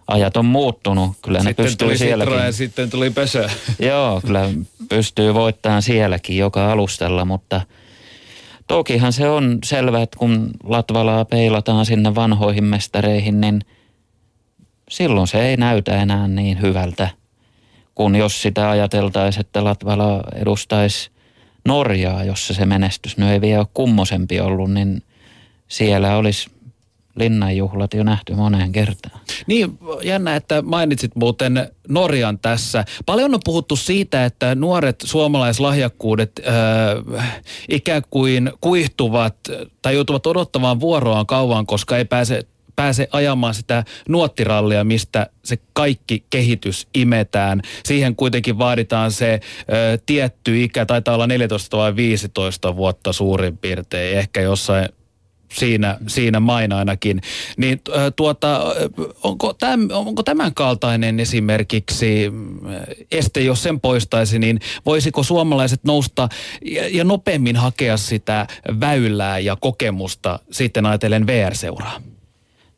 ajat 0.07 0.38
on 0.38 0.45
muuttunut. 0.45 1.11
Kyllä 1.22 1.39
sitten 1.39 1.63
ne 1.63 1.67
pystyy 1.67 1.88
tuli 1.88 1.97
sielläkin. 1.97 2.34
Sitra 2.34 2.45
ja 2.45 2.51
sitten 2.51 2.89
tuli 2.89 3.09
Pösö. 3.09 3.49
Joo, 3.80 4.22
kyllä 4.26 4.49
pystyy 4.89 5.34
voittamaan 5.34 5.81
sielläkin 5.81 6.38
joka 6.38 6.72
alustalla, 6.72 7.26
mutta 7.26 7.61
tokihan 8.67 9.13
se 9.13 9.30
on 9.30 9.59
selvä, 9.63 10.01
että 10.01 10.17
kun 10.17 10.51
Latvalaa 10.63 11.26
peilataan 11.26 11.85
sinne 11.85 12.15
vanhoihin 12.15 12.63
mestareihin, 12.63 13.41
niin 13.41 13.61
silloin 14.89 15.27
se 15.27 15.41
ei 15.49 15.57
näytä 15.57 16.01
enää 16.01 16.27
niin 16.27 16.61
hyvältä, 16.61 17.09
kun 17.95 18.15
jos 18.15 18.41
sitä 18.41 18.69
ajateltaisiin, 18.69 19.41
että 19.41 19.63
Latvala 19.63 20.23
edustaisi 20.35 21.11
Norjaa, 21.66 22.24
jossa 22.24 22.54
se 22.54 22.66
menestys 22.66 23.18
nyt 23.18 23.30
ei 23.30 23.42
vielä 23.42 23.60
ole 23.60 23.68
kummosempi 23.74 24.40
ollut, 24.40 24.72
niin 24.72 25.04
siellä 25.68 26.18
olisi 26.18 26.50
linnanjuhlat 27.16 27.94
jo 27.94 28.04
nähty 28.04 28.34
moneen 28.34 28.72
kertaan. 28.72 29.22
Niin, 29.48 29.80
jännä, 30.04 30.36
että 30.36 30.62
mainitsit 30.62 31.16
muuten 31.16 31.72
Norjan 31.88 32.40
tässä. 32.40 32.86
Paljon 33.06 33.34
on 33.34 33.40
puhuttu 33.46 33.76
siitä, 33.76 34.26
että 34.26 34.56
nuoret 34.56 34.96
suomalaislahjakkuudet 35.04 36.32
äh, 37.18 37.44
ikään 37.70 38.02
kuin 38.10 38.52
kuihtuvat 38.62 39.36
tai 39.82 39.96
joutuvat 39.96 40.28
odottamaan 40.28 40.80
vuoroaan 40.80 41.26
kauan, 41.26 41.66
koska 41.66 41.98
ei 41.98 42.06
pääse 42.06 42.44
pääse 42.76 43.07
ajamaan 43.11 43.53
sitä 43.53 43.84
nuottirallia, 44.10 44.84
mistä 44.84 45.27
se 45.43 45.57
kaikki 45.73 46.23
kehitys 46.30 46.88
imetään. 46.93 47.61
Siihen 47.85 48.15
kuitenkin 48.15 48.57
vaaditaan 48.57 49.11
se 49.11 49.39
ö, 49.60 49.97
tietty 50.06 50.64
ikä, 50.64 50.85
taitaa 50.85 51.15
olla 51.15 51.27
14 51.27 51.77
vai 51.77 51.95
15 51.95 52.76
vuotta 52.76 53.14
suurin 53.14 53.57
piirtein, 53.57 54.18
ehkä 54.18 54.41
jossain 54.41 54.89
siinä, 55.53 55.97
siinä 56.07 56.39
main 56.39 56.73
ainakin. 56.73 57.22
Niin 57.57 57.81
tuota, 58.15 58.76
onko, 59.23 59.53
täm, 59.53 59.88
onko 59.91 60.23
tämän 60.23 60.53
kaltainen 60.53 61.19
esimerkiksi 61.19 62.31
este, 63.11 63.41
jos 63.41 63.64
sen 63.64 63.80
poistaisi, 63.80 64.39
niin 64.39 64.60
voisiko 64.85 65.23
suomalaiset 65.23 65.84
nousta 65.84 66.30
ja, 66.65 66.89
ja 66.89 67.03
nopeammin 67.03 67.56
hakea 67.56 67.97
sitä 67.97 68.47
väylää 68.80 69.39
ja 69.39 69.56
kokemusta 69.56 70.39
sitten 70.52 70.85
ajatellen 70.85 71.27
VR-seuraa? 71.27 72.02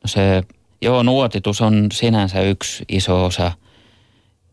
Se, 0.07 0.43
joo, 0.81 1.03
nuotitus 1.03 1.61
on 1.61 1.87
sinänsä 1.91 2.41
yksi 2.41 2.85
iso 2.89 3.25
osa 3.25 3.51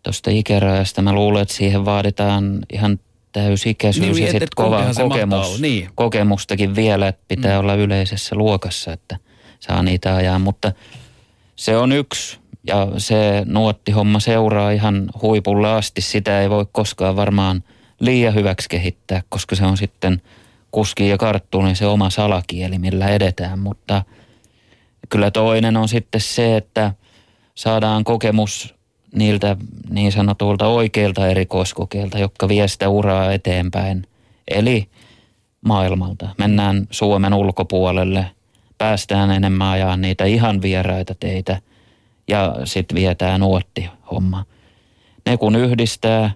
tuosta 0.03 0.31
ikärajasta. 0.31 1.03
Mä 1.03 1.13
luulen, 1.13 1.43
että 1.43 1.55
siihen 1.55 1.85
vaaditaan 1.85 2.59
ihan 2.73 2.99
täysikäisyys 3.33 4.17
niin, 4.17 4.27
ja 4.27 4.31
sitten 4.31 4.49
kova 4.57 4.85
kokemus, 5.09 5.61
niin. 5.61 5.89
kokemustakin 5.95 6.77
vielä, 6.77 7.09
että 7.09 7.25
pitää 7.29 7.53
mm. 7.53 7.61
olla 7.61 7.75
yleisessä 7.75 8.37
luokassa, 8.37 8.93
että 8.93 9.17
saa 9.61 9.83
niitä 9.83 10.15
ajaa. 10.15 10.39
Mutta 10.39 10.73
se 11.57 11.77
on 11.77 11.93
yksi 11.93 12.39
ja 12.67 12.89
se 12.99 13.43
nuottihomma 13.47 14.21
seuraa 14.21 14.71
ihan 14.71 15.11
huipulle 15.23 15.73
asti. 15.73 16.01
Sitä 16.01 16.41
ei 16.41 16.51
voi 16.51 16.67
koskaan 16.73 17.17
varmaan 17.17 17.65
liian 18.01 18.35
hyväksi 18.35 18.69
kehittää, 18.69 19.23
koska 19.29 19.57
se 19.57 19.65
on 19.65 19.77
sitten 19.77 20.23
kuski 20.71 21.09
ja 21.09 21.19
karttuuni 21.19 21.75
se 21.75 21.87
oma 21.87 22.11
salakieli, 22.11 22.79
millä 22.79 23.09
edetään. 23.09 23.59
Mutta 23.59 24.03
kyllä 25.15 25.31
toinen 25.31 25.77
on 25.77 25.89
sitten 25.89 26.21
se, 26.21 26.57
että 26.57 26.93
saadaan 27.55 28.05
kokemus 28.05 28.75
niiltä 29.15 29.57
niin 29.91 30.13
sanotuilta 30.13 30.67
oikeilta 30.67 31.29
erikoiskokeilta, 31.29 32.19
jotka 32.19 32.49
vie 32.49 32.69
sitä 32.69 32.89
uraa 32.89 33.33
eteenpäin. 33.33 34.07
Eli 34.49 34.89
maailmalta. 35.65 36.29
Mennään 36.39 36.87
Suomen 36.91 37.35
ulkopuolelle, 37.35 38.27
päästään 38.79 39.31
enemmän 39.31 39.69
ajaa 39.69 39.97
niitä 39.97 40.25
ihan 40.25 40.63
vieraita 40.63 41.15
teitä 41.21 41.61
ja 42.29 42.55
sitten 42.65 42.97
vietään 42.97 43.41
nuotti 43.41 43.89
homma. 44.11 44.45
Ne 45.27 45.37
kun 45.37 45.57
yhdistää, 45.57 46.31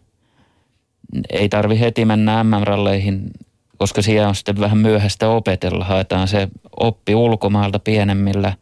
ei 1.30 1.48
tarvi 1.48 1.80
heti 1.80 2.04
mennä 2.04 2.44
MM-ralleihin, 2.44 3.30
koska 3.78 4.02
siellä 4.02 4.28
on 4.28 4.34
sitten 4.34 4.60
vähän 4.60 4.78
myöhäistä 4.78 5.28
opetella. 5.28 5.84
Haetaan 5.84 6.28
se 6.28 6.48
oppi 6.80 7.14
ulkomaalta 7.14 7.78
pienemmillä 7.78 8.52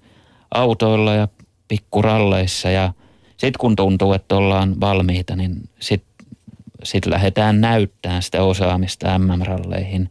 autoilla 0.54 1.14
ja 1.14 1.28
pikkuralleissa 1.68 2.70
ja– 2.70 2.92
sitten 3.36 3.58
kun 3.58 3.76
tuntuu, 3.76 4.12
että 4.12 4.36
ollaan 4.36 4.80
valmiita, 4.80 5.36
niin 5.36 5.68
sitten 5.80 6.26
sit 6.82 7.06
lähdetään 7.06 7.60
näyttämään 7.60 8.22
sitä 8.22 8.42
osaamista 8.42 9.18
MM-ralleihin. 9.18 10.10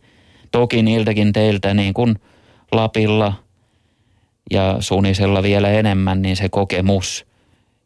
Toki 0.52 0.84
niiltäkin 0.84 1.34
teiltä 1.34 1.74
niin 1.74 1.94
kuin 1.94 2.16
Lapilla 2.72 3.34
ja 4.52 4.78
Sunisella 4.80 5.44
vielä 5.44 5.70
enemmän, 5.70 6.22
niin 6.22 6.36
se 6.36 6.49
kokemus 6.49 7.26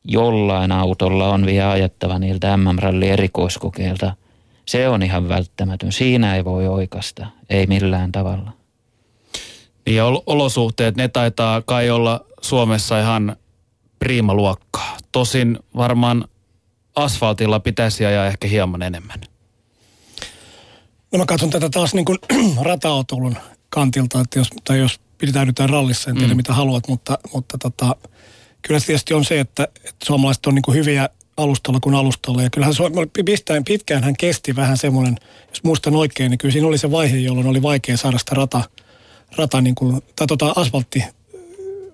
jollain 0.03 0.71
autolla 0.71 1.29
on 1.29 1.45
vielä 1.45 1.71
ajettava 1.71 2.19
niiltä 2.19 2.57
MM-ralli 2.57 3.09
erikoiskokeilta. 3.09 4.15
Se 4.65 4.89
on 4.89 5.03
ihan 5.03 5.29
välttämätön. 5.29 5.91
Siinä 5.91 6.35
ei 6.35 6.45
voi 6.45 6.67
oikasta, 6.67 7.27
ei 7.49 7.67
millään 7.67 8.11
tavalla. 8.11 8.51
Ja 9.89 10.05
olosuhteet, 10.25 10.95
ne 10.95 11.07
taitaa 11.07 11.61
kai 11.61 11.89
olla 11.89 12.25
Suomessa 12.41 12.99
ihan 12.99 13.35
priimaluokkaa. 13.99 14.97
Tosin 15.11 15.59
varmaan 15.75 16.25
asfaltilla 16.95 17.59
pitäisi 17.59 18.05
ajaa 18.05 18.27
ehkä 18.27 18.47
hieman 18.47 18.81
enemmän. 18.81 19.21
No 21.11 21.19
mä 21.19 21.25
katson 21.25 21.49
tätä 21.49 21.69
taas 21.69 21.93
niin 21.93 22.05
kuin 22.05 22.17
rata-autolun 22.61 23.37
kantilta, 23.69 24.21
että 24.21 24.39
jos, 24.39 24.47
tai 24.63 24.79
jos 24.79 24.99
pitäydytään 25.17 25.69
rallissa, 25.69 26.09
en 26.09 26.15
tiedä 26.15 26.33
mm. 26.33 26.37
mitä 26.37 26.53
haluat, 26.53 26.87
mutta, 26.87 27.17
mutta 27.33 27.57
tota, 27.57 27.95
kyllä 28.61 28.79
se 28.79 28.85
tietysti 28.85 29.13
on 29.13 29.25
se, 29.25 29.39
että, 29.39 29.63
että 29.63 30.05
suomalaiset 30.05 30.45
on 30.45 30.55
niin 30.55 30.63
kuin 30.63 30.77
hyviä 30.77 31.09
alustalla 31.37 31.79
kuin 31.79 31.95
alustalla. 31.95 32.41
Ja 32.41 32.49
kyllähän 32.49 32.75
pitkään, 33.25 33.63
pitkään 33.63 34.03
hän 34.03 34.15
kesti 34.17 34.55
vähän 34.55 34.77
semmoinen, 34.77 35.15
jos 35.49 35.63
muistan 35.63 35.95
oikein, 35.95 36.29
niin 36.29 36.37
kyllä 36.37 36.51
siinä 36.51 36.67
oli 36.67 36.77
se 36.77 36.91
vaihe, 36.91 37.17
jolloin 37.17 37.47
oli 37.47 37.61
vaikea 37.61 37.97
saada 37.97 38.17
sitä 38.17 38.35
rata, 38.35 38.63
rata 39.37 39.61
niin 39.61 39.75
kuin, 39.75 40.01
tai 40.15 40.27
tota 40.27 40.53
asfaltti 40.55 41.03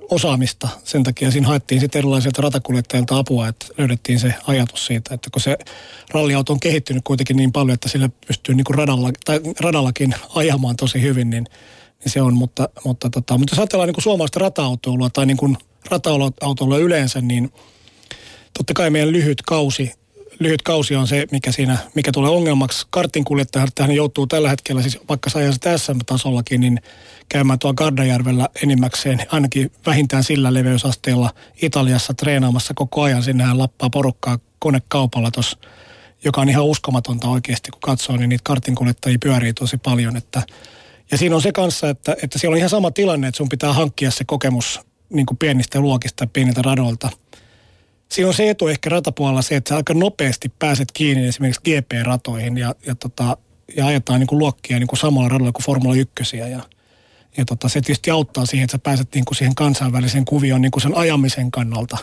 osaamista. 0.09 0.69
Sen 0.83 1.03
takia 1.03 1.31
siinä 1.31 1.47
haettiin 1.47 1.81
sitten 1.81 1.99
erilaisilta 1.99 2.41
ratakuljettajilta 2.41 3.17
apua, 3.17 3.47
että 3.47 3.65
löydettiin 3.77 4.19
se 4.19 4.33
ajatus 4.47 4.85
siitä, 4.85 5.13
että 5.15 5.29
kun 5.33 5.41
se 5.41 5.57
ralliauto 6.11 6.53
on 6.53 6.59
kehittynyt 6.59 7.03
kuitenkin 7.03 7.37
niin 7.37 7.51
paljon, 7.51 7.73
että 7.73 7.89
sillä 7.89 8.09
pystyy 8.27 8.55
niin 8.55 8.65
kuin 8.65 8.77
radalla, 8.77 9.11
tai 9.25 9.39
radallakin 9.59 10.15
ajamaan 10.35 10.75
tosi 10.75 11.01
hyvin, 11.01 11.29
niin, 11.29 11.45
niin 12.03 12.11
se 12.11 12.21
on. 12.21 12.33
Mutta, 12.33 12.69
mutta, 12.85 13.09
tota, 13.09 13.37
mutta 13.37 13.51
jos 13.53 13.59
ajatellaan 13.59 13.87
niin 13.87 13.95
kuin 13.95 14.03
suomalaista 14.03 14.39
rata-autoilua 14.39 15.09
tai 15.09 15.25
niin 15.25 15.37
kuin 15.37 15.57
rata-autoilua 15.89 16.77
yleensä, 16.77 17.21
niin 17.21 17.53
totta 18.57 18.73
kai 18.73 18.89
meidän 18.89 19.11
lyhyt 19.11 19.41
kausi 19.41 19.93
lyhyt 20.39 20.61
kausi 20.61 20.95
on 20.95 21.07
se, 21.07 21.27
mikä 21.31 21.51
siinä, 21.51 21.77
mikä 21.95 22.11
tulee 22.11 22.31
ongelmaksi. 22.31 22.87
Kartin 22.89 23.23
kuljettaja 23.23 23.67
hän 23.79 23.91
joutuu 23.91 24.27
tällä 24.27 24.49
hetkellä, 24.49 24.81
siis 24.81 24.99
vaikka 25.09 25.29
saa 25.29 25.41
tässä 25.59 25.95
tasollakin 26.05 26.61
niin 26.61 26.81
käymään 27.29 27.59
tuolla 27.59 27.75
Gardajärvellä 27.75 28.49
enimmäkseen, 28.63 29.25
ainakin 29.29 29.71
vähintään 29.85 30.23
sillä 30.23 30.53
leveysasteella 30.53 31.29
Italiassa 31.61 32.13
treenaamassa 32.13 32.73
koko 32.73 33.01
ajan. 33.01 33.23
Sinnehän 33.23 33.57
lappaa 33.57 33.89
porukkaa 33.89 34.39
konekaupalla 34.59 35.31
tuossa, 35.31 35.57
joka 36.23 36.41
on 36.41 36.49
ihan 36.49 36.65
uskomatonta 36.65 37.27
oikeasti, 37.27 37.71
kun 37.71 37.81
katsoo, 37.81 38.17
niin 38.17 38.29
niitä 38.29 38.43
kartinkuljettajia 38.43 39.17
pyörii 39.23 39.53
tosi 39.53 39.77
paljon. 39.77 40.17
Että, 40.17 40.43
ja 41.11 41.17
siinä 41.17 41.35
on 41.35 41.41
se 41.41 41.51
kanssa, 41.51 41.89
että, 41.89 42.15
että 42.23 42.39
siellä 42.39 42.53
on 42.53 42.57
ihan 42.57 42.69
sama 42.69 42.91
tilanne, 42.91 43.27
että 43.27 43.37
sun 43.37 43.49
pitää 43.49 43.73
hankkia 43.73 44.11
se 44.11 44.23
kokemus 44.25 44.79
niin 45.09 45.25
kuin 45.25 45.37
pienistä 45.37 45.79
luokista, 45.79 46.27
pieniltä 46.27 46.61
radoilta– 46.61 47.09
siinä 48.11 48.27
on 48.27 48.33
se 48.33 48.49
etu 48.49 48.67
ehkä 48.67 48.89
ratapuolella 48.89 49.41
se, 49.41 49.55
että 49.55 49.69
sä 49.69 49.75
aika 49.75 49.93
nopeasti 49.93 50.49
pääset 50.59 50.91
kiinni 50.91 51.27
esimerkiksi 51.27 51.61
GP-ratoihin 51.61 52.57
ja, 52.57 52.75
ja, 52.85 52.95
tota, 52.95 53.37
ja 53.77 53.85
ajetaan 53.85 54.19
niin 54.19 54.27
kuin 54.27 54.39
luokkia 54.39 54.79
niin 54.79 54.87
kuin 54.87 54.99
samalla 54.99 55.29
radalla 55.29 55.51
kuin 55.51 55.65
Formula 55.65 55.95
1. 55.95 56.37
Ja, 56.37 56.47
ja 57.37 57.45
tota, 57.45 57.69
se 57.69 57.81
tietysti 57.81 58.11
auttaa 58.11 58.45
siihen, 58.45 58.63
että 58.63 58.71
sä 58.71 58.79
pääset 58.79 59.07
niin 59.15 59.25
kuin 59.25 59.35
siihen 59.35 59.55
kansainväliseen 59.55 60.25
kuvioon 60.25 60.61
niin 60.61 60.71
kuin 60.71 60.81
sen 60.81 60.97
ajamisen 60.97 61.51
kannalta 61.51 61.97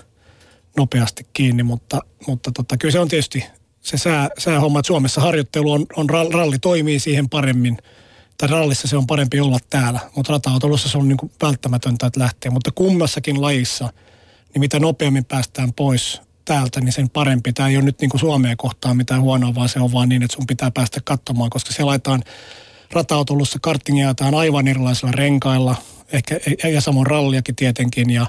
nopeasti 0.76 1.26
kiinni, 1.32 1.62
mutta, 1.62 2.00
mutta 2.26 2.52
tota, 2.52 2.76
kyllä 2.76 2.92
se 2.92 2.98
on 2.98 3.08
tietysti 3.08 3.44
se 3.80 3.98
sää, 3.98 4.28
säähomma, 4.38 4.78
että 4.78 4.86
Suomessa 4.86 5.20
harjoittelu 5.20 5.72
on, 5.72 5.86
on 5.96 6.10
ralli 6.10 6.58
toimii 6.58 6.98
siihen 6.98 7.28
paremmin, 7.28 7.78
tai 8.38 8.48
rallissa 8.48 8.88
se 8.88 8.96
on 8.96 9.06
parempi 9.06 9.40
olla 9.40 9.58
täällä, 9.70 10.00
mutta 10.16 10.32
rata-autolussa 10.32 10.88
se 10.88 10.98
on 10.98 11.08
niin 11.08 11.16
kuin 11.16 11.32
välttämätöntä, 11.42 12.06
että 12.06 12.20
lähtee, 12.20 12.50
mutta 12.50 12.70
kummassakin 12.74 13.42
lajissa– 13.42 13.92
niin 14.54 14.60
mitä 14.60 14.80
nopeammin 14.80 15.24
päästään 15.24 15.72
pois 15.72 16.22
täältä, 16.44 16.80
niin 16.80 16.92
sen 16.92 17.10
parempi. 17.10 17.52
Tämä 17.52 17.68
ei 17.68 17.76
ole 17.76 17.84
nyt 17.84 18.00
niin 18.00 18.10
kuin 18.10 18.20
Suomeen 18.20 18.56
kohtaan 18.56 18.96
mitään 18.96 19.20
huonoa, 19.20 19.54
vaan 19.54 19.68
se 19.68 19.80
on 19.80 19.92
vaan 19.92 20.08
niin, 20.08 20.22
että 20.22 20.34
sun 20.34 20.46
pitää 20.46 20.70
päästä 20.70 21.00
katsomaan, 21.04 21.50
koska 21.50 21.72
siellä 21.72 21.90
laitetaan 21.90 22.22
rata-autolussa 22.92 23.58
karttingia 23.62 24.14
aivan 24.36 24.68
erilaisilla 24.68 25.12
renkailla, 25.12 25.76
ehkä 26.12 26.68
ja 26.68 26.80
samoin 26.80 27.06
ralliakin 27.06 27.56
tietenkin, 27.56 28.10
ja 28.10 28.26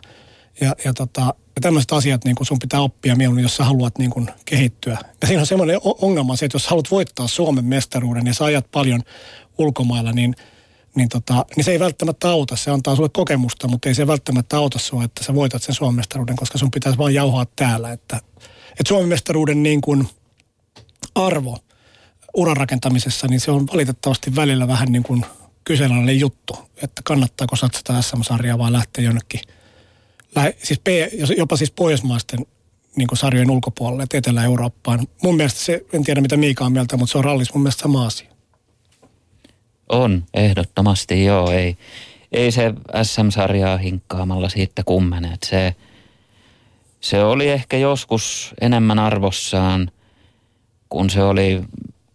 Ja, 0.62 0.76
ja, 0.86 0.94
tota, 0.94 1.22
ja 1.22 1.62
tämmöiset 1.62 1.92
asiat 1.92 2.26
niin 2.26 2.36
kun 2.36 2.46
sun 2.46 2.60
pitää 2.60 2.82
oppia 2.82 3.16
mieluummin, 3.16 3.44
jos 3.44 3.56
sä 3.56 3.64
haluat 3.64 3.98
niin 3.98 4.12
kun 4.12 4.30
kehittyä. 4.46 4.98
Ja 5.22 5.28
siinä 5.28 5.42
on 5.42 5.48
semmoinen 5.48 5.80
ongelma 5.84 6.36
se, 6.36 6.46
että 6.46 6.56
jos 6.56 6.68
haluat 6.68 6.92
voittaa 6.92 7.28
Suomen 7.28 7.66
mestaruuden 7.66 8.28
ja 8.28 8.34
sä 8.34 8.46
ajat 8.46 8.72
paljon 8.72 9.02
ulkomailla, 9.58 10.12
niin, 10.12 10.36
niin, 10.96 11.10
tota, 11.10 11.46
niin 11.56 11.64
se 11.64 11.72
ei 11.72 11.80
välttämättä 11.80 12.30
auta. 12.30 12.56
Se 12.56 12.72
antaa 12.72 12.96
sulle 12.96 13.10
kokemusta, 13.10 13.68
mutta 13.68 13.90
ei 13.90 13.96
se 13.96 14.08
välttämättä 14.08 14.58
auta 14.58 14.80
sua, 14.80 15.04
että 15.04 15.24
sä 15.24 15.36
voitat 15.36 15.64
sen 15.64 15.76
Suomen 15.76 15.96
mestaruuden, 15.96 16.36
koska 16.36 16.58
sun 16.58 16.72
pitäisi 16.72 16.98
vaan 16.98 17.14
jauhaa 17.14 17.46
täällä. 17.56 17.92
Että, 17.92 18.18
että 18.70 18.88
Suomen 18.88 19.10
mestaruuden 19.10 19.64
niin 19.64 19.82
kun 19.82 20.08
arvo 21.16 21.58
uran 22.34 22.58
rakentamisessa, 22.58 23.28
niin 23.28 23.40
se 23.40 23.52
on 23.52 23.68
valitettavasti 23.68 24.36
välillä 24.36 24.68
vähän 24.68 24.92
niin 24.92 25.04
kuin 25.04 25.26
kyseenalainen 25.64 26.20
juttu, 26.20 26.58
että 26.84 27.02
kannattaako 27.06 27.56
satsata 27.56 28.02
SM-sarjaa 28.02 28.58
vai 28.58 28.72
lähteä 28.72 29.04
jonnekin, 29.04 29.42
siis 30.64 30.80
P, 30.80 30.88
jopa 31.38 31.58
siis 31.58 31.72
pohjoismaisten 31.72 32.46
niin 32.96 33.08
kuin 33.08 33.18
sarjojen 33.18 33.52
ulkopuolelle, 33.52 34.06
Etelä-Eurooppaan. 34.14 35.08
Mun 35.24 35.36
mielestä 35.36 35.60
se, 35.60 35.86
en 35.94 36.04
tiedä 36.04 36.22
mitä 36.22 36.38
Miika 36.38 36.66
on 36.66 36.72
mieltä, 36.72 36.98
mutta 36.98 37.12
se 37.12 37.18
on 37.18 37.24
rallis 37.24 37.54
mun 37.54 37.64
mielestä 37.64 37.82
sama 37.82 38.06
asia. 38.06 38.33
On, 39.94 40.24
ehdottomasti 40.34 41.26
joo. 41.26 41.52
Ei, 41.52 41.78
ei 42.32 42.52
se 42.52 42.74
SM-sarjaa 43.04 43.78
hinkkaamalla 43.78 44.50
siitä 44.50 44.84
kummene. 44.84 45.38
Se, 45.46 45.76
se 47.02 47.24
oli 47.24 47.50
ehkä 47.50 47.78
joskus 47.78 48.54
enemmän 48.62 49.00
arvossaan, 49.00 49.92
kun 50.90 51.10
se 51.10 51.24
oli 51.24 51.62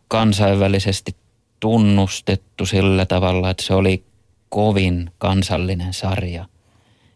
kansainvälisesti 0.08 1.16
tunnustettu 1.60 2.66
sillä 2.66 3.06
tavalla, 3.06 3.50
että 3.50 3.62
se 3.62 3.74
oli 3.74 4.04
kovin 4.48 5.10
kansallinen 5.18 5.92
sarja. 5.92 6.44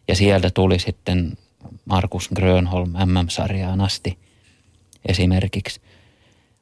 Ja 0.07 0.15
sieltä 0.15 0.49
tuli 0.49 0.79
sitten 0.79 1.37
Markus 1.85 2.29
Grönholm 2.35 2.89
MM-sarjaan 2.89 3.81
asti 3.81 4.17
esimerkiksi. 5.05 5.81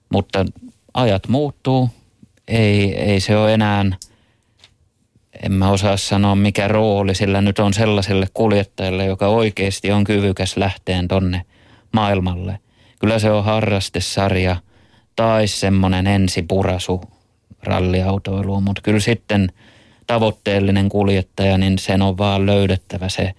Mutta 0.10 0.46
ajat 0.94 1.28
muuttuu. 1.28 1.90
Ei, 2.52 2.96
ei 2.96 3.20
se 3.20 3.38
ole 3.38 3.54
enää, 3.54 3.86
en 5.44 5.52
mä 5.52 5.70
osaa 5.70 5.98
sanoa 5.98 6.36
mikä 6.36 6.68
rooli 6.68 7.16
sillä 7.16 7.42
nyt 7.42 7.60
on 7.60 7.74
sellaiselle 7.74 8.28
kuljettajalle, 8.34 9.06
joka 9.06 9.28
oikeasti 9.28 9.92
on 9.92 10.04
kyvykäs 10.04 10.58
lähteen 10.58 11.08
tonne 11.08 11.42
maailmalle. 11.92 12.60
Kyllä 13.00 13.20
se 13.20 13.32
on 13.32 13.44
harrastesarja 13.44 14.56
tai 15.16 15.48
semmoinen 15.48 16.08
ensipurasu 16.08 17.02
ralliautoiluun, 17.64 18.64
mutta 18.64 18.82
kyllä 18.82 19.00
sitten 19.00 19.52
tavoitteellinen 20.08 20.90
kuljettaja, 20.90 21.58
niin 21.58 21.80
sen 21.80 22.02
on 22.02 22.18
vaan 22.18 22.46
löydettävä 22.46 23.10
se 23.10 23.34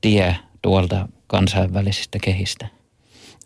tie 0.00 0.36
tuolta 0.62 1.08
kansainvälisistä 1.26 2.18
kehistä. 2.22 2.66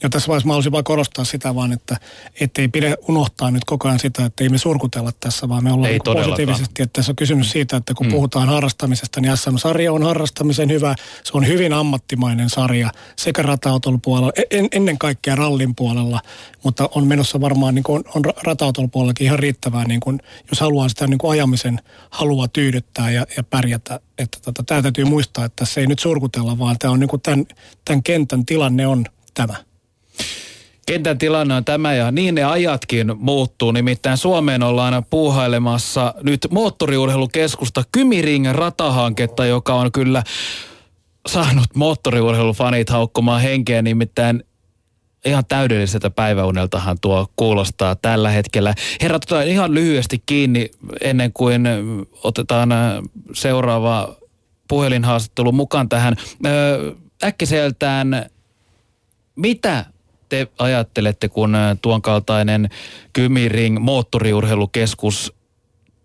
Ja 0.04 0.10
tässä 0.10 0.28
vaiheessa 0.28 0.46
mä 0.46 0.52
haluaisin 0.52 0.72
vain 0.72 0.84
korostaa 0.84 1.24
sitä 1.24 1.54
vaan, 1.54 1.72
että 1.72 2.62
ei 2.62 2.68
pidä 2.68 2.96
unohtaa 3.08 3.50
nyt 3.50 3.64
koko 3.64 3.88
ajan 3.88 3.98
sitä, 3.98 4.24
että 4.24 4.44
ei 4.44 4.48
me 4.48 4.58
surkutella 4.58 5.12
tässä, 5.20 5.48
vaan 5.48 5.64
me 5.64 5.72
ollaan 5.72 5.90
niin 5.90 6.02
positiivisesti. 6.04 6.82
Että 6.82 6.92
tässä 6.92 7.12
on 7.12 7.16
kysymys 7.16 7.50
siitä, 7.50 7.76
että 7.76 7.94
kun 7.94 8.06
mm. 8.06 8.12
puhutaan 8.12 8.48
harrastamisesta, 8.48 9.20
niin 9.20 9.36
SM-sarja 9.36 9.92
on 9.92 10.02
harrastamisen 10.02 10.70
hyvä. 10.70 10.94
Se 11.24 11.30
on 11.34 11.46
hyvin 11.46 11.72
ammattimainen 11.72 12.50
sarja 12.50 12.90
sekä 13.16 13.42
rata 13.42 13.70
puolella, 14.02 14.32
en, 14.50 14.68
ennen 14.72 14.98
kaikkea 14.98 15.36
rallin 15.36 15.74
puolella, 15.74 16.20
mutta 16.64 16.88
on 16.94 17.06
menossa 17.06 17.40
varmaan 17.40 17.74
niin 17.74 17.82
kuin 17.82 17.96
on, 17.96 18.04
on 18.14 18.32
rata 18.42 18.72
puolellakin 18.92 19.26
ihan 19.26 19.38
riittävää, 19.38 19.84
niin 19.84 20.00
kuin, 20.00 20.20
jos 20.50 20.60
haluaa 20.60 20.88
sitä 20.88 21.06
niin 21.06 21.18
kuin 21.18 21.30
ajamisen 21.30 21.80
halua 22.10 22.48
tyydyttää 22.48 23.10
ja, 23.10 23.26
ja 23.36 23.42
pärjätä. 23.42 24.00
Että 24.18 24.38
tota, 24.42 24.62
tämä 24.62 24.82
täytyy 24.82 25.04
muistaa, 25.04 25.44
että 25.44 25.64
se 25.64 25.80
ei 25.80 25.86
nyt 25.86 25.98
surkutella, 25.98 26.58
vaan 26.58 26.76
tämä 26.78 26.92
on 26.92 27.00
niin 27.00 27.08
kuin 27.08 27.22
tämän, 27.22 27.46
tämän 27.84 28.02
kentän 28.02 28.46
tilanne 28.46 28.86
on 28.86 29.04
tämä. 29.34 29.54
Kentän 30.86 31.18
tilanne 31.18 31.54
on 31.54 31.64
tämä 31.64 31.94
ja 31.94 32.10
niin 32.10 32.34
ne 32.34 32.44
ajatkin 32.44 33.12
muuttuu. 33.16 33.72
Nimittäin 33.72 34.16
Suomeen 34.16 34.62
ollaan 34.62 35.04
puuhailemassa 35.10 36.14
nyt 36.22 36.46
moottoriurheilukeskusta 36.50 37.82
Kymiring 37.92 38.52
ratahanketta, 38.52 39.46
joka 39.46 39.74
on 39.74 39.92
kyllä 39.92 40.22
saanut 41.28 41.66
moottoriurheilufanit 41.74 42.90
haukkumaan 42.90 43.40
henkeen. 43.40 43.84
Nimittäin 43.84 44.44
ihan 45.24 45.44
täydelliseltä 45.48 46.10
päiväuneltahan 46.10 46.96
tuo 47.00 47.26
kuulostaa 47.36 47.96
tällä 47.96 48.30
hetkellä. 48.30 48.74
Herra, 49.02 49.16
otetaan 49.16 49.48
ihan 49.48 49.74
lyhyesti 49.74 50.22
kiinni 50.26 50.70
ennen 51.00 51.32
kuin 51.32 51.68
otetaan 52.22 52.68
seuraava 53.34 54.16
puhelinhaastattelu 54.68 55.52
mukaan 55.52 55.88
tähän. 55.88 56.16
Äkkiseltään, 57.24 58.26
mitä 59.36 59.84
te 60.28 60.46
ajattelette, 60.58 61.28
kun 61.28 61.54
äh, 61.54 61.76
tuon 61.82 62.02
kaltainen 62.02 62.68
Kymiring 63.12 63.78
moottoriurheilukeskus 63.78 65.32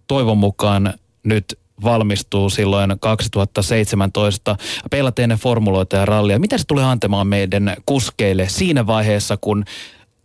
toivon 0.08 0.38
mukaan 0.38 0.94
nyt 1.24 1.60
valmistuu 1.84 2.50
silloin 2.50 3.00
2017. 3.00 4.56
Peilatte 4.92 5.24
ennen 5.24 5.38
formuloita 5.38 5.96
ja 5.96 6.06
rallia. 6.06 6.40
Mitä 6.40 6.58
se 6.58 6.64
tulee 6.68 6.86
antamaan 6.86 7.28
meidän 7.28 7.78
kuskeille 7.86 8.50
siinä 8.50 8.88
vaiheessa, 8.88 9.38
kun 9.38 9.66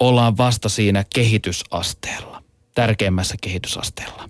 ollaan 0.01 0.37
vasta 0.37 0.69
siinä 0.69 1.05
kehitysasteella, 1.15 2.43
tärkeimmässä 2.75 3.35
kehitysasteella? 3.41 4.29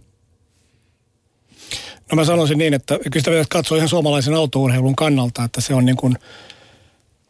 No 2.12 2.16
mä 2.16 2.24
sanoisin 2.24 2.58
niin, 2.58 2.74
että 2.74 2.98
kyllä 2.98 3.20
sitä 3.20 3.30
pitäisi 3.30 3.48
katsoa 3.50 3.76
ihan 3.76 3.88
suomalaisen 3.88 4.34
autourheilun 4.34 4.96
kannalta, 4.96 5.44
että 5.44 5.60
se 5.60 5.74
on 5.74 5.84
niin 5.84 5.96
kuin– 5.96 6.18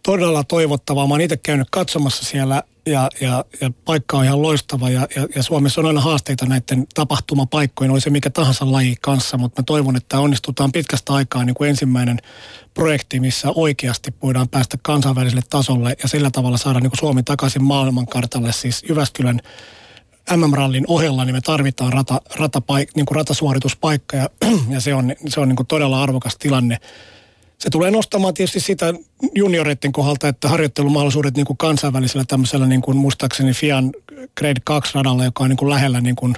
todella 0.05 0.45
toivottavaa. 0.45 1.07
Mä 1.07 1.15
oon 1.15 1.21
itse 1.21 1.37
käynyt 1.37 1.69
katsomassa 1.71 2.25
siellä 2.25 2.63
ja, 2.87 3.11
ja, 3.21 3.45
ja 3.61 3.71
paikka 3.85 4.17
on 4.17 4.25
ihan 4.25 4.43
loistava 4.43 4.91
ja, 4.91 5.09
ja, 5.17 5.27
ja 5.37 5.43
Suomessa 5.43 5.81
on 5.81 5.87
aina 5.87 6.01
haasteita 6.01 6.47
näiden 6.47 6.87
tapahtumapaikkojen, 6.95 7.91
oli 7.91 8.01
se 8.01 8.11
mikä 8.11 8.31
tahansa 8.31 8.73
laji 8.73 8.97
kanssa, 9.01 9.39
mutta 9.39 9.63
mä 9.63 9.65
toivon, 9.65 9.97
että 9.97 10.19
onnistutaan 10.19 10.73
pitkästä 10.73 11.13
aikaa 11.13 11.45
niin 11.45 11.55
kuin 11.55 11.71
ensimmäinen 11.71 12.19
projekti, 12.75 13.21
missä 13.21 13.49
oikeasti 13.55 14.15
voidaan 14.23 14.49
päästä 14.49 14.79
kansainväliselle 14.83 15.43
tasolle 15.51 15.97
ja 16.03 16.09
sillä 16.09 16.31
tavalla 16.31 16.57
saada 16.57 16.81
niin 16.81 16.91
kuin 16.91 16.99
Suomi 16.99 17.23
takaisin 17.23 17.65
maailmankartalle, 17.65 18.53
siis 18.53 18.85
Jyväskylän 18.89 19.41
MM-rallin 20.37 20.85
ohella, 20.89 21.25
niin 21.25 21.35
me 21.35 21.41
tarvitaan 21.41 21.93
rata, 21.93 22.21
ratapaik, 22.37 22.91
niin 22.97 23.07
kuin 23.07 23.17
ratasuorituspaikka 23.17 24.17
ja, 24.17 24.29
ja 24.75 24.81
se 24.81 24.95
on, 24.95 25.13
se 25.29 25.41
on 25.41 25.49
niin 25.49 25.57
kuin 25.57 25.67
todella 25.67 26.03
arvokas 26.03 26.37
tilanne 26.37 26.79
se 27.59 27.71
tulee 27.71 27.91
nostamaan 27.91 28.35
tietysti 28.35 28.61
sitä 28.61 28.95
junioreiden 29.35 29.93
kohdalta, 29.93 30.29
että 30.29 30.49
harjoittelumahdollisuudet 30.49 31.37
niin 31.37 31.47
kuin 31.47 31.57
kansainvälisellä 31.57 32.25
tämmöisellä 32.29 32.67
niin 32.67 32.83
kuin 32.83 32.97
muistaakseni 32.97 33.53
FIAN 33.53 33.93
Grade 34.39 34.61
2 34.65 34.95
radalla, 34.95 35.25
joka 35.25 35.45
on 35.45 35.51
niin 35.51 35.57
kuin 35.57 35.71
lähellä 35.71 36.01
niin 36.01 36.17
kuin 36.17 36.35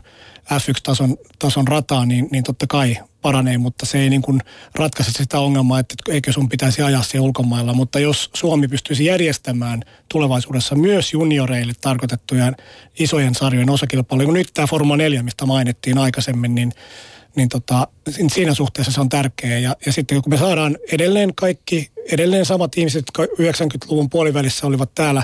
F1-tason 0.52 1.16
tason 1.38 1.68
rataa, 1.68 2.06
niin, 2.06 2.28
niin 2.32 2.44
totta 2.44 2.66
kai 2.66 2.96
paranee, 3.22 3.58
mutta 3.58 3.86
se 3.86 3.98
ei 3.98 4.10
niin 4.10 4.22
kuin 4.22 4.40
ratkaise 4.74 5.10
sitä 5.12 5.38
ongelmaa, 5.38 5.78
että 5.78 5.94
eikö 6.08 6.32
sun 6.32 6.48
pitäisi 6.48 6.82
ajaa 6.82 7.02
siellä 7.02 7.26
ulkomailla. 7.26 7.72
Mutta 7.72 7.98
jos 7.98 8.30
Suomi 8.34 8.68
pystyisi 8.68 9.04
järjestämään 9.04 9.82
tulevaisuudessa 10.08 10.74
myös 10.74 11.12
junioreille 11.12 11.72
tarkoitettuja 11.80 12.52
isojen 12.98 13.34
sarjojen 13.34 13.70
osakilpailuja, 13.70 14.26
kun 14.26 14.34
nyt 14.34 14.50
tämä 14.54 14.66
Forma 14.66 14.96
4, 14.96 15.22
mistä 15.22 15.46
mainittiin 15.46 15.98
aikaisemmin, 15.98 16.54
niin 16.54 16.72
niin 17.36 17.48
tota, 17.48 17.88
siinä 18.32 18.54
suhteessa 18.54 18.92
se 18.92 19.00
on 19.00 19.08
tärkeä. 19.08 19.58
Ja, 19.58 19.76
ja 19.86 19.92
sitten 19.92 20.22
kun 20.22 20.32
me 20.32 20.38
saadaan 20.38 20.78
edelleen 20.92 21.34
kaikki, 21.34 21.90
edelleen 22.12 22.44
samat 22.44 22.78
ihmiset, 22.78 23.04
jotka 23.08 23.24
90-luvun 23.42 24.10
puolivälissä 24.10 24.66
olivat 24.66 24.94
täällä 24.94 25.22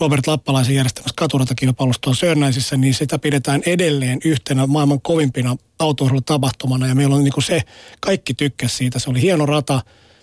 Robert 0.00 0.26
Lappalaisen 0.26 0.74
järjestämässä 0.74 1.14
katuratakilpailusta 1.16 2.14
Sörnäisissä, 2.14 2.76
niin 2.76 2.94
sitä 2.94 3.18
pidetään 3.18 3.62
edelleen 3.66 4.18
yhtenä 4.24 4.66
maailman 4.66 5.00
kovimpina 5.00 5.56
autourheilutapahtumana. 5.78 6.86
Ja 6.86 6.94
meillä 6.94 7.16
on 7.16 7.24
niin 7.24 7.32
kuin 7.32 7.44
se, 7.44 7.62
kaikki 8.00 8.34
tykkäs 8.34 8.76
siitä. 8.76 8.98
Se 8.98 9.10
oli 9.10 9.22
hieno 9.22 9.46
rata, 9.46 9.80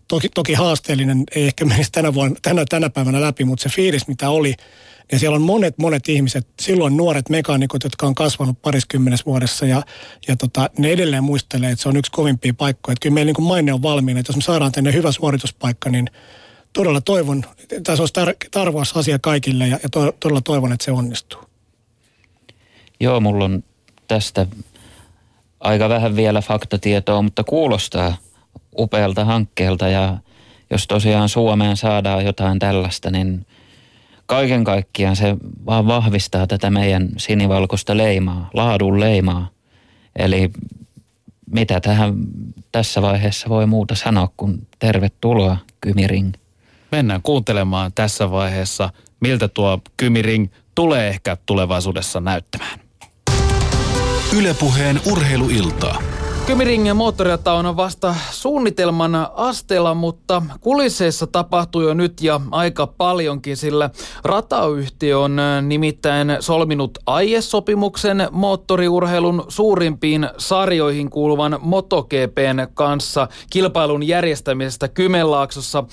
toki, 0.08 0.30
toki 0.30 0.54
haasteellinen, 0.54 1.24
ei 1.36 1.44
ehkä 1.44 1.66
menisi 1.66 1.92
tänä, 1.92 2.14
vuonna, 2.14 2.40
tänä, 2.42 2.66
tänä 2.70 2.90
päivänä 2.90 3.22
läpi, 3.22 3.44
mutta 3.44 3.64
se 3.64 3.70
fiilis, 3.70 4.08
mitä 4.08 4.30
oli, 4.30 4.56
ja 5.12 5.20
siellä 5.20 5.36
on 5.36 5.42
monet, 5.42 5.78
monet 5.78 6.10
ihmiset, 6.10 6.48
silloin 6.62 6.98
nuoret 6.98 7.30
mekaanikot, 7.30 7.84
jotka 7.84 8.08
on 8.08 8.16
kasvanut 8.16 8.62
pariskymmenes 8.62 9.26
vuodessa 9.26 9.66
ja, 9.66 9.82
ja 10.28 10.36
tota, 10.36 10.70
ne 10.78 10.92
edelleen 10.92 11.24
muistelee, 11.24 11.72
että 11.72 11.84
se 11.84 11.90
on 11.90 11.98
yksi 11.98 12.12
kovimpia 12.12 12.54
paikkoja. 12.54 12.94
Että 12.94 13.04
kyllä 13.04 13.14
meillä 13.14 13.34
niin 13.38 13.48
maine 13.48 13.74
on 13.74 13.82
valmiina, 13.82 14.20
että 14.20 14.30
jos 14.30 14.36
me 14.36 14.42
saadaan 14.42 14.72
tänne 14.72 14.94
hyvä 14.94 15.12
suorituspaikka, 15.12 15.90
niin 15.90 16.10
todella 16.74 17.02
toivon, 17.02 17.44
se 17.96 18.02
olisi 18.02 18.14
tar- 18.58 19.00
asia 19.00 19.20
kaikille 19.20 19.68
ja, 19.68 19.80
ja 19.84 19.90
to, 19.90 20.12
todella 20.20 20.42
toivon, 20.42 20.72
että 20.72 20.86
se 20.86 20.92
onnistuu. 20.92 21.42
Joo, 23.00 23.20
mulla 23.20 23.46
on 23.46 23.64
tästä 24.08 24.48
aika 25.60 25.90
vähän 25.90 26.16
vielä 26.16 26.42
faktatietoa, 26.42 27.22
mutta 27.22 27.44
kuulostaa 27.44 28.18
upealta 28.78 29.26
hankkeelta 29.26 29.88
ja 29.88 30.18
jos 30.70 30.88
tosiaan 30.88 31.30
Suomeen 31.30 31.78
saadaan 31.78 32.26
jotain 32.26 32.60
tällaista, 32.60 33.12
niin 33.12 33.46
kaiken 34.26 34.64
kaikkiaan 34.64 35.16
se 35.16 35.38
vaan 35.66 35.88
vahvistaa 35.88 36.48
tätä 36.48 36.70
meidän 36.70 37.10
sinivalkoista 37.18 37.98
leimaa, 37.98 38.50
laadun 38.54 39.00
leimaa. 39.00 39.50
Eli 40.16 40.52
mitä 41.52 41.80
tähän 41.80 42.14
tässä 42.72 43.02
vaiheessa 43.02 43.50
voi 43.50 43.66
muuta 43.66 43.96
sanoa 43.96 44.30
kuin 44.38 44.68
tervetuloa 44.80 45.58
Kymiring. 45.82 46.34
mennään 46.92 47.22
kuuntelemaan 47.22 47.92
tässä 47.96 48.32
vaiheessa, 48.32 48.90
miltä 49.20 49.48
tuo 49.48 49.82
Kymiring 49.98 50.48
tulee 50.76 51.08
ehkä 51.08 51.38
tulevaisuudessa 51.46 52.20
näyttämään. 52.20 52.80
Ylepuheen 54.38 55.02
urheiluiltaa. 55.06 56.13
Kymiringen 56.46 56.96
moottorirata 56.96 57.54
on 57.54 57.78
vasta 57.78 58.16
suunnitelman 58.32 59.28
asteella, 59.36 59.94
mutta 59.94 60.42
kulisseissa 60.62 61.28
tapahtuu 61.28 61.82
jo 61.82 61.94
nyt 61.94 62.22
ja 62.22 62.42
aika 62.52 62.88
paljonkin, 62.88 63.58
sillä 63.58 63.90
ratayhtiö 64.24 65.20
on 65.20 65.38
nimittäin 65.62 66.38
solminut 66.40 66.98
aiesopimuksen 67.06 68.28
moottoriurheilun 68.32 69.46
suurimpiin 69.48 70.30
sarjoihin 70.38 71.10
kuuluvan 71.10 71.60
MotoGPn 71.62 72.68
kanssa 72.74 73.28
kilpailun 73.50 74.08
järjestämisestä 74.08 74.88
Kymenlaaksossa. 74.88 75.84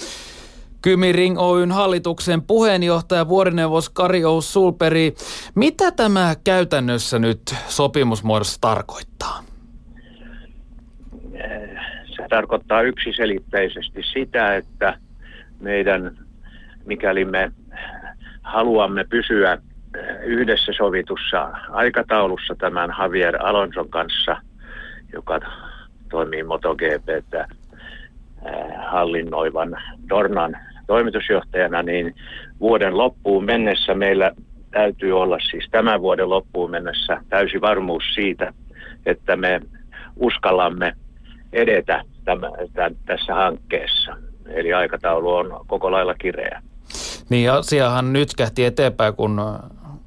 Kymiring 0.82 1.40
Oyn 1.40 1.72
hallituksen 1.72 2.42
puheenjohtaja 2.42 3.28
vuorineuvos 3.28 3.90
Kari 3.90 4.22
Sulperi. 4.40 5.14
Mitä 5.54 5.90
tämä 5.90 6.36
käytännössä 6.44 7.18
nyt 7.18 7.54
sopimusmuodossa 7.68 8.58
tarkoittaa? 8.60 9.49
Tarkoittaa 12.30 12.82
yksiselitteisesti 12.82 14.02
sitä, 14.12 14.56
että 14.56 14.94
meidän, 15.60 16.16
mikäli 16.86 17.24
me 17.24 17.52
haluamme 18.42 19.04
pysyä 19.04 19.58
yhdessä 20.24 20.72
sovitussa 20.76 21.52
aikataulussa 21.68 22.54
tämän 22.58 22.94
Javier 22.98 23.46
Alonson 23.46 23.88
kanssa, 23.88 24.36
joka 25.12 25.40
toimii 26.10 26.42
MotoGPtä 26.42 27.48
hallinnoivan 28.86 29.76
Dornan 30.08 30.56
toimitusjohtajana, 30.86 31.82
niin 31.82 32.14
vuoden 32.60 32.98
loppuun 32.98 33.44
mennessä 33.44 33.94
meillä 33.94 34.32
täytyy 34.70 35.20
olla 35.20 35.38
siis 35.50 35.68
tämän 35.70 36.00
vuoden 36.00 36.30
loppuun 36.30 36.70
mennessä 36.70 37.22
täysi 37.28 37.60
varmuus 37.60 38.04
siitä, 38.14 38.52
että 39.06 39.36
me 39.36 39.60
uskallamme 40.16 40.92
edetä 41.52 42.02
tämän, 42.30 42.52
tämän, 42.72 42.96
tässä 43.06 43.34
hankkeessa. 43.34 44.16
Eli 44.46 44.72
aikataulu 44.72 45.34
on 45.34 45.64
koko 45.66 45.92
lailla 45.92 46.14
kireä. 46.14 46.62
Niin 47.28 47.52
asiahan 47.52 48.12
nyt 48.12 48.28
kähti 48.36 48.64
eteenpäin, 48.64 49.14
kun 49.14 49.40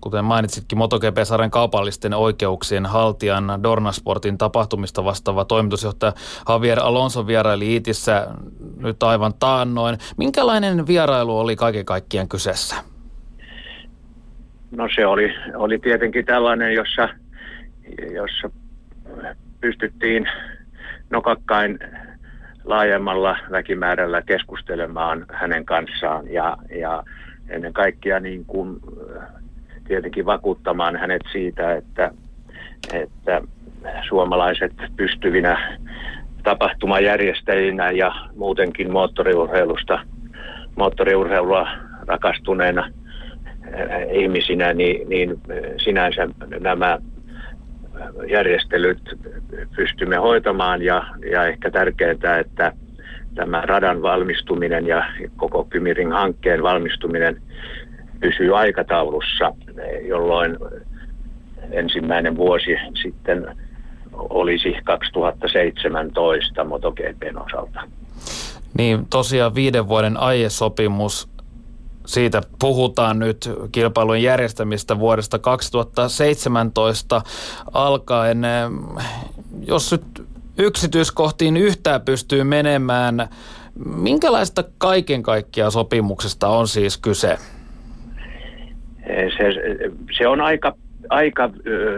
kuten 0.02 0.26
mainitsitkin, 0.26 0.78
MotoGP-sarjan 0.78 1.52
kaupallisten 1.52 2.14
oikeuksien 2.14 2.86
haltijan 2.86 3.60
Dornasportin 3.64 4.38
tapahtumista 4.38 5.06
vastaava 5.06 5.46
toimitusjohtaja 5.46 6.14
Javier 6.50 6.80
Alonso 6.80 7.28
vieraili 7.28 7.72
Iitissä 7.72 8.28
nyt 8.78 9.04
aivan 9.04 9.34
taannoin. 9.40 9.98
Minkälainen 10.18 10.88
vierailu 10.88 11.40
oli 11.40 11.56
kaiken 11.56 11.86
kaikkiaan 11.86 12.28
kyseessä? 12.28 12.76
No 14.72 14.90
se 14.96 15.06
oli, 15.06 15.34
oli 15.56 15.80
tietenkin 15.80 16.26
tällainen, 16.26 16.74
jossa, 16.74 17.10
jossa 18.14 18.50
pystyttiin 19.62 20.28
nokakkain 21.10 21.80
laajemmalla 22.66 23.38
väkimäärällä 23.52 24.22
keskustelemaan 24.22 25.26
hänen 25.30 25.66
kanssaan 25.66 26.32
ja, 26.32 26.58
ja 26.80 27.04
ennen 27.50 27.74
kaikkea 27.74 28.20
niin 28.20 28.46
kuin 28.46 28.80
tietenkin 29.88 30.26
vakuuttamaan 30.26 30.96
hänet 30.96 31.22
siitä, 31.32 31.76
että, 31.76 32.12
että 32.94 33.42
suomalaiset 34.08 34.74
pystyvinä 34.96 35.80
tapahtumajärjestäjinä 36.44 37.92
ja 37.92 38.12
muutenkin 38.36 38.92
moottoriurheilusta, 38.92 40.00
moottoriurheilua 40.76 41.68
rakastuneena 42.08 42.92
eh, 43.74 44.22
ihmisinä, 44.22 44.74
niin, 44.74 45.10
niin 45.10 45.42
sinänsä 45.84 46.28
nämä 46.60 47.00
järjestelyt 48.30 49.02
pystymme 49.76 50.16
hoitamaan 50.16 50.82
ja, 50.82 51.04
ja 51.32 51.46
ehkä 51.48 51.72
tärkeää, 51.72 52.40
että 52.40 52.74
tämä 53.36 53.62
radan 53.62 54.02
valmistuminen 54.02 54.88
ja 54.88 55.06
koko 55.38 55.64
Kymiring 55.64 56.14
hankkeen 56.14 56.64
valmistuminen 56.64 57.42
pysyy 58.20 58.58
aikataulussa, 58.58 59.54
jolloin 60.08 60.58
ensimmäinen 61.72 62.38
vuosi 62.38 62.78
sitten 63.02 63.56
olisi 64.14 64.76
2017 64.84 66.64
MotoGPn 66.64 67.38
osalta. 67.46 67.80
Niin, 68.78 69.06
tosiaan 69.10 69.56
viiden 69.56 69.88
vuoden 69.88 70.18
aiesopimus, 70.18 71.33
siitä 72.06 72.42
puhutaan 72.60 73.20
nyt 73.20 73.50
kilpailun 73.72 74.22
järjestämistä 74.22 75.00
vuodesta 75.00 75.40
2017 75.40 77.22
alkaen. 77.74 78.42
Jos 79.68 79.92
nyt 79.92 80.28
yksityiskohtiin 80.58 81.58
yhtään 81.58 82.02
pystyy 82.02 82.44
menemään, 82.44 83.28
minkälaista 83.86 84.64
kaiken 84.78 85.24
kaikkiaan 85.24 85.72
sopimuksesta 85.72 86.48
on 86.48 86.68
siis 86.68 86.98
kyse? 86.98 87.38
se, 89.38 89.46
se 90.18 90.28
on 90.28 90.42
aika, 90.42 90.76
aika 91.10 91.50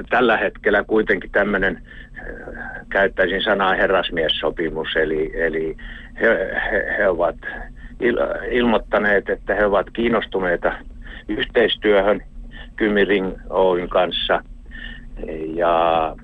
tällä 0.09 0.37
hetkellä 0.37 0.83
kuitenkin 0.83 1.31
tämmöinen, 1.31 1.81
käyttäisin 2.89 3.41
sanaa 3.41 3.75
herrasmiessopimus, 3.75 4.87
eli, 4.95 5.31
eli 5.41 5.77
he, 6.21 6.27
he, 6.71 6.95
he 6.97 7.09
ovat 7.09 7.35
il, 7.99 8.17
ilmoittaneet, 8.51 9.29
että 9.29 9.55
he 9.55 9.65
ovat 9.65 9.89
kiinnostuneita 9.93 10.73
yhteistyöhön 11.27 12.21
Kymiring 12.75 13.33
Oyn 13.49 13.89
kanssa. 13.89 14.43
Ja 15.53 16.15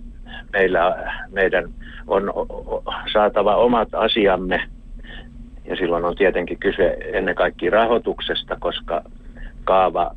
meillä, 0.53 1.11
meidän 1.31 1.69
on 2.07 2.33
saatava 3.13 3.55
omat 3.55 3.89
asiamme. 3.93 4.63
Ja 5.65 5.75
silloin 5.75 6.05
on 6.05 6.15
tietenkin 6.15 6.59
kyse 6.59 6.97
ennen 7.13 7.35
kaikkea 7.35 7.71
rahoituksesta, 7.71 8.57
koska 8.59 9.01
kaava 9.63 10.15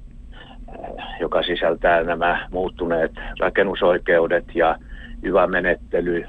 joka 1.21 1.43
sisältää 1.43 2.03
nämä 2.03 2.49
muuttuneet 2.51 3.13
rakennusoikeudet 3.41 4.45
ja 4.55 4.77
hyvä 5.23 5.47
menettely 5.47 6.25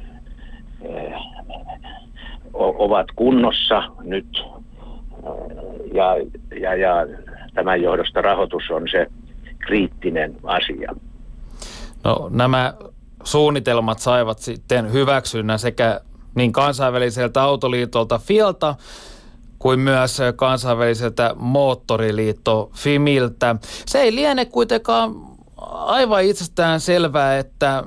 eh, 0.81 1.13
ovat 2.53 3.07
kunnossa 3.15 3.83
nyt 4.03 4.43
ja, 5.93 6.15
ja, 6.59 6.75
ja 6.75 7.07
tämän 7.53 7.81
johdosta 7.81 8.21
rahoitus 8.21 8.63
on 8.71 8.87
se 8.91 9.07
kriittinen 9.59 10.35
asia. 10.43 10.95
No, 12.03 12.29
nämä 12.31 12.73
suunnitelmat 13.23 13.99
saivat 13.99 14.39
sitten 14.39 14.93
hyväksynnän 14.93 15.59
sekä 15.59 16.01
niin 16.35 16.51
kansainväliseltä 16.51 17.43
autoliitolta 17.43 18.19
Fielta 18.19 18.75
kuin 19.59 19.79
myös 19.79 20.17
kansainväliseltä 20.35 21.35
moottoriliitto 21.37 22.71
FIMiltä. 22.75 23.55
Se 23.85 23.99
ei 23.99 24.15
liene 24.15 24.45
kuitenkaan 24.45 25.15
aivan 25.71 26.23
itsestään 26.23 26.79
selvää, 26.79 27.37
että 27.37 27.83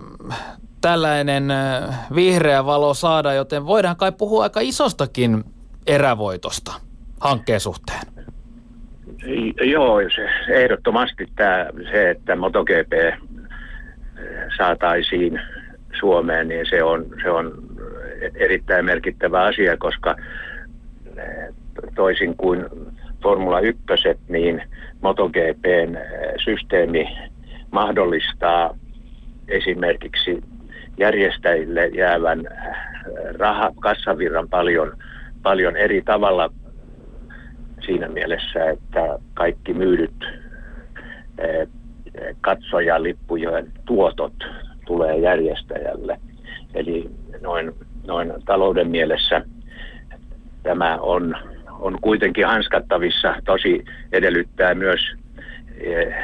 tällainen 0.80 1.52
vihreä 2.14 2.66
valo 2.66 2.94
saada, 2.94 3.32
joten 3.32 3.66
voidaan 3.66 3.96
kai 3.96 4.12
puhua 4.12 4.42
aika 4.42 4.60
isostakin 4.60 5.44
erävoitosta 5.86 6.87
hankkeen 7.20 7.60
suhteen. 7.60 8.00
Joo, 9.60 10.00
se, 10.00 10.52
ehdottomasti 10.54 11.28
tämä, 11.36 11.66
se, 11.90 12.10
että 12.10 12.36
MotoGP 12.36 12.92
saataisiin 14.56 15.40
Suomeen, 16.00 16.48
niin 16.48 16.66
se 16.66 16.82
on, 16.82 17.06
se 17.22 17.30
on 17.30 17.52
erittäin 18.34 18.84
merkittävä 18.84 19.42
asia, 19.42 19.76
koska 19.76 20.16
toisin 21.94 22.36
kuin 22.36 22.64
Formula 23.22 23.60
1, 23.60 23.82
niin 24.28 24.62
MotoGPn 25.00 25.96
eh, 25.96 26.34
systeemi 26.44 27.18
mahdollistaa 27.70 28.76
esimerkiksi 29.48 30.42
järjestäjille 30.98 31.86
jäävän 31.86 32.40
eh, 32.46 33.34
raha, 33.38 33.72
kassavirran 33.80 34.48
paljon, 34.48 34.96
paljon 35.42 35.76
eri 35.76 36.02
tavalla 36.02 36.50
siinä 37.88 38.08
mielessä, 38.08 38.70
että 38.70 39.18
kaikki 39.34 39.74
myydyt 39.74 40.24
eh, 41.38 41.68
katsojalippujen 42.40 43.72
tuotot 43.84 44.34
tulee 44.86 45.18
järjestäjälle. 45.18 46.20
Eli 46.74 47.10
noin, 47.40 47.72
noin 48.06 48.32
talouden 48.44 48.90
mielessä 48.90 49.42
tämä 50.62 50.98
on 51.00 51.36
on 51.80 51.98
kuitenkin 52.00 52.46
hanskattavissa. 52.46 53.34
Tosi 53.44 53.84
edellyttää 54.12 54.74
myös 54.74 55.00
eh, 55.80 56.14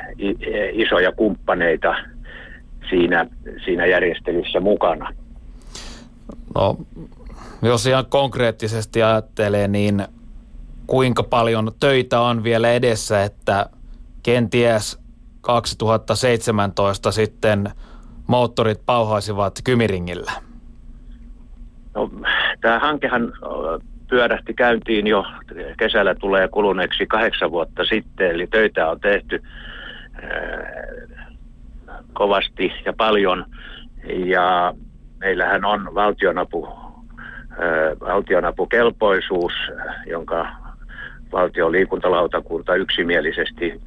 isoja 0.73 1.13
kumppaneita 1.13 1.95
siinä, 2.91 3.27
siinä 3.65 3.87
järjestelyssä 3.87 4.61
mukana. 4.61 5.11
No, 6.55 6.77
jos 7.63 7.87
ihan 7.87 8.07
konkreettisesti 8.09 9.03
ajattelee, 9.03 9.69
niin 9.69 10.05
kuinka 10.87 11.23
paljon 11.23 11.73
töitä 11.81 12.21
on 12.21 12.45
vielä 12.45 12.73
edessä, 12.73 13.23
että 13.25 13.67
kenties 14.23 14.99
2017 15.41 17.13
sitten 17.13 17.71
moottorit 18.27 18.81
pauhaisivat 18.87 19.61
Kymiringillä? 19.65 20.33
No, 21.95 22.11
tämä 22.61 22.79
hankehan 22.79 23.33
pyörähti 24.09 24.55
käyntiin 24.55 25.07
jo 25.07 25.25
kesällä 25.79 26.15
tulee 26.15 26.49
kuluneeksi 26.49 27.07
kahdeksan 27.07 27.51
vuotta 27.51 27.85
sitten, 27.85 28.31
eli 28.31 28.47
töitä 28.47 28.91
on 28.91 29.01
tehty 29.01 29.43
kovasti 32.13 32.73
ja 32.85 32.93
paljon. 32.93 33.47
Ja 34.27 34.75
meillähän 35.19 35.65
on 35.65 35.95
valtionapu, 35.95 36.69
valtionapukelpoisuus, 38.01 39.53
jonka 40.07 40.64
valtion 41.35 41.73
liikuntalautakunta 41.73 42.75
yksimielisesti 42.75 43.81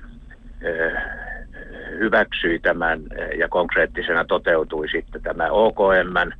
hyväksyi 1.99 2.60
tämän 2.60 2.99
ja 3.38 3.49
konkreettisena 3.49 4.26
toteutui 4.26 4.90
sitten 4.90 5.22
tämä 5.22 5.48
OKM 5.52 6.32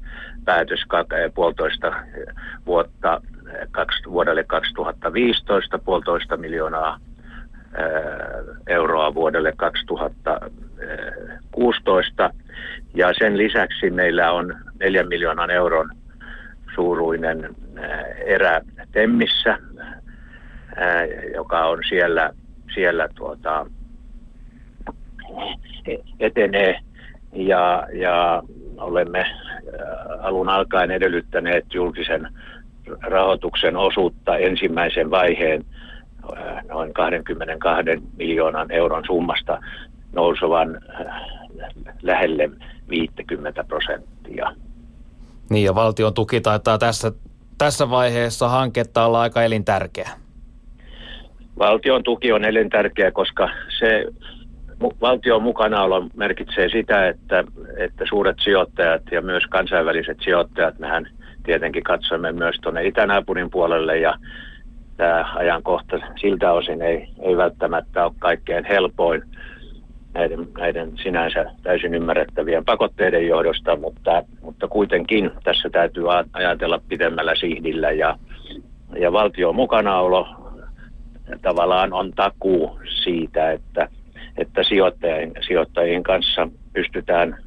päätös 0.46 0.80
puolitoista 1.36 1.96
vuotta 2.66 3.22
vuodelle 4.10 4.44
2015, 4.44 5.80
puolitoista 5.80 6.38
miljoonaa 6.38 7.00
euroa 8.68 9.14
vuodelle 9.14 9.54
2016. 9.58 12.30
Ja 12.94 13.14
sen 13.14 13.38
lisäksi 13.38 13.90
meillä 13.90 14.32
on 14.32 14.56
4 14.80 15.04
miljoonan 15.04 15.52
euron 15.52 15.90
suuruinen 16.76 17.56
erä 18.26 18.62
Temmissä, 18.92 19.58
joka 21.36 21.66
on 21.66 21.80
siellä, 21.90 22.30
siellä 22.74 23.10
tuota, 23.16 23.66
etenee 26.20 26.80
ja, 27.34 27.88
ja 27.94 28.44
olemme 28.78 29.26
alun 30.20 30.50
alkaen 30.50 30.92
edellyttäneet 30.92 31.66
julkisen 31.74 32.28
rahoituksen 33.02 33.78
osuutta 33.78 34.38
ensimmäisen 34.38 35.12
vaiheen 35.12 35.66
noin 36.70 36.94
22 36.94 37.84
miljoonan 38.18 38.72
euron 38.72 39.04
summasta 39.08 39.60
nousevan 40.14 40.82
lähelle 42.02 42.50
50 42.90 43.64
prosenttia. 43.64 44.56
Niin 45.50 45.66
ja 45.66 45.76
valtion 45.76 46.14
tuki 46.14 46.42
taitaa 46.42 46.78
tässä, 46.78 47.12
tässä 47.58 47.90
vaiheessa 47.90 48.50
hanketta 48.50 49.06
olla 49.06 49.22
aika 49.22 49.44
elintärkeä. 49.44 50.10
Valtion 51.60 52.04
tuki 52.04 52.32
on 52.32 52.46
elintärkeä, 52.46 53.12
koska 53.12 53.50
se 53.80 54.06
valtion 55.02 55.44
mukanaolo 55.44 56.08
merkitsee 56.16 56.70
sitä, 56.70 57.08
että, 57.08 57.44
että 57.78 58.06
suuret 58.10 58.38
sijoittajat 58.44 59.02
ja 59.12 59.22
myös 59.22 59.44
kansainväliset 59.50 60.18
sijoittajat, 60.24 60.80
mehän 60.80 61.08
tietenkin 61.44 61.84
katsomme 61.84 62.32
myös 62.32 62.56
tuonne 62.62 62.86
itänaapurin 62.86 63.50
puolelle 63.50 63.98
ja 63.98 64.14
tämä 64.98 65.26
ajankohta 65.36 66.00
siltä 66.22 66.52
osin 66.52 66.82
ei, 66.82 67.08
ei 67.22 67.38
välttämättä 67.38 68.06
ole 68.06 68.14
kaikkein 68.20 68.66
helpoin 68.66 69.24
näiden, 70.14 70.48
näiden 70.58 70.92
sinänsä 71.04 71.46
täysin 71.64 71.94
ymmärrettävien 71.94 72.66
pakotteiden 72.66 73.28
johdosta, 73.28 73.76
mutta, 73.76 74.24
mutta 74.42 74.68
kuitenkin 74.68 75.32
tässä 75.44 75.70
täytyy 75.70 76.04
ajatella 76.34 76.82
pidemmällä 76.90 77.36
sihdillä 77.36 77.92
ja, 77.92 78.18
ja 79.00 79.12
valtion 79.12 79.56
mukanaolo 79.56 80.28
tavallaan 81.42 81.94
on 81.94 82.12
takuu 82.12 82.80
siitä, 83.04 83.52
että, 83.52 83.90
että 84.38 84.64
sijoittajien, 84.64 85.32
sijoittajien 85.48 86.04
kanssa 86.04 86.48
pystytään, 86.74 87.38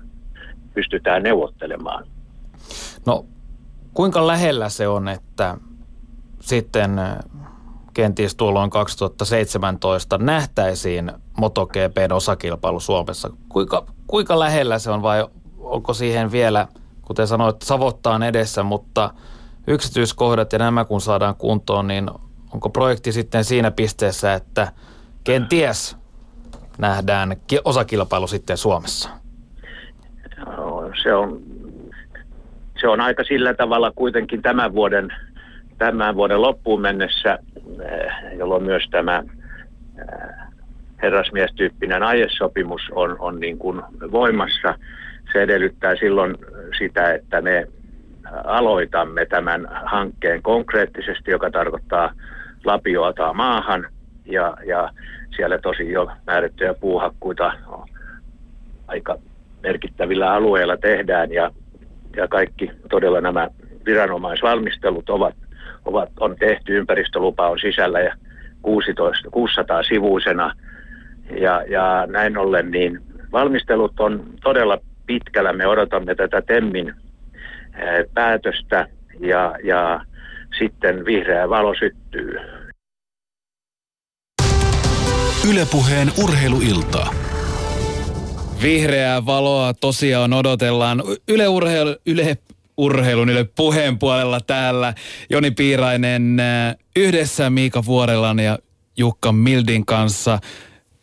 pystytään 0.75 1.23
neuvottelemaan. 1.23 2.05
No 3.07 3.25
kuinka 3.95 4.27
lähellä 4.27 4.69
se 4.69 4.89
on, 4.89 5.09
että 5.09 5.57
sitten 6.41 7.01
kenties 7.95 8.35
tuolloin 8.35 8.71
2017 8.71 10.19
nähtäisiin 10.19 11.13
MotoGPn 11.39 12.13
osakilpailu 12.13 12.81
Suomessa. 12.81 13.31
Kuinka, 13.49 13.87
kuinka 14.07 14.39
lähellä 14.39 14.79
se 14.79 14.91
on 14.91 15.03
vai 15.03 15.27
onko 15.59 15.95
siihen 15.95 16.33
vielä, 16.33 16.69
kuten 17.03 17.27
sanoit, 17.27 17.63
savottaan 17.63 18.23
edessä, 18.23 18.63
mutta 18.63 19.11
yksityiskohdat 19.67 20.53
ja 20.53 20.59
nämä 20.59 20.85
kun 20.85 21.01
saadaan 21.01 21.37
kuntoon, 21.37 21.87
niin 21.87 22.11
onko 22.55 22.71
projekti 22.71 23.13
sitten 23.13 23.45
siinä 23.45 23.71
pisteessä, 23.71 24.35
että 24.35 24.69
kenties 25.25 25.97
nähdään 26.79 27.37
osakilpailu 27.65 28.27
sitten 28.27 28.57
Suomessa? 28.57 29.09
Se 31.03 31.15
on, 31.15 31.41
se 32.81 32.89
on 32.89 33.01
aika 33.01 33.25
sillä 33.25 33.55
tavalla 33.55 33.93
kuitenkin 33.97 34.43
tämän 34.43 34.75
vuoden, 34.75 35.09
tämän 35.79 36.15
vuoden 36.15 36.43
loppuun 36.43 36.81
mennessä 36.81 37.39
Eh, 37.83 38.39
jolloin 38.39 38.63
myös 38.63 38.89
tämä 38.91 39.23
eh, 39.99 40.35
herrasmiestyyppinen 41.03 42.03
aiesopimus 42.03 42.83
on, 42.91 43.17
on 43.19 43.41
niin 43.41 43.59
kuin 43.59 43.83
voimassa. 44.13 44.75
Se 45.33 45.43
edellyttää 45.43 45.97
silloin 45.97 46.37
sitä, 46.79 47.13
että 47.13 47.41
me 47.41 47.69
aloitamme 48.45 49.27
tämän 49.27 49.69
hankkeen 49.85 50.43
konkreettisesti, 50.43 51.31
joka 51.31 51.51
tarkoittaa 51.51 52.13
lapioataa 52.65 53.33
maahan 53.33 53.87
ja, 54.27 54.57
ja 54.67 54.91
siellä 55.37 55.59
tosi 55.59 55.93
jo 55.93 56.11
määrättyjä 56.27 56.75
puuhakkuita 56.75 57.53
aika 58.87 59.19
merkittävillä 59.63 60.33
alueilla 60.33 60.77
tehdään 60.77 61.33
ja, 61.33 61.51
ja 62.17 62.29
kaikki 62.29 62.71
todella 62.91 63.21
nämä 63.21 63.49
viranomaisvalmistelut 63.87 65.11
ovat 65.11 65.35
ovat, 65.85 66.09
on 66.21 66.37
tehty, 66.37 66.77
ympäristölupa 66.79 67.49
on 67.49 67.59
sisällä 67.59 68.01
ja 68.01 68.15
16, 68.63 69.31
600 69.31 69.83
sivuisena. 69.83 70.53
Ja, 71.41 71.63
ja 71.69 72.07
näin 72.07 72.39
ollen 72.39 72.71
niin 72.71 73.01
valmistelut 73.33 74.01
on 74.01 74.27
todella 74.43 74.79
pitkällä. 75.07 75.53
Me 75.53 75.67
odotamme 75.67 76.15
tätä 76.15 76.43
TEMMin 76.43 76.95
päätöstä 78.15 78.87
ja, 79.21 79.55
ja 79.65 80.01
sitten 80.59 81.05
vihreä 81.05 81.49
valo 81.49 81.75
syttyy. 81.75 82.35
Ylepuheen 85.51 86.13
urheiluilta. 86.23 87.07
Vihreää 88.63 89.27
valoa 89.27 89.75
tosiaan 89.75 90.33
odotellaan. 90.33 91.03
Yle, 91.29 91.49
urheilu, 91.49 91.97
Yle 92.07 92.39
urheilun 92.81 93.29
yle 93.29 93.45
puheen 93.45 93.99
puolella 93.99 94.41
täällä. 94.41 94.95
Joni 95.31 95.51
Piirainen 95.51 96.41
äh, 96.41 96.77
yhdessä 96.97 97.51
Miika 97.51 97.85
Vuorelan 97.85 98.39
ja 98.39 98.59
Jukka 98.97 99.33
Mildin 99.33 99.87
kanssa. 99.87 100.39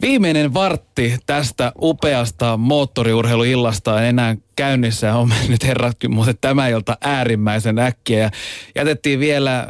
Viimeinen 0.02 0.54
vartti 0.54 1.18
tästä 1.26 1.72
upeasta 1.82 2.58
moottoriurheiluillasta 2.58 3.94
on 3.94 4.04
enää 4.04 4.36
käynnissä. 4.56 5.16
On 5.16 5.30
mennyt 5.30 5.64
herratkin, 5.64 6.12
mutta 6.12 6.34
tämä 6.42 6.68
ilta 6.68 6.98
äärimmäisen 7.02 7.80
äkkiä. 7.80 8.20
Ja 8.20 8.32
jätettiin 8.76 9.20
vielä 9.20 9.68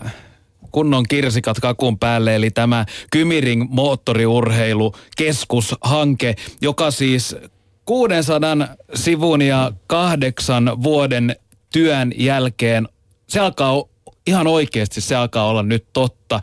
kunnon 0.71 1.03
kirsikat 1.09 1.59
kakun 1.59 1.99
päälle, 1.99 2.35
eli 2.35 2.51
tämä 2.51 2.85
Kymiring 3.11 3.65
moottoriurheilukeskushanke, 3.69 6.35
joka 6.61 6.91
siis 6.91 7.35
600 7.85 8.57
sivun 8.93 9.41
ja 9.41 9.71
kahdeksan 9.87 10.83
vuoden 10.83 11.35
työn 11.73 12.11
jälkeen, 12.17 12.87
se 13.27 13.39
alkaa 13.39 13.83
ihan 14.27 14.47
oikeasti, 14.47 15.01
se 15.01 15.15
alkaa 15.15 15.47
olla 15.47 15.63
nyt 15.63 15.85
totta. 15.93 16.39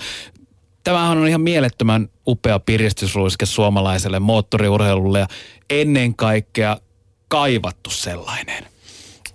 Tämähän 0.85 1.19
on 1.19 1.28
ihan 1.28 1.40
mielettömän 1.40 2.09
upea 2.27 2.61
piristysruiske 2.61 3.47
suomalaiselle 3.47 4.20
moottoriurheilulle 4.20 5.19
ja 5.19 5.27
ennen 5.70 6.15
kaikkea 6.15 6.77
kaivattu 7.28 7.90
sellainen. 7.90 8.65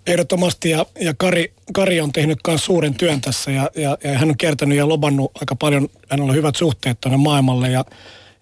Ehdottomasti 0.07 0.69
ja, 0.69 0.85
ja 0.99 1.13
Kari, 1.17 1.53
Kari 1.73 2.01
on 2.01 2.11
tehnyt 2.11 2.39
myös 2.47 2.65
suuren 2.65 2.93
työn 2.93 3.21
tässä 3.21 3.51
ja, 3.51 3.69
ja, 3.75 3.97
ja 4.03 4.17
hän 4.17 4.29
on 4.29 4.37
kertonut 4.37 4.77
ja 4.77 4.87
lobannut 4.87 5.31
aika 5.41 5.55
paljon, 5.55 5.89
hän 6.09 6.21
on 6.21 6.35
hyvät 6.35 6.55
suhteet 6.55 7.01
tuonne 7.01 7.17
maailmalle 7.17 7.69
ja 7.69 7.85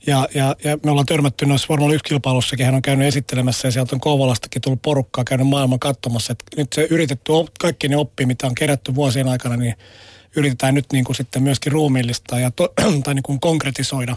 ja, 0.08 0.28
ja, 0.34 0.56
ja 0.64 0.78
me 0.84 0.92
ollaan 0.92 1.06
törmätty 1.06 1.46
noissa 1.46 1.68
Formula 1.68 1.94
1-kilpailussakin, 1.94 2.66
hän 2.66 2.76
on 2.76 2.82
käynyt 2.82 3.08
esittelemässä 3.08 3.68
ja 3.68 3.72
sieltä 3.72 3.96
on 3.96 4.00
Kouvolastakin 4.00 4.62
tullut 4.62 4.82
porukkaa 4.82 5.24
käynyt 5.24 5.48
maailman 5.48 5.80
katsomassa. 5.80 6.32
Et 6.34 6.44
nyt 6.58 6.74
se 6.74 6.88
yritetty, 6.90 7.32
kaikki 7.60 7.88
ne 7.88 7.98
oppi, 7.98 8.26
mitä 8.26 8.48
on 8.48 8.56
kerätty 8.56 8.96
vuosien 8.96 9.28
aikana, 9.28 9.58
niin 9.58 9.76
yritetään 10.36 10.74
nyt 10.74 10.86
niin 10.94 11.06
kuin 11.06 11.16
sitten 11.16 11.44
myöskin 11.44 11.72
ruumiillistaa 11.72 12.40
ja 12.40 12.52
to, 12.52 12.74
tai 13.04 13.14
niin 13.16 13.24
kuin 13.24 13.40
konkretisoida. 13.40 14.16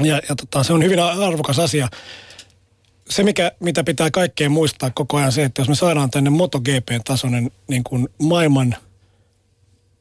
Ja, 0.00 0.20
ja 0.28 0.36
tota, 0.36 0.62
se 0.62 0.72
on 0.72 0.84
hyvin 0.84 1.00
arvokas 1.00 1.58
asia. 1.58 1.88
Se, 3.08 3.22
mikä, 3.22 3.52
mitä 3.60 3.84
pitää 3.84 4.10
kaikkeen 4.10 4.52
muistaa 4.52 4.90
koko 4.90 5.16
ajan 5.16 5.32
se, 5.32 5.44
että 5.44 5.60
jos 5.60 5.68
me 5.68 5.74
saadaan 5.74 6.10
tänne 6.10 6.30
MotoGP-tasoinen 6.30 7.50
niin 7.68 7.84
kuin 7.84 8.08
maailman 8.22 8.76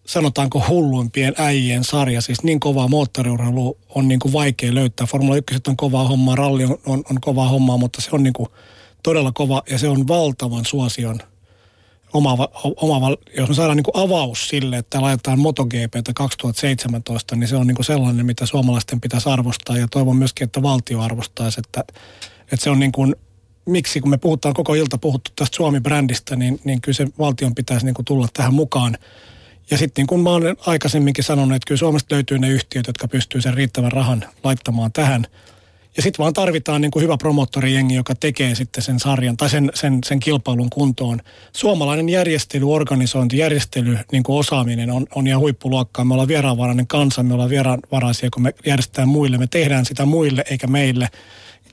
sanotaanko 0.05 0.63
hulluimpien 0.69 1.33
äijien 1.37 1.83
sarja. 1.83 2.21
Siis 2.21 2.43
niin 2.43 2.59
kovaa 2.59 2.87
moottoriurheilu 2.87 3.77
on 3.89 4.07
niin 4.07 4.19
kuin 4.19 4.33
vaikea 4.33 4.73
löytää. 4.73 5.07
Formula 5.07 5.37
1 5.37 5.55
on 5.67 5.77
kovaa 5.77 6.07
hommaa, 6.07 6.35
ralli 6.35 6.63
on, 6.63 6.77
on, 6.85 7.03
on 7.11 7.21
kovaa 7.21 7.49
hommaa, 7.49 7.77
mutta 7.77 8.01
se 8.01 8.09
on 8.11 8.23
niin 8.23 8.33
kuin 8.33 8.49
todella 9.03 9.31
kova 9.31 9.63
ja 9.69 9.77
se 9.77 9.87
on 9.87 10.07
valtavan 10.07 10.65
suosion 10.65 11.19
oma, 12.15 12.47
oma, 12.75 13.17
jos 13.37 13.49
me 13.49 13.55
saadaan 13.55 13.77
niin 13.77 13.83
kuin 13.83 14.03
avaus 14.03 14.49
sille, 14.49 14.77
että 14.77 15.01
laitetaan 15.01 15.39
MotoGPtä 15.39 16.13
2017, 16.15 17.35
niin 17.35 17.47
se 17.47 17.55
on 17.55 17.67
niin 17.67 17.75
kuin 17.75 17.85
sellainen, 17.85 18.25
mitä 18.25 18.45
suomalaisten 18.45 19.01
pitäisi 19.01 19.29
arvostaa 19.29 19.77
ja 19.77 19.87
toivon 19.87 20.15
myöskin, 20.15 20.45
että 20.45 20.61
valtio 20.61 21.01
arvostaisi, 21.01 21.59
että, 21.65 21.83
että 22.41 22.63
se 22.63 22.69
on 22.69 22.79
niin 22.79 22.91
kuin, 22.91 23.15
miksi 23.65 24.01
kun 24.01 24.09
me 24.09 24.17
puhutaan 24.17 24.53
koko 24.53 24.73
ilta 24.73 24.97
puhuttu 24.97 25.31
tästä 25.35 25.55
Suomi-brändistä, 25.55 26.35
niin, 26.35 26.59
niin 26.63 26.81
kyllä 26.81 26.95
se 26.95 27.07
valtion 27.19 27.55
pitäisi 27.55 27.85
niin 27.85 27.95
kuin 27.95 28.05
tulla 28.05 28.27
tähän 28.33 28.53
mukaan. 28.53 28.97
Ja 29.71 29.77
sitten 29.77 30.01
niin 30.01 30.07
kuin 30.07 30.21
mä 30.21 30.29
olen 30.29 30.57
aikaisemminkin 30.65 31.23
sanonut, 31.23 31.55
että 31.55 31.67
kyllä 31.67 31.79
Suomesta 31.79 32.15
löytyy 32.15 32.39
ne 32.39 32.49
yhtiöt, 32.49 32.87
jotka 32.87 33.07
pystyy 33.07 33.41
sen 33.41 33.53
riittävän 33.53 33.91
rahan 33.91 34.25
laittamaan 34.43 34.91
tähän– 34.91 35.25
ja 35.97 36.03
sitten 36.03 36.23
vaan 36.23 36.33
tarvitaan 36.33 36.81
niin 36.81 36.91
kuin 36.91 37.03
hyvä 37.03 37.17
promottorijengi, 37.17 37.95
joka 37.95 38.15
tekee 38.15 38.55
sitten 38.55 38.83
sen 38.83 38.99
sarjan 38.99 39.37
tai 39.37 39.49
sen, 39.49 39.71
sen, 39.73 39.99
sen 40.05 40.19
kilpailun 40.19 40.69
kuntoon. 40.69 41.21
Suomalainen 41.53 42.09
järjestely, 42.09 42.73
organisointi, 42.73 43.37
järjestely, 43.37 43.97
niin 44.11 44.23
kuin 44.23 44.39
osaaminen 44.39 44.91
on, 44.91 45.07
on 45.15 45.27
ihan 45.27 45.41
huippuluokkaa. 45.41 46.05
Me 46.05 46.13
ollaan 46.13 46.27
vieraanvarainen 46.27 46.87
kansa, 46.87 47.23
me 47.23 47.33
ollaan 47.33 47.49
vieraanvaraisia, 47.49 48.29
kun 48.33 48.43
me 48.43 48.53
järjestetään 48.65 49.09
muille. 49.09 49.37
Me 49.37 49.47
tehdään 49.47 49.85
sitä 49.85 50.05
muille 50.05 50.43
eikä 50.49 50.67
meille. 50.67 51.09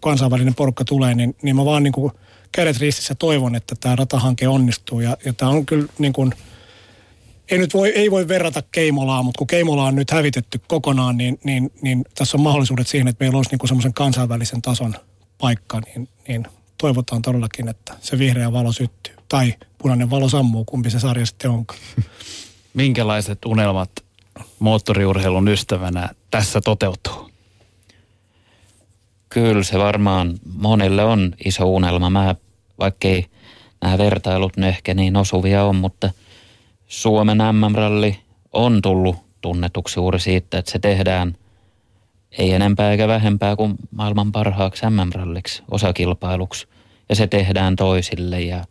Kansainvälinen 0.00 0.54
porukka 0.54 0.84
tulee, 0.84 1.14
niin, 1.14 1.36
niin 1.42 1.56
mä 1.56 1.64
vaan 1.64 1.82
niin 1.82 1.92
kuin 1.92 2.12
kädet 2.52 2.78
ristissä 2.78 3.14
toivon, 3.14 3.54
että 3.54 3.74
tämä 3.80 3.96
ratahanke 3.96 4.48
onnistuu. 4.48 5.00
Ja, 5.00 5.16
ja 5.24 5.32
tämä 5.32 5.50
on 5.50 5.66
kyllä 5.66 5.86
niin 5.98 6.12
kuin– 6.12 6.32
ei 7.52 7.58
nyt 7.58 7.74
voi, 7.74 7.88
ei 7.88 8.10
voi 8.10 8.28
verrata 8.28 8.62
Keimolaa, 8.72 9.22
mutta 9.22 9.38
kun 9.38 9.46
Keimola 9.46 9.84
on 9.84 9.94
nyt 9.94 10.10
hävitetty 10.10 10.60
kokonaan, 10.68 11.16
niin, 11.16 11.38
niin, 11.44 11.72
niin 11.82 12.04
tässä 12.14 12.36
on 12.36 12.42
mahdollisuudet 12.42 12.88
siihen, 12.88 13.08
että 13.08 13.24
meillä 13.24 13.36
olisi 13.36 13.50
niin 13.50 13.68
semmoisen 13.68 13.94
kansainvälisen 13.94 14.62
tason 14.62 14.94
paikka, 15.38 15.80
niin, 15.80 16.08
niin 16.28 16.46
toivotaan 16.78 17.22
todellakin, 17.22 17.68
että 17.68 17.94
se 18.00 18.18
vihreä 18.18 18.52
valo 18.52 18.72
syttyy. 18.72 19.14
Tai 19.28 19.54
punainen 19.78 20.10
valo 20.10 20.28
sammuu, 20.28 20.64
kumpi 20.64 20.90
se 20.90 21.00
sarja 21.00 21.26
sitten 21.26 21.50
onkaan. 21.50 21.80
Minkälaiset 22.74 23.44
unelmat 23.44 23.90
moottoriurheilun 24.58 25.48
ystävänä 25.48 26.08
tässä 26.30 26.60
toteutuu? 26.60 27.30
Kyllä 29.28 29.62
se 29.62 29.78
varmaan 29.78 30.38
monelle 30.58 31.04
on 31.04 31.34
iso 31.44 31.64
unelma. 31.64 32.10
Mä, 32.10 32.34
vaikkei 32.78 33.26
nämä 33.82 33.98
vertailut 33.98 34.56
ne 34.56 34.68
ehkä 34.68 34.94
niin 34.94 35.16
osuvia 35.16 35.64
on, 35.64 35.76
mutta– 35.76 36.10
Suomen 36.93 37.39
MM-ralli 37.39 38.19
on 38.52 38.82
tullut 38.82 39.16
tunnetuksi 39.40 40.01
juuri 40.01 40.20
siitä, 40.20 40.59
että 40.59 40.70
se 40.70 40.78
tehdään 40.78 41.36
ei 42.39 42.52
enempää 42.52 42.90
eikä 42.90 43.09
vähempää 43.09 43.56
kuin 43.56 43.74
maailman 43.90 44.32
parhaaksi 44.32 44.86
MM-ralliksi, 44.86 45.62
osakilpailuksi. 45.70 46.66
Ja 47.09 47.14
se 47.14 47.27
tehdään 47.27 47.77
toisille 47.77 48.40
ja 48.40 48.64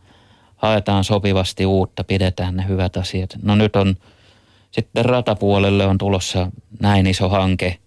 haetaan 0.56 1.04
sopivasti 1.04 1.66
uutta, 1.66 2.04
pidetään 2.04 2.56
ne 2.56 2.68
hyvät 2.68 2.96
asiat. 2.96 3.36
No 3.42 3.54
nyt 3.54 3.76
on 3.76 3.96
sitten 4.70 5.04
ratapuolelle 5.04 5.86
on 5.86 5.98
tulossa 5.98 6.50
näin 6.80 7.06
iso 7.06 7.28
hanke, 7.28 7.78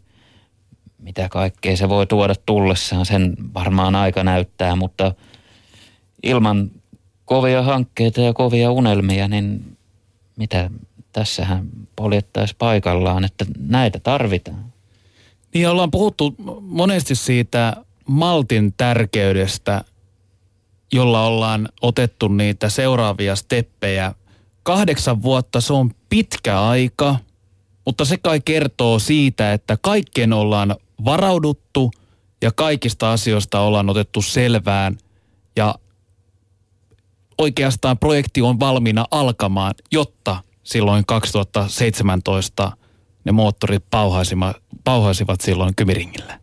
mitä 0.97 1.29
kaikkea 1.29 1.77
se 1.77 1.89
voi 1.89 2.07
tuoda 2.07 2.35
tullessaan, 2.45 3.05
sen 3.05 3.33
varmaan 3.53 3.95
aika 3.95 4.23
näyttää, 4.23 4.75
mutta 4.75 5.13
ilman 6.23 6.71
kovia 7.25 7.63
hankkeita 7.63 8.21
ja 8.21 8.33
kovia 8.33 8.71
unelmia, 8.71 9.27
niin 9.27 9.74
mitä 10.35 10.69
tässähän 11.11 11.67
poljettaisi 11.95 12.55
paikallaan, 12.57 13.23
että 13.23 13.45
näitä 13.57 13.99
tarvitaan. 13.99 14.73
Niin 15.53 15.69
ollaan 15.69 15.91
puhuttu 15.91 16.35
monesti 16.61 17.15
siitä 17.15 17.75
maltin 18.07 18.73
tärkeydestä, 18.77 19.83
jolla 20.93 21.25
ollaan 21.25 21.69
otettu 21.81 22.27
niitä 22.27 22.69
seuraavia 22.69 23.35
steppejä. 23.35 24.13
Kahdeksan 24.63 25.21
vuotta 25.21 25.61
se 25.61 25.73
on 25.73 25.91
pitkä 26.09 26.61
aika, 26.61 27.15
mutta 27.85 28.05
se 28.05 28.17
kai 28.17 28.41
kertoo 28.45 28.99
siitä, 28.99 29.53
että 29.53 29.77
kaikkeen 29.81 30.33
ollaan 30.33 30.75
varauduttu 31.05 31.91
ja 32.41 32.51
kaikista 32.51 33.11
asioista 33.11 33.59
ollaan 33.59 33.89
otettu 33.89 34.21
selvään 34.21 34.97
ja 35.55 35.75
oikeastaan 37.37 37.97
projekti 37.97 38.41
on 38.41 38.59
valmiina 38.59 39.05
alkamaan, 39.11 39.75
jotta 39.91 40.37
silloin 40.63 41.05
2017 41.05 42.71
ne 43.23 43.31
moottorit 43.31 43.83
pauhaisivat, 43.89 44.57
pauhaisivat 44.83 45.41
silloin 45.41 45.75
Kymiringillä? 45.75 46.39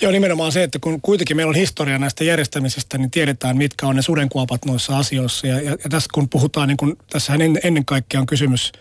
Joo, 0.00 0.12
nimenomaan 0.12 0.52
se, 0.52 0.62
että 0.62 0.78
kun 0.78 1.00
kuitenkin 1.00 1.36
meillä 1.36 1.50
on 1.50 1.56
historia 1.56 1.98
näistä 1.98 2.24
järjestämisistä, 2.24 2.98
niin 2.98 3.10
tiedetään, 3.10 3.56
mitkä 3.56 3.86
on 3.86 3.96
ne 3.96 4.02
sudenkuopat 4.02 4.64
noissa 4.64 4.98
asioissa. 4.98 5.46
Ja, 5.46 5.60
ja, 5.60 5.70
ja 5.70 5.90
tässä 5.90 6.08
kun 6.14 6.28
puhutaan, 6.28 6.68
niin 6.68 6.76
kun, 6.76 6.96
tässähän 7.10 7.42
ennen, 7.42 7.60
ennen 7.64 7.84
kaikkea 7.84 8.20
on 8.20 8.26
kysymys– 8.26 8.72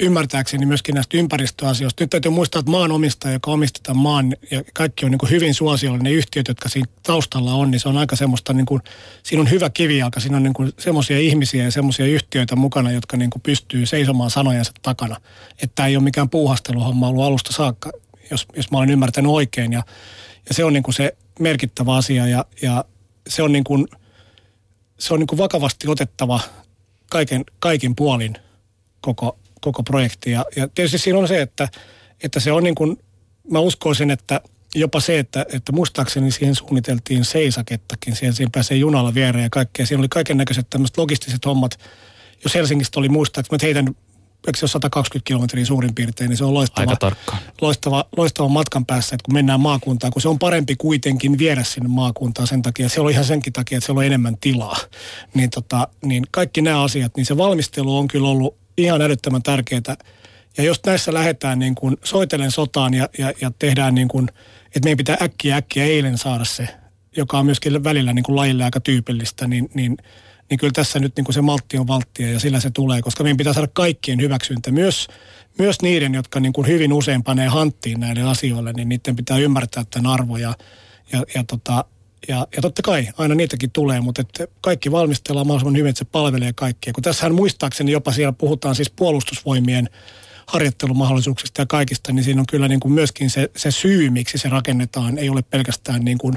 ymmärtääkseni 0.00 0.66
myöskin 0.66 0.94
näistä 0.94 1.16
ympäristöasioista. 1.16 2.02
Nyt 2.02 2.10
täytyy 2.10 2.30
muistaa, 2.30 2.60
että 2.60 2.70
maanomistaja, 2.70 3.32
joka 3.32 3.50
omistetaan 3.50 3.96
maan 3.96 4.36
ja 4.50 4.62
kaikki 4.74 5.04
on 5.04 5.10
niin 5.10 5.18
kuin 5.18 5.30
hyvin 5.30 5.54
suosiollinen, 5.54 6.04
ne 6.04 6.10
yhtiöt, 6.10 6.48
jotka 6.48 6.68
siinä 6.68 6.88
taustalla 7.02 7.54
on, 7.54 7.70
niin 7.70 7.80
se 7.80 7.88
on 7.88 7.96
aika 7.96 8.16
semmoista, 8.16 8.52
niin 8.52 8.66
kuin, 8.66 8.82
siinä 9.22 9.40
on 9.40 9.50
hyvä 9.50 9.70
kivijalka, 9.70 10.20
siinä 10.20 10.36
on 10.36 10.42
niin 10.42 10.54
kuin 10.54 10.72
semmoisia 10.78 11.18
ihmisiä 11.18 11.64
ja 11.64 11.70
semmoisia 11.70 12.06
yhtiöitä 12.06 12.56
mukana, 12.56 12.92
jotka 12.92 13.16
niin 13.16 13.30
kuin 13.30 13.42
pystyy 13.42 13.86
seisomaan 13.86 14.30
sanojensa 14.30 14.72
takana. 14.82 15.16
Että 15.50 15.74
tämä 15.74 15.86
ei 15.86 15.96
ole 15.96 16.04
mikään 16.04 16.30
puuhasteluhomma 16.30 17.08
ollut 17.08 17.24
alusta 17.24 17.52
saakka, 17.52 17.92
jos, 18.30 18.46
jos 18.56 18.70
mä 18.70 18.78
olen 18.78 18.90
ymmärtänyt 18.90 19.32
oikein. 19.32 19.72
Ja, 19.72 19.82
ja 20.48 20.54
se 20.54 20.64
on 20.64 20.72
niin 20.72 20.82
kuin 20.82 20.94
se 20.94 21.16
merkittävä 21.40 21.94
asia 21.94 22.26
ja, 22.26 22.44
ja 22.62 22.84
se 23.28 23.42
on 23.42 23.52
niin 23.52 23.64
kuin, 23.64 23.86
se 24.98 25.14
on 25.14 25.20
niin 25.20 25.26
kuin 25.26 25.38
vakavasti 25.38 25.88
otettava 25.88 26.40
kaiken, 27.10 27.44
kaikin 27.58 27.96
puolin 27.96 28.36
koko 29.00 29.38
koko 29.64 29.82
projekti. 29.82 30.30
Ja, 30.30 30.44
ja 30.56 30.68
tietysti 30.68 30.98
siinä 30.98 31.18
on 31.18 31.28
se, 31.28 31.42
että, 31.42 31.68
että 32.22 32.40
se 32.40 32.52
on 32.52 32.62
niin 32.62 32.74
kuin, 32.74 32.96
mä 33.50 33.58
uskoisin, 33.58 34.10
että 34.10 34.40
jopa 34.74 35.00
se, 35.00 35.18
että, 35.18 35.46
että 35.52 35.72
muistaakseni 35.72 36.30
siihen 36.30 36.54
suunniteltiin 36.54 37.24
seisakettakin, 37.24 38.16
siihen, 38.16 38.34
siihen 38.34 38.52
pääsee 38.52 38.76
junalla 38.76 39.14
viereen 39.14 39.42
ja 39.42 39.50
kaikkea. 39.50 39.86
Siinä 39.86 40.00
oli 40.00 40.08
kaiken 40.08 40.36
näköiset 40.36 40.70
tämmöiset 40.70 40.98
logistiset 40.98 41.44
hommat. 41.44 41.78
Jos 42.44 42.54
Helsingistä 42.54 43.00
oli 43.00 43.08
muistaakseni, 43.08 43.58
mä 43.62 43.66
heitän 43.66 43.94
eikö 44.46 44.58
se 44.58 44.64
ole 44.64 44.70
120 44.70 45.26
kilometriä 45.26 45.64
suurin 45.64 45.94
piirtein, 45.94 46.28
niin 46.28 46.36
se 46.36 46.44
on 46.44 46.54
loistava, 46.54 46.80
Aika 46.90 46.96
tarkkaan. 46.96 47.38
loistava, 47.60 48.04
loistava 48.16 48.48
matkan 48.48 48.86
päässä, 48.86 49.14
että 49.14 49.24
kun 49.24 49.34
mennään 49.34 49.60
maakuntaan, 49.60 50.12
kun 50.12 50.22
se 50.22 50.28
on 50.28 50.38
parempi 50.38 50.76
kuitenkin 50.76 51.38
viedä 51.38 51.64
sinne 51.64 51.88
maakuntaan 51.88 52.48
sen 52.48 52.62
takia, 52.62 52.86
että 52.86 52.94
se 52.94 53.00
on 53.00 53.10
ihan 53.10 53.24
senkin 53.24 53.52
takia, 53.52 53.78
että 53.78 53.86
siellä 53.86 53.98
on 53.98 54.04
enemmän 54.04 54.36
tilaa. 54.40 54.76
Niin, 55.34 55.50
tota, 55.50 55.88
niin 56.04 56.24
kaikki 56.30 56.62
nämä 56.62 56.82
asiat, 56.82 57.16
niin 57.16 57.26
se 57.26 57.36
valmistelu 57.36 57.96
on 57.96 58.08
kyllä 58.08 58.28
ollut 58.28 58.56
ihan 58.78 59.02
älyttömän 59.02 59.42
tärkeää. 59.42 59.96
Ja 60.56 60.64
jos 60.64 60.80
näissä 60.86 61.14
lähdetään 61.14 61.58
niin 61.58 61.74
kuin 61.74 61.96
soitellen 62.04 62.50
sotaan 62.50 62.94
ja, 62.94 63.08
ja, 63.18 63.32
ja 63.40 63.50
tehdään 63.58 63.94
niin 63.94 64.08
kuin, 64.08 64.28
että 64.66 64.80
meidän 64.84 64.96
pitää 64.96 65.16
äkkiä 65.22 65.56
äkkiä 65.56 65.84
eilen 65.84 66.18
saada 66.18 66.44
se, 66.44 66.68
joka 67.16 67.38
on 67.38 67.46
myöskin 67.46 67.84
välillä 67.84 68.12
niin 68.12 68.22
kuin 68.22 68.36
lajille 68.36 68.64
aika 68.64 68.80
tyypillistä, 68.80 69.46
niin, 69.46 69.70
niin, 69.74 69.96
niin 70.50 70.58
kyllä 70.58 70.72
tässä 70.72 70.98
nyt 70.98 71.16
niin 71.16 71.24
kuin 71.24 71.34
se 71.34 71.40
maltti 71.40 71.78
on 71.78 71.86
valttia 71.86 72.32
ja 72.32 72.40
sillä 72.40 72.60
se 72.60 72.70
tulee, 72.70 73.02
koska 73.02 73.22
meidän 73.22 73.36
pitää 73.36 73.52
saada 73.52 73.68
kaikkien 73.72 74.20
hyväksyntä. 74.20 74.70
Myös, 74.70 75.08
myös 75.58 75.82
niiden, 75.82 76.14
jotka 76.14 76.40
niin 76.40 76.52
kuin 76.52 76.66
hyvin 76.66 76.92
usein 76.92 77.22
panee 77.22 77.48
hanttiin 77.48 78.00
näille 78.00 78.22
asioille, 78.22 78.72
niin 78.72 78.88
niiden 78.88 79.16
pitää 79.16 79.38
ymmärtää 79.38 79.84
tämän 79.90 80.12
arvo 80.12 80.36
ja, 80.36 80.54
ja, 81.12 81.24
ja 81.34 81.44
tota, 81.44 81.84
ja, 82.28 82.46
ja 82.56 82.62
totta 82.62 82.82
kai 82.82 83.08
aina 83.18 83.34
niitäkin 83.34 83.70
tulee, 83.70 84.00
mutta 84.00 84.20
että 84.20 84.46
kaikki 84.60 84.90
valmistellaan 84.90 85.46
mahdollisimman 85.46 85.78
hyvin, 85.78 85.90
että 85.90 85.98
se 85.98 86.04
palvelee 86.04 86.52
kaikkia. 86.52 86.92
Kun 86.92 87.02
tässähän 87.02 87.34
muistaakseni 87.34 87.92
jopa 87.92 88.12
siellä 88.12 88.32
puhutaan 88.32 88.74
siis 88.74 88.90
puolustusvoimien 88.90 89.88
harjoittelumahdollisuuksista 90.46 91.62
ja 91.62 91.66
kaikista, 91.66 92.12
niin 92.12 92.24
siinä 92.24 92.40
on 92.40 92.46
kyllä 92.46 92.68
niin 92.68 92.80
kuin 92.80 92.92
myöskin 92.92 93.30
se, 93.30 93.50
se 93.56 93.70
syy, 93.70 94.10
miksi 94.10 94.38
se 94.38 94.48
rakennetaan, 94.48 95.18
ei 95.18 95.28
ole 95.28 95.42
pelkästään 95.42 96.04
niin 96.04 96.18
kuin, 96.18 96.34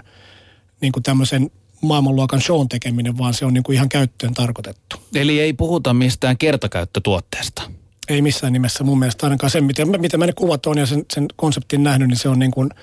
niin 0.81 0.91
kuin 0.91 1.03
tämmöisen 1.03 1.51
maailmanluokan 1.81 2.41
shown 2.41 2.69
tekeminen, 2.69 3.17
vaan 3.17 3.33
se 3.33 3.45
on 3.45 3.53
niin 3.53 3.63
kuin 3.63 3.73
ihan 3.73 3.89
käyttöön 3.89 4.33
tarkoitettu. 4.33 4.95
Eli 5.15 5.39
ei 5.39 5.53
puhuta 5.53 5.93
mistään 5.93 6.37
kertakäyttötuotteesta? 6.37 7.71
Ei 8.09 8.21
missään 8.21 8.53
nimessä 8.53 8.83
mun 8.83 8.99
mielestä 8.99 9.25
ainakaan 9.25 9.49
sen, 9.51 9.63
mitä, 9.63 9.85
mitä 9.85 10.17
mä 10.17 10.25
ne 10.25 10.33
kuvat 10.33 10.65
on 10.65 10.77
ja 10.77 10.85
sen, 10.85 11.05
sen 11.13 11.25
konseptin 11.35 11.83
nähnyt, 11.83 12.07
niin 12.07 12.17
se 12.17 12.29
on 12.29 12.39
niin 12.39 12.51
kuin– 12.51 12.69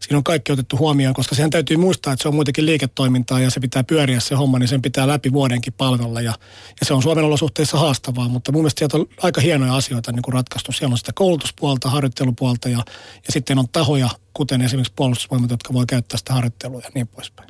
siinä 0.00 0.18
on 0.18 0.24
kaikki 0.24 0.52
otettu 0.52 0.78
huomioon, 0.78 1.14
koska 1.14 1.34
sehän 1.34 1.50
täytyy 1.50 1.76
muistaa, 1.76 2.12
että 2.12 2.22
se 2.22 2.28
on 2.28 2.34
muutenkin 2.34 2.66
liiketoimintaa 2.66 3.40
ja 3.40 3.50
se 3.50 3.60
pitää 3.60 3.84
pyöriä 3.84 4.20
se 4.20 4.34
homma, 4.34 4.58
niin 4.58 4.68
sen 4.68 4.82
pitää 4.82 5.06
läpi 5.06 5.32
vuodenkin 5.32 5.72
palvella 5.72 6.20
ja, 6.20 6.34
ja 6.80 6.86
se 6.86 6.94
on 6.94 7.02
Suomen 7.02 7.24
olosuhteissa 7.24 7.78
haastavaa, 7.78 8.28
mutta 8.28 8.52
mun 8.52 8.62
mielestä 8.62 8.78
sieltä 8.78 8.96
on 8.96 9.06
aika 9.22 9.40
hienoja 9.40 9.76
asioita 9.76 10.12
niin 10.12 10.22
kuin 10.22 10.34
ratkaistu. 10.34 10.72
Siellä 10.72 10.92
on 10.92 10.98
sitä 10.98 11.12
koulutuspuolta, 11.14 11.90
harjoittelupuolta 11.90 12.68
ja, 12.68 12.78
ja 13.26 13.32
sitten 13.32 13.58
on 13.58 13.68
tahoja, 13.72 14.08
kuten 14.32 14.62
esimerkiksi 14.62 14.92
puolustusvoimat, 14.96 15.50
jotka 15.50 15.72
voi 15.72 15.86
käyttää 15.86 16.18
sitä 16.18 16.32
harjoittelua 16.32 16.80
ja 16.84 16.90
niin 16.94 17.08
poispäin. 17.08 17.48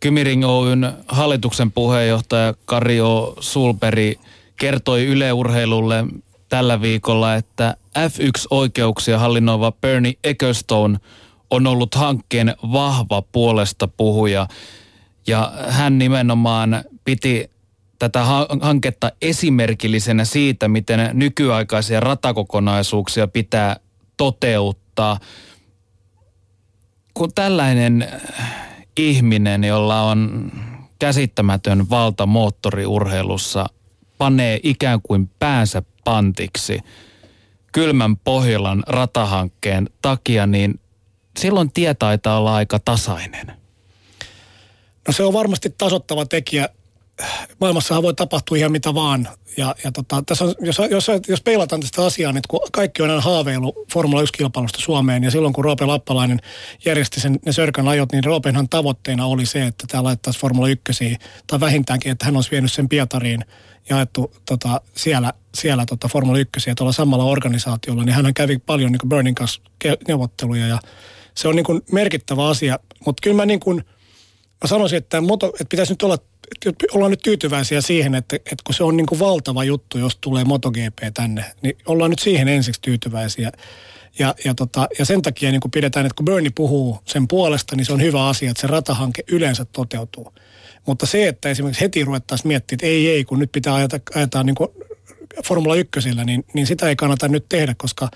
Kymiring 0.00 0.44
Oyn 0.44 0.92
hallituksen 1.08 1.72
puheenjohtaja 1.72 2.54
Kario 2.64 3.34
Sulperi 3.40 4.18
kertoi 4.56 5.06
Yle 5.06 5.32
Urheilulle 5.32 6.04
tällä 6.48 6.80
viikolla, 6.80 7.34
että 7.34 7.76
F1-oikeuksia 7.98 9.18
hallinnoiva 9.18 9.72
Bernie 9.72 10.14
Ecclestone 10.24 10.98
on 11.50 11.66
ollut 11.66 11.94
hankkeen 11.94 12.54
vahva 12.72 13.22
puolesta 13.22 13.88
puhuja. 13.88 14.48
Ja 15.26 15.52
hän 15.68 15.98
nimenomaan 15.98 16.84
piti 17.04 17.50
tätä 17.98 18.24
hanketta 18.60 19.12
esimerkillisenä 19.22 20.24
siitä, 20.24 20.68
miten 20.68 21.10
nykyaikaisia 21.12 22.00
ratakokonaisuuksia 22.00 23.28
pitää 23.28 23.76
toteuttaa. 24.16 25.18
Kun 27.14 27.32
tällainen 27.34 28.08
ihminen, 28.96 29.64
jolla 29.64 30.02
on 30.02 30.52
käsittämätön 30.98 31.90
valta 31.90 32.26
moottoriurheilussa, 32.26 33.66
panee 34.18 34.60
ikään 34.62 35.00
kuin 35.02 35.30
päänsä 35.38 35.82
pantiksi 36.04 36.80
kylmän 37.74 38.16
Pohjolan 38.16 38.84
ratahankkeen 38.86 39.90
takia, 40.02 40.46
niin 40.46 40.80
silloin 41.38 41.72
tie 41.72 41.94
taitaa 41.94 42.38
olla 42.38 42.54
aika 42.54 42.78
tasainen. 42.78 43.46
No 45.06 45.12
se 45.12 45.22
on 45.22 45.32
varmasti 45.32 45.74
tasottava 45.78 46.26
tekijä. 46.26 46.68
Maailmassahan 47.60 48.02
voi 48.02 48.14
tapahtua 48.14 48.56
ihan 48.56 48.72
mitä 48.72 48.94
vaan. 48.94 49.28
Ja, 49.56 49.74
ja 49.84 49.92
tota, 49.92 50.22
tässä 50.26 50.44
on, 50.44 50.54
jos, 50.60 50.80
jos, 50.90 51.06
jos 51.28 51.42
peilataan 51.42 51.80
tästä 51.80 52.04
asiaa, 52.04 52.32
niin 52.32 52.42
kun 52.48 52.60
kaikki 52.72 53.02
on 53.02 53.10
aina 53.10 53.22
haaveilu 53.22 53.86
Formula 53.92 54.22
1-kilpailusta 54.22 54.78
Suomeen, 54.78 55.24
ja 55.24 55.30
silloin 55.30 55.52
kun 55.52 55.64
Roope 55.64 55.84
Lappalainen 55.84 56.40
järjesti 56.84 57.20
sen, 57.20 57.38
ne 57.46 57.52
Sörkän 57.52 57.88
ajot, 57.88 58.12
niin 58.12 58.24
Roopenhan 58.24 58.68
tavoitteena 58.68 59.26
oli 59.26 59.46
se, 59.46 59.66
että 59.66 59.84
tämä 59.88 60.02
laittaisi 60.02 60.40
Formula 60.40 60.68
1, 60.68 61.16
tai 61.46 61.60
vähintäänkin, 61.60 62.12
että 62.12 62.24
hän 62.24 62.36
olisi 62.36 62.50
vienyt 62.50 62.72
sen 62.72 62.88
Pietariin 62.88 63.44
jaettu 63.90 64.34
tota, 64.48 64.80
siellä, 64.96 65.32
siellä 65.54 65.86
tota 65.86 66.08
Formula 66.08 66.38
1 66.38 66.74
tuolla 66.76 66.92
samalla 66.92 67.24
organisaatiolla, 67.24 68.04
niin 68.04 68.14
hän 68.14 68.34
kävi 68.34 68.58
paljon 68.58 68.92
niin 68.92 69.08
Burning 69.08 69.36
kanssa 69.36 69.60
neuvotteluja 70.08 70.66
ja 70.66 70.78
se 71.34 71.48
on 71.48 71.56
niin 71.56 71.82
merkittävä 71.92 72.48
asia. 72.48 72.78
Mutta 73.06 73.20
kyllä 73.22 73.36
mä, 73.36 73.46
niin 73.46 73.60
kuin, 73.60 73.84
mä 74.64 74.68
sanoisin, 74.68 74.98
että, 74.98 75.20
moto, 75.20 75.46
että 75.46 75.64
pitäisi 75.70 75.92
nyt 75.92 76.02
olla, 76.02 76.18
ollaan 76.92 77.10
nyt 77.10 77.22
tyytyväisiä 77.22 77.80
siihen, 77.80 78.14
että, 78.14 78.36
että 78.36 78.62
kun 78.64 78.74
se 78.74 78.84
on 78.84 78.96
niin 78.96 79.06
kuin 79.06 79.18
valtava 79.18 79.64
juttu, 79.64 79.98
jos 79.98 80.16
tulee 80.16 80.44
MotoGP 80.44 80.98
tänne, 81.14 81.44
niin 81.62 81.76
ollaan 81.86 82.10
nyt 82.10 82.18
siihen 82.18 82.48
ensiksi 82.48 82.80
tyytyväisiä. 82.80 83.52
Ja, 84.18 84.34
ja, 84.44 84.54
tota, 84.54 84.88
ja 84.98 85.04
sen 85.04 85.22
takia 85.22 85.50
niin 85.50 85.60
kun 85.60 85.70
pidetään, 85.70 86.06
että 86.06 86.16
kun 86.16 86.24
Bernie 86.24 86.50
puhuu 86.54 86.98
sen 87.04 87.28
puolesta, 87.28 87.76
niin 87.76 87.86
se 87.86 87.92
on 87.92 88.02
hyvä 88.02 88.28
asia, 88.28 88.50
että 88.50 88.60
se 88.60 88.66
ratahanke 88.66 89.22
yleensä 89.28 89.64
toteutuu. 89.64 90.32
Mutta 90.86 91.06
se, 91.06 91.28
että 91.28 91.48
esimerkiksi 91.48 91.80
heti 91.80 92.04
ruvettaisiin 92.04 92.48
miettimään, 92.48 92.76
että 92.76 92.86
ei, 92.86 93.10
ei, 93.10 93.24
kun 93.24 93.38
nyt 93.38 93.52
pitää 93.52 93.74
ajata, 93.74 94.00
ajata 94.14 94.42
niin 94.42 94.54
kuin 94.54 94.68
Formula 95.44 95.74
1, 95.74 95.90
niin, 96.24 96.44
niin 96.52 96.66
sitä 96.66 96.88
ei 96.88 96.96
kannata 96.96 97.28
nyt 97.28 97.46
tehdä, 97.48 97.74
koska 97.78 98.10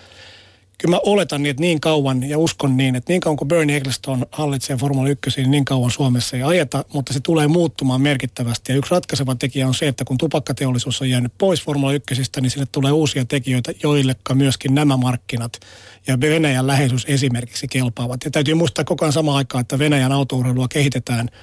kyllä 0.79 0.97
mä 0.97 1.01
oletan 1.05 1.43
niin, 1.43 1.51
että 1.51 1.61
niin 1.61 1.81
kauan 1.81 2.29
ja 2.29 2.39
uskon 2.39 2.77
niin, 2.77 2.97
että 2.97 3.13
niin 3.13 3.21
kauan 3.21 3.37
kuin 3.37 3.49
Bernie 3.49 3.77
Ecclestone 3.77 4.27
hallitsee 4.33 4.77
Formula 4.77 5.09
1, 5.09 5.31
niin, 5.37 5.51
niin 5.51 5.65
kauan 5.65 5.91
Suomessa 5.91 6.37
ei 6.37 6.43
ajeta, 6.43 6.85
mutta 6.93 7.13
se 7.13 7.21
tulee 7.21 7.49
muuttumaan 7.49 8.01
merkittävästi. 8.01 8.73
Ja 8.73 8.79
yksi 8.79 8.91
ratkaiseva 8.91 9.35
tekijä 9.35 9.69
on 9.69 9.75
se, 9.75 9.89
että 9.89 10.05
kun 10.05 10.19
tupakkateollisuus 10.19 11.03
on 11.03 11.11
jäänyt 11.11 11.33
pois 11.39 11.63
Formula 11.63 11.93
1, 11.93 12.15
niin 12.41 12.51
sinne 12.51 12.67
tulee 12.73 12.93
uusia 12.93 13.25
tekijöitä, 13.25 13.73
joille 13.83 14.17
myöskin 14.35 14.75
nämä 14.75 14.97
markkinat 14.97 15.53
ja 16.07 16.21
Venäjän 16.21 16.67
läheisyys 16.67 17.05
esimerkiksi 17.09 17.69
kelpaavat. 17.69 18.25
Ja 18.25 18.31
täytyy 18.31 18.55
muistaa 18.55 18.85
koko 18.85 19.05
ajan 19.05 19.13
samaan 19.13 19.37
aikaan, 19.37 19.61
että 19.61 19.79
Venäjän 19.79 20.13
autourheilua 20.13 20.69
kehitetään– 20.69 21.29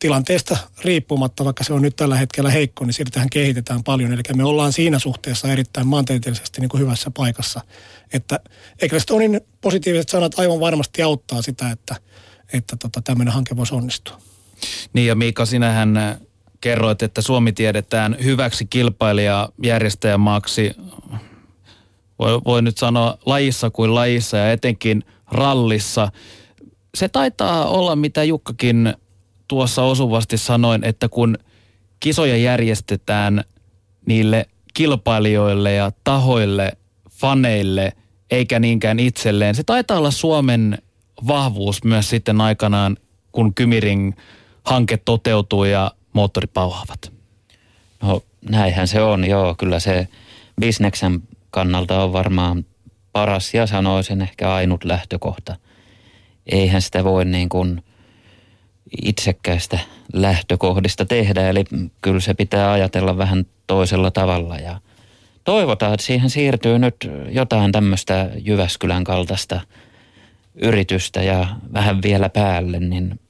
tilanteesta 0.00 0.56
riippumatta, 0.84 1.44
vaikka 1.44 1.64
se 1.64 1.72
on 1.72 1.82
nyt 1.82 1.96
tällä 1.96 2.16
hetkellä 2.16 2.50
heikko, 2.50 2.84
niin 2.84 2.94
sitähän 2.94 3.30
kehitetään 3.30 3.84
paljon. 3.84 4.12
Eli 4.12 4.22
me 4.36 4.44
ollaan 4.44 4.72
siinä 4.72 4.98
suhteessa 4.98 5.48
erittäin 5.48 5.86
maantieteellisesti 5.86 6.60
niin 6.60 6.68
kuin 6.68 6.80
hyvässä 6.80 7.10
paikassa. 7.16 7.60
Että 8.12 8.40
Ecclestonin 8.82 9.40
positiiviset 9.60 10.08
sanat 10.08 10.38
aivan 10.38 10.60
varmasti 10.60 11.02
auttaa 11.02 11.42
sitä, 11.42 11.70
että, 11.70 11.96
että 12.52 12.76
tota, 12.76 13.02
tämmöinen 13.02 13.34
hanke 13.34 13.56
voisi 13.56 13.74
onnistua. 13.74 14.18
Niin 14.92 15.06
ja 15.06 15.14
Miika, 15.14 15.46
sinähän 15.46 16.20
kerroit, 16.60 17.02
että 17.02 17.22
Suomi 17.22 17.52
tiedetään 17.52 18.16
hyväksi 18.24 18.66
kilpailija 18.66 19.48
järjestäjämaaksi, 19.62 20.70
voi, 22.18 22.40
voi 22.44 22.62
nyt 22.62 22.78
sanoa 22.78 23.18
lajissa 23.26 23.70
kuin 23.70 23.94
lajissa 23.94 24.36
ja 24.36 24.52
etenkin 24.52 25.04
rallissa. 25.30 26.12
Se 26.94 27.08
taitaa 27.08 27.64
olla, 27.64 27.96
mitä 27.96 28.24
Jukkakin 28.24 28.94
tuossa 29.50 29.82
osuvasti 29.82 30.38
sanoin, 30.38 30.84
että 30.84 31.08
kun 31.08 31.38
kisoja 32.00 32.36
järjestetään 32.36 33.44
niille 34.06 34.46
kilpailijoille 34.74 35.72
ja 35.72 35.92
tahoille, 36.04 36.72
faneille, 37.10 37.92
eikä 38.30 38.58
niinkään 38.58 39.00
itselleen. 39.00 39.54
Se 39.54 39.62
taitaa 39.64 39.98
olla 39.98 40.10
Suomen 40.10 40.78
vahvuus 41.26 41.84
myös 41.84 42.10
sitten 42.10 42.40
aikanaan, 42.40 42.96
kun 43.32 43.54
Kymiring 43.54 44.12
hanke 44.64 44.96
toteutuu 44.96 45.64
ja 45.64 45.90
moottorit 46.12 46.52
pauhaavat. 46.52 47.12
No 48.02 48.22
näinhän 48.50 48.88
se 48.88 49.02
on, 49.02 49.24
joo. 49.24 49.54
Kyllä 49.58 49.80
se 49.80 50.08
bisneksen 50.60 51.22
kannalta 51.50 52.02
on 52.02 52.12
varmaan 52.12 52.66
paras 53.12 53.54
ja 53.54 53.66
sanoisin 53.66 54.22
ehkä 54.22 54.54
ainut 54.54 54.84
lähtökohta. 54.84 55.56
Eihän 56.46 56.82
sitä 56.82 57.04
voi 57.04 57.24
niin 57.24 57.48
kuin 57.48 57.82
itsekkäistä 59.02 59.78
lähtökohdista 60.12 61.04
tehdä, 61.04 61.48
eli 61.48 61.64
kyllä 62.02 62.20
se 62.20 62.34
pitää 62.34 62.72
ajatella 62.72 63.18
vähän 63.18 63.46
toisella 63.66 64.10
tavalla 64.10 64.56
ja 64.56 64.80
toivotaan, 65.44 65.94
että 65.94 66.06
siihen 66.06 66.30
siirtyy 66.30 66.78
nyt 66.78 67.10
jotain 67.30 67.72
tämmöistä 67.72 68.30
Jyväskylän 68.38 69.04
kaltaista 69.04 69.60
yritystä 70.54 71.22
ja 71.22 71.46
vähän 71.72 72.02
vielä 72.02 72.28
päälle, 72.28 72.80
niin 72.80 73.20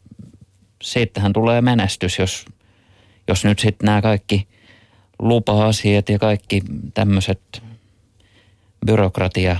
siitähän 0.83 1.33
tulee 1.33 1.61
menestys, 1.61 2.19
jos, 2.19 2.45
jos 3.29 3.45
nyt 3.45 3.59
sitten 3.59 3.87
nämä 3.87 4.03
kaikki 4.03 4.49
lupa-asiat 5.19 6.09
ja 6.09 6.19
kaikki 6.19 6.63
tämmöiset 6.95 7.63
byrokratia 8.87 9.57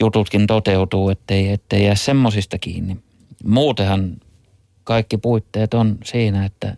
jututkin 0.00 0.46
toteutuu, 0.46 1.10
ettei, 1.10 1.52
ettei 1.52 1.84
jää 1.84 1.94
semmosista 1.94 2.58
kiinni. 2.58 2.96
Muutenhan 3.44 4.16
kaikki 4.86 5.18
puitteet 5.18 5.74
on 5.74 5.98
siinä, 6.04 6.44
että 6.44 6.76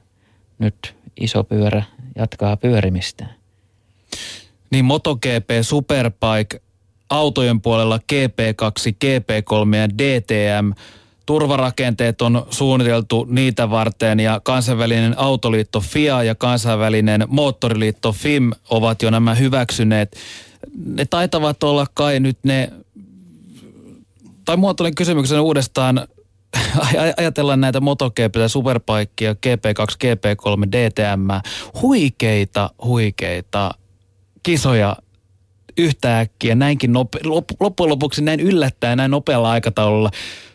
nyt 0.58 0.94
iso 1.20 1.44
pyörä 1.44 1.82
jatkaa 2.16 2.56
pyörimistään. 2.56 3.34
Niin 4.70 4.84
MotoGP, 4.84 5.50
Superbike, 5.62 6.60
autojen 7.10 7.60
puolella 7.60 7.98
GP2, 7.98 8.92
GP3 9.04 9.76
ja 9.76 9.88
DTM. 9.88 10.72
Turvarakenteet 11.26 12.22
on 12.22 12.46
suunniteltu 12.50 13.26
niitä 13.30 13.70
varten 13.70 14.20
ja 14.20 14.40
kansainvälinen 14.44 15.18
autoliitto 15.18 15.80
FIA 15.80 16.22
ja 16.22 16.34
kansainvälinen 16.34 17.24
moottoriliitto 17.26 18.12
FIM 18.12 18.52
ovat 18.70 19.02
jo 19.02 19.10
nämä 19.10 19.34
hyväksyneet. 19.34 20.16
Ne 20.84 21.04
taitavat 21.04 21.62
olla 21.62 21.86
kai 21.94 22.20
nyt 22.20 22.38
ne, 22.42 22.72
tai 24.44 24.56
muotoilen 24.56 24.94
kysymyksen 24.94 25.40
uudestaan, 25.40 26.08
ajatellaan 27.16 27.60
näitä 27.60 27.80
MotoGP, 27.80 28.34
Superbikea, 28.46 29.32
GP2, 29.32 29.94
GP3, 30.04 30.68
DTM, 30.72 31.48
huikeita, 31.82 32.70
huikeita 32.84 33.70
kisoja 34.42 34.96
yhtäkkiä 35.78 36.54
näinkin 36.54 36.92
nope, 36.92 37.18
loppujen 37.60 37.90
lopuksi 37.90 38.22
näin 38.22 38.40
yllättäen, 38.40 38.96
näin 38.96 39.10
nopealla 39.10 39.50
aikataululla 39.50 40.10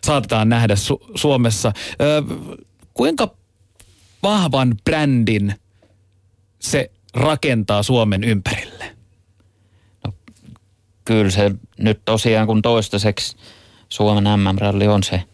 saatetaan 0.06 0.49
nähdä 0.49 0.76
Su- 0.76 1.11
Suomessa. 1.15 1.72
Ö, 2.02 2.24
kuinka 2.94 3.36
vahvan 4.24 4.76
brändin 4.84 5.56
se 6.60 6.91
rakentaa 7.14 7.84
Suomen 7.84 8.24
ympärille? 8.24 8.95
No, 10.06 10.14
kyllä 11.06 11.32
se 11.32 11.52
nyt 11.78 12.02
tosiaan 12.06 12.48
kun 12.48 12.61
toistaiseksi 12.61 13.38
Suomen 13.90 14.40
MM-ralli 14.40 14.88
on 14.88 15.03
se– 15.03 15.24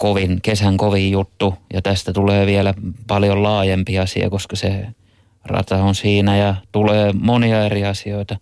kovin, 0.00 0.40
kesän 0.42 0.76
kovin 0.76 1.10
juttu 1.10 1.54
ja 1.74 1.82
tästä 1.82 2.12
tulee 2.12 2.46
vielä 2.46 2.74
paljon 3.06 3.42
laajempi 3.42 3.98
asia, 3.98 4.30
koska 4.30 4.56
se 4.56 4.86
rata 5.44 5.76
on 5.76 5.94
siinä 5.94 6.36
ja 6.36 6.54
tulee 6.72 7.12
monia 7.12 7.64
eri 7.64 7.84
asioita. 7.84 8.36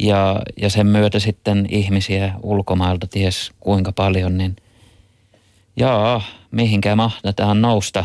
Ja, 0.00 0.40
ja 0.56 0.70
sen 0.70 0.86
myötä 0.86 1.18
sitten 1.18 1.66
ihmisiä 1.70 2.34
ulkomailta 2.42 3.06
ties 3.06 3.52
kuinka 3.60 3.92
paljon, 3.92 4.38
niin 4.38 4.56
jaa, 5.76 6.22
mihinkään 6.50 6.96
mahdetaan 6.96 7.62
nousta. 7.62 8.04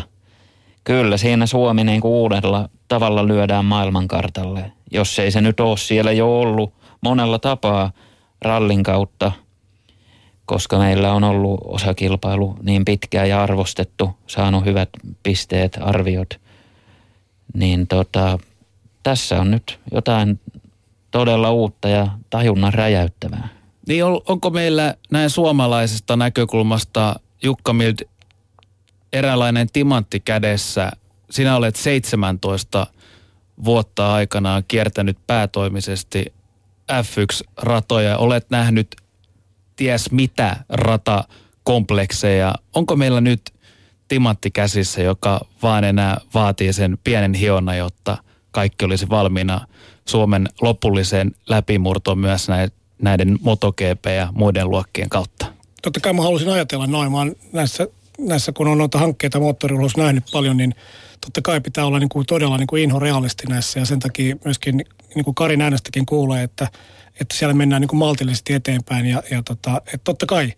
Kyllä 0.84 1.16
siinä 1.16 1.46
Suomi 1.46 1.84
niin 1.84 2.00
kuin 2.00 2.12
uudella 2.12 2.68
tavalla 2.88 3.26
lyödään 3.26 3.64
maailmankartalle, 3.64 4.72
jos 4.90 5.18
ei 5.18 5.30
se 5.30 5.40
nyt 5.40 5.60
ole 5.60 5.76
siellä 5.76 6.12
jo 6.12 6.40
ollut 6.40 6.72
monella 7.00 7.38
tapaa 7.38 7.92
rallin 8.42 8.82
kautta– 8.82 9.32
koska 10.46 10.78
meillä 10.78 11.12
on 11.12 11.24
ollut 11.24 11.60
osakilpailu 11.64 12.56
niin 12.62 12.84
pitkään 12.84 13.28
ja 13.28 13.42
arvostettu, 13.42 14.10
saanut 14.26 14.64
hyvät 14.64 14.88
pisteet, 15.22 15.78
arviot, 15.80 16.40
niin 17.54 17.86
tota, 17.86 18.38
tässä 19.02 19.40
on 19.40 19.50
nyt 19.50 19.80
jotain 19.92 20.40
todella 21.10 21.50
uutta 21.50 21.88
ja 21.88 22.08
tajunnan 22.30 22.74
räjäyttävää. 22.74 23.48
Niin 23.88 24.04
on, 24.04 24.20
onko 24.28 24.50
meillä 24.50 24.94
näin 25.10 25.30
suomalaisesta 25.30 26.16
näkökulmasta 26.16 27.20
Jukka 27.42 27.72
Mild 27.72 28.08
eräänlainen 29.12 29.68
timantti 29.72 30.20
kädessä? 30.20 30.90
Sinä 31.30 31.56
olet 31.56 31.76
17 31.76 32.86
vuotta 33.64 34.14
aikanaan 34.14 34.64
kiertänyt 34.68 35.18
päätoimisesti 35.26 36.32
F1-ratoja. 36.92 38.16
Olet 38.16 38.50
nähnyt 38.50 38.96
ties 39.76 40.10
mitä 40.10 40.56
ratakomplekseja. 40.68 42.54
Onko 42.74 42.96
meillä 42.96 43.20
nyt 43.20 43.42
timantti 44.08 44.50
käsissä, 44.50 45.02
joka 45.02 45.40
vaan 45.62 45.84
enää 45.84 46.20
vaatii 46.34 46.72
sen 46.72 46.98
pienen 47.04 47.34
hiona, 47.34 47.74
jotta 47.74 48.18
kaikki 48.50 48.84
olisi 48.84 49.08
valmiina 49.08 49.66
Suomen 50.08 50.48
lopulliseen 50.60 51.32
läpimurtoon 51.48 52.18
myös 52.18 52.46
näiden 53.02 53.38
MotoGP 53.40 54.06
ja 54.16 54.28
muiden 54.32 54.70
luokkien 54.70 55.08
kautta? 55.08 55.46
Totta 55.82 56.00
kai 56.00 56.12
mä 56.12 56.22
halusin 56.22 56.48
ajatella 56.48 56.86
noin. 56.86 57.12
Mä 57.12 57.18
näissä, 57.52 57.86
näissä, 58.18 58.52
kun 58.52 58.68
on 58.68 58.78
noita 58.78 58.98
hankkeita 58.98 59.40
moottoriurheilussa 59.40 60.02
nähnyt 60.02 60.24
paljon, 60.32 60.56
niin 60.56 60.74
totta 61.20 61.42
kai 61.42 61.60
pitää 61.60 61.86
olla 61.86 61.98
niin 61.98 62.08
kuin 62.08 62.26
todella 62.26 62.56
niin 62.56 62.66
kuin 62.66 62.82
inhorealisti 62.82 63.46
näissä 63.48 63.80
ja 63.80 63.86
sen 63.86 63.98
takia 63.98 64.36
myöskin 64.44 64.84
niin 65.14 65.24
kuin 65.24 65.34
Karin 65.34 65.60
äänestäkin 65.60 66.06
kuulee, 66.06 66.42
että, 66.42 66.68
että 67.20 67.36
siellä 67.36 67.54
mennään 67.54 67.80
niin 67.80 67.88
kuin 67.88 67.98
maltillisesti 67.98 68.52
eteenpäin 68.52 69.06
ja, 69.06 69.22
ja 69.30 69.42
tota, 69.42 69.82
että 69.86 70.04
totta 70.04 70.26
kai 70.26 70.52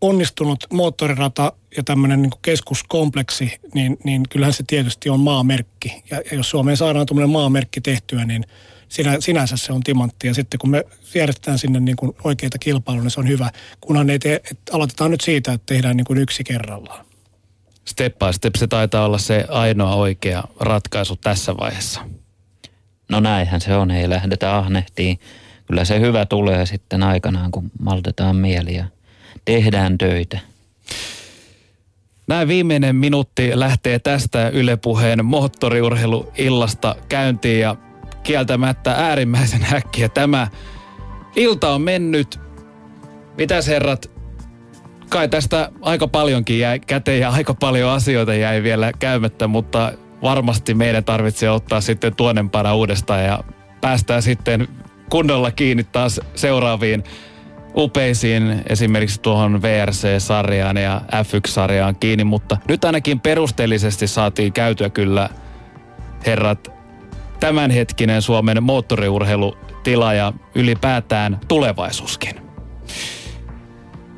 onnistunut 0.00 0.66
moottorirata 0.72 1.52
ja 1.76 1.82
tämmöinen 1.82 2.22
niin 2.22 2.32
keskuskompleksi, 2.42 3.52
niin, 3.74 3.96
niin 4.04 4.22
kyllähän 4.30 4.52
se 4.52 4.64
tietysti 4.66 5.10
on 5.10 5.20
maamerkki. 5.20 6.02
Ja, 6.10 6.16
ja 6.30 6.36
jos 6.36 6.50
Suomeen 6.50 6.76
saadaan 6.76 7.06
tuommoinen 7.06 7.30
maamerkki 7.30 7.80
tehtyä, 7.80 8.24
niin 8.24 8.44
sinä, 8.88 9.16
sinänsä 9.20 9.56
se 9.56 9.72
on 9.72 9.82
timantti. 9.82 10.26
Ja 10.26 10.34
sitten 10.34 10.58
kun 10.58 10.70
me 10.70 10.84
järjestetään 11.14 11.58
sinne 11.58 11.80
niin 11.80 11.96
kuin 11.96 12.12
oikeita 12.24 12.58
kilpailuja, 12.58 13.02
niin 13.02 13.10
se 13.10 13.20
on 13.20 13.28
hyvä. 13.28 13.50
Kunhan 13.80 14.10
ei 14.10 14.18
tee, 14.18 14.34
että 14.34 14.72
aloitetaan 14.72 15.10
nyt 15.10 15.20
siitä, 15.20 15.52
että 15.52 15.74
tehdään 15.74 15.96
niin 15.96 16.04
kuin 16.04 16.18
yksi 16.18 16.44
kerrallaan. 16.44 17.06
Step 17.84 18.18
by 18.18 18.32
step 18.32 18.54
se 18.56 18.66
taitaa 18.66 19.04
olla 19.04 19.18
se 19.18 19.44
ainoa 19.48 19.94
oikea 19.94 20.44
ratkaisu 20.60 21.16
tässä 21.16 21.56
vaiheessa. 21.56 22.00
No 23.08 23.20
näinhän 23.20 23.60
se 23.60 23.76
on, 23.76 23.90
ei 23.90 24.10
lähdetä 24.10 24.56
ahnehtiin. 24.56 25.18
Kyllä 25.66 25.84
se 25.84 26.00
hyvä 26.00 26.26
tulee 26.26 26.66
sitten 26.66 27.02
aikanaan, 27.02 27.50
kun 27.50 27.70
maltetaan 27.80 28.36
mieliä 28.36 28.86
tehdään 29.44 29.98
töitä. 29.98 30.38
Näin 32.28 32.48
viimeinen 32.48 32.96
minuutti 32.96 33.50
lähtee 33.54 33.98
tästä 33.98 34.48
Yle 34.48 34.76
Puheen 34.76 35.24
moottoriurheiluillasta 35.24 36.96
käyntiin 37.08 37.60
ja 37.60 37.76
kieltämättä 38.22 38.92
äärimmäisen 38.92 39.62
häkkiä. 39.62 40.08
Tämä 40.08 40.48
ilta 41.36 41.70
on 41.74 41.82
mennyt. 41.82 42.40
Mitäs 43.38 43.66
herrat, 43.66 44.10
kai 45.08 45.28
tästä 45.28 45.70
aika 45.80 46.08
paljonkin 46.08 46.58
jäi 46.58 46.78
käteen 46.78 47.20
ja 47.20 47.30
aika 47.30 47.54
paljon 47.54 47.90
asioita 47.90 48.34
jäi 48.34 48.62
vielä 48.62 48.92
käymättä, 48.98 49.46
mutta 49.46 49.92
varmasti 50.22 50.74
meidän 50.74 51.04
tarvitsee 51.04 51.50
ottaa 51.50 51.80
sitten 51.80 52.16
tuonnempana 52.16 52.74
uudestaan 52.74 53.24
ja 53.24 53.44
päästään 53.80 54.22
sitten 54.22 54.68
kunnolla 55.10 55.50
kiinni 55.50 55.84
taas 55.84 56.20
seuraaviin 56.34 57.04
upeisiin 57.76 58.62
esimerkiksi 58.68 59.20
tuohon 59.20 59.62
VRC-sarjaan 59.62 60.76
ja 60.76 61.00
F1-sarjaan 61.12 61.96
kiinni, 62.00 62.24
mutta 62.24 62.56
nyt 62.68 62.84
ainakin 62.84 63.20
perusteellisesti 63.20 64.06
saatiin 64.06 64.52
käytyä 64.52 64.90
kyllä 64.90 65.28
herrat 66.26 66.72
tämänhetkinen 67.40 68.22
Suomen 68.22 68.62
moottoriurheilutila 68.62 70.14
ja 70.14 70.32
ylipäätään 70.54 71.40
tulevaisuuskin. 71.48 72.34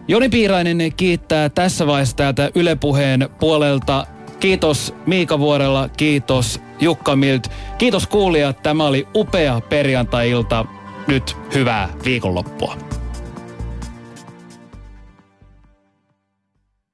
Joni 0.09 0.29
Piirainen 0.29 0.79
kiittää 0.97 1.49
tässä 1.49 1.87
vaiheessa 1.87 2.17
täältä 2.17 2.51
Yle 2.55 2.77
Puheen 2.77 3.29
puolelta. 3.41 4.07
Kiitos 4.41 4.95
Miika 5.07 5.39
Vuorella, 5.39 5.89
kiitos 5.89 6.61
Jukka 6.81 7.17
Milt. 7.17 7.49
Kiitos 7.79 8.07
kuulijat, 8.07 8.63
tämä 8.63 8.87
oli 8.87 9.09
upea 9.15 9.61
perjantai-ilta. 9.69 10.67
Nyt 11.09 11.37
hyvää 11.55 11.89
viikonloppua. 12.05 12.77